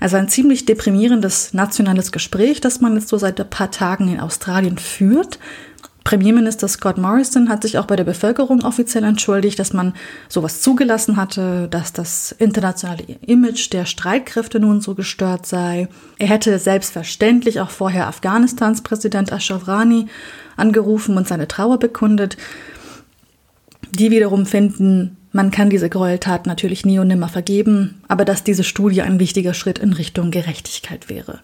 Also 0.00 0.16
ein 0.16 0.28
ziemlich 0.28 0.64
deprimierendes 0.64 1.52
nationales 1.52 2.10
Gespräch, 2.10 2.60
das 2.60 2.80
man 2.80 2.94
jetzt 2.94 3.08
so 3.08 3.18
seit 3.18 3.38
ein 3.40 3.50
paar 3.50 3.70
Tagen 3.70 4.08
in 4.08 4.20
Australien 4.20 4.78
führt. 4.78 5.38
Premierminister 6.04 6.66
Scott 6.66 6.98
Morrison 6.98 7.48
hat 7.48 7.62
sich 7.62 7.78
auch 7.78 7.86
bei 7.86 7.96
der 7.96 8.04
Bevölkerung 8.04 8.64
offiziell 8.64 9.04
entschuldigt, 9.04 9.58
dass 9.58 9.72
man 9.72 9.94
sowas 10.28 10.60
zugelassen 10.60 11.16
hatte, 11.16 11.68
dass 11.68 11.92
das 11.92 12.32
internationale 12.32 13.04
Image 13.26 13.72
der 13.72 13.84
Streitkräfte 13.84 14.58
nun 14.58 14.80
so 14.80 14.94
gestört 14.94 15.46
sei. 15.46 15.88
Er 16.18 16.28
hätte 16.28 16.58
selbstverständlich 16.58 17.60
auch 17.60 17.70
vorher 17.70 18.08
Afghanistans 18.08 18.82
Präsident 18.82 19.32
Ashraf 19.32 19.68
Rani 19.68 20.06
angerufen 20.56 21.16
und 21.16 21.28
seine 21.28 21.46
Trauer 21.48 21.78
bekundet. 21.78 22.36
Die 23.92 24.10
wiederum 24.10 24.46
finden, 24.46 25.16
man 25.32 25.50
kann 25.50 25.70
diese 25.70 25.88
Gräueltat 25.88 26.46
natürlich 26.46 26.84
nie 26.84 26.98
und 26.98 27.08
nimmer 27.08 27.28
vergeben, 27.28 28.02
aber 28.08 28.24
dass 28.24 28.44
diese 28.44 28.64
Studie 28.64 29.02
ein 29.02 29.18
wichtiger 29.18 29.54
Schritt 29.54 29.78
in 29.78 29.92
Richtung 29.92 30.30
Gerechtigkeit 30.30 31.08
wäre. 31.08 31.40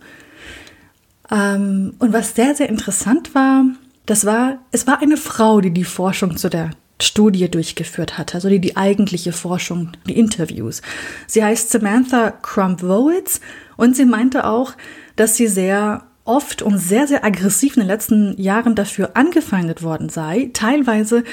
Ähm, 1.30 1.94
und 1.98 2.12
was 2.12 2.34
sehr, 2.34 2.54
sehr 2.54 2.68
interessant 2.68 3.34
war, 3.34 3.64
das 4.08 4.24
war, 4.24 4.58
es 4.72 4.86
war 4.86 5.02
eine 5.02 5.18
Frau, 5.18 5.60
die 5.60 5.70
die 5.70 5.84
Forschung 5.84 6.38
zu 6.38 6.48
der 6.48 6.70
Studie 7.00 7.50
durchgeführt 7.50 8.16
hat, 8.16 8.34
also 8.34 8.48
die 8.48 8.58
die 8.58 8.74
eigentliche 8.74 9.32
Forschung, 9.32 9.92
die 10.06 10.18
Interviews. 10.18 10.80
Sie 11.26 11.44
heißt 11.44 11.70
Samantha 11.70 12.30
Crump-Wowitz 12.30 13.40
und 13.76 13.94
sie 13.94 14.06
meinte 14.06 14.46
auch, 14.46 14.72
dass 15.16 15.36
sie 15.36 15.46
sehr 15.46 16.07
oft 16.28 16.62
und 16.62 16.78
sehr, 16.78 17.06
sehr 17.06 17.24
aggressiv 17.24 17.76
in 17.76 17.80
den 17.80 17.88
letzten 17.88 18.40
Jahren 18.40 18.74
dafür 18.74 19.10
angefeindet 19.14 19.82
worden 19.82 20.10
sei. 20.10 20.50
Teilweise 20.52 21.24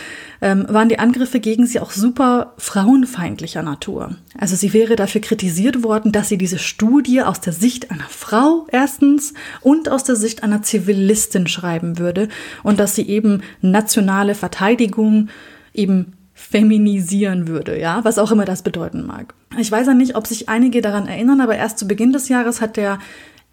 ähm, 0.42 0.66
waren 0.70 0.90
die 0.90 1.00
Angriffe 1.00 1.40
gegen 1.40 1.68
sie 1.68 1.80
auch 1.80 1.92
super 1.92 2.54
frauenfeindlicher 2.58 3.62
Natur. 3.62 4.16
Also 4.38 4.56
sie 4.56 4.74
wäre 4.74 4.96
dafür 4.96 5.22
kritisiert 5.22 5.84
worden, 5.84 6.12
dass 6.12 6.30
sie 6.30 6.38
diese 6.38 6.60
Studie 6.60 7.22
aus 7.22 7.42
der 7.42 7.54
Sicht 7.54 7.92
einer 7.92 8.08
Frau 8.10 8.68
erstens 8.72 9.34
und 9.62 9.90
aus 9.90 10.06
der 10.06 10.16
Sicht 10.16 10.44
einer 10.44 10.62
Zivilistin 10.62 11.48
schreiben 11.48 12.00
würde 12.00 12.30
und 12.64 12.80
dass 12.80 12.96
sie 12.96 13.08
eben 13.08 13.44
nationale 13.62 14.34
Verteidigung 14.34 15.28
eben 15.74 16.14
feminisieren 16.34 17.48
würde, 17.48 17.80
ja, 17.80 18.04
was 18.04 18.18
auch 18.18 18.32
immer 18.32 18.46
das 18.46 18.62
bedeuten 18.62 19.06
mag. 19.06 19.34
Ich 19.58 19.72
weiß 19.72 19.88
ja 19.88 19.94
nicht, 19.94 20.16
ob 20.16 20.28
sich 20.28 20.50
einige 20.50 20.82
daran 20.82 21.08
erinnern, 21.08 21.40
aber 21.40 21.56
erst 21.56 21.80
zu 21.80 21.88
Beginn 21.88 22.12
des 22.12 22.28
Jahres 22.28 22.60
hat 22.60 22.76
der 22.76 23.00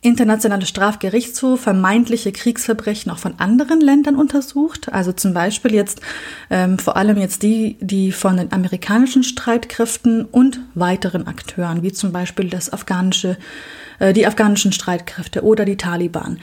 internationale 0.03 0.67
Strafgerichtshof 0.67 1.61
vermeintliche 1.61 2.33
Kriegsverbrechen 2.33 3.11
auch 3.11 3.19
von 3.19 3.35
anderen 3.39 3.81
Ländern 3.81 4.17
untersucht. 4.17 4.93
Also 4.93 5.13
zum 5.13 5.33
Beispiel 5.33 5.73
jetzt 5.73 6.01
ähm, 6.51 6.79
vor 6.79 6.97
allem 6.97 7.17
jetzt 7.19 7.45
die, 7.45 7.77
die 7.81 8.11
von 8.11 8.37
den 8.37 8.53
amerikanischen 8.53 9.23
Streitkräften 9.23 10.25
und 10.25 10.61
weiteren 10.75 11.29
Akteuren, 11.29 11.85
wie 11.85 11.93
zum 11.93 12.11
Beispiel 12.11 12.51
das 12.51 12.73
afghanische, 12.73 13.39
äh, 14.01 14.13
die 14.13 14.27
afghanischen 14.27 14.73
Streitkräfte 14.73 15.45
oder 15.45 15.65
die 15.65 15.77
Taliban 15.77 16.39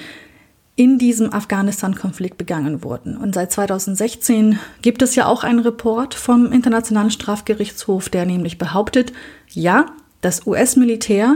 in 0.78 0.98
diesem 0.98 1.34
Afghanistan-Konflikt 1.34 2.38
begangen 2.38 2.86
wurden. 2.86 3.18
Und 3.18 3.36
seit 3.36 3.52
2016 3.52 4.58
gibt 4.82 5.02
es 5.02 5.16
ja 5.16 5.26
auch 5.26 5.44
einen 5.44 5.60
Report 5.60 6.14
vom 6.16 6.54
Internationalen 6.54 7.12
Strafgerichtshof, 7.12 8.08
der 8.08 8.26
nämlich 8.26 8.58
behauptet, 8.58 9.12
ja, 9.50 9.88
das 10.22 10.48
US-Militär 10.48 11.36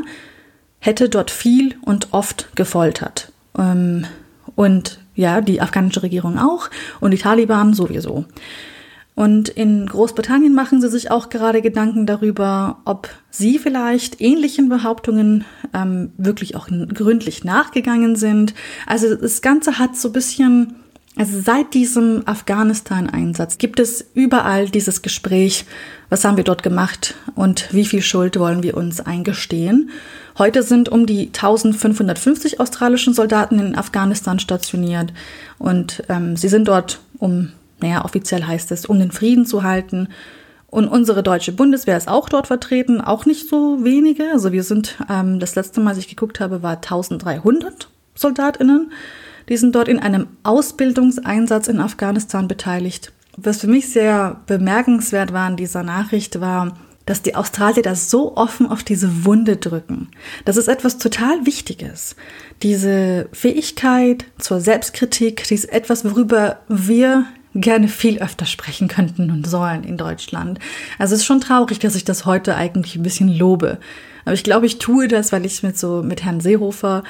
hätte 0.83 1.07
dort 1.07 1.31
viel 1.31 1.75
und 1.81 2.09
oft 2.11 2.55
gefoltert. 2.55 3.31
Ähm, 3.57 4.05
und 4.55 4.99
ja, 5.15 5.41
die 5.41 5.61
afghanische 5.61 6.03
Regierung 6.03 6.37
auch 6.37 6.69
und 6.99 7.11
die 7.11 7.17
Taliban 7.17 7.73
sowieso. 7.73 8.25
Und 9.15 9.47
in 9.47 9.85
Großbritannien 9.85 10.53
machen 10.53 10.81
sie 10.81 10.89
sich 10.89 11.11
auch 11.11 11.29
gerade 11.29 11.61
Gedanken 11.61 12.05
darüber, 12.05 12.79
ob 12.83 13.09
sie 13.29 13.59
vielleicht 13.59 14.19
ähnlichen 14.19 14.69
Behauptungen 14.69 15.45
ähm, 15.73 16.11
wirklich 16.17 16.55
auch 16.55 16.67
gründlich 16.67 17.43
nachgegangen 17.43 18.15
sind. 18.15 18.55
Also 18.87 19.15
das 19.15 19.41
Ganze 19.41 19.77
hat 19.77 19.95
so 19.95 20.09
ein 20.09 20.13
bisschen, 20.13 20.75
also 21.15 21.39
seit 21.39 21.75
diesem 21.75 22.23
Afghanistan-Einsatz 22.25 23.59
gibt 23.59 23.79
es 23.79 24.03
überall 24.15 24.67
dieses 24.69 25.03
Gespräch, 25.03 25.65
was 26.13 26.23
haben 26.25 26.37
wir 26.37 26.43
dort 26.43 26.61
gemacht 26.61 27.15
und 27.33 27.73
wie 27.73 27.85
viel 27.85 28.03
Schuld 28.03 28.37
wollen 28.37 28.61
wir 28.61 28.77
uns 28.77 29.01
eingestehen. 29.01 29.89
Heute 30.37 30.61
sind 30.61 30.87
um 30.87 31.07
die 31.07 31.25
1550 31.29 32.59
australischen 32.59 33.15
Soldaten 33.15 33.57
in 33.57 33.75
Afghanistan 33.75 34.37
stationiert 34.37 35.11
und 35.57 36.03
ähm, 36.09 36.37
sie 36.37 36.49
sind 36.49 36.67
dort, 36.67 36.99
um, 37.17 37.51
naja, 37.81 38.05
offiziell 38.05 38.43
heißt 38.43 38.71
es, 38.71 38.85
um 38.85 38.99
den 38.99 39.09
Frieden 39.09 39.47
zu 39.47 39.63
halten. 39.63 40.09
Und 40.67 40.87
unsere 40.87 41.23
deutsche 41.23 41.51
Bundeswehr 41.51 41.97
ist 41.97 42.07
auch 42.07 42.29
dort 42.29 42.45
vertreten, 42.45 43.01
auch 43.01 43.25
nicht 43.25 43.49
so 43.49 43.83
wenige. 43.83 44.25
Also 44.33 44.51
wir 44.51 44.61
sind, 44.61 44.99
ähm, 45.09 45.39
das 45.39 45.55
letzte 45.55 45.81
Mal, 45.81 45.89
als 45.89 45.97
ich 45.97 46.09
geguckt 46.09 46.39
habe, 46.39 46.61
war 46.61 46.73
1300 46.75 47.87
SoldatInnen. 48.13 48.91
Die 49.49 49.57
sind 49.57 49.73
dort 49.73 49.87
in 49.87 49.97
einem 49.97 50.27
Ausbildungseinsatz 50.43 51.67
in 51.67 51.79
Afghanistan 51.79 52.47
beteiligt. 52.47 53.11
Was 53.37 53.61
für 53.61 53.67
mich 53.67 53.89
sehr 53.89 54.41
bemerkenswert 54.45 55.33
war 55.33 55.49
in 55.49 55.57
dieser 55.57 55.83
Nachricht 55.83 56.39
war, 56.39 56.77
dass 57.05 57.21
die 57.21 57.35
Australier 57.35 57.83
das 57.83 58.09
so 58.09 58.37
offen 58.37 58.67
auf 58.67 58.83
diese 58.83 59.25
Wunde 59.25 59.57
drücken. 59.57 60.09
Das 60.45 60.57
ist 60.57 60.67
etwas 60.67 60.97
total 60.97 61.45
Wichtiges. 61.45 62.15
Diese 62.61 63.27
Fähigkeit 63.33 64.25
zur 64.37 64.61
Selbstkritik, 64.61 65.43
die 65.43 65.55
ist 65.55 65.65
etwas, 65.65 66.05
worüber 66.05 66.59
wir 66.69 67.25
gerne 67.55 67.87
viel 67.87 68.19
öfter 68.19 68.45
sprechen 68.45 68.87
könnten 68.87 69.29
und 69.29 69.47
sollen 69.47 69.83
in 69.83 69.97
Deutschland. 69.97 70.59
Also 70.97 71.13
es 71.13 71.21
ist 71.21 71.25
schon 71.25 71.41
traurig, 71.41 71.79
dass 71.79 71.95
ich 71.95 72.03
das 72.03 72.25
heute 72.25 72.55
eigentlich 72.55 72.95
ein 72.95 73.03
bisschen 73.03 73.29
lobe. 73.29 73.79
Aber 74.25 74.33
ich 74.33 74.43
glaube, 74.43 74.65
ich 74.65 74.79
tue 74.79 75.07
das, 75.07 75.31
weil 75.31 75.45
ich 75.45 75.61
mit 75.61 75.77
so 75.77 76.01
mit 76.01 76.23
Herrn 76.23 76.39
Seehofer 76.39 77.03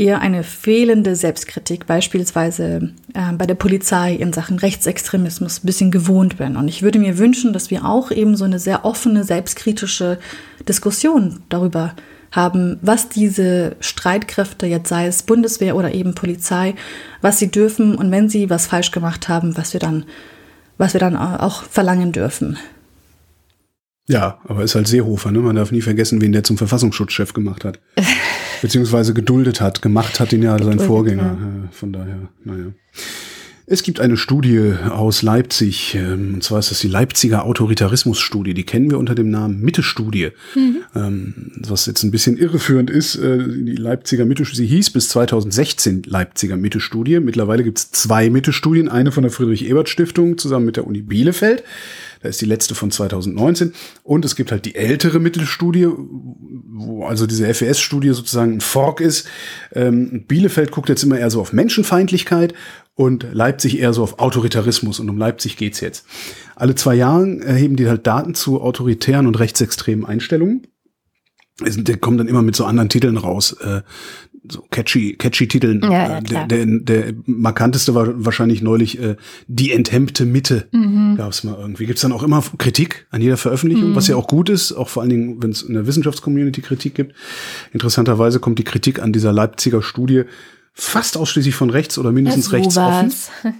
eher 0.00 0.20
eine 0.22 0.42
fehlende 0.42 1.14
Selbstkritik, 1.14 1.86
beispielsweise 1.86 2.90
äh, 3.12 3.32
bei 3.34 3.46
der 3.46 3.54
Polizei 3.54 4.14
in 4.14 4.32
Sachen 4.32 4.58
Rechtsextremismus, 4.58 5.62
ein 5.62 5.66
bisschen 5.66 5.90
gewohnt 5.90 6.38
bin. 6.38 6.56
Und 6.56 6.68
ich 6.68 6.82
würde 6.82 6.98
mir 6.98 7.18
wünschen, 7.18 7.52
dass 7.52 7.70
wir 7.70 7.84
auch 7.84 8.10
eben 8.10 8.34
so 8.34 8.44
eine 8.44 8.58
sehr 8.58 8.86
offene, 8.86 9.24
selbstkritische 9.24 10.18
Diskussion 10.66 11.42
darüber 11.50 11.94
haben, 12.32 12.78
was 12.80 13.08
diese 13.10 13.76
Streitkräfte, 13.80 14.66
jetzt 14.66 14.88
sei 14.88 15.06
es 15.06 15.22
Bundeswehr 15.22 15.76
oder 15.76 15.92
eben 15.92 16.14
Polizei, 16.14 16.74
was 17.20 17.38
sie 17.38 17.50
dürfen 17.50 17.94
und 17.94 18.10
wenn 18.10 18.28
sie 18.28 18.48
was 18.48 18.66
falsch 18.66 18.92
gemacht 18.92 19.28
haben, 19.28 19.56
was 19.56 19.74
wir 19.74 19.80
dann, 19.80 20.04
was 20.78 20.94
wir 20.94 21.00
dann 21.00 21.16
auch 21.16 21.64
verlangen 21.64 22.12
dürfen. 22.12 22.56
Ja, 24.08 24.40
aber 24.44 24.64
ist 24.64 24.74
halt 24.74 24.88
Seehofer, 24.88 25.30
ne? 25.30 25.38
Man 25.38 25.54
darf 25.56 25.70
nie 25.70 25.82
vergessen, 25.82 26.20
wen 26.20 26.32
der 26.32 26.42
zum 26.42 26.58
Verfassungsschutzchef 26.58 27.32
gemacht 27.32 27.64
hat. 27.64 27.78
Beziehungsweise 28.62 29.14
geduldet 29.14 29.60
hat. 29.60 29.82
Gemacht 29.82 30.20
hat 30.20 30.32
ihn 30.32 30.42
ja 30.42 30.62
sein 30.62 30.78
Vorgänger. 30.78 31.22
Ja. 31.22 31.68
Von 31.72 31.92
daher, 31.92 32.28
naja. 32.44 32.66
Es 33.72 33.84
gibt 33.84 34.00
eine 34.00 34.16
Studie 34.16 34.74
aus 34.88 35.22
Leipzig, 35.22 35.94
ähm, 35.94 36.34
und 36.34 36.42
zwar 36.42 36.58
ist 36.58 36.72
das 36.72 36.80
die 36.80 36.88
Leipziger 36.88 37.44
Autoritarismus-Studie. 37.44 38.52
Die 38.52 38.64
kennen 38.64 38.90
wir 38.90 38.98
unter 38.98 39.14
dem 39.14 39.30
Namen 39.30 39.60
Mitte-Studie. 39.60 40.30
Mhm. 40.56 40.76
Ähm, 40.96 41.52
was 41.54 41.86
jetzt 41.86 42.02
ein 42.02 42.10
bisschen 42.10 42.36
irreführend 42.36 42.90
ist, 42.90 43.14
äh, 43.14 43.38
die 43.38 43.76
Leipziger 43.76 44.24
Mitte-Studie, 44.24 44.66
sie 44.66 44.74
hieß 44.74 44.90
bis 44.90 45.08
2016 45.10 46.02
Leipziger 46.04 46.56
Mitte-Studie. 46.56 47.20
Mittlerweile 47.20 47.62
gibt 47.62 47.78
es 47.78 47.92
zwei 47.92 48.28
Mitte-Studien, 48.28 48.88
eine 48.88 49.12
von 49.12 49.22
der 49.22 49.30
Friedrich-Ebert-Stiftung 49.30 50.36
zusammen 50.36 50.66
mit 50.66 50.76
der 50.76 50.88
Uni 50.88 51.02
Bielefeld. 51.02 51.62
Da 52.20 52.28
ist 52.28 52.40
die 52.40 52.46
letzte 52.46 52.74
von 52.74 52.90
2019. 52.90 53.72
Und 54.02 54.24
es 54.24 54.36
gibt 54.36 54.52
halt 54.52 54.64
die 54.64 54.74
ältere 54.74 55.18
Mittelstudie, 55.18 55.88
wo 55.88 57.04
also 57.04 57.26
diese 57.26 57.52
FES-Studie 57.52 58.10
sozusagen 58.10 58.54
ein 58.54 58.60
Fork 58.60 59.00
ist. 59.00 59.26
Ähm, 59.72 60.24
Bielefeld 60.26 60.70
guckt 60.70 60.88
jetzt 60.88 61.02
immer 61.02 61.18
eher 61.18 61.30
so 61.30 61.40
auf 61.40 61.52
Menschenfeindlichkeit 61.52 62.54
und 62.94 63.26
Leipzig 63.32 63.78
eher 63.78 63.94
so 63.94 64.02
auf 64.02 64.18
Autoritarismus. 64.18 65.00
Und 65.00 65.08
um 65.08 65.16
Leipzig 65.16 65.56
geht's 65.56 65.80
jetzt. 65.80 66.04
Alle 66.56 66.74
zwei 66.74 66.94
Jahre 66.94 67.40
erheben 67.40 67.76
die 67.76 67.88
halt 67.88 68.06
Daten 68.06 68.34
zu 68.34 68.60
autoritären 68.60 69.26
und 69.26 69.38
rechtsextremen 69.38 70.04
Einstellungen. 70.04 70.66
Die 71.62 71.96
kommen 71.96 72.18
dann 72.18 72.28
immer 72.28 72.42
mit 72.42 72.56
so 72.56 72.64
anderen 72.64 72.88
Titeln 72.88 73.16
raus. 73.16 73.52
Äh, 73.60 73.82
so 74.48 74.64
catchy, 74.70 75.14
catchy 75.16 75.46
Titeln. 75.48 75.80
Ja, 75.82 75.90
ja, 75.92 76.18
Äh, 76.18 76.22
klar. 76.22 76.48
der, 76.48 76.66
der, 76.66 76.80
der 77.12 77.14
markanteste 77.26 77.94
war 77.94 78.24
wahrscheinlich 78.24 78.62
neulich 78.62 78.98
äh, 79.00 79.16
Die 79.48 79.72
enthemmte 79.72 80.24
Mitte. 80.26 80.68
Mhm. 80.72 81.16
Gab 81.16 81.30
es 81.32 81.44
mal 81.44 81.56
irgendwie. 81.58 81.86
Gibt 81.86 81.98
es 81.98 82.02
dann 82.02 82.12
auch 82.12 82.22
immer 82.22 82.42
Kritik 82.58 83.06
an 83.10 83.20
jeder 83.20 83.36
Veröffentlichung, 83.36 83.94
was 83.94 84.08
ja 84.08 84.16
auch 84.16 84.28
gut 84.28 84.48
ist, 84.48 84.72
auch 84.72 84.88
vor 84.88 85.02
allen 85.02 85.10
Dingen, 85.10 85.42
wenn 85.42 85.50
es 85.50 85.62
in 85.62 85.74
der 85.74 85.86
Wissenschaftscommunity 85.86 86.62
Kritik 86.62 86.94
gibt. 86.94 87.14
Interessanterweise 87.72 88.40
kommt 88.40 88.58
die 88.58 88.64
Kritik 88.64 89.00
an 89.02 89.12
dieser 89.12 89.32
Leipziger 89.32 89.82
Studie 89.82 90.22
fast 90.72 91.16
ausschließlich 91.16 91.54
von 91.54 91.70
rechts 91.70 91.98
oder 91.98 92.12
mindestens 92.12 92.52
rechts 92.52 92.76
offen. 92.78 93.12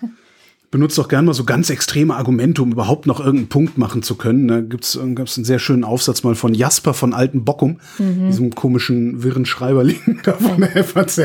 benutzt 0.71 0.97
doch 0.99 1.09
gern 1.09 1.25
mal 1.25 1.35
so 1.35 1.45
ganz 1.45 1.69
extreme 1.69 2.15
Argumente, 2.15 2.63
um 2.63 2.71
überhaupt 2.71 3.07
noch 3.07 3.19
irgendeinen 3.19 3.49
Punkt 3.49 3.77
machen 3.77 4.03
zu 4.03 4.15
können. 4.15 4.47
Da 4.47 4.61
gibt's 4.61 4.99
gab's 5.15 5.37
einen 5.37 5.45
sehr 5.45 5.59
schönen 5.59 5.83
Aufsatz 5.83 6.23
mal 6.23 6.37
von 6.37 6.55
Jasper 6.55 6.95
von 6.95 7.13
Alten 7.13 7.45
Bockum, 7.45 7.81
diesem 7.99 8.55
komischen, 8.55 9.23
wirren 9.23 9.47
Schreiberling 9.47 10.21
da 10.23 10.35
von 10.35 10.61
der 10.61 10.85
FAZ. 10.85 11.19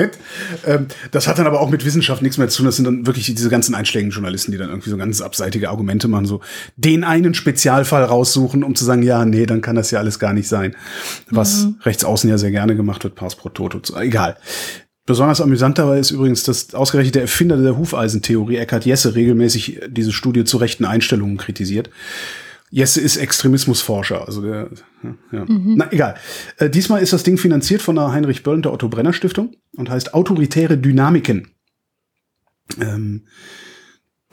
Ähm, 0.65 0.87
das 1.11 1.27
hat 1.27 1.37
dann 1.37 1.45
aber 1.45 1.61
auch 1.61 1.69
mit 1.69 1.85
Wissenschaft 1.85 2.23
nichts 2.23 2.37
mehr 2.37 2.47
zu 2.47 2.57
tun. 2.57 2.65
Das 2.65 2.75
sind 2.75 2.85
dann 2.85 3.05
wirklich 3.05 3.27
diese 3.27 3.49
ganzen 3.49 3.75
einschlägigen 3.75 4.11
Journalisten, 4.11 4.51
die 4.51 4.57
dann 4.57 4.69
irgendwie 4.69 4.89
so 4.89 4.97
ganz 4.97 5.21
abseitige 5.21 5.69
Argumente 5.69 6.07
machen, 6.07 6.25
so 6.25 6.41
den 6.75 7.03
einen 7.03 7.35
Spezialfall 7.35 8.03
raussuchen, 8.03 8.63
um 8.63 8.73
zu 8.73 8.83
sagen, 8.83 9.03
ja, 9.03 9.25
nee, 9.25 9.45
dann 9.45 9.61
kann 9.61 9.75
das 9.75 9.91
ja 9.91 9.99
alles 9.99 10.17
gar 10.17 10.33
nicht 10.33 10.47
sein. 10.47 10.75
Was 11.29 11.67
rechts 11.83 12.03
außen 12.03 12.29
ja 12.29 12.37
sehr 12.37 12.51
gerne 12.51 12.75
gemacht 12.75 13.03
wird, 13.03 13.15
Pars 13.15 13.35
pro 13.35 13.49
Toto. 13.49 13.79
Egal. 13.99 14.37
Besonders 15.05 15.39
amüsant 15.39 15.77
dabei 15.77 15.99
ist 15.99 16.11
übrigens, 16.11 16.43
dass 16.43 16.73
ausgerechnet 16.73 17.15
der 17.15 17.21
Erfinder 17.23 17.57
der 17.57 17.77
Hufeisentheorie, 17.77 18.57
Eckhard 18.57 18.85
Jesse, 18.85 19.13
regelmäßig 19.13 19.81
diese 19.87 20.11
Studie 20.11 20.45
zu 20.45 20.57
rechten 20.57 20.85
Einstellungen 20.85 21.37
kritisiert. 21.37 21.91
Jesse 22.71 23.01
ist 23.01 23.17
Extremismusforscher, 23.17 24.25
also 24.27 24.41
der, 24.41 24.69
ja, 25.03 25.15
ja. 25.31 25.45
Na 25.47 25.91
egal. 25.91 26.15
Äh, 26.57 26.71
diesmal 26.71 27.03
ist 27.03 27.13
das 27.13 27.21
Ding 27.21 27.37
finanziert 27.37 27.83
von 27.83 27.95
der 27.95 28.11
Heinrich 28.11 28.41
Böll 28.41 28.55
und 28.55 28.65
der 28.65 28.73
Otto 28.73 28.89
Brenner 28.89 29.13
Stiftung 29.13 29.55
und 29.77 29.89
heißt 29.91 30.15
Autoritäre 30.15 30.77
Dynamiken. 30.77 31.49
Ähm, 32.81 33.27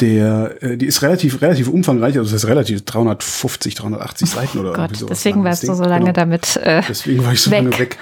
der, 0.01 0.63
äh, 0.63 0.77
die 0.77 0.87
ist 0.87 1.03
relativ, 1.03 1.43
relativ 1.43 1.69
umfangreich, 1.69 2.17
also 2.19 2.25
das 2.33 2.43
heißt 2.43 2.51
relativ 2.51 2.83
350, 2.85 3.75
380 3.75 4.29
Seiten 4.31 4.59
oder 4.59 4.71
irgendwie 4.71 4.89
Gott, 4.89 4.97
sowas. 4.97 5.19
deswegen 5.19 5.45
warst 5.45 5.69
du 5.69 5.75
so 5.75 5.85
lange 5.85 6.07
Genau. 6.07 6.13
damit. 6.15 6.57
Äh, 6.57 6.83
Deswegen 6.89 7.25
war 7.25 7.33
ich 7.35 7.41
so 7.41 7.51
weg. 7.51 7.63
lange 7.63 7.79
weg. 7.79 7.99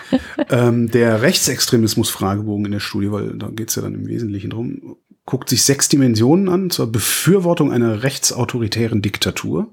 ähm, 0.51 0.91
der 0.91 1.21
Rechtsextremismus-Fragebogen 1.23 2.65
in 2.67 2.73
der 2.73 2.81
Studie, 2.81 3.11
weil 3.13 3.35
da 3.37 3.49
geht's 3.49 3.75
ja 3.75 3.83
dann 3.83 3.95
im 3.95 4.07
Wesentlichen 4.07 4.51
drum, 4.51 4.97
guckt 5.27 5.49
sich 5.49 5.63
sechs 5.65 5.89
Dimensionen 5.89 6.49
an, 6.49 6.71
zur 6.71 6.91
Befürwortung 6.91 7.71
einer 7.73 8.03
rechtsautoritären 8.03 9.03
Diktatur, 9.03 9.69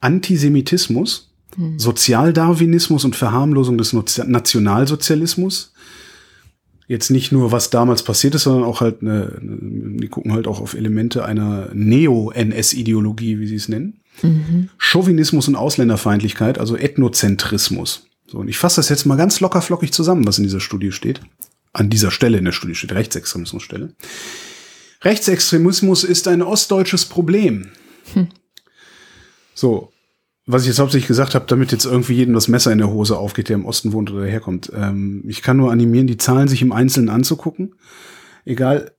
Antisemitismus, 0.00 1.30
Sozialdarwinismus 1.76 3.04
und 3.04 3.16
Verharmlosung 3.16 3.78
des 3.78 3.92
Nationalsozialismus. 3.92 5.72
Jetzt 6.88 7.10
nicht 7.10 7.32
nur, 7.32 7.52
was 7.52 7.68
damals 7.70 8.02
passiert 8.02 8.34
ist, 8.34 8.44
sondern 8.44 8.64
auch 8.64 8.80
halt, 8.80 9.02
eine, 9.02 9.38
die 9.40 10.08
gucken 10.08 10.32
halt 10.32 10.48
auch 10.48 10.60
auf 10.60 10.74
Elemente 10.74 11.24
einer 11.24 11.68
Neo-NS-Ideologie, 11.74 13.38
wie 13.38 13.46
sie 13.46 13.56
es 13.56 13.68
nennen. 13.68 14.00
Chauvinismus 14.78 15.48
und 15.48 15.54
Ausländerfeindlichkeit, 15.54 16.58
also 16.58 16.76
Ethnozentrismus. 16.76 18.08
So, 18.26 18.38
und 18.38 18.48
ich 18.48 18.58
fasse 18.58 18.76
das 18.76 18.88
jetzt 18.88 19.04
mal 19.04 19.16
ganz 19.16 19.38
locker 19.40 19.62
flockig 19.62 19.92
zusammen, 19.92 20.26
was 20.26 20.38
in 20.38 20.44
dieser 20.44 20.60
Studie 20.60 20.90
steht. 20.90 21.20
An 21.72 21.90
dieser 21.90 22.10
Stelle 22.10 22.38
in 22.38 22.46
der 22.46 22.52
Studie 22.52 22.74
steht 22.74 22.92
Rechtsextremismusstelle. 22.92 23.92
Rechtsextremismus 25.02 26.04
ist 26.04 26.26
ein 26.26 26.42
ostdeutsches 26.42 27.04
Problem. 27.04 27.68
So, 29.54 29.92
was 30.50 30.62
ich 30.62 30.68
jetzt 30.68 30.78
hauptsächlich 30.78 31.06
gesagt 31.06 31.34
habe, 31.34 31.44
damit 31.46 31.72
jetzt 31.72 31.84
irgendwie 31.84 32.14
jedem 32.14 32.32
das 32.32 32.48
Messer 32.48 32.72
in 32.72 32.78
der 32.78 32.90
Hose 32.90 33.18
aufgeht, 33.18 33.50
der 33.50 33.56
im 33.56 33.66
Osten 33.66 33.92
wohnt 33.92 34.10
oder 34.10 34.24
herkommt. 34.24 34.72
Ähm, 34.74 35.22
ich 35.28 35.42
kann 35.42 35.58
nur 35.58 35.70
animieren, 35.70 36.06
die 36.06 36.16
Zahlen 36.16 36.48
sich 36.48 36.62
im 36.62 36.72
Einzelnen 36.72 37.10
anzugucken. 37.10 37.74
Egal, 38.46 38.92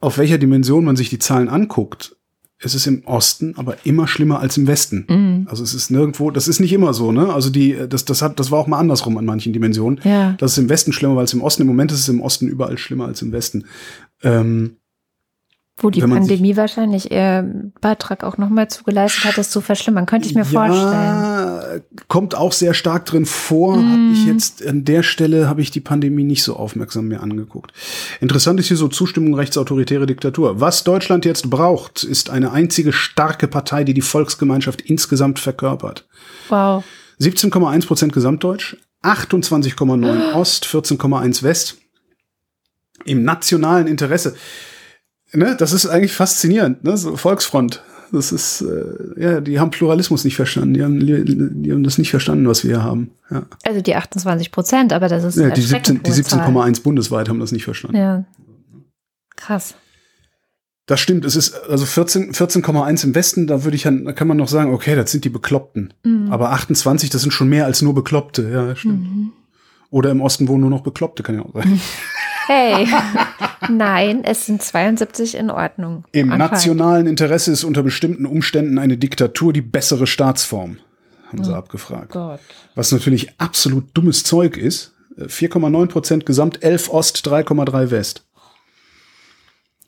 auf 0.00 0.16
welcher 0.16 0.38
Dimension 0.38 0.86
man 0.86 0.96
sich 0.96 1.10
die 1.10 1.18
Zahlen 1.18 1.50
anguckt, 1.50 2.16
es 2.58 2.74
ist 2.74 2.86
im 2.86 3.04
Osten 3.04 3.54
aber 3.58 3.76
immer 3.84 4.08
schlimmer 4.08 4.40
als 4.40 4.56
im 4.56 4.66
Westen. 4.66 5.04
Mhm. 5.08 5.46
Also 5.50 5.62
es 5.62 5.74
ist 5.74 5.90
nirgendwo, 5.90 6.30
das 6.30 6.48
ist 6.48 6.60
nicht 6.60 6.72
immer 6.72 6.94
so, 6.94 7.12
ne? 7.12 7.30
Also 7.32 7.50
die, 7.50 7.76
das, 7.86 8.06
das 8.06 8.22
hat, 8.22 8.40
das 8.40 8.50
war 8.50 8.58
auch 8.58 8.66
mal 8.66 8.78
andersrum 8.78 9.18
an 9.18 9.26
manchen 9.26 9.52
Dimensionen. 9.52 10.00
Ja. 10.02 10.32
Das 10.38 10.52
ist 10.52 10.58
im 10.58 10.70
Westen 10.70 10.94
schlimmer 10.94 11.20
als 11.20 11.34
im 11.34 11.42
Osten. 11.42 11.62
Im 11.62 11.68
Moment 11.68 11.92
ist 11.92 12.00
es 12.00 12.08
im 12.08 12.22
Osten 12.22 12.48
überall 12.48 12.78
schlimmer 12.78 13.04
als 13.04 13.20
im 13.20 13.32
Westen. 13.32 13.66
Ähm, 14.22 14.78
wo 15.78 15.90
die 15.90 16.00
man 16.00 16.22
sich- 16.22 16.30
Pandemie 16.30 16.56
wahrscheinlich 16.56 17.10
ihr 17.10 17.70
Beitrag 17.82 18.24
auch 18.24 18.38
nochmal 18.38 18.68
zugeleistet 18.68 19.24
hat, 19.26 19.36
es 19.38 19.50
zu 19.50 19.60
verschlimmern. 19.60 20.06
Könnte 20.06 20.26
ich 20.26 20.34
mir 20.34 20.46
vorstellen. 20.46 20.90
Ja, 20.90 21.62
kommt 22.08 22.34
auch 22.34 22.52
sehr 22.52 22.72
stark 22.72 23.04
drin 23.04 23.26
vor. 23.26 23.76
Hab 23.76 24.12
ich 24.12 24.24
jetzt 24.24 24.66
an 24.66 24.84
der 24.84 25.02
Stelle 25.02 25.48
habe 25.50 25.60
ich 25.60 25.70
die 25.70 25.80
Pandemie 25.80 26.24
nicht 26.24 26.42
so 26.42 26.56
aufmerksam 26.56 27.08
mir 27.08 27.22
angeguckt. 27.22 27.72
Interessant 28.22 28.58
ist 28.58 28.68
hier 28.68 28.78
so 28.78 28.88
Zustimmung 28.88 29.34
rechtsautoritäre 29.34 30.06
Diktatur. 30.06 30.60
Was 30.60 30.82
Deutschland 30.82 31.26
jetzt 31.26 31.50
braucht, 31.50 32.04
ist 32.04 32.30
eine 32.30 32.52
einzige 32.52 32.94
starke 32.94 33.46
Partei, 33.46 33.84
die 33.84 33.92
die 33.94 34.00
Volksgemeinschaft 34.00 34.80
insgesamt 34.80 35.38
verkörpert. 35.38 36.06
Wow. 36.48 36.84
17,1 37.20 37.86
Prozent 37.86 38.12
Gesamtdeutsch, 38.14 38.76
28,9 39.02 40.32
Ost, 40.34 40.64
14,1 40.66 41.42
West. 41.42 41.76
Im 43.04 43.24
nationalen 43.24 43.86
Interesse. 43.86 44.34
Ne, 45.32 45.56
das 45.58 45.72
ist 45.72 45.86
eigentlich 45.86 46.12
faszinierend, 46.12 46.84
ne? 46.84 46.96
So 46.96 47.16
Volksfront. 47.16 47.82
Das 48.12 48.30
ist, 48.30 48.60
äh, 48.62 49.20
ja, 49.20 49.40
die 49.40 49.58
haben 49.58 49.70
Pluralismus 49.72 50.24
nicht 50.24 50.36
verstanden. 50.36 50.74
Die 50.74 50.82
haben, 50.84 51.00
die 51.00 51.72
haben 51.72 51.82
das 51.82 51.98
nicht 51.98 52.10
verstanden, 52.10 52.46
was 52.46 52.62
wir 52.62 52.70
hier 52.76 52.84
haben. 52.84 53.10
Ja, 53.30 53.42
Also 53.64 53.80
die 53.80 53.96
28 53.96 54.52
Prozent, 54.52 54.92
aber 54.92 55.08
das 55.08 55.24
ist 55.24 55.36
ja 55.36 55.50
die 55.50 55.60
17 55.60 56.02
die 56.04 56.08
erschreckend 56.08 56.08
hohe 56.08 56.22
Zahl. 56.22 56.48
17,1 56.72 56.82
bundesweit 56.82 57.28
haben 57.28 57.40
das 57.40 57.50
nicht 57.50 57.64
verstanden. 57.64 57.96
Ja. 57.96 58.24
Krass. 59.34 59.74
Das 60.86 61.00
stimmt. 61.00 61.24
Es 61.24 61.34
ist 61.34 61.52
also 61.68 61.84
14 61.84 62.32
14,1 62.32 63.02
im 63.02 63.14
Westen. 63.16 63.48
Da 63.48 63.64
würde 63.64 63.74
ich, 63.74 63.82
dann- 63.82 64.04
da 64.04 64.12
kann 64.12 64.28
man 64.28 64.36
noch 64.36 64.46
sagen, 64.48 64.72
okay, 64.72 64.94
das 64.94 65.10
sind 65.10 65.24
die 65.24 65.28
Bekloppten. 65.28 65.92
Mhm. 66.04 66.30
Aber 66.30 66.52
28, 66.52 67.10
das 67.10 67.22
sind 67.22 67.32
schon 67.32 67.48
mehr 67.48 67.64
als 67.66 67.82
nur 67.82 67.92
Bekloppte. 67.92 68.48
Ja, 68.48 68.76
stimmt. 68.76 69.02
Mhm. 69.02 69.32
Oder 69.90 70.12
im 70.12 70.20
Osten 70.20 70.46
wohnen 70.46 70.60
nur 70.60 70.70
noch 70.70 70.82
Bekloppte, 70.84 71.24
kann 71.24 71.34
ja 71.34 71.42
auch 71.42 71.52
sein. 71.54 71.80
Hey, 72.46 72.86
nein, 73.68 74.22
es 74.24 74.46
sind 74.46 74.62
72 74.62 75.34
in 75.34 75.50
Ordnung. 75.50 76.04
Im 76.12 76.30
Anscheinend. 76.30 76.52
nationalen 76.52 77.06
Interesse 77.06 77.50
ist 77.50 77.64
unter 77.64 77.82
bestimmten 77.82 78.26
Umständen 78.26 78.78
eine 78.78 78.96
Diktatur 78.96 79.52
die 79.52 79.62
bessere 79.62 80.06
Staatsform, 80.06 80.78
haben 81.26 81.44
sie 81.44 81.54
abgefragt. 81.54 82.12
Gott. 82.12 82.40
Was 82.74 82.92
natürlich 82.92 83.40
absolut 83.40 83.86
dummes 83.94 84.22
Zeug 84.24 84.56
ist. 84.56 84.94
Äh, 85.16 85.24
4,9 85.24 85.86
Prozent 85.88 86.26
Gesamt, 86.26 86.62
11 86.62 86.88
Ost, 86.90 87.26
3,3 87.26 87.90
West. 87.90 88.26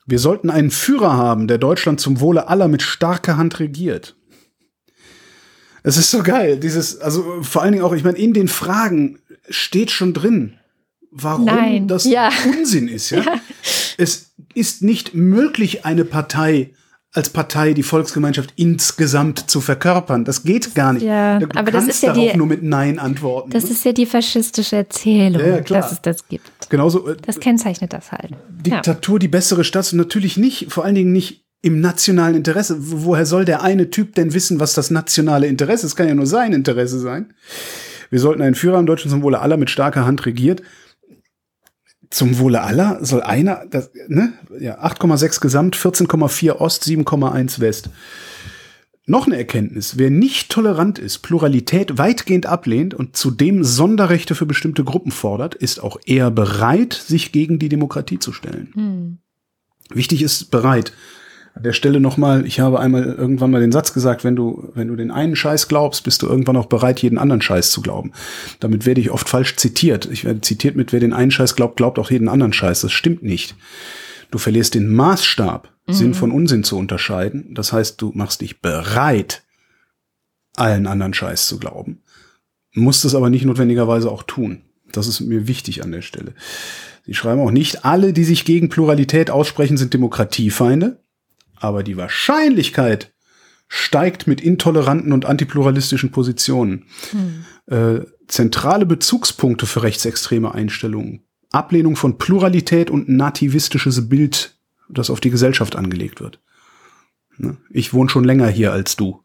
Wir 0.06 0.18
sollten 0.18 0.50
einen 0.50 0.70
Führer 0.70 1.16
haben, 1.16 1.48
der 1.48 1.58
Deutschland 1.58 2.00
zum 2.00 2.20
Wohle 2.20 2.48
aller 2.48 2.66
mit 2.66 2.82
starker 2.82 3.36
Hand 3.36 3.60
regiert. 3.60 4.16
Es 5.82 5.96
ist 5.96 6.10
so 6.10 6.22
geil, 6.22 6.58
dieses, 6.58 6.98
also 7.00 7.42
vor 7.42 7.62
allen 7.62 7.72
Dingen 7.72 7.84
auch, 7.84 7.92
ich 7.92 8.04
meine, 8.04 8.18
in 8.18 8.32
den 8.32 8.48
Fragen 8.48 9.20
steht 9.48 9.90
schon 9.90 10.12
drin, 10.12 10.57
warum 11.10 11.44
Nein, 11.46 11.88
das 11.88 12.04
ja. 12.04 12.30
Unsinn 12.58 12.88
ist, 12.88 13.10
ja? 13.10 13.22
Es 13.96 14.32
ist 14.54 14.82
nicht 14.82 15.14
möglich, 15.14 15.84
eine 15.84 16.04
Partei 16.04 16.70
als 17.12 17.30
Partei 17.30 17.72
die 17.72 17.82
Volksgemeinschaft 17.82 18.52
insgesamt 18.56 19.50
zu 19.50 19.60
verkörpern. 19.62 20.24
Das 20.26 20.42
geht 20.42 20.74
gar 20.74 20.92
nicht. 20.92 21.02
Ja, 21.04 21.38
du 21.38 21.46
aber 21.58 21.70
das 21.70 21.88
ist 21.88 22.02
ja 22.02 22.12
darauf 22.12 22.32
die- 22.32 22.36
nur 22.36 22.46
mit 22.46 22.62
Nein 22.62 22.98
antworten. 22.98 23.50
Das 23.50 23.64
ist 23.64 23.84
ja 23.84 23.92
die 23.92 24.04
faschistische 24.06 24.76
Erzählung, 24.76 25.40
Ja, 25.40 25.46
ja, 25.56 25.60
dass 25.62 25.90
es 25.92 26.02
das 26.02 26.28
gibt. 26.28 26.50
genauso 26.68 27.08
äh, 27.08 27.16
Das 27.20 27.40
kennzeichnet 27.40 27.92
das 27.94 28.12
halt. 28.12 28.32
Diktatur 28.50 29.18
die 29.18 29.28
bessere 29.28 29.64
Stadt 29.64 29.90
und 29.92 29.98
natürlich 29.98 30.36
nicht, 30.36 30.70
vor 30.70 30.84
allen 30.84 30.94
Dingen 30.94 31.12
nicht 31.12 31.44
im 31.62 31.80
nationalen 31.80 32.36
Interesse. 32.36 32.76
Wo- 32.78 33.06
Woher 33.06 33.24
soll 33.26 33.46
der 33.46 33.62
eine 33.62 33.90
Typ 33.90 34.14
denn 34.14 34.34
wissen, 34.34 34.60
was 34.60 34.74
das 34.74 34.90
nationale 34.90 35.46
Interesse 35.46 35.86
ist? 35.86 35.92
Es 35.92 35.96
kann 35.96 36.08
ja 36.08 36.14
nur 36.14 36.26
sein 36.26 36.52
Interesse 36.52 36.98
sein. 37.00 37.32
Wir 38.10 38.20
sollten 38.20 38.42
einen 38.42 38.54
Führer 38.54 38.78
im 38.78 38.86
Deutschen 38.86 39.10
zum 39.10 39.22
Wohle 39.22 39.40
aller 39.40 39.56
mit 39.56 39.70
starker 39.70 40.04
Hand 40.06 40.24
regiert. 40.26 40.62
Zum 42.10 42.38
Wohle 42.38 42.62
aller 42.62 43.04
soll 43.04 43.22
einer, 43.22 43.66
das, 43.70 43.90
ne? 44.08 44.32
Ja, 44.58 44.82
8,6 44.82 45.40
Gesamt, 45.40 45.76
14,4 45.76 46.52
Ost, 46.52 46.84
7,1 46.84 47.60
West. 47.60 47.90
Noch 49.04 49.26
eine 49.26 49.36
Erkenntnis. 49.36 49.96
Wer 49.96 50.10
nicht 50.10 50.50
tolerant 50.50 50.98
ist, 50.98 51.18
Pluralität 51.20 51.96
weitgehend 51.96 52.46
ablehnt 52.46 52.92
und 52.92 53.16
zudem 53.16 53.64
Sonderrechte 53.64 54.34
für 54.34 54.44
bestimmte 54.44 54.84
Gruppen 54.84 55.12
fordert, 55.12 55.54
ist 55.54 55.82
auch 55.82 55.98
eher 56.04 56.30
bereit, 56.30 56.92
sich 56.92 57.32
gegen 57.32 57.58
die 57.58 57.70
Demokratie 57.70 58.18
zu 58.18 58.32
stellen. 58.32 59.18
Wichtig 59.90 60.22
ist 60.22 60.50
bereit. 60.50 60.92
An 61.58 61.64
der 61.64 61.72
Stelle 61.72 61.98
nochmal, 61.98 62.46
ich 62.46 62.60
habe 62.60 62.78
einmal 62.78 63.02
irgendwann 63.02 63.50
mal 63.50 63.60
den 63.60 63.72
Satz 63.72 63.92
gesagt, 63.92 64.22
wenn 64.22 64.36
du, 64.36 64.70
wenn 64.74 64.86
du 64.86 64.94
den 64.94 65.10
einen 65.10 65.34
Scheiß 65.34 65.66
glaubst, 65.66 66.04
bist 66.04 66.22
du 66.22 66.28
irgendwann 66.28 66.56
auch 66.56 66.66
bereit, 66.66 67.02
jeden 67.02 67.18
anderen 67.18 67.42
Scheiß 67.42 67.72
zu 67.72 67.82
glauben. 67.82 68.12
Damit 68.60 68.86
werde 68.86 69.00
ich 69.00 69.10
oft 69.10 69.28
falsch 69.28 69.56
zitiert. 69.56 70.06
Ich 70.06 70.24
werde 70.24 70.40
zitiert 70.40 70.76
mit, 70.76 70.92
wer 70.92 71.00
den 71.00 71.12
einen 71.12 71.32
Scheiß 71.32 71.56
glaubt, 71.56 71.76
glaubt 71.76 71.98
auch 71.98 72.12
jeden 72.12 72.28
anderen 72.28 72.52
Scheiß. 72.52 72.82
Das 72.82 72.92
stimmt 72.92 73.24
nicht. 73.24 73.56
Du 74.30 74.38
verlierst 74.38 74.76
den 74.76 74.86
Maßstab, 74.94 75.68
Sinn 75.88 76.14
von 76.14 76.30
Unsinn 76.30 76.62
zu 76.62 76.78
unterscheiden. 76.78 77.54
Das 77.54 77.72
heißt, 77.72 78.00
du 78.00 78.12
machst 78.14 78.40
dich 78.40 78.60
bereit, 78.60 79.42
allen 80.54 80.86
anderen 80.86 81.12
Scheiß 81.12 81.48
zu 81.48 81.58
glauben. 81.58 82.02
Musst 82.72 83.04
es 83.04 83.16
aber 83.16 83.30
nicht 83.30 83.46
notwendigerweise 83.46 84.12
auch 84.12 84.22
tun. 84.22 84.62
Das 84.92 85.08
ist 85.08 85.18
mir 85.22 85.48
wichtig 85.48 85.82
an 85.82 85.90
der 85.90 86.02
Stelle. 86.02 86.34
Sie 87.04 87.14
schreiben 87.14 87.40
auch 87.40 87.50
nicht, 87.50 87.84
alle, 87.84 88.12
die 88.12 88.22
sich 88.22 88.44
gegen 88.44 88.68
Pluralität 88.68 89.28
aussprechen, 89.28 89.76
sind 89.76 89.92
Demokratiefeinde. 89.92 91.02
Aber 91.60 91.82
die 91.82 91.96
Wahrscheinlichkeit 91.96 93.12
steigt 93.68 94.26
mit 94.26 94.40
intoleranten 94.40 95.12
und 95.12 95.26
antipluralistischen 95.26 96.10
Positionen. 96.10 96.86
Hm. 97.10 97.44
Äh, 97.66 98.06
zentrale 98.26 98.86
Bezugspunkte 98.86 99.66
für 99.66 99.82
rechtsextreme 99.82 100.54
Einstellungen. 100.54 101.24
Ablehnung 101.50 101.96
von 101.96 102.18
Pluralität 102.18 102.90
und 102.90 103.08
nativistisches 103.08 104.08
Bild, 104.08 104.58
das 104.88 105.10
auf 105.10 105.20
die 105.20 105.30
Gesellschaft 105.30 105.76
angelegt 105.76 106.20
wird. 106.20 106.40
Ne? 107.38 107.56
Ich 107.70 107.94
wohne 107.94 108.10
schon 108.10 108.24
länger 108.24 108.48
hier 108.48 108.72
als 108.72 108.96
du. 108.96 109.22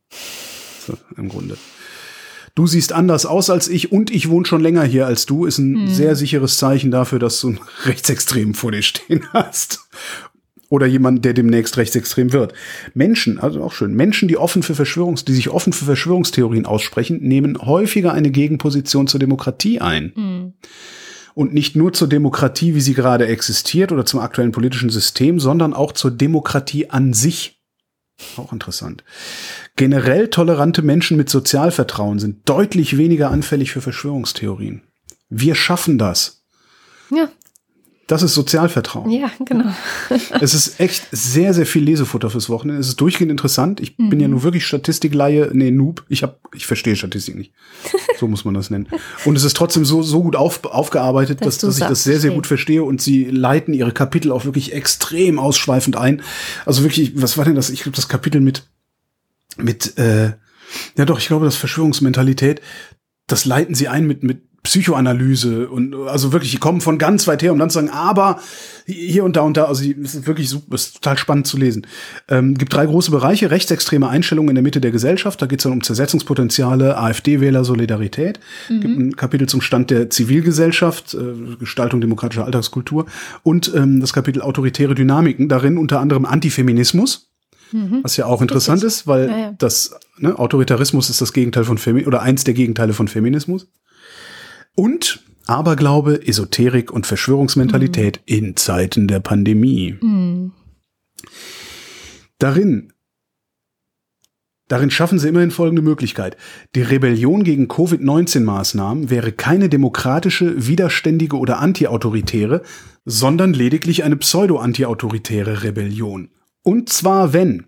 So, 0.86 0.98
Im 1.18 1.30
Grunde. 1.30 1.58
Du 2.56 2.68
siehst 2.68 2.94
anders 2.94 3.26
aus 3.26 3.50
als 3.50 3.68
ich 3.68 3.92
und 3.92 4.12
ich 4.12 4.30
wohne 4.30 4.46
schon 4.46 4.62
länger 4.62 4.84
hier 4.84 5.08
als 5.08 5.26
du, 5.26 5.46
ist 5.46 5.58
ein 5.58 5.88
hm. 5.88 5.94
sehr 5.94 6.16
sicheres 6.16 6.58
Zeichen 6.58 6.92
dafür, 6.92 7.20
dass 7.20 7.40
du 7.42 7.48
einen 7.50 7.60
Rechtsextremen 7.86 8.54
vor 8.54 8.72
dir 8.72 8.84
stehen 8.84 9.26
hast. 9.34 9.88
Oder 10.70 10.86
jemand, 10.86 11.24
der 11.24 11.34
demnächst 11.34 11.78
rechtsextrem 11.78 12.34
wird. 12.34 12.54
Menschen, 12.94 13.40
also 13.40 13.62
auch 13.62 13.74
schön, 13.74 13.94
Menschen, 13.94 14.28
die 14.28 14.38
offen 14.38 14.64
für 14.64 14.76
Verschwörungs, 14.76 15.26
die 15.26 15.34
sich 15.34 15.50
offen 15.50 15.74
für 15.74 15.86
Verschwörungstheorien 15.86 16.66
aussprechen, 16.66 17.20
nehmen 17.22 17.58
häufiger 17.60 18.14
eine 18.14 18.32
Gegenposition 18.32 19.08
zur 19.08 19.20
Demokratie 19.20 19.82
ein. 19.82 20.14
Hm. 20.16 20.54
Und 21.36 21.54
nicht 21.54 21.76
nur 21.76 21.94
zur 21.94 22.08
Demokratie, 22.08 22.76
wie 22.76 22.82
sie 22.82 22.94
gerade 22.94 23.28
existiert 23.28 23.92
oder 23.92 24.06
zum 24.06 24.20
aktuellen 24.20 24.52
politischen 24.52 24.90
System, 24.90 25.40
sondern 25.40 25.74
auch 25.74 25.92
zur 25.92 26.12
Demokratie 26.12 26.90
an 26.90 27.14
sich. 27.14 27.60
Auch 28.38 28.54
interessant. 28.54 29.04
Generell 29.76 30.30
tolerante 30.30 30.82
Menschen 30.82 31.18
mit 31.18 31.30
Sozialvertrauen 31.30 32.20
sind 32.20 32.48
deutlich 32.48 32.98
weniger 32.98 33.32
anfällig 33.32 33.72
für 33.72 33.82
Verschwörungstheorien. 33.82 34.84
Wir 35.30 35.56
schaffen 35.56 35.98
das. 35.98 36.44
Ja, 37.10 37.30
das 38.08 38.22
ist 38.22 38.34
Sozialvertrauen. 38.34 39.10
Ja, 39.10 39.32
genau. 39.46 39.74
es 40.42 40.54
ist 40.54 40.80
echt 40.80 41.08
sehr, 41.12 41.54
sehr 41.54 41.66
viel 41.66 41.84
Lesefutter 41.84 42.30
fürs 42.30 42.50
Wochenende. 42.50 42.82
Es 42.82 42.90
ist 42.90 43.00
durchgehend 43.00 43.32
interessant. 43.32 43.80
Ich 43.80 43.98
mhm. 43.98 44.10
bin 44.10 44.20
ja 44.20 44.28
mhm. 44.28 44.34
nur 44.34 44.44
wirklich 44.44 44.66
Statistikleihe, 44.66 45.52
nee, 45.54 45.72
Noob. 45.72 46.04
Ich 46.10 46.22
hab, 46.22 46.40
ich 46.54 46.66
verstehe 46.66 46.96
Statistik 46.96 47.36
nicht. 47.36 47.54
So 48.20 48.28
muss 48.28 48.46
man 48.46 48.54
das 48.54 48.70
nennen. 48.70 48.88
Und 49.26 49.36
es 49.36 49.44
ist 49.44 49.58
trotzdem 49.58 49.84
so, 49.84 50.02
so 50.02 50.22
gut 50.22 50.36
auf, 50.36 50.64
aufgearbeitet, 50.64 51.42
dass, 51.42 51.58
dass, 51.58 51.76
dass 51.76 51.80
ich 51.80 51.88
das 51.88 52.04
sehr, 52.04 52.20
sehr 52.20 52.32
gut 52.32 52.48
verstehe. 52.48 52.84
Und 52.84 53.02
sie 53.02 53.26
leiten 53.26 53.74
ihre 53.74 53.92
Kapitel 53.92 54.32
auch 54.32 54.46
wirklich 54.46 54.72
extrem 54.72 55.40
ausschweifend 55.40 55.98
ein. 55.98 56.22
Also 56.66 56.84
wirklich, 56.84 57.22
was 57.22 57.38
war 57.38 57.44
denn 57.44 57.56
das? 57.56 57.70
Ich 57.70 57.82
glaube, 57.82 57.96
das 57.96 58.08
Kapitel 58.08 58.40
mit, 58.40 58.68
mit, 59.58 59.98
äh, 59.98 60.34
ja 60.96 61.06
doch, 61.06 61.20
ich 61.20 61.28
glaube, 61.28 61.46
das 61.46 61.56
Verschwörungsmentalität, 61.56 62.62
das 63.28 63.46
leiten 63.46 63.76
sie 63.76 63.88
ein 63.88 64.06
mit, 64.06 64.24
mit 64.24 64.44
Psychoanalyse 64.64 65.68
und 65.68 65.94
also 66.08 66.32
wirklich, 66.32 66.52
die 66.52 66.58
kommen 66.58 66.80
von 66.80 66.98
ganz 66.98 67.28
weit 67.28 67.44
her, 67.44 67.52
um 67.52 67.60
dann 67.60 67.70
zu 67.70 67.76
sagen, 67.76 67.90
aber 67.90 68.40
hier 68.86 69.26
und 69.26 69.36
da 69.36 69.42
und 69.42 69.58
da, 69.58 69.66
also 69.66 69.84
es 69.84 70.16
ist 70.16 70.26
wirklich 70.26 70.50
super, 70.50 70.76
ist 70.76 70.96
total 70.96 71.18
spannend 71.18 71.48
zu 71.48 71.58
lesen. 71.58 71.86
Ähm, 72.30 72.58
gibt 72.58 72.74
drei 72.74 72.86
große 72.86 73.12
Bereiche, 73.12 73.52
rechtsextreme 73.52 74.08
Einstellungen 74.08 74.50
in 74.50 74.56
der 74.56 74.64
Mitte 74.64 74.80
der 74.80 74.92
Gesellschaft, 74.92 75.42
da 75.42 75.48
geht 75.48 75.60
es 75.60 75.64
dann 75.64 75.74
um 75.74 75.84
Zersetzungspotenziale, 75.84 76.98
AfD-Wähler, 76.98 77.66
Solidarität. 77.66 78.40
Mhm. 78.70 78.82
Gibt 78.82 79.00
ein 79.00 79.16
Kapitel 79.18 79.50
zum 79.50 79.60
Stand 79.60 79.92
der 79.92 80.10
Zivilgesellschaft, 80.10 81.14
äh, 81.14 81.58
Gestaltung 81.58 82.00
demokratischer 82.00 82.46
Alltagskultur 82.46 83.06
und 83.44 83.70
ähm, 83.76 84.00
das 84.00 84.14
Kapitel 84.14 84.42
autoritäre 84.42 84.96
Dynamiken, 84.96 85.50
darin 85.50 85.78
unter 85.78 86.00
anderem 86.00 86.24
Antifeminismus. 86.24 87.28
Mhm. 87.74 88.00
Was 88.04 88.16
ja 88.16 88.28
auch 88.28 88.42
interessant 88.42 88.84
Richtig. 88.84 89.00
ist, 89.00 89.08
weil 89.08 89.30
ja, 89.30 89.38
ja. 89.38 89.56
das 89.58 89.96
ne, 90.18 90.40
Autoritarismus 90.40 91.10
ist 91.10 91.20
das 91.20 91.34
Gegenteil 91.34 91.66
von 91.66 91.78
Femi 91.78 92.06
oder 92.06 92.22
eins 92.22 92.46
der 92.46 92.54
Gegenteile 92.54 92.94
von 92.94 93.10
Feminismus. 93.10 93.68
Und 94.76 95.24
Aberglaube, 95.46 96.26
Esoterik 96.28 96.92
und 96.92 97.06
Verschwörungsmentalität 97.06 98.18
mhm. 98.18 98.36
in 98.36 98.56
Zeiten 98.56 99.08
der 99.08 99.20
Pandemie. 99.20 99.98
Mhm. 100.02 100.54
Darin 102.40 102.94
Darin 104.70 104.90
schaffen 104.90 105.20
sie 105.20 105.28
immerhin 105.28 105.52
folgende 105.52 105.82
Möglichkeit. 105.82 106.38
Die 106.74 106.82
Rebellion 106.82 107.44
gegen 107.44 107.68
Covid-19-Maßnahmen 107.68 109.10
wäre 109.10 109.32
keine 109.32 109.70
demokratische, 109.70 110.68
widerständige 110.68 111.38
oder 111.38 111.60
antiautoritäre, 111.60 112.64
sondern 113.06 113.54
lediglich 113.54 114.04
eine 114.04 114.16
pseudo-antiautoritäre 114.16 115.64
Rebellion. 115.64 116.30
Und 116.64 116.90
zwar 116.90 117.34
wenn 117.34 117.66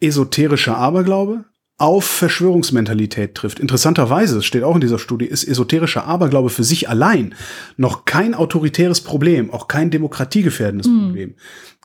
esoterischer 0.00 0.76
Aberglaube, 0.76 1.44
auf 1.76 2.04
Verschwörungsmentalität 2.04 3.34
trifft. 3.34 3.58
Interessanterweise, 3.58 4.38
es 4.38 4.44
steht 4.44 4.62
auch 4.62 4.76
in 4.76 4.80
dieser 4.80 4.98
Studie, 4.98 5.26
ist 5.26 5.44
esoterischer 5.44 6.06
Aberglaube 6.06 6.50
für 6.50 6.62
sich 6.62 6.88
allein 6.88 7.34
noch 7.76 8.04
kein 8.04 8.34
autoritäres 8.34 9.00
Problem, 9.00 9.50
auch 9.50 9.66
kein 9.66 9.90
demokratiegefährdendes 9.90 10.86
mm. 10.86 11.00
Problem. 11.00 11.34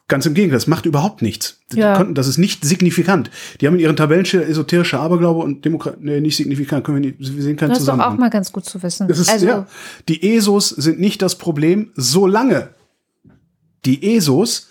Ganz 0.08 0.26
im 0.26 0.34
Gegenteil, 0.34 0.58
das 0.58 0.68
macht 0.68 0.86
überhaupt 0.86 1.22
nichts. 1.22 1.62
Ja. 1.74 1.96
Konnten, 1.96 2.16
das 2.16 2.28
ist 2.28 2.38
nicht 2.38 2.66
signifikant. 2.66 3.30
Die 3.62 3.68
haben 3.68 3.76
in 3.76 3.80
ihren 3.80 3.96
Tabellen 3.96 4.26
esoterischer 4.26 5.00
Aberglaube 5.00 5.40
und 5.40 5.66
Demokratie, 5.66 6.00
nee, 6.02 6.20
nicht 6.20 6.36
signifikant, 6.36 6.84
können 6.84 7.04
wir, 7.04 7.12
nicht, 7.12 7.36
wir 7.36 7.44
sehen 7.44 7.58
keinen 7.58 7.70
das 7.70 7.80
Zusammenhang. 7.80 8.10
Das 8.10 8.14
ist 8.14 8.18
auch 8.18 8.20
mal 8.20 8.30
ganz 8.30 8.52
gut 8.52 8.66
zu 8.66 8.82
wissen. 8.82 9.08
Das 9.08 9.20
ist, 9.20 9.30
also, 9.30 9.46
ja, 9.46 9.68
die 10.08 10.36
ESOs 10.36 10.70
sind 10.70 11.00
nicht 11.00 11.22
das 11.22 11.38
Problem, 11.38 11.92
solange 11.96 12.70
die 13.86 14.16
ESOs 14.16 14.70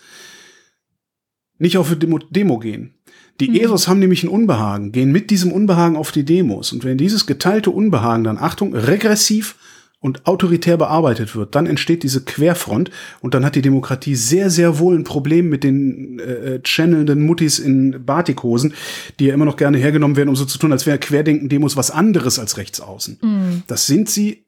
nicht 1.58 1.76
auf 1.76 1.94
Demo, 1.96 2.18
Demo 2.18 2.58
gehen. 2.58 2.94
Die 3.40 3.50
mhm. 3.50 3.56
ESOs 3.56 3.88
haben 3.88 4.00
nämlich 4.00 4.24
ein 4.24 4.28
Unbehagen, 4.28 4.92
gehen 4.92 5.12
mit 5.12 5.30
diesem 5.30 5.52
Unbehagen 5.52 5.96
auf 5.96 6.12
die 6.12 6.24
Demos. 6.24 6.72
Und 6.72 6.84
wenn 6.84 6.98
dieses 6.98 7.26
geteilte 7.26 7.70
Unbehagen 7.70 8.24
dann, 8.24 8.38
Achtung, 8.38 8.74
regressiv 8.74 9.56
und 10.00 10.26
autoritär 10.26 10.76
bearbeitet 10.76 11.34
wird, 11.34 11.54
dann 11.54 11.66
entsteht 11.66 12.04
diese 12.04 12.24
Querfront 12.24 12.90
und 13.20 13.34
dann 13.34 13.44
hat 13.44 13.56
die 13.56 13.62
Demokratie 13.62 14.14
sehr, 14.14 14.48
sehr 14.48 14.78
wohl 14.78 14.96
ein 14.96 15.04
Problem 15.04 15.48
mit 15.48 15.64
den 15.64 16.20
äh, 16.20 16.22
äh 16.22 16.60
channelnden 16.62 17.20
Muttis 17.22 17.58
in 17.58 18.04
Batikhosen, 18.04 18.74
die 19.18 19.26
ja 19.26 19.34
immer 19.34 19.44
noch 19.44 19.56
gerne 19.56 19.78
hergenommen 19.78 20.16
werden, 20.16 20.28
um 20.28 20.36
so 20.36 20.44
zu 20.44 20.58
tun, 20.58 20.70
als 20.70 20.86
wäre 20.86 20.98
Querdenken-Demos 20.98 21.76
was 21.76 21.90
anderes 21.90 22.38
als 22.38 22.56
Rechtsaußen. 22.56 23.18
Mhm. 23.20 23.62
Das 23.66 23.86
sind 23.86 24.08
sie 24.08 24.44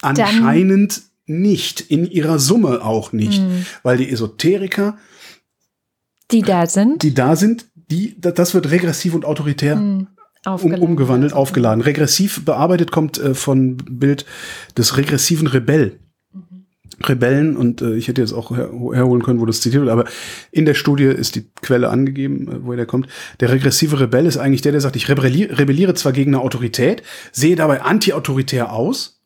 anscheinend 0.00 0.96
dann 0.96 1.04
nicht, 1.26 1.80
in 1.80 2.10
ihrer 2.10 2.38
Summe 2.38 2.84
auch 2.84 3.12
nicht, 3.12 3.40
mhm. 3.40 3.66
weil 3.82 3.96
die 3.96 4.10
Esoteriker 4.10 4.98
die 6.30 6.42
da 6.42 6.66
sind, 6.66 7.02
die 7.02 7.14
da 7.14 7.36
sind, 7.36 7.66
die, 7.94 8.20
das 8.20 8.54
wird 8.54 8.70
regressiv 8.70 9.14
und 9.14 9.24
autoritär 9.24 9.76
mhm. 9.76 10.08
um, 10.46 10.74
umgewandelt, 10.74 11.32
aufgeladen. 11.32 11.80
Regressiv 11.80 12.44
bearbeitet 12.44 12.90
kommt 12.90 13.18
äh, 13.18 13.34
von 13.34 13.76
Bild 13.76 14.26
des 14.76 14.96
regressiven 14.96 15.46
Rebell. 15.46 16.00
Mhm. 16.32 16.66
Rebellen, 17.04 17.56
und 17.56 17.82
äh, 17.82 17.94
ich 17.94 18.08
hätte 18.08 18.20
jetzt 18.20 18.32
auch 18.32 18.50
her 18.50 18.70
herholen 18.92 19.22
können, 19.22 19.40
wo 19.40 19.46
das 19.46 19.60
zitiert 19.60 19.82
wird, 19.82 19.92
aber 19.92 20.06
in 20.50 20.64
der 20.64 20.74
Studie 20.74 21.04
ist 21.04 21.36
die 21.36 21.50
Quelle 21.62 21.88
angegeben, 21.88 22.48
äh, 22.48 22.64
woher 22.64 22.76
der 22.76 22.86
kommt. 22.86 23.08
Der 23.40 23.50
regressive 23.50 24.00
Rebell 24.00 24.26
ist 24.26 24.36
eigentlich 24.36 24.62
der, 24.62 24.72
der 24.72 24.80
sagt, 24.80 24.96
ich 24.96 25.08
rebelliere, 25.08 25.58
rebelliere 25.58 25.94
zwar 25.94 26.12
gegen 26.12 26.34
eine 26.34 26.42
Autorität, 26.42 27.02
sehe 27.32 27.56
dabei 27.56 27.82
anti-autoritär 27.82 28.72
aus, 28.72 29.22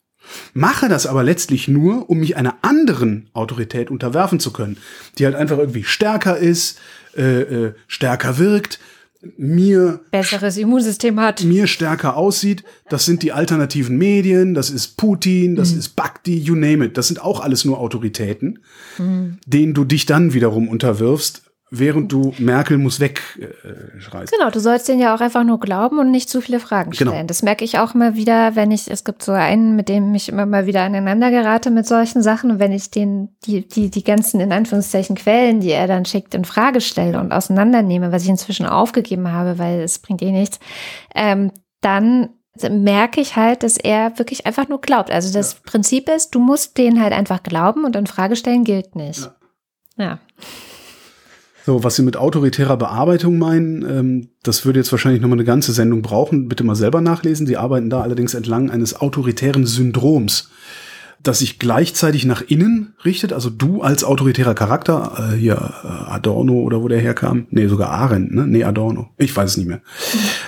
mache 0.53 0.89
das 0.89 1.07
aber 1.07 1.23
letztlich 1.24 1.69
nur, 1.69 2.11
um 2.11 2.19
mich 2.19 2.36
einer 2.36 2.57
anderen 2.62 3.31
Autorität 3.32 3.90
unterwerfen 3.90 4.40
zu 4.40 4.53
können, 4.53 4.77
die 5.19 5.24
halt 5.24 5.35
einfach 5.35 5.59
irgendwie 5.59 5.85
stärker 5.85 6.36
ist, 6.36 6.78
äh, 7.19 7.40
äh, 7.40 7.74
stärker 7.86 8.39
wirkt, 8.39 8.78
mir 9.36 10.01
besseres 10.12 10.57
Immunsystem 10.57 11.19
hat, 11.20 11.43
mir 11.43 11.66
stärker 11.66 12.16
aussieht. 12.16 12.62
Das 12.89 13.05
sind 13.05 13.23
die 13.23 13.32
alternativen 13.32 13.99
Medien, 13.99 14.55
das 14.55 14.70
ist 14.70 14.97
Putin, 14.97 15.57
das 15.57 15.73
mhm. 15.73 15.78
ist 15.81 15.97
Bhakti, 15.97 16.39
you 16.39 16.55
name 16.55 16.85
it. 16.85 16.97
Das 16.97 17.09
sind 17.09 17.20
auch 17.20 17.40
alles 17.40 17.65
nur 17.65 17.78
Autoritäten, 17.78 18.61
mhm. 18.99 19.39
denen 19.45 19.74
du 19.74 19.85
dich 19.85 20.07
dann 20.07 20.35
wiederum 20.35 20.69
unterwirfst, 20.69 21.43
während 21.70 22.11
du 22.12 22.35
Merkel 22.39 22.78
muss 22.78 23.01
weg 23.01 23.20
äh, 23.39 24.01
schreist. 24.01 24.32
Genau, 24.32 24.51
du 24.51 24.61
sollst 24.61 24.89
den 24.89 24.99
ja 24.99 25.15
auch 25.15 25.20
einfach 25.20 25.45
nur 25.45 25.61
glauben 25.61 25.99
und 25.99 26.11
nicht 26.11 26.31
zu 26.31 26.40
viele 26.40 26.61
Fragen 26.61 26.90
genau. 26.90 27.11
stellen. 27.11 27.12
Genau. 27.12 27.27
Das 27.27 27.43
merke 27.43 27.65
ich 27.65 27.78
auch 27.78 27.95
immer 27.95 28.15
wieder, 28.15 28.57
wenn 28.57 28.70
ich, 28.70 28.90
es 28.90 29.05
gibt 29.05 29.23
so 29.23 29.32
einen, 29.32 29.77
mit 29.77 29.89
dem 29.89 30.15
ich 30.15 30.28
immer 30.28 30.47
mal 30.47 30.66
wieder 30.66 30.82
aneinander 30.82 31.31
gerate 31.31 31.70
mit 31.70 31.86
solchen 31.86 32.23
Sachen 32.23 32.51
und 32.51 32.59
wenn 32.59 32.73
ich 32.73 32.90
den, 32.90 33.36
die, 33.45 33.66
die, 33.66 33.90
die 33.90 34.05
ganzen, 34.05 34.40
in 34.40 34.53
Anführungszeichen, 34.53 35.16
Quellen, 35.16 35.61
die 35.61 35.70
er 35.70 35.86
dann 35.86 36.05
schickt, 36.05 36.35
in 36.35 36.45
Frage 36.45 36.81
stelle 36.81 37.20
und 37.20 37.32
auseinandernehme, 37.32 38.12
was 38.12 38.23
ich 38.23 38.31
inzwischen 38.31 38.66
aufgegeben 38.66 39.31
habe, 39.32 39.59
weil 39.59 39.81
es 39.81 39.99
bringt 39.99 40.23
eh 40.23 40.32
nichts, 40.32 40.59
ähm, 41.15 41.53
dann 41.81 42.31
merke 42.70 43.20
ich 43.20 43.36
halt, 43.36 43.62
dass 43.62 43.77
er 43.77 44.19
wirklich 44.19 44.47
einfach 44.47 44.69
nur 44.69 44.81
glaubt. 44.81 45.11
Also 45.11 45.32
das 45.32 45.53
ja. 45.53 45.59
Prinzip 45.65 46.09
ist, 46.09 46.35
du 46.35 46.40
musst 46.40 46.77
den 46.77 47.01
halt 47.01 47.12
einfach 47.12 47.43
glauben 47.43 47.85
und 47.85 47.95
in 47.95 48.07
Frage 48.07 48.36
stellen 48.36 48.65
gilt 48.65 48.97
nicht. 48.97 49.31
ja. 49.97 50.05
ja. 50.05 50.19
So, 51.69 51.85
was 51.85 51.97
Sie 51.97 52.03
mit 52.03 52.16
autoritärer 52.16 52.78
Bearbeitung 52.78 53.39
meinen, 53.39 53.82
ähm, 53.82 54.28
das 54.43 54.65
würde 54.65 54.81
jetzt 54.81 54.90
wahrscheinlich 54.90 55.20
nochmal 55.20 55.36
eine 55.36 55.45
ganze 55.45 55.73
Sendung 55.73 56.01
brauchen. 56.01 56.49
Bitte 56.49 56.65
mal 56.65 56.74
selber 56.74 57.03
nachlesen. 57.03 57.47
Sie 57.47 57.59
arbeiten 57.59 57.90
da 57.90 58.01
allerdings 58.01 58.32
entlang 58.32 58.70
eines 58.70 58.99
autoritären 58.99 59.66
Syndroms. 59.66 60.49
Das 61.23 61.40
sich 61.40 61.59
gleichzeitig 61.59 62.24
nach 62.24 62.43
innen 62.43 62.95
richtet, 63.05 63.32
also 63.32 63.51
du 63.51 63.82
als 63.82 64.05
autoritärer 64.05 64.55
Charakter, 64.55 65.32
äh, 65.32 65.36
hier 65.36 65.74
äh, 65.82 65.86
Adorno 66.11 66.55
oder 66.55 66.81
wo 66.81 66.89
der 66.89 67.01
herkam, 67.01 67.47
nee, 67.51 67.66
sogar 67.66 67.90
Arendt, 67.90 68.32
ne? 68.32 68.47
Nee, 68.47 68.65
Adorno, 68.65 69.11
ich 69.19 69.36
weiß 69.36 69.51
es 69.51 69.57
nicht 69.57 69.66
mehr. 69.66 69.81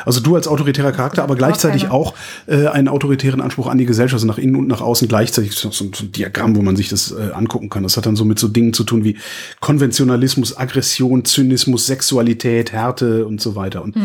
Also 0.04 0.20
du 0.20 0.36
als 0.36 0.46
autoritärer 0.46 0.92
Charakter, 0.92 1.24
aber 1.24 1.34
gleichzeitig 1.34 1.90
auch 1.90 2.14
äh, 2.46 2.66
einen 2.68 2.88
autoritären 2.88 3.40
Anspruch 3.40 3.66
an 3.66 3.78
die 3.78 3.86
Gesellschaft, 3.86 4.14
also 4.14 4.26
nach 4.26 4.38
innen 4.38 4.54
und 4.54 4.68
nach 4.68 4.80
außen 4.80 5.08
gleichzeitig, 5.08 5.52
so, 5.52 5.70
so, 5.70 5.90
so 5.92 6.04
ein 6.04 6.12
Diagramm, 6.12 6.54
wo 6.54 6.62
man 6.62 6.76
sich 6.76 6.88
das 6.88 7.10
äh, 7.10 7.32
angucken 7.32 7.68
kann. 7.68 7.82
Das 7.82 7.96
hat 7.96 8.06
dann 8.06 8.16
so 8.16 8.24
mit 8.24 8.38
so 8.38 8.46
Dingen 8.46 8.72
zu 8.72 8.84
tun 8.84 9.02
wie 9.02 9.16
Konventionalismus, 9.60 10.56
Aggression, 10.56 11.24
Zynismus, 11.24 11.86
Sexualität, 11.86 12.72
Härte 12.72 13.26
und 13.26 13.40
so 13.40 13.56
weiter. 13.56 13.82
Und 13.82 13.96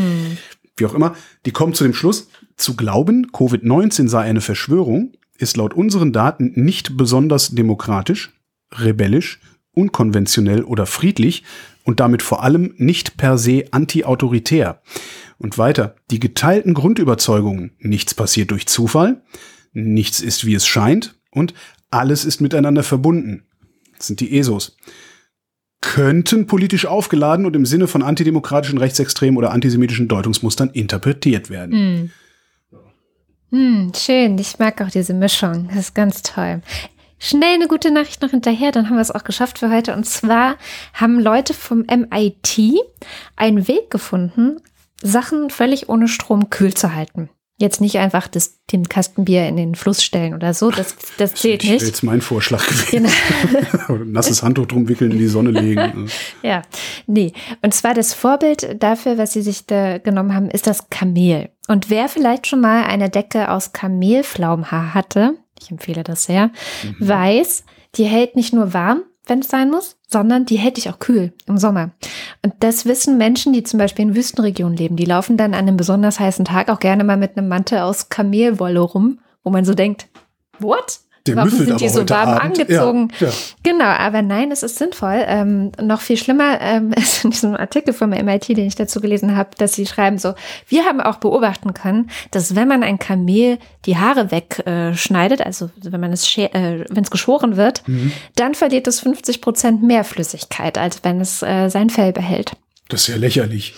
wie 0.78 0.86
auch 0.86 0.94
immer, 0.94 1.16
die 1.46 1.52
kommen 1.52 1.74
zu 1.74 1.84
dem 1.84 1.94
Schluss, 1.94 2.28
zu 2.58 2.76
glauben, 2.76 3.28
Covid-19 3.32 4.08
sei 4.10 4.22
eine 4.22 4.42
Verschwörung, 4.42 5.14
ist 5.38 5.58
laut 5.58 5.74
unseren 5.74 6.14
Daten 6.14 6.54
nicht 6.56 6.98
besonders 6.98 7.50
demokratisch, 7.50 8.32
rebellisch, 8.74 9.40
unkonventionell 9.72 10.64
oder 10.64 10.86
friedlich 10.86 11.44
und 11.84 12.00
damit 12.00 12.22
vor 12.22 12.44
allem 12.44 12.74
nicht 12.78 13.18
per 13.18 13.38
se 13.38 13.66
anti-autoritär. 13.72 14.82
Und 15.38 15.58
weiter, 15.58 15.96
die 16.12 16.20
geteilten 16.20 16.74
Grundüberzeugungen, 16.74 17.72
nichts 17.80 18.14
passiert 18.14 18.52
durch 18.52 18.68
Zufall, 18.68 19.22
nichts 19.74 20.22
ist 20.22 20.46
wie 20.46 20.56
es 20.56 20.66
scheint 20.66 21.20
und 21.32 21.54
alles 21.92 22.24
ist 22.24 22.40
miteinander 22.40 22.84
verbunden. 22.84 23.44
Das 23.98 24.08
sind 24.08 24.22
die 24.22 24.38
ESOs 24.38 24.78
könnten 25.86 26.48
politisch 26.48 26.88
aufgeladen 26.88 27.46
und 27.46 27.56
im 27.56 27.66
Sinne 27.66 27.88
von 27.88 28.02
antidemokratischen, 28.02 28.80
rechtsextremen 28.80 29.38
oder 29.38 29.52
antisemitischen 29.52 30.08
Deutungsmustern 30.08 30.72
interpretiert 30.72 31.52
werden. 31.52 32.12
Hm, 33.52 33.92
schön. 33.96 34.38
Ich 34.38 34.60
mag 34.60 34.82
auch 34.82 34.90
diese 34.90 35.14
Mischung. 35.14 35.68
Das 35.70 35.78
ist 35.78 35.96
ganz 35.96 36.22
toll. 36.22 36.62
Schnell 37.18 37.56
eine 37.56 37.68
gute 37.68 37.92
Nachricht 37.92 38.22
noch 38.22 38.32
hinterher, 38.32 38.72
dann 38.72 38.90
haben 38.90 38.98
wir 38.98 39.02
es 39.02 39.12
auch 39.12 39.24
geschafft 39.24 39.60
für 39.60 39.72
heute. 39.72 39.94
Und 39.96 40.06
zwar 40.06 40.58
haben 40.94 41.20
Leute 41.20 41.54
vom 41.54 41.80
MIT 41.80 42.60
einen 43.36 43.68
Weg 43.68 43.90
gefunden, 43.90 44.58
Sachen 45.02 45.50
völlig 45.50 45.90
ohne 45.90 46.08
Strom 46.08 46.50
kühl 46.50 46.74
zu 46.74 46.94
halten. 46.94 47.30
Jetzt 47.58 47.80
nicht 47.80 47.98
einfach 48.00 48.28
das, 48.28 48.60
den 48.74 48.90
Kastenbier 48.90 49.48
in 49.48 49.56
den 49.56 49.76
Fluss 49.76 50.04
stellen 50.04 50.34
oder 50.34 50.54
so, 50.54 50.72
das, 50.72 50.94
das 51.18 51.36
zählt 51.36 51.64
Das 51.64 51.70
nicht. 51.70 51.82
jetzt 51.84 52.04
mein 52.04 52.20
Vorschlag 52.20 52.68
gewesen. 52.68 53.08
Genau. 53.88 54.04
Nasses 54.06 54.44
Handtuch 54.44 54.66
drum 54.66 54.90
wickeln, 54.90 55.12
in 55.12 55.18
die 55.20 55.28
Sonne 55.28 55.52
legen. 55.52 56.10
Ja, 56.44 56.64
nee. 57.08 57.32
Und 57.62 57.74
zwar 57.74 57.94
das 57.94 58.14
Vorbild 58.14 58.82
dafür, 58.84 59.18
was 59.18 59.32
sie 59.34 59.42
sich 59.42 59.66
da 59.66 59.98
genommen 60.00 60.36
haben, 60.36 60.50
ist 60.50 60.68
das 60.68 60.90
Kamel. 60.90 61.50
Und 61.70 61.90
wer 61.90 62.10
vielleicht 62.10 62.46
schon 62.46 62.60
mal 62.62 62.84
eine 62.84 63.10
Decke 63.10 63.50
aus 63.50 63.72
Kamelflaumhaar 63.72 64.94
hatte, 64.94 65.36
ich 65.62 65.72
empfehle 65.72 66.04
das 66.04 66.26
sehr, 66.26 66.52
weiß, 67.00 67.64
die 67.96 68.04
hält 68.04 68.36
nicht 68.36 68.54
nur 68.54 68.74
warm, 68.74 69.04
wenn 69.28 69.40
es 69.40 69.50
sein 69.50 69.70
muss, 69.70 69.98
sondern 70.08 70.46
die 70.46 70.58
hält 70.58 70.78
dich 70.78 70.90
auch 70.90 71.00
kühl 71.00 71.34
im 71.46 71.58
Sommer. 71.58 71.92
Und 72.44 72.54
das 72.60 72.86
wissen 72.86 73.18
Menschen, 73.18 73.54
die 73.54 73.64
zum 73.64 73.80
Beispiel 73.80 74.06
in 74.06 74.16
Wüstenregionen 74.16 74.78
leben. 74.78 74.96
Die 74.96 75.06
laufen 75.06 75.38
dann 75.38 75.54
an 75.54 75.68
einem 75.68 75.78
besonders 75.78 76.20
heißen 76.20 76.46
Tag 76.46 76.70
auch 76.70 76.80
gerne 76.80 77.04
mal 77.04 77.18
mit 77.18 77.38
einem 77.38 77.48
Mantel 77.48 77.80
aus 77.80 78.10
Kamelwolle 78.10 78.80
rum, 78.80 79.20
wo 79.44 79.50
man 79.50 79.66
so 79.66 79.74
denkt, 79.74 80.08
what? 80.60 81.00
Der 81.28 81.36
Warum 81.36 81.50
müffelt 81.50 81.68
sind 81.70 81.82
die 81.82 81.90
so 81.90 82.08
warm 82.10 82.30
Abend. 82.30 82.60
angezogen? 82.60 83.12
Ja, 83.20 83.28
ja. 83.28 83.34
Genau, 83.64 83.86
aber 83.86 84.22
nein, 84.22 84.52
es 84.52 84.64
ist 84.64 84.78
sinnvoll. 84.78 85.24
Ähm, 85.26 85.72
noch 85.82 86.02
viel 86.02 86.18
schlimmer 86.18 86.60
ähm, 86.62 86.92
ist 86.96 87.24
in 87.24 87.32
diesem 87.32 87.56
Artikel 87.56 87.94
vom 87.94 88.10
MIT, 88.10 88.50
den 88.50 88.68
ich 88.68 88.76
dazu 88.76 89.02
gelesen 89.02 89.36
habe, 89.36 89.50
dass 89.58 89.74
sie 89.74 89.86
schreiben 89.86 90.18
so, 90.18 90.34
wir 90.68 90.86
haben 90.86 91.02
auch 91.02 91.18
beobachten 91.18 91.74
können, 91.74 92.10
dass 92.32 92.56
wenn 92.56 92.68
man 92.68 92.84
ein 92.84 93.00
Kamel 93.00 93.58
die 93.86 93.98
Haare 93.98 94.32
wegschneidet, 94.32 95.42
also 95.42 95.70
wenn 95.82 96.02
man 96.02 96.14
es, 96.14 96.38
äh, 96.38 96.86
wenn 96.90 97.04
es 97.04 97.12
geschoren 97.12 97.58
wird, 97.58 97.84
dann 98.36 98.56
verliert 98.56 98.88
es 98.88 99.00
50 99.00 99.42
Prozent 99.42 99.84
mehr 99.84 100.04
Flüssigkeit, 100.04 100.78
als 100.78 101.04
wenn 101.04 101.22
es 101.22 101.42
äh, 101.42 101.70
sein 101.70 101.90
Fell 101.90 102.14
behält. 102.14 102.54
Das 102.90 103.02
ist 103.02 103.08
ja 103.08 103.16
lächerlich. 103.16 103.74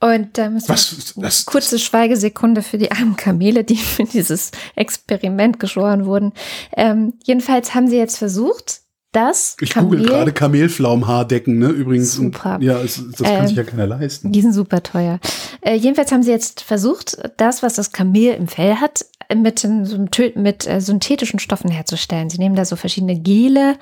Und 0.00 0.38
da 0.38 0.50
müssen 0.50 0.68
Was? 0.68 1.14
Das, 1.16 1.46
kurze 1.46 1.78
Schweigesekunde 1.78 2.62
für 2.62 2.78
die 2.78 2.90
armen 2.90 3.16
Kamele, 3.16 3.64
die 3.64 3.76
für 3.76 4.04
dieses 4.04 4.50
Experiment 4.74 5.58
geschoren 5.58 6.06
wurden. 6.06 6.32
Ähm, 6.76 7.14
jedenfalls 7.24 7.74
haben 7.74 7.88
sie 7.88 7.96
jetzt 7.96 8.18
versucht, 8.18 8.80
das 9.12 9.56
ich 9.60 9.74
google 9.74 10.00
Kamel- 10.00 10.06
gerade 10.06 10.32
Kamelflaumhaardecken, 10.32 11.58
ne? 11.58 11.68
Übrigens. 11.68 12.14
Super. 12.14 12.56
Und, 12.56 12.62
ja, 12.62 12.78
es, 12.82 13.02
das 13.12 13.22
kann 13.22 13.40
Ähm, 13.42 13.46
sich 13.48 13.56
ja 13.56 13.64
keiner 13.64 13.86
leisten. 13.86 14.32
Die 14.32 14.42
sind 14.42 14.52
super 14.52 14.82
teuer. 14.82 15.20
Äh, 15.62 15.76
jedenfalls 15.76 16.12
haben 16.12 16.22
sie 16.22 16.30
jetzt 16.30 16.60
versucht, 16.60 17.16
das, 17.38 17.62
was 17.62 17.74
das 17.74 17.92
Kamel 17.92 18.34
im 18.34 18.48
Fell 18.48 18.76
hat, 18.76 19.06
mit, 19.34 19.66
mit 20.36 20.66
äh, 20.66 20.80
synthetischen 20.80 21.38
Stoffen 21.38 21.70
herzustellen. 21.70 22.30
Sie 22.30 22.38
nehmen 22.38 22.56
da 22.56 22.64
so 22.64 22.76
verschiedene 22.76 23.16
Gele, 23.16 23.76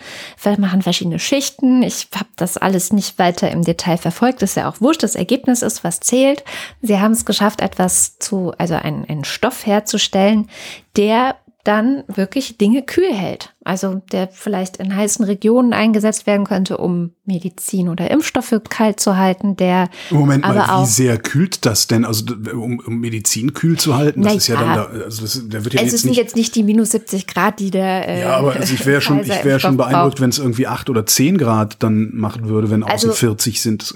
machen 0.58 0.82
verschiedene 0.82 1.18
Schichten. 1.18 1.82
Ich 1.82 2.08
habe 2.14 2.28
das 2.36 2.56
alles 2.56 2.92
nicht 2.92 3.18
weiter 3.18 3.50
im 3.50 3.62
Detail 3.62 3.96
verfolgt. 3.96 4.42
Das 4.42 4.50
ist 4.50 4.56
ja 4.56 4.68
auch 4.68 4.80
wurscht. 4.80 5.02
Das 5.02 5.14
Ergebnis 5.14 5.62
ist, 5.62 5.84
was 5.84 6.00
zählt. 6.00 6.44
Sie 6.82 6.98
haben 6.98 7.12
es 7.12 7.24
geschafft, 7.24 7.60
etwas 7.60 8.18
zu, 8.18 8.52
also 8.58 8.74
einen, 8.74 9.04
einen 9.04 9.24
Stoff 9.24 9.66
herzustellen, 9.66 10.48
der 10.96 11.36
dann 11.64 12.04
wirklich 12.08 12.58
Dinge 12.58 12.82
kühl 12.82 13.12
hält. 13.12 13.54
Also 13.64 14.02
der 14.12 14.28
vielleicht 14.28 14.76
in 14.76 14.94
heißen 14.94 15.24
Regionen 15.24 15.72
eingesetzt 15.72 16.26
werden 16.26 16.44
könnte, 16.44 16.76
um 16.76 17.12
Medizin 17.24 17.88
oder 17.88 18.10
Impfstoffe 18.10 18.60
kalt 18.68 19.00
zu 19.00 19.16
halten, 19.16 19.56
der 19.56 19.88
Moment 20.10 20.44
aber 20.44 20.66
mal, 20.66 20.82
wie 20.82 20.86
sehr 20.86 21.16
kühlt 21.16 21.64
das 21.64 21.86
denn? 21.86 22.04
Also 22.04 22.26
um, 22.52 22.78
um 22.80 23.00
Medizin 23.00 23.54
kühl 23.54 23.78
zu 23.78 23.96
halten, 23.96 24.22
das 24.22 24.36
ist 24.36 24.48
ja, 24.48 24.56
ja. 24.56 24.60
dann 24.60 24.74
da, 24.74 25.04
also 25.04 25.22
das, 25.22 25.42
da 25.48 25.64
wird 25.64 25.74
ja 25.74 25.80
es 25.80 25.86
jetzt 25.86 25.94
ist 25.94 26.04
nicht. 26.04 26.16
jetzt 26.18 26.36
nicht 26.36 26.54
die 26.54 26.62
minus 26.62 26.90
70 26.90 27.26
Grad, 27.26 27.58
die 27.58 27.70
der 27.70 28.08
äh, 28.08 28.20
ja, 28.20 28.36
aber 28.36 28.54
also 28.54 28.74
ich 28.74 28.84
wäre 28.84 29.00
schon, 29.00 29.20
ich 29.20 29.44
wäre 29.44 29.58
schon 29.58 29.78
beeindruckt, 29.78 30.20
wenn 30.20 30.30
es 30.30 30.38
irgendwie 30.38 30.66
acht 30.66 30.90
oder 30.90 31.06
zehn 31.06 31.38
Grad 31.38 31.82
dann 31.82 32.14
machen 32.14 32.48
würde, 32.48 32.70
wenn 32.70 32.82
außen 32.82 33.10
Also- 33.10 33.12
40 33.12 33.62
sind. 33.62 33.94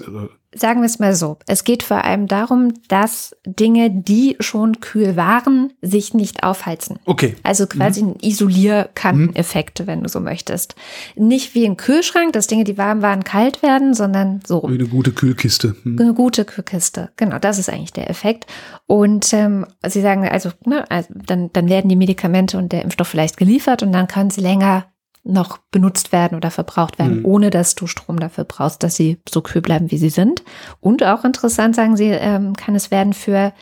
Sagen 0.55 0.81
wir 0.81 0.87
es 0.87 0.97
mal 0.97 1.13
so. 1.13 1.37
Es 1.45 1.63
geht 1.63 1.83
vor 1.83 2.03
allem 2.03 2.27
darum, 2.27 2.73
dass 2.87 3.35
Dinge, 3.45 3.91
die 3.91 4.35
schon 4.39 4.79
kühl 4.79 5.15
waren, 5.15 5.73
sich 5.81 6.15
nicht 6.15 6.43
aufheizen. 6.43 6.97
Okay. 7.05 7.35
Also 7.43 7.67
quasi 7.67 8.01
ein 8.01 8.15
Isolierkanteneffekt, 8.19 9.85
wenn 9.85 10.01
du 10.01 10.09
so 10.09 10.19
möchtest. 10.19 10.75
Nicht 11.15 11.53
wie 11.53 11.65
ein 11.65 11.77
Kühlschrank, 11.77 12.33
dass 12.33 12.47
Dinge, 12.47 12.63
die 12.63 12.79
warm 12.79 13.03
waren, 13.03 13.23
kalt 13.23 13.61
werden, 13.61 13.93
sondern 13.93 14.39
so. 14.45 14.63
Wie 14.67 14.73
eine 14.73 14.87
gute 14.87 15.11
Kühlkiste. 15.11 15.75
Hm. 15.83 15.99
Eine 15.99 16.13
gute 16.15 16.45
Kühlkiste. 16.45 17.11
Genau, 17.15 17.37
das 17.37 17.59
ist 17.59 17.69
eigentlich 17.69 17.93
der 17.93 18.09
Effekt. 18.09 18.47
Und 18.87 19.31
ähm, 19.33 19.67
sie 19.85 20.01
sagen, 20.01 20.27
also, 20.27 20.49
ne, 20.65 20.89
also 20.89 21.13
dann, 21.13 21.53
dann 21.53 21.69
werden 21.69 21.89
die 21.89 21.95
Medikamente 21.95 22.57
und 22.57 22.71
der 22.71 22.81
Impfstoff 22.81 23.07
vielleicht 23.07 23.37
geliefert 23.37 23.83
und 23.83 23.91
dann 23.91 24.07
können 24.07 24.31
sie 24.31 24.41
länger 24.41 24.85
noch 25.23 25.57
benutzt 25.71 26.11
werden 26.11 26.35
oder 26.37 26.49
verbraucht 26.51 26.97
werden, 26.97 27.19
Mhm. 27.19 27.25
ohne 27.25 27.49
dass 27.49 27.75
du 27.75 27.87
Strom 27.87 28.19
dafür 28.19 28.45
brauchst, 28.45 28.83
dass 28.83 28.95
sie 28.95 29.17
so 29.29 29.41
kühl 29.41 29.61
bleiben, 29.61 29.91
wie 29.91 29.97
sie 29.97 30.09
sind. 30.09 30.43
Und 30.79 31.03
auch 31.03 31.23
interessant, 31.25 31.75
sagen 31.75 31.97
sie, 31.97 32.05
ähm, 32.09 32.55
kann 32.55 32.75
es 32.75 32.89
werden 32.89 33.13
für 33.13 33.53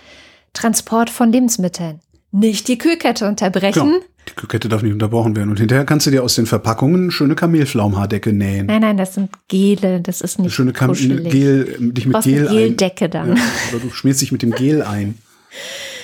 Transport 0.54 1.10
von 1.10 1.32
Lebensmitteln. 1.32 2.00
Nicht 2.32 2.68
die 2.68 2.78
Kühlkette 2.78 3.28
unterbrechen. 3.28 3.84
Genau. 3.84 4.00
Die 4.30 4.34
Kühlkette 4.34 4.68
darf 4.68 4.82
nicht 4.84 4.92
unterbrochen 4.92 5.36
werden. 5.38 5.50
Und 5.50 5.58
hinterher 5.60 5.86
kannst 5.86 6.06
du 6.06 6.12
dir 6.12 6.22
aus 6.24 6.36
den 6.36 6.46
Verpackungen 6.46 7.04
eine 7.04 7.12
schöne 7.12 7.36
Kamelflaumhaardecke 7.36 8.34
nähen. 8.34 8.66
Nein, 8.66 8.82
nein, 8.82 8.98
das 8.98 9.14
sind 9.16 9.30
Gele, 9.48 10.02
das 10.02 10.20
ist 10.22 10.38
Eine 10.38 10.48
nicht 10.48 10.54
schöne 10.56 10.74
Kam 10.74 10.90
kuschelig. 10.90 11.32
Gel, 11.32 11.66
dich 11.80 12.04
Du 12.04 12.10
mit 12.10 12.24
Gel 12.24 12.40
eine 12.40 12.50
ein. 12.50 12.56
Geldecke 12.56 13.08
dann. 13.10 13.38
Ja, 13.38 13.44
oder 13.72 13.80
du 13.84 13.90
schmierst 13.92 14.22
dich 14.22 14.32
mit 14.34 14.42
dem 14.42 14.52
Gel 14.52 14.82
ein. 14.84 15.18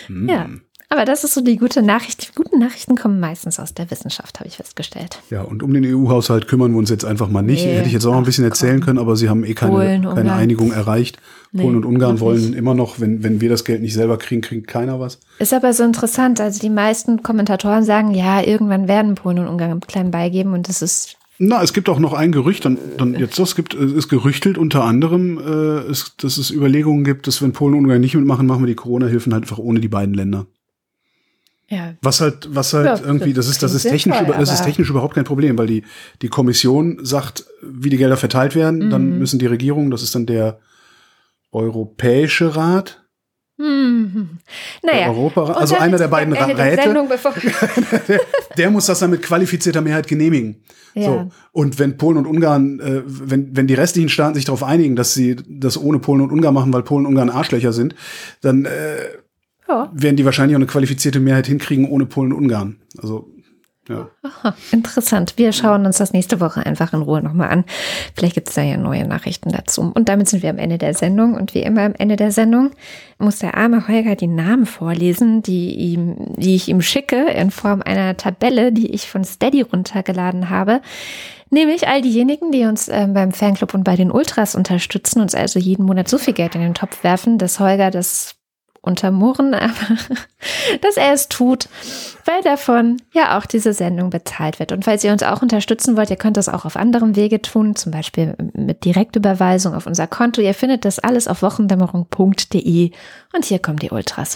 Hm. 0.07 0.29
Ja, 0.29 0.49
aber 0.93 1.05
das 1.05 1.23
ist 1.23 1.33
so 1.33 1.41
die 1.41 1.57
gute 1.57 1.81
Nachricht. 1.81 2.29
Die 2.29 2.35
guten 2.35 2.59
Nachrichten 2.59 2.95
kommen 2.95 3.19
meistens 3.19 3.59
aus 3.59 3.73
der 3.73 3.89
Wissenschaft, 3.89 4.39
habe 4.39 4.47
ich 4.47 4.57
festgestellt. 4.57 5.19
Ja, 5.31 5.41
und 5.41 5.63
um 5.63 5.73
den 5.73 5.83
EU-Haushalt 5.83 6.47
kümmern 6.47 6.71
wir 6.71 6.77
uns 6.77 6.91
jetzt 6.91 7.03
einfach 7.03 7.29
mal 7.29 7.41
nicht. 7.41 7.65
Nee, 7.65 7.73
Hätte 7.73 7.87
ich 7.87 7.93
jetzt 7.93 8.05
auch 8.05 8.11
noch 8.11 8.19
ein 8.19 8.25
bisschen 8.25 8.43
erzählen 8.43 8.79
können, 8.79 8.99
aber 8.99 9.15
sie 9.15 9.27
haben 9.27 9.43
eh 9.43 9.55
keine, 9.55 9.71
Polen, 9.71 10.03
keine. 10.03 10.33
Einigung 10.33 10.71
erreicht. 10.71 11.17
Nee, 11.51 11.63
Polen 11.63 11.77
und 11.77 11.85
Ungarn 11.85 12.19
wollen 12.19 12.41
nicht. 12.41 12.55
immer 12.55 12.75
noch, 12.75 12.99
wenn, 12.99 13.23
wenn 13.23 13.41
wir 13.41 13.49
das 13.49 13.65
Geld 13.65 13.81
nicht 13.81 13.95
selber 13.95 14.17
kriegen, 14.17 14.41
kriegt 14.41 14.67
keiner 14.67 14.99
was. 14.99 15.19
Ist 15.39 15.51
aber 15.51 15.73
so 15.73 15.83
interessant. 15.83 16.39
Also 16.39 16.59
die 16.59 16.69
meisten 16.69 17.23
Kommentatoren 17.23 17.83
sagen, 17.83 18.13
ja, 18.13 18.43
irgendwann 18.43 18.87
werden 18.87 19.15
Polen 19.15 19.39
und 19.39 19.47
Ungarn 19.47 19.79
kleinen 19.79 20.11
beigeben 20.11 20.53
und 20.53 20.69
das 20.69 20.83
ist 20.83 21.17
Na, 21.39 21.63
es 21.63 21.73
gibt 21.73 21.89
auch 21.89 21.97
noch 21.97 22.13
ein 22.13 22.31
Gerücht, 22.31 22.65
dann, 22.65 22.77
dann 22.99 23.15
jetzt 23.15 23.39
es 23.39 23.55
gibt, 23.55 23.73
es 23.73 23.93
ist 23.93 24.09
gerüchtelt 24.09 24.59
unter 24.59 24.83
anderem, 24.83 25.39
äh, 25.39 25.89
es, 25.89 26.15
dass 26.17 26.37
es 26.37 26.51
Überlegungen 26.51 27.03
gibt, 27.03 27.25
dass 27.25 27.41
wenn 27.41 27.51
Polen 27.51 27.73
und 27.73 27.85
Ungarn 27.85 27.99
nicht 27.99 28.13
mitmachen, 28.13 28.45
machen 28.45 28.61
wir 28.61 28.67
die 28.67 28.75
Corona-Hilfen 28.75 29.33
halt 29.33 29.45
einfach 29.45 29.57
ohne 29.57 29.79
die 29.79 29.87
beiden 29.87 30.13
Länder. 30.13 30.45
Ja 31.69 31.93
Was 32.01 32.21
halt, 32.21 32.47
was 32.53 32.73
halt 32.73 32.85
Ja, 32.85 33.05
irgendwie, 33.05 33.33
das 33.33 33.47
ist, 33.47 33.63
das 33.63 33.73
ist 33.73 33.83
technisch, 33.83 34.03
sinnvoll, 34.03 34.25
über, 34.25 34.37
das 34.37 34.53
ist 34.53 34.63
technisch 34.63 34.89
überhaupt 34.89 35.15
kein 35.15 35.23
Problem, 35.23 35.57
weil 35.57 35.67
die, 35.67 35.83
die 36.21 36.29
Kommission 36.29 36.99
sagt, 37.03 37.45
wie 37.61 37.89
die 37.89 37.97
Gelder 37.97 38.17
verteilt 38.17 38.55
werden, 38.55 38.85
Mhm. 38.85 38.89
dann 38.89 39.19
müssen 39.19 39.39
die 39.39 39.47
Regierungen, 39.47 39.91
das 39.91 40.03
ist 40.03 40.15
dann 40.15 40.25
der 40.25 40.59
Europäische 41.51 42.55
Rat, 42.55 43.03
hm. 43.59 44.39
der 44.83 44.93
naja. 44.93 45.09
Europarat, 45.09 45.55
Und 45.55 45.61
also 45.61 45.75
einer 45.77 45.97
der 45.97 46.07
beiden 46.07 46.33
der 46.33 46.57
Räte, 46.57 47.05
bevor 47.07 47.33
der 48.57 48.71
muss 48.71 48.87
das 48.87 48.99
dann 48.99 49.11
mit 49.11 49.21
qualifizierter 49.21 49.81
Mehrheit 49.81 50.07
genehmigen. 50.07 50.63
Ja. 50.95 51.05
So. 51.05 51.31
Und 51.51 51.77
wenn 51.77 51.97
Polen 51.97 52.17
und 52.17 52.25
Ungarn, 52.25 52.79
äh, 52.79 53.03
wenn, 53.05 53.55
wenn 53.55 53.67
die 53.67 53.75
restlichen 53.75 54.09
Staaten 54.09 54.33
sich 54.33 54.45
darauf 54.45 54.63
einigen, 54.63 54.95
dass 54.95 55.13
sie 55.13 55.35
das 55.47 55.77
ohne 55.77 55.99
Polen 55.99 56.21
und 56.21 56.31
Ungarn 56.31 56.53
machen, 56.55 56.73
weil 56.73 56.81
Polen 56.81 57.05
und 57.05 57.11
Ungarn 57.11 57.29
Arschlöcher 57.29 57.73
sind, 57.73 57.93
dann 58.41 58.65
äh, 58.65 58.69
ja, 59.67 59.89
werden 59.93 60.15
die 60.15 60.25
wahrscheinlich 60.25 60.55
auch 60.55 60.59
eine 60.59 60.67
qualifizierte 60.67 61.19
Mehrheit 61.19 61.47
hinkriegen 61.47 61.89
ohne 61.89 62.05
Polen 62.05 62.33
und 62.33 62.43
Ungarn. 62.43 62.77
Also 63.01 63.29
Ja. 63.89 64.09
Aha, 64.21 64.55
interessant. 64.71 65.33
Wir 65.35 65.51
schauen 65.51 65.85
uns 65.85 65.97
das 65.97 66.13
nächste 66.13 66.39
Woche 66.39 66.65
einfach 66.65 66.93
in 66.93 67.01
Ruhe 67.01 67.21
nochmal 67.21 67.49
an. 67.49 67.65
Vielleicht 68.15 68.35
gibt 68.35 68.47
es 68.47 68.55
da 68.55 68.61
ja 68.61 68.77
neue 68.77 69.05
Nachrichten 69.05 69.51
dazu. 69.51 69.91
Und 69.93 70.07
damit 70.07 70.29
sind 70.29 70.41
wir 70.41 70.49
am 70.49 70.57
Ende 70.57 70.77
der 70.77 70.93
Sendung. 70.93 71.33
Und 71.33 71.53
wie 71.53 71.63
immer 71.63 71.81
am 71.81 71.93
Ende 71.93 72.15
der 72.15 72.31
Sendung 72.31 72.71
muss 73.17 73.39
der 73.39 73.57
arme 73.57 73.85
Holger 73.89 74.15
die 74.15 74.27
Namen 74.27 74.65
vorlesen, 74.65 75.41
die, 75.41 75.75
ihm, 75.75 76.15
die 76.37 76.55
ich 76.55 76.69
ihm 76.69 76.81
schicke 76.81 77.25
in 77.25 77.51
Form 77.51 77.81
einer 77.81 78.15
Tabelle, 78.15 78.71
die 78.71 78.91
ich 78.91 79.09
von 79.09 79.25
Steady 79.25 79.61
runtergeladen 79.63 80.49
habe. 80.49 80.81
Nämlich 81.49 81.87
all 81.87 82.01
diejenigen, 82.01 82.51
die 82.51 82.63
uns 82.63 82.87
ähm, 82.87 83.13
beim 83.13 83.33
Fanclub 83.33 83.73
und 83.73 83.83
bei 83.83 83.97
den 83.97 84.11
Ultras 84.11 84.55
unterstützen, 84.55 85.19
uns 85.21 85.35
also 85.35 85.59
jeden 85.59 85.85
Monat 85.85 86.07
so 86.07 86.17
viel 86.17 86.33
Geld 86.33 86.55
in 86.55 86.61
den 86.61 86.73
Topf 86.73 87.03
werfen, 87.03 87.37
dass 87.37 87.59
Holger 87.59 87.91
das 87.91 88.35
untermurren, 88.83 89.53
aber 89.55 89.97
dass 90.81 90.97
er 90.97 91.13
es 91.13 91.29
tut, 91.29 91.67
weil 92.25 92.41
davon 92.43 93.01
ja 93.13 93.37
auch 93.37 93.45
diese 93.47 93.73
Sendung 93.73 94.11
bezahlt 94.11 94.59
wird. 94.59 94.71
Und 94.71 94.85
falls 94.85 95.03
ihr 95.03 95.11
uns 95.11 95.23
auch 95.23 95.41
unterstützen 95.41 95.97
wollt, 95.97 96.11
ihr 96.11 96.17
könnt 96.17 96.37
das 96.37 96.49
auch 96.49 96.65
auf 96.65 96.75
anderem 96.75 97.15
Wege 97.15 97.41
tun, 97.41 97.75
zum 97.75 97.91
Beispiel 97.91 98.35
mit 98.53 98.85
Direktüberweisung 98.85 99.73
auf 99.73 99.87
unser 99.87 100.05
Konto. 100.05 100.41
Ihr 100.41 100.53
findet 100.53 100.85
das 100.85 100.99
alles 100.99 101.27
auf 101.27 101.41
wochendämmerung.de 101.41 102.91
und 103.33 103.45
hier 103.45 103.59
kommen 103.59 103.79
die 103.79 103.89
Ultras. 103.89 104.35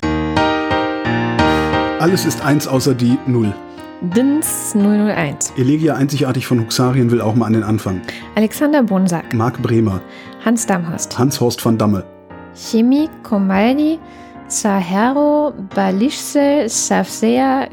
Alles 2.00 2.26
ist 2.26 2.42
eins 2.42 2.68
außer 2.68 2.96
die 2.96 3.18
Null. 3.28 3.54
DINS 4.02 4.76
001. 4.76 5.54
Elegia 5.58 5.96
einzigartig 5.96 6.46
von 6.46 6.60
Huxarien 6.60 7.10
will 7.10 7.20
auch 7.20 7.34
mal 7.34 7.48
an 7.48 7.54
den 7.54 7.64
Anfang. 7.64 8.02
Alexander 8.36 8.84
Bonsack. 8.84 9.34
Marc 9.34 9.60
Bremer. 9.62 10.02
Hans 10.46 10.68
Damhorst. 10.68 11.18
Hans-Horst 11.18 11.66
van 11.66 11.80
Damme. 11.80 12.04
Chemie 12.54 13.10
Komaldi. 13.24 13.98
Sahero 14.50 15.54
Balischse 15.76 16.70
Safsea 16.70 17.68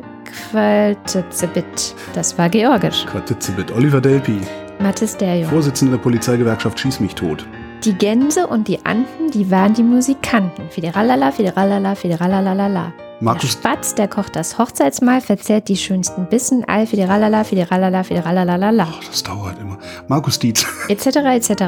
Qualtezebit. 0.51 1.95
Das 2.15 2.37
war 2.37 2.49
Georgisch. 2.49 3.07
Quartitzebit. 3.07 3.71
Oliver 3.71 4.01
Delpi. 4.01 4.41
Mathis 4.81 5.17
Derjo. 5.17 5.49
Vorsitzender 5.49 5.97
der 5.97 6.03
Polizeigewerkschaft 6.03 6.81
Schieß 6.81 6.99
mich 6.99 7.15
tot. 7.15 7.47
Die 7.85 7.95
Gänse 7.95 8.49
und 8.49 8.67
die 8.67 8.85
Anden, 8.85 9.31
die 9.33 9.49
waren 9.53 9.75
die 9.75 9.85
Musikanten. 9.85 10.69
Fideralala, 10.69 11.31
fideralala, 11.31 11.95
fideralalalala. 11.95 12.93
Markus, 13.25 13.53
Spatz, 13.53 13.95
der 13.95 14.07
kocht 14.07 14.37
das 14.37 14.59
Hochzeitsmahl, 14.59 15.23
verzehrt 15.23 15.69
die 15.69 15.79
schönsten 15.79 16.27
Bissen, 16.27 16.63
all 16.67 16.87
fideralala, 16.87 17.43
fideralala, 17.43 18.03
fideralalalala. 18.03 18.87
das 19.09 19.23
dauert 19.23 19.59
immer. 19.59 19.79
Markus 20.09 20.39
Dietz. 20.39 20.67
Etc., 20.89 21.07
etc. 21.07 21.65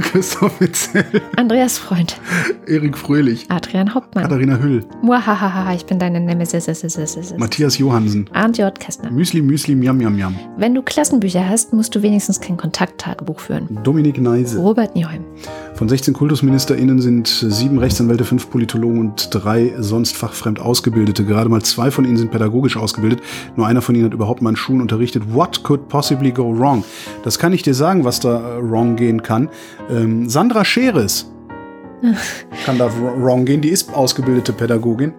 Christoph 0.00 0.60
Witzel. 0.60 1.04
Andreas 1.36 1.78
Freund. 1.78 2.20
Erik 2.66 2.98
Fröhlich. 2.98 3.46
Adrian 3.48 3.94
Hauptmann. 3.94 4.24
Katharina 4.24 4.58
Hüll. 4.58 4.84
Muahahaha, 5.02 5.72
ich 5.72 5.86
bin 5.86 6.00
deine 6.00 6.18
Nemesis. 6.18 6.66
Matthias 7.38 7.78
Johansen. 7.78 8.28
Arndt 8.32 8.58
J. 8.58 8.76
Kästner. 8.80 9.12
Müsli 9.12 9.40
Müsli 9.40 9.76
Miam 9.76 9.96
Miam 9.96 10.16
Miam. 10.16 10.34
Wenn 10.56 10.74
du 10.74 10.82
Klassenbücher 10.82 11.48
hast, 11.48 11.72
musst 11.72 11.94
du 11.94 12.02
wenigstens 12.02 12.40
kein 12.40 12.56
Kontakttagebuch 12.56 13.38
führen. 13.38 13.78
Dominik 13.84 14.20
Neise. 14.20 14.58
Robert 14.58 14.96
Nieholm. 14.96 15.24
Von 15.74 15.88
16 15.88 16.14
KultusministerInnen 16.14 17.00
sind 17.00 17.28
sieben 17.28 17.78
Rechtsanwälte, 17.78 18.24
fünf 18.24 18.50
Politologen 18.50 19.00
und 19.00 19.28
drei 19.32 19.72
sonst 19.78 20.16
fachfremd 20.16 20.60
Ausgebildete. 20.72 21.26
Gerade 21.26 21.50
mal 21.50 21.60
zwei 21.60 21.90
von 21.90 22.06
ihnen 22.06 22.16
sind 22.16 22.30
pädagogisch 22.30 22.78
ausgebildet. 22.78 23.20
Nur 23.56 23.66
einer 23.66 23.82
von 23.82 23.94
ihnen 23.94 24.06
hat 24.06 24.14
überhaupt 24.14 24.40
mal 24.40 24.48
in 24.50 24.56
Schulen 24.56 24.80
unterrichtet. 24.80 25.22
What 25.34 25.62
could 25.64 25.86
possibly 25.88 26.30
go 26.32 26.58
wrong? 26.58 26.82
Das 27.24 27.38
kann 27.38 27.52
ich 27.52 27.62
dir 27.62 27.74
sagen, 27.74 28.04
was 28.04 28.20
da 28.20 28.38
äh, 28.56 28.62
wrong 28.62 28.96
gehen 28.96 29.22
kann. 29.22 29.50
Ähm, 29.90 30.30
Sandra 30.30 30.64
Scheres 30.64 31.30
kann 32.64 32.78
da 32.78 32.86
wr- 32.86 33.22
wrong 33.22 33.44
gehen. 33.44 33.60
Die 33.60 33.68
ist 33.68 33.92
ausgebildete 33.92 34.54
Pädagogin. 34.54 35.12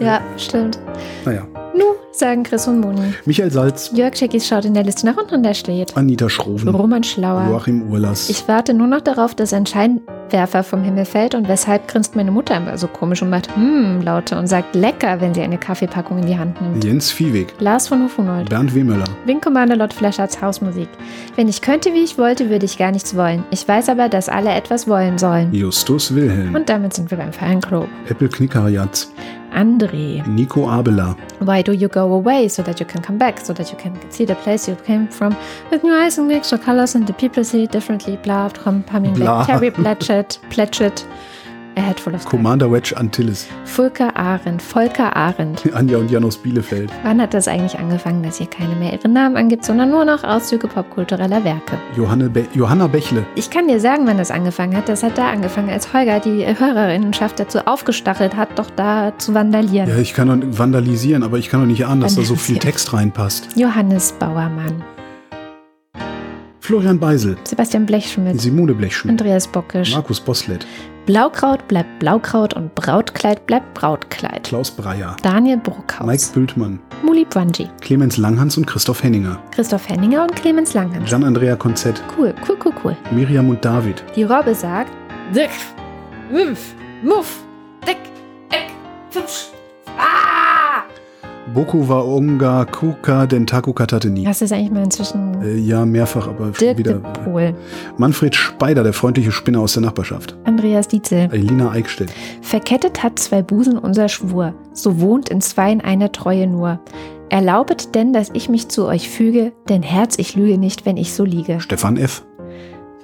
Ja, 0.00 0.20
stimmt. 0.36 0.80
Naja. 1.24 1.46
Nu, 1.76 1.84
sagen 2.12 2.42
Chris 2.42 2.66
und 2.66 2.80
Moni. 2.80 3.14
Michael 3.24 3.50
Salz, 3.50 3.90
Jörg 3.94 4.16
Schickis 4.16 4.46
schaut 4.48 4.64
in 4.64 4.74
der 4.74 4.84
Liste 4.84 5.06
nach 5.06 5.16
unten 5.16 5.36
und 5.36 5.42
da 5.42 5.54
steht 5.54 5.96
Anita 5.96 6.28
Schroven, 6.28 6.68
Roman 6.68 7.02
Schlauer. 7.04 7.46
Joachim 7.48 7.90
Urlas. 7.90 8.28
Ich 8.30 8.48
warte 8.48 8.74
nur 8.74 8.86
noch 8.86 9.00
darauf, 9.00 9.34
dass 9.34 9.52
ein 9.52 9.66
Scheinwerfer 9.66 10.62
vom 10.62 10.82
Himmel 10.82 11.04
fällt 11.04 11.34
und 11.34 11.46
weshalb 11.48 11.86
grinst 11.86 12.16
meine 12.16 12.30
Mutter 12.30 12.56
immer 12.56 12.76
so 12.78 12.88
komisch 12.88 13.22
und 13.22 13.30
macht 13.30 13.54
hm 13.54 14.00
Laute 14.02 14.38
und 14.38 14.46
sagt 14.46 14.74
lecker, 14.74 15.20
wenn 15.20 15.34
sie 15.34 15.42
eine 15.42 15.58
Kaffeepackung 15.58 16.18
in 16.18 16.26
die 16.26 16.38
Hand 16.38 16.60
nimmt. 16.60 16.82
Jens 16.84 17.10
Viehweg. 17.10 17.54
Lars 17.60 17.88
von 17.88 18.02
Hufunold. 18.04 18.48
Bernd 18.48 18.74
Wehmöller. 18.74 19.04
Wing 19.26 19.40
Commander 19.40 19.76
Lord 19.76 19.92
Fleschards 19.92 20.40
Hausmusik. 20.40 20.88
Wenn 21.36 21.48
ich 21.48 21.60
könnte, 21.60 21.92
wie 21.92 22.02
ich 22.02 22.18
wollte, 22.18 22.50
würde 22.50 22.64
ich 22.64 22.78
gar 22.78 22.90
nichts 22.90 23.14
wollen. 23.16 23.44
Ich 23.50 23.66
weiß 23.66 23.88
aber, 23.90 24.08
dass 24.08 24.28
alle 24.28 24.50
etwas 24.50 24.88
wollen 24.88 25.18
sollen. 25.18 25.52
Justus 25.52 26.14
Wilhelm. 26.14 26.54
Und 26.54 26.68
damit 26.68 26.94
sind 26.94 27.10
wir 27.10 27.18
beim 27.18 27.32
Fanclub. 27.32 27.88
Apple 28.08 28.28
Knickerjatz. 28.28 29.12
André. 29.52 30.26
Nico 30.26 30.66
Abela. 30.66 31.16
Why 31.40 31.62
do 31.62 31.72
you 31.72 31.88
go 31.88 32.12
away 32.12 32.48
so 32.48 32.62
that 32.62 32.80
you 32.80 32.86
can 32.86 33.02
come 33.02 33.18
back, 33.18 33.40
so 33.40 33.52
that 33.52 33.70
you 33.72 33.78
can 33.78 33.94
see 34.10 34.24
the 34.24 34.34
place 34.36 34.68
you 34.68 34.76
came 34.76 35.08
from 35.08 35.36
with 35.70 35.82
new 35.84 35.92
eyes 35.92 36.18
and 36.18 36.30
extra 36.32 36.58
colors 36.58 36.94
and 36.94 37.06
the 37.06 37.12
people 37.12 37.44
see 37.44 37.64
it 37.64 37.72
differently, 37.72 38.16
blah, 38.16 38.48
from 38.48 38.82
coming 38.84 39.14
Blah. 39.14 39.38
back. 39.38 39.46
Terry 39.46 39.70
Pletchett, 39.70 40.38
Pletchett, 40.50 41.04
a 41.78 41.82
head 41.82 41.98
full 41.98 42.14
of 42.14 42.22
time. 42.22 42.30
Commander 42.30 42.70
Wedge 42.70 42.96
Antilles. 42.96 43.46
Volker 43.64 44.14
Arendt, 44.16 44.60
Volker 44.60 45.14
Arendt. 45.16 45.62
Anja 45.74 45.98
und 45.98 46.10
Jan 46.10 46.24
aus 46.24 46.36
Bielefeld. 46.36 46.90
Wann 47.02 47.20
hat 47.20 47.34
das 47.34 47.48
eigentlich 47.48 47.78
angefangen, 47.78 48.22
dass 48.22 48.38
hier 48.38 48.48
keine 48.48 48.74
mehr 48.74 48.92
ihre 48.92 49.08
Namen 49.08 49.36
angibt, 49.36 49.64
sondern 49.64 49.90
nur 49.90 50.04
noch 50.04 50.24
Auszüge 50.24 50.68
popkultureller 50.68 51.44
Werke? 51.44 51.78
Johanne 51.96 52.28
Be 52.28 52.46
Johanna 52.52 52.86
Bächle. 52.86 53.24
Ich 53.34 53.50
kann 53.50 53.68
dir 53.68 53.80
sagen, 53.80 54.06
wann 54.06 54.18
das 54.18 54.30
angefangen 54.30 54.76
hat. 54.76 54.88
Das 54.88 55.02
hat 55.02 55.16
da 55.16 55.30
angefangen, 55.30 55.70
als 55.70 55.92
Holger 55.92 56.20
die 56.20 56.46
Hörerinnenschaft 56.46 57.38
dazu 57.38 57.60
aufgestachelt 57.66 58.36
hat, 58.36 58.58
doch 58.58 58.70
da 58.70 59.12
zu 59.18 59.34
vandalieren. 59.34 59.88
Ja, 59.88 59.96
ich 59.96 60.14
kann 60.14 60.58
vandalisieren, 60.58 61.22
aber 61.22 61.38
ich 61.38 61.48
kann 61.48 61.60
doch 61.60 61.66
nicht 61.66 61.86
ahnen, 61.86 62.00
dass 62.00 62.16
da 62.16 62.22
so 62.22 62.36
viel. 62.36 62.58
Text 62.58 62.92
reinpasst. 62.92 63.48
Johannes 63.56 64.12
Bauermann, 64.18 64.82
Florian 66.68 67.00
Beisel. 67.00 67.34
Sebastian 67.44 67.86
Blechschmidt, 67.86 68.38
Simone 68.38 68.74
Blechschmidt. 68.74 69.12
Andreas 69.12 69.48
Bockisch. 69.48 69.94
Markus 69.94 70.20
Boslett. 70.20 70.66
Blaukraut 71.06 71.66
bleibt 71.66 71.98
Blaukraut 71.98 72.52
und 72.52 72.74
Brautkleid 72.74 73.46
bleibt 73.46 73.72
Brautkleid. 73.72 74.44
Klaus 74.44 74.70
Breyer. 74.70 75.16
Daniel 75.22 75.56
Bruckhaus. 75.56 76.06
Mike 76.06 76.24
Bültmann. 76.34 76.78
Muli 77.02 77.24
Bwanji. 77.24 77.70
Clemens 77.80 78.18
Langhans 78.18 78.58
und 78.58 78.66
Christoph 78.66 79.02
Henninger. 79.02 79.42
Christoph 79.50 79.88
Henninger 79.88 80.24
und 80.24 80.36
Clemens 80.36 80.74
Langhans. 80.74 81.08
Gian-Andrea 81.08 81.56
Konzett. 81.56 82.02
Cool, 82.18 82.34
cool, 82.46 82.58
cool, 82.62 82.72
cool. 82.84 82.96
Miriam 83.12 83.48
und 83.48 83.64
David. 83.64 84.04
Die 84.14 84.24
Robbe 84.24 84.54
sagt: 84.54 84.92
Dick, 85.34 85.48
Mümpf, 86.30 86.74
Muff, 87.02 87.38
Dick, 87.86 87.96
Eck, 88.50 88.72
Pfupsch. 89.10 89.46
Ah! 89.96 90.37
Boku 91.54 91.88
wa 91.88 92.02
Onga 92.02 92.64
Kuka 92.66 93.26
Dentaku 93.26 93.72
Katateni. 93.72 94.24
Hast 94.24 94.40
du 94.40 94.44
es 94.44 94.52
eigentlich 94.52 94.70
mal 94.70 94.84
inzwischen 94.84 95.40
Äh, 95.42 95.56
ja, 95.56 95.86
mehrfach, 95.86 96.28
aber 96.28 96.50
Dirk 96.50 96.78
wieder. 96.78 96.94
de 96.94 97.24
Pohl, 97.24 97.54
Manfred 97.96 98.34
Speider, 98.34 98.82
der 98.82 98.92
freundliche 98.92 99.32
Spinner 99.32 99.60
aus 99.60 99.72
der 99.72 99.82
Nachbarschaft. 99.82 100.36
Andreas 100.44 100.88
Dietzel. 100.88 101.28
Elina 101.32 101.70
Eickstedt. 101.70 102.12
Verkettet 102.42 103.02
hat 103.02 103.18
zwei 103.18 103.42
Busen 103.42 103.78
unser 103.78 104.08
Schwur, 104.08 104.54
so 104.72 105.00
wohnt 105.00 105.30
in 105.30 105.40
zweien 105.40 105.80
eine 105.80 106.12
Treue 106.12 106.46
nur. 106.46 106.80
Erlaubet 107.30 107.94
denn, 107.94 108.12
dass 108.12 108.30
ich 108.34 108.48
mich 108.48 108.68
zu 108.68 108.86
euch 108.86 109.08
füge, 109.08 109.52
denn 109.68 109.82
Herz, 109.82 110.16
ich 110.18 110.36
lüge 110.36 110.58
nicht, 110.58 110.86
wenn 110.86 110.96
ich 110.96 111.12
so 111.12 111.24
liege. 111.24 111.60
Stefan 111.60 111.96
F. 111.96 112.24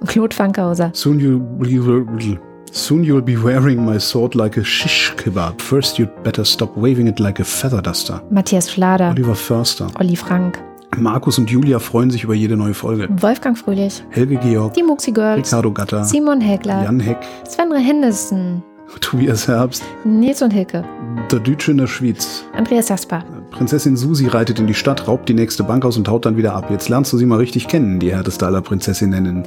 Claude 0.07 0.35
Fankhauser. 0.35 0.91
Soon 0.93 1.19
you'll 1.19 1.39
be, 1.41 2.39
soon 2.75 3.05
you'll 3.05 3.23
be 3.23 3.37
wearing 3.37 3.85
my 3.85 3.99
sword 3.99 4.35
like 4.35 4.57
a 4.57 4.65
shish 4.65 5.13
kebab. 5.17 5.61
First 5.61 5.99
you'd 5.99 6.11
better 6.23 6.45
stop 6.45 6.77
waving 6.77 7.07
it 7.07 7.21
like 7.21 7.41
a 7.41 7.45
feather 7.45 7.81
duster. 7.81 8.21
Matthias 8.31 8.69
Flader. 8.69 9.11
Oliver 9.11 9.35
Förster. 9.35 9.87
Olli 9.99 10.17
Frank. 10.17 10.61
Markus 10.97 11.39
und 11.39 11.51
Julia 11.51 11.79
freuen 11.79 12.11
sich 12.11 12.25
über 12.25 12.35
jede 12.35 12.57
neue 12.57 12.75
Folge. 12.75 13.09
Wolfgang 13.21 13.57
Fröhlich. 13.57 14.03
Helge 14.11 14.37
Georg. 14.37 14.75
Die 14.75 14.83
Muxi 14.83 15.13
Girls. 15.13 15.49
Ricardo 15.49 15.73
Gatter. 15.73 16.05
Simon 16.05 16.41
Hegler. 16.41 16.85
Jan 16.85 17.01
Heck. 17.01 17.19
Svenre 17.49 17.79
Henderson. 17.79 18.63
Tobias 19.01 19.49
Herbst. 19.49 19.83
Nils 20.05 20.41
und 20.43 20.53
Hilke. 20.53 20.85
Der 21.33 21.41
Dütsche 21.41 21.73
in 21.73 21.79
der 21.79 21.87
Schweiz. 21.87 22.45
Andreas 22.57 22.89
Jasper. 22.89 23.25
Prinzessin 23.51 23.97
Susi 23.97 24.29
reitet 24.29 24.59
in 24.59 24.67
die 24.67 24.75
Stadt, 24.75 25.09
raubt 25.09 25.29
die 25.29 25.35
nächste 25.35 25.65
Bank 25.65 25.85
aus 25.85 25.97
und 25.97 26.09
haut 26.09 26.27
dann 26.27 26.37
wieder 26.37 26.55
ab. 26.55 26.71
Jetzt 26.71 26.89
lernst 26.89 27.13
du 27.13 27.17
sie 27.17 27.27
mal 27.27 27.39
richtig 27.39 27.67
kennen, 27.67 27.99
die 27.99 28.13
härteste 28.13 28.47
aller 28.47 28.61
Prinzessinnen. 28.61 29.45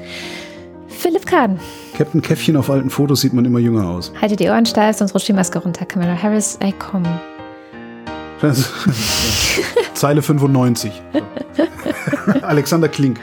Philipp 0.98 1.26
Kahn. 1.26 1.60
Captain 1.96 2.22
Käffchen 2.22 2.58
auf 2.58 2.70
alten 2.70 2.90
Fotos 2.90 3.22
sieht 3.22 3.34
man 3.34 3.46
immer 3.46 3.60
jünger 3.60 3.88
aus. 3.88 4.12
Haltet 4.22 4.40
die 4.40 4.50
Ohren 4.50 4.66
steil, 4.66 4.94
sonst 4.94 5.14
rutscht 5.14 5.28
die 5.28 5.34
Maske 5.34 5.60
runter. 5.60 5.86
Kamala 5.86 6.22
Harris, 6.22 6.58
ey 6.62 6.74
komm. 6.78 7.04
Das- 8.42 8.72
Zeile 9.94 10.22
95. 10.22 10.92
Alexander 12.44 12.88
Klink, 12.88 13.20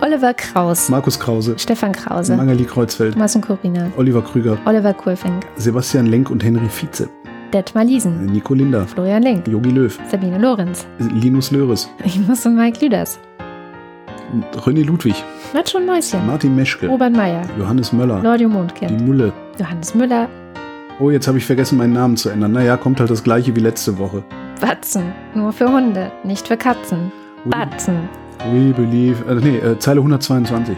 Oliver 0.00 0.34
Kraus. 0.34 0.88
Markus 0.88 1.18
Krause, 1.18 1.54
Stefan 1.58 1.92
Krause. 1.92 2.36
Mangali 2.36 2.64
Kreuzfeld, 2.64 3.16
und 3.16 3.40
Corina. 3.42 3.90
Oliver 3.96 4.22
Krüger, 4.22 4.58
Oliver 4.66 4.92
Kulfink. 4.92 5.44
Sebastian 5.56 6.06
Lenk 6.06 6.30
und 6.30 6.42
Henry 6.44 6.68
Vize, 6.68 7.08
Detmar 7.54 7.84
Liesen. 7.84 8.26
Nico 8.26 8.52
Linder, 8.54 8.86
Florian 8.86 9.22
Link. 9.22 9.46
Yogi 9.48 9.70
Löw, 9.70 9.98
Sabine 10.10 10.38
Lorenz. 10.38 10.86
Linus 10.98 11.50
Löres, 11.52 11.88
Ich 12.04 12.18
muss 12.18 12.44
und 12.44 12.56
Mike 12.56 12.84
Lüders. 12.84 13.18
René 14.56 14.84
Ludwig, 14.84 15.14
Matsch 15.52 15.74
und 15.74 15.86
Mäuschen. 15.86 16.26
Martin 16.26 16.54
Meschke, 16.54 16.88
Robert 16.88 17.12
Meyer. 17.12 17.42
Johannes 17.58 17.92
Möller, 17.92 18.20
Claudio 18.20 18.48
die 18.48 18.54
Mondkind. 18.54 19.06
Mulle. 19.06 19.32
Johannes 19.58 19.94
Müller. 19.94 20.28
Oh, 20.98 21.10
jetzt 21.10 21.26
habe 21.26 21.38
ich 21.38 21.46
vergessen, 21.46 21.78
meinen 21.78 21.94
Namen 21.94 22.16
zu 22.16 22.28
ändern. 22.28 22.52
Naja, 22.52 22.76
kommt 22.76 23.00
halt 23.00 23.10
das 23.10 23.24
gleiche 23.24 23.56
wie 23.56 23.60
letzte 23.60 23.98
Woche. 23.98 24.22
Watzen. 24.60 25.12
Nur 25.34 25.52
für 25.52 25.66
Hunde, 25.66 26.12
nicht 26.24 26.46
für 26.46 26.56
Katzen. 26.58 27.10
Batzen. 27.46 28.08
We 28.50 28.72
believe. 28.74 29.24
Äh, 29.26 29.34
nee, 29.36 29.56
äh, 29.58 29.78
Zeile 29.78 30.00
122. 30.00 30.76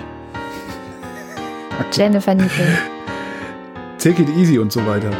Jennifer 1.93 2.35
Niepel. 2.35 2.67
Take 3.99 4.23
it 4.23 4.29
easy 4.37 4.59
und 4.59 4.73
so 4.73 4.85
weiter. 4.87 5.11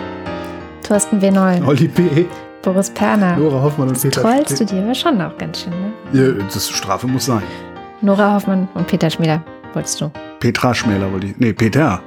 Thorsten 0.83 1.21
W. 1.21 1.31
Noll. 1.31 1.63
Olli 1.67 1.89
P. 1.89 2.27
Boris 2.63 2.91
Perner. 2.91 3.37
Nora 3.37 3.63
Hoffmann 3.63 3.89
und 3.89 4.01
Peter 4.01 4.23
Trollst 4.23 4.61
du 4.61 4.65
dir 4.65 4.83
aber 4.83 4.95
schon 4.95 5.21
auch 5.21 5.37
ganz 5.37 5.63
schön, 5.63 5.73
ne? 5.73 5.93
Ja, 6.13 6.45
das 6.53 6.71
Strafe 6.71 7.09
muss 7.09 7.27
sein. 7.27 7.43
Nora 8.03 8.35
Hoffmann 8.35 8.69
und 8.75 8.89
Peter 8.89 9.09
Schmieder. 9.11 9.43
Wolltest 9.75 10.01
du? 10.01 10.11
Petra 10.41 10.75
Schmäler 10.75 11.13
wollte 11.13 11.29
ich. 11.29 11.37
Nee, 11.39 11.53
Peter. 11.53 12.03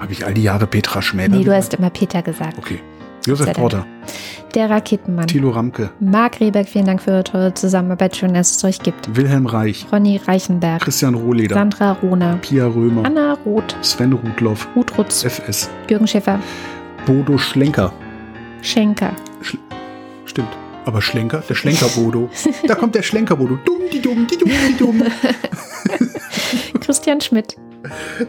Habe 0.00 0.12
ich 0.12 0.24
all 0.24 0.32
die 0.32 0.44
Jahre 0.44 0.66
Petra 0.66 1.02
Schmäler? 1.02 1.36
Nee, 1.36 1.44
du 1.44 1.54
hast 1.54 1.74
immer 1.74 1.90
Peter 1.90 2.22
gesagt. 2.22 2.56
Okay. 2.58 2.80
Josef 3.26 3.52
Porter. 3.52 3.84
Der 4.54 4.70
Raketenmann. 4.70 5.26
Thilo 5.26 5.50
Ramke. 5.50 5.90
Marc 6.00 6.40
Rehberg, 6.40 6.68
vielen 6.68 6.86
Dank 6.86 7.02
für 7.02 7.12
eure 7.12 7.24
tolle 7.24 7.54
Zusammenarbeit. 7.54 8.16
Schön, 8.16 8.34
dass 8.34 8.50
es 8.56 8.64
euch 8.64 8.80
gibt. 8.80 9.16
Wilhelm 9.16 9.46
Reich. 9.46 9.86
Ronny 9.92 10.20
Reichenberg. 10.24 10.82
Christian 10.82 11.14
Rohleder. 11.14 11.54
Sandra 11.54 11.92
Rohner. 11.92 12.38
Pia 12.42 12.66
Römer. 12.66 13.04
Anna 13.04 13.36
Roth. 13.44 13.76
Sven 13.80 14.12
Rudloff. 14.12 14.68
Ruth 14.76 14.98
Rutz. 14.98 15.24
FS. 15.24 15.70
Jürgen 15.88 16.06
Schäfer. 16.06 16.38
Bodo 17.06 17.38
Schlenker. 17.38 17.92
Schenker. 18.60 19.12
Stimmt. 20.26 20.61
Aber 20.84 21.00
Schlenker? 21.00 21.42
Der 21.48 21.54
Schlenker-Bodo. 21.54 22.28
da 22.66 22.74
kommt 22.74 22.94
der 22.94 23.02
Schlenker-Bodo. 23.02 23.58
Dumm, 23.64 23.82
die 23.92 24.00
dumm, 24.00 24.26
die 24.30 24.36
dumm, 24.36 24.50
die 24.68 24.76
dumm. 24.78 25.02
Christian 26.80 27.20
Schmidt. 27.20 27.56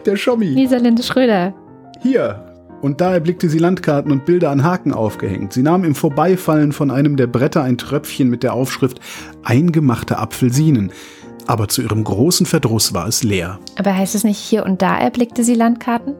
Der 0.06 0.16
Schommi. 0.16 0.46
Lisa-Linde 0.46 1.02
Schröder. 1.02 1.54
Hier. 2.02 2.50
Und 2.80 3.00
da 3.00 3.14
erblickte 3.14 3.48
sie 3.48 3.58
Landkarten 3.58 4.12
und 4.12 4.26
Bilder 4.26 4.50
an 4.50 4.62
Haken 4.62 4.92
aufgehängt. 4.92 5.52
Sie 5.54 5.62
nahm 5.62 5.84
im 5.84 5.94
Vorbeifallen 5.94 6.72
von 6.72 6.90
einem 6.90 7.16
der 7.16 7.26
Bretter 7.26 7.62
ein 7.62 7.78
Tröpfchen 7.78 8.28
mit 8.28 8.42
der 8.42 8.52
Aufschrift 8.52 9.00
Eingemachte 9.42 10.18
Apfelsinen. 10.18 10.92
Aber 11.46 11.68
zu 11.68 11.82
ihrem 11.82 12.04
großen 12.04 12.46
Verdruss 12.46 12.92
war 12.94 13.08
es 13.08 13.22
leer. 13.22 13.58
Aber 13.76 13.96
heißt 13.96 14.14
es 14.14 14.24
nicht, 14.24 14.38
hier 14.38 14.64
und 14.64 14.82
da 14.82 14.98
erblickte 14.98 15.44
sie 15.44 15.54
Landkarten? 15.54 16.14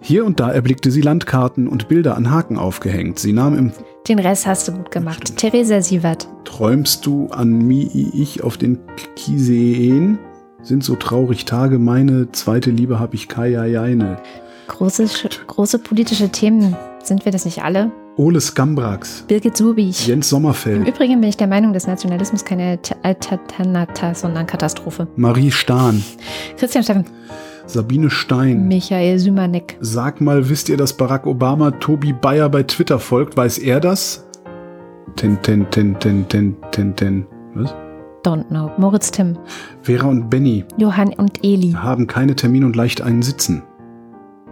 Hier 0.00 0.24
und 0.24 0.40
da 0.40 0.50
erblickte 0.50 0.90
sie 0.90 1.02
Landkarten 1.02 1.68
und 1.68 1.88
Bilder 1.88 2.16
an 2.16 2.30
Haken 2.30 2.56
aufgehängt. 2.56 3.18
Sie 3.18 3.32
nahm 3.32 3.56
im 3.58 3.72
Den 4.06 4.18
Rest 4.18 4.46
hast 4.46 4.68
du 4.68 4.72
gut 4.72 4.90
gemacht. 4.90 5.38
Theresa 5.38 5.80
Sievert. 5.80 6.28
Träumst 6.44 7.06
du 7.06 7.28
an 7.28 7.66
mi 7.66 7.84
ich 8.12 8.44
auf 8.44 8.58
den 8.58 8.78
Kiseen? 9.16 10.18
Sind 10.60 10.84
so 10.84 10.94
traurig 10.94 11.46
Tage 11.46 11.78
meine, 11.78 12.30
zweite 12.30 12.70
Liebe 12.70 13.00
hab 13.00 13.14
ich 13.14 13.28
Kajajaine. 13.28 14.18
Große, 14.68 15.08
große 15.46 15.78
politische 15.78 16.28
Themen. 16.28 16.76
Sind 17.02 17.24
wir 17.24 17.32
das 17.32 17.46
nicht 17.46 17.62
alle? 17.62 17.92
Ole 18.16 18.42
Skambrax, 18.42 19.24
Birgit 19.26 19.56
Subich. 19.56 20.06
Jens 20.06 20.26
Im 20.26 20.36
Sommerfeld, 20.36 20.86
Übrigen 20.86 21.22
bin 21.22 21.30
ich 21.30 21.38
der 21.38 21.46
Meinung, 21.46 21.72
dass 21.72 21.86
Nationalismus 21.86 22.44
keine 22.44 22.78
Alternata, 23.02 24.14
sondern 24.14 24.46
Katastrophe. 24.46 25.08
Marie 25.16 25.50
Stahn, 25.50 26.04
Christian 26.58 26.84
Steffen. 26.84 27.06
Sabine 27.66 28.10
Stein. 28.10 28.68
Michael 28.68 29.18
Sümanek. 29.18 29.76
Sag 29.80 30.20
mal, 30.20 30.48
wisst 30.48 30.68
ihr, 30.68 30.76
dass 30.76 30.92
Barack 30.92 31.26
Obama 31.26 31.70
Tobi 31.70 32.12
Bayer 32.12 32.48
bei 32.48 32.62
Twitter 32.62 32.98
folgt? 32.98 33.36
Weiß 33.36 33.58
er 33.58 33.80
das? 33.80 34.26
Ten, 35.16 35.40
ten, 35.42 35.68
ten, 35.70 35.98
ten, 35.98 36.28
ten, 36.28 36.56
ten, 36.70 36.96
ten. 36.96 37.26
Was? 37.54 37.74
Don't 38.24 38.44
know. 38.48 38.70
Moritz 38.78 39.10
Timm. 39.10 39.38
Vera 39.82 40.06
und 40.08 40.28
Benny 40.30 40.64
Johann 40.78 41.12
und 41.14 41.44
Eli. 41.44 41.72
haben 41.72 42.06
keine 42.06 42.34
Termine 42.34 42.66
und 42.66 42.76
leicht 42.76 43.00
einen 43.02 43.22
Sitzen. 43.22 43.62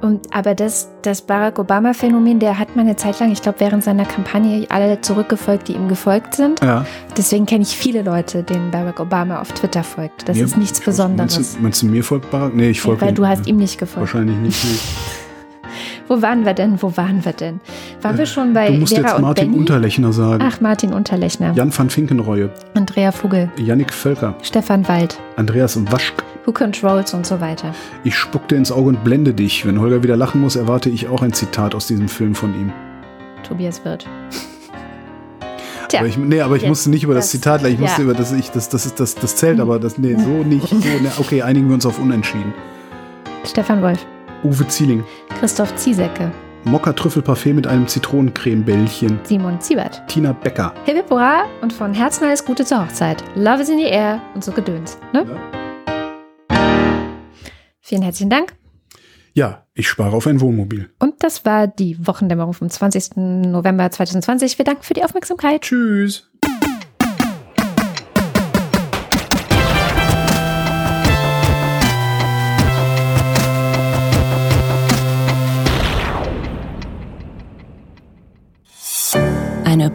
Und, 0.02 0.34
aber 0.34 0.54
das, 0.54 0.90
das 1.02 1.22
Barack 1.22 1.58
Obama-Phänomen, 1.60 2.40
der 2.40 2.58
hat 2.58 2.74
mal 2.76 2.82
eine 2.82 2.96
Zeit 2.96 3.20
lang, 3.20 3.30
ich 3.30 3.40
glaube, 3.40 3.60
während 3.60 3.84
seiner 3.84 4.04
Kampagne 4.04 4.66
alle 4.68 5.00
zurückgefolgt, 5.00 5.68
die 5.68 5.74
ihm 5.74 5.88
gefolgt 5.88 6.34
sind. 6.34 6.60
Ja. 6.60 6.84
Deswegen 7.16 7.46
kenne 7.46 7.62
ich 7.62 7.76
viele 7.76 8.02
Leute, 8.02 8.42
denen 8.42 8.70
Barack 8.72 8.98
Obama 9.00 9.40
auf 9.40 9.52
Twitter 9.52 9.84
folgt. 9.84 10.28
Das 10.28 10.36
Mir- 10.36 10.44
ist 10.44 10.56
nichts 10.58 10.80
Meinst 10.80 10.84
Besonderes. 10.84 11.54
du, 11.56 11.62
meinst 11.62 11.82
du 11.82 11.86
mir 11.86 12.02
folgt 12.02 12.30
Barack? 12.32 12.54
Nee, 12.54 12.70
ich 12.70 12.78
Ja, 12.78 12.82
folge 12.82 13.00
weil 13.00 13.14
du 13.14 13.26
hast 13.26 13.46
ihm 13.46 13.56
nicht 13.56 13.78
gefolgt. 13.78 14.12
Wahrscheinlich 14.12 14.36
nicht. 14.38 14.64
Nee. 14.64 14.78
Wo 16.12 16.20
waren 16.20 16.44
wir 16.44 16.52
denn? 16.52 16.82
Wo 16.82 16.94
waren 16.98 17.24
wir 17.24 17.32
denn? 17.32 17.58
Waren 18.02 18.18
wir 18.18 18.26
schon 18.26 18.52
bei 18.52 18.66
Du 18.66 18.74
musst 18.74 18.94
Vera 18.94 19.12
jetzt 19.12 19.20
Martin 19.22 19.46
Benny? 19.46 19.58
Unterlechner 19.60 20.12
sagen. 20.12 20.44
Ach, 20.46 20.60
Martin 20.60 20.92
Unterlechner. 20.92 21.54
Jan 21.54 21.72
van 21.74 21.88
Finkenreue, 21.88 22.50
Andrea 22.74 23.10
Vogel. 23.12 23.48
Yannick 23.56 23.94
Völker, 23.94 24.34
Stefan 24.42 24.86
Wald. 24.88 25.18
Andreas 25.36 25.78
Waschk. 25.90 26.22
Who 26.44 26.52
Controls 26.52 27.14
und 27.14 27.26
so 27.26 27.40
weiter. 27.40 27.74
Ich 28.04 28.14
spuck 28.14 28.46
dir 28.48 28.56
ins 28.56 28.70
Auge 28.70 28.90
und 28.90 29.04
blende 29.04 29.32
dich. 29.32 29.64
Wenn 29.64 29.80
Holger 29.80 30.02
wieder 30.02 30.18
lachen 30.18 30.42
muss, 30.42 30.54
erwarte 30.54 30.90
ich 30.90 31.08
auch 31.08 31.22
ein 31.22 31.32
Zitat 31.32 31.74
aus 31.74 31.86
diesem 31.86 32.08
Film 32.10 32.34
von 32.34 32.50
ihm. 32.60 32.70
Tobias 33.42 33.82
Wirth. 33.82 34.04
Tja, 35.88 36.00
Aber 36.00 36.08
ich, 36.10 36.18
nee, 36.18 36.42
aber 36.42 36.56
ich 36.56 36.66
musste 36.68 36.90
nicht 36.90 37.04
über 37.04 37.14
das, 37.14 37.24
das- 37.24 37.30
Zitat, 37.30 37.64
ich 37.64 37.78
musste 37.78 38.02
ja. 38.02 38.04
über 38.04 38.12
das, 38.12 38.32
ich, 38.32 38.50
das, 38.50 38.68
das 38.68 38.84
ist 38.84 39.00
das, 39.00 39.14
das 39.14 39.36
zählt, 39.36 39.60
aber 39.60 39.78
das, 39.78 39.96
nee, 39.96 40.14
so 40.14 40.28
nicht. 40.28 40.68
So, 40.68 40.76
nee, 40.76 41.08
okay, 41.16 41.40
einigen 41.40 41.68
wir 41.68 41.74
uns 41.74 41.86
auf 41.86 41.98
Unentschieden. 41.98 42.52
Stefan 43.44 43.80
Wolf. 43.80 44.04
Uwe 44.44 44.66
Zieling, 44.66 45.04
Christoph 45.38 45.72
Ziesecke. 45.76 46.32
Mokka 46.64 46.92
Trüffelparfait 46.92 47.54
mit 47.54 47.66
einem 47.66 47.86
Zitronencremebällchen. 47.86 49.20
Simon 49.22 49.60
Ziebert. 49.60 50.02
Tina 50.08 50.32
Becker. 50.32 50.74
Hip 50.84 50.96
hip 50.96 51.10
hurra 51.10 51.44
und 51.60 51.72
von 51.72 51.94
Herzen 51.94 52.24
alles 52.24 52.44
Gute 52.44 52.64
zur 52.64 52.84
Hochzeit. 52.84 53.22
Love 53.36 53.62
is 53.62 53.68
in 53.68 53.78
the 53.78 53.84
air 53.84 54.20
und 54.34 54.42
so 54.42 54.50
Gedöns. 54.50 54.98
Ne? 55.12 55.24
Vielen 57.80 58.02
herzlichen 58.02 58.30
Dank. 58.30 58.54
Ja, 59.32 59.66
ich 59.74 59.88
spare 59.88 60.16
auf 60.16 60.26
ein 60.26 60.40
Wohnmobil. 60.40 60.90
Und 60.98 61.22
das 61.22 61.44
war 61.44 61.68
die 61.68 62.04
Wochendämmerung 62.04 62.52
vom 62.52 62.68
20. 62.68 63.16
November 63.16 63.90
2020. 63.90 64.58
Wir 64.58 64.64
danken 64.64 64.82
für 64.82 64.94
die 64.94 65.04
Aufmerksamkeit. 65.04 65.62
Tschüss. 65.62 66.31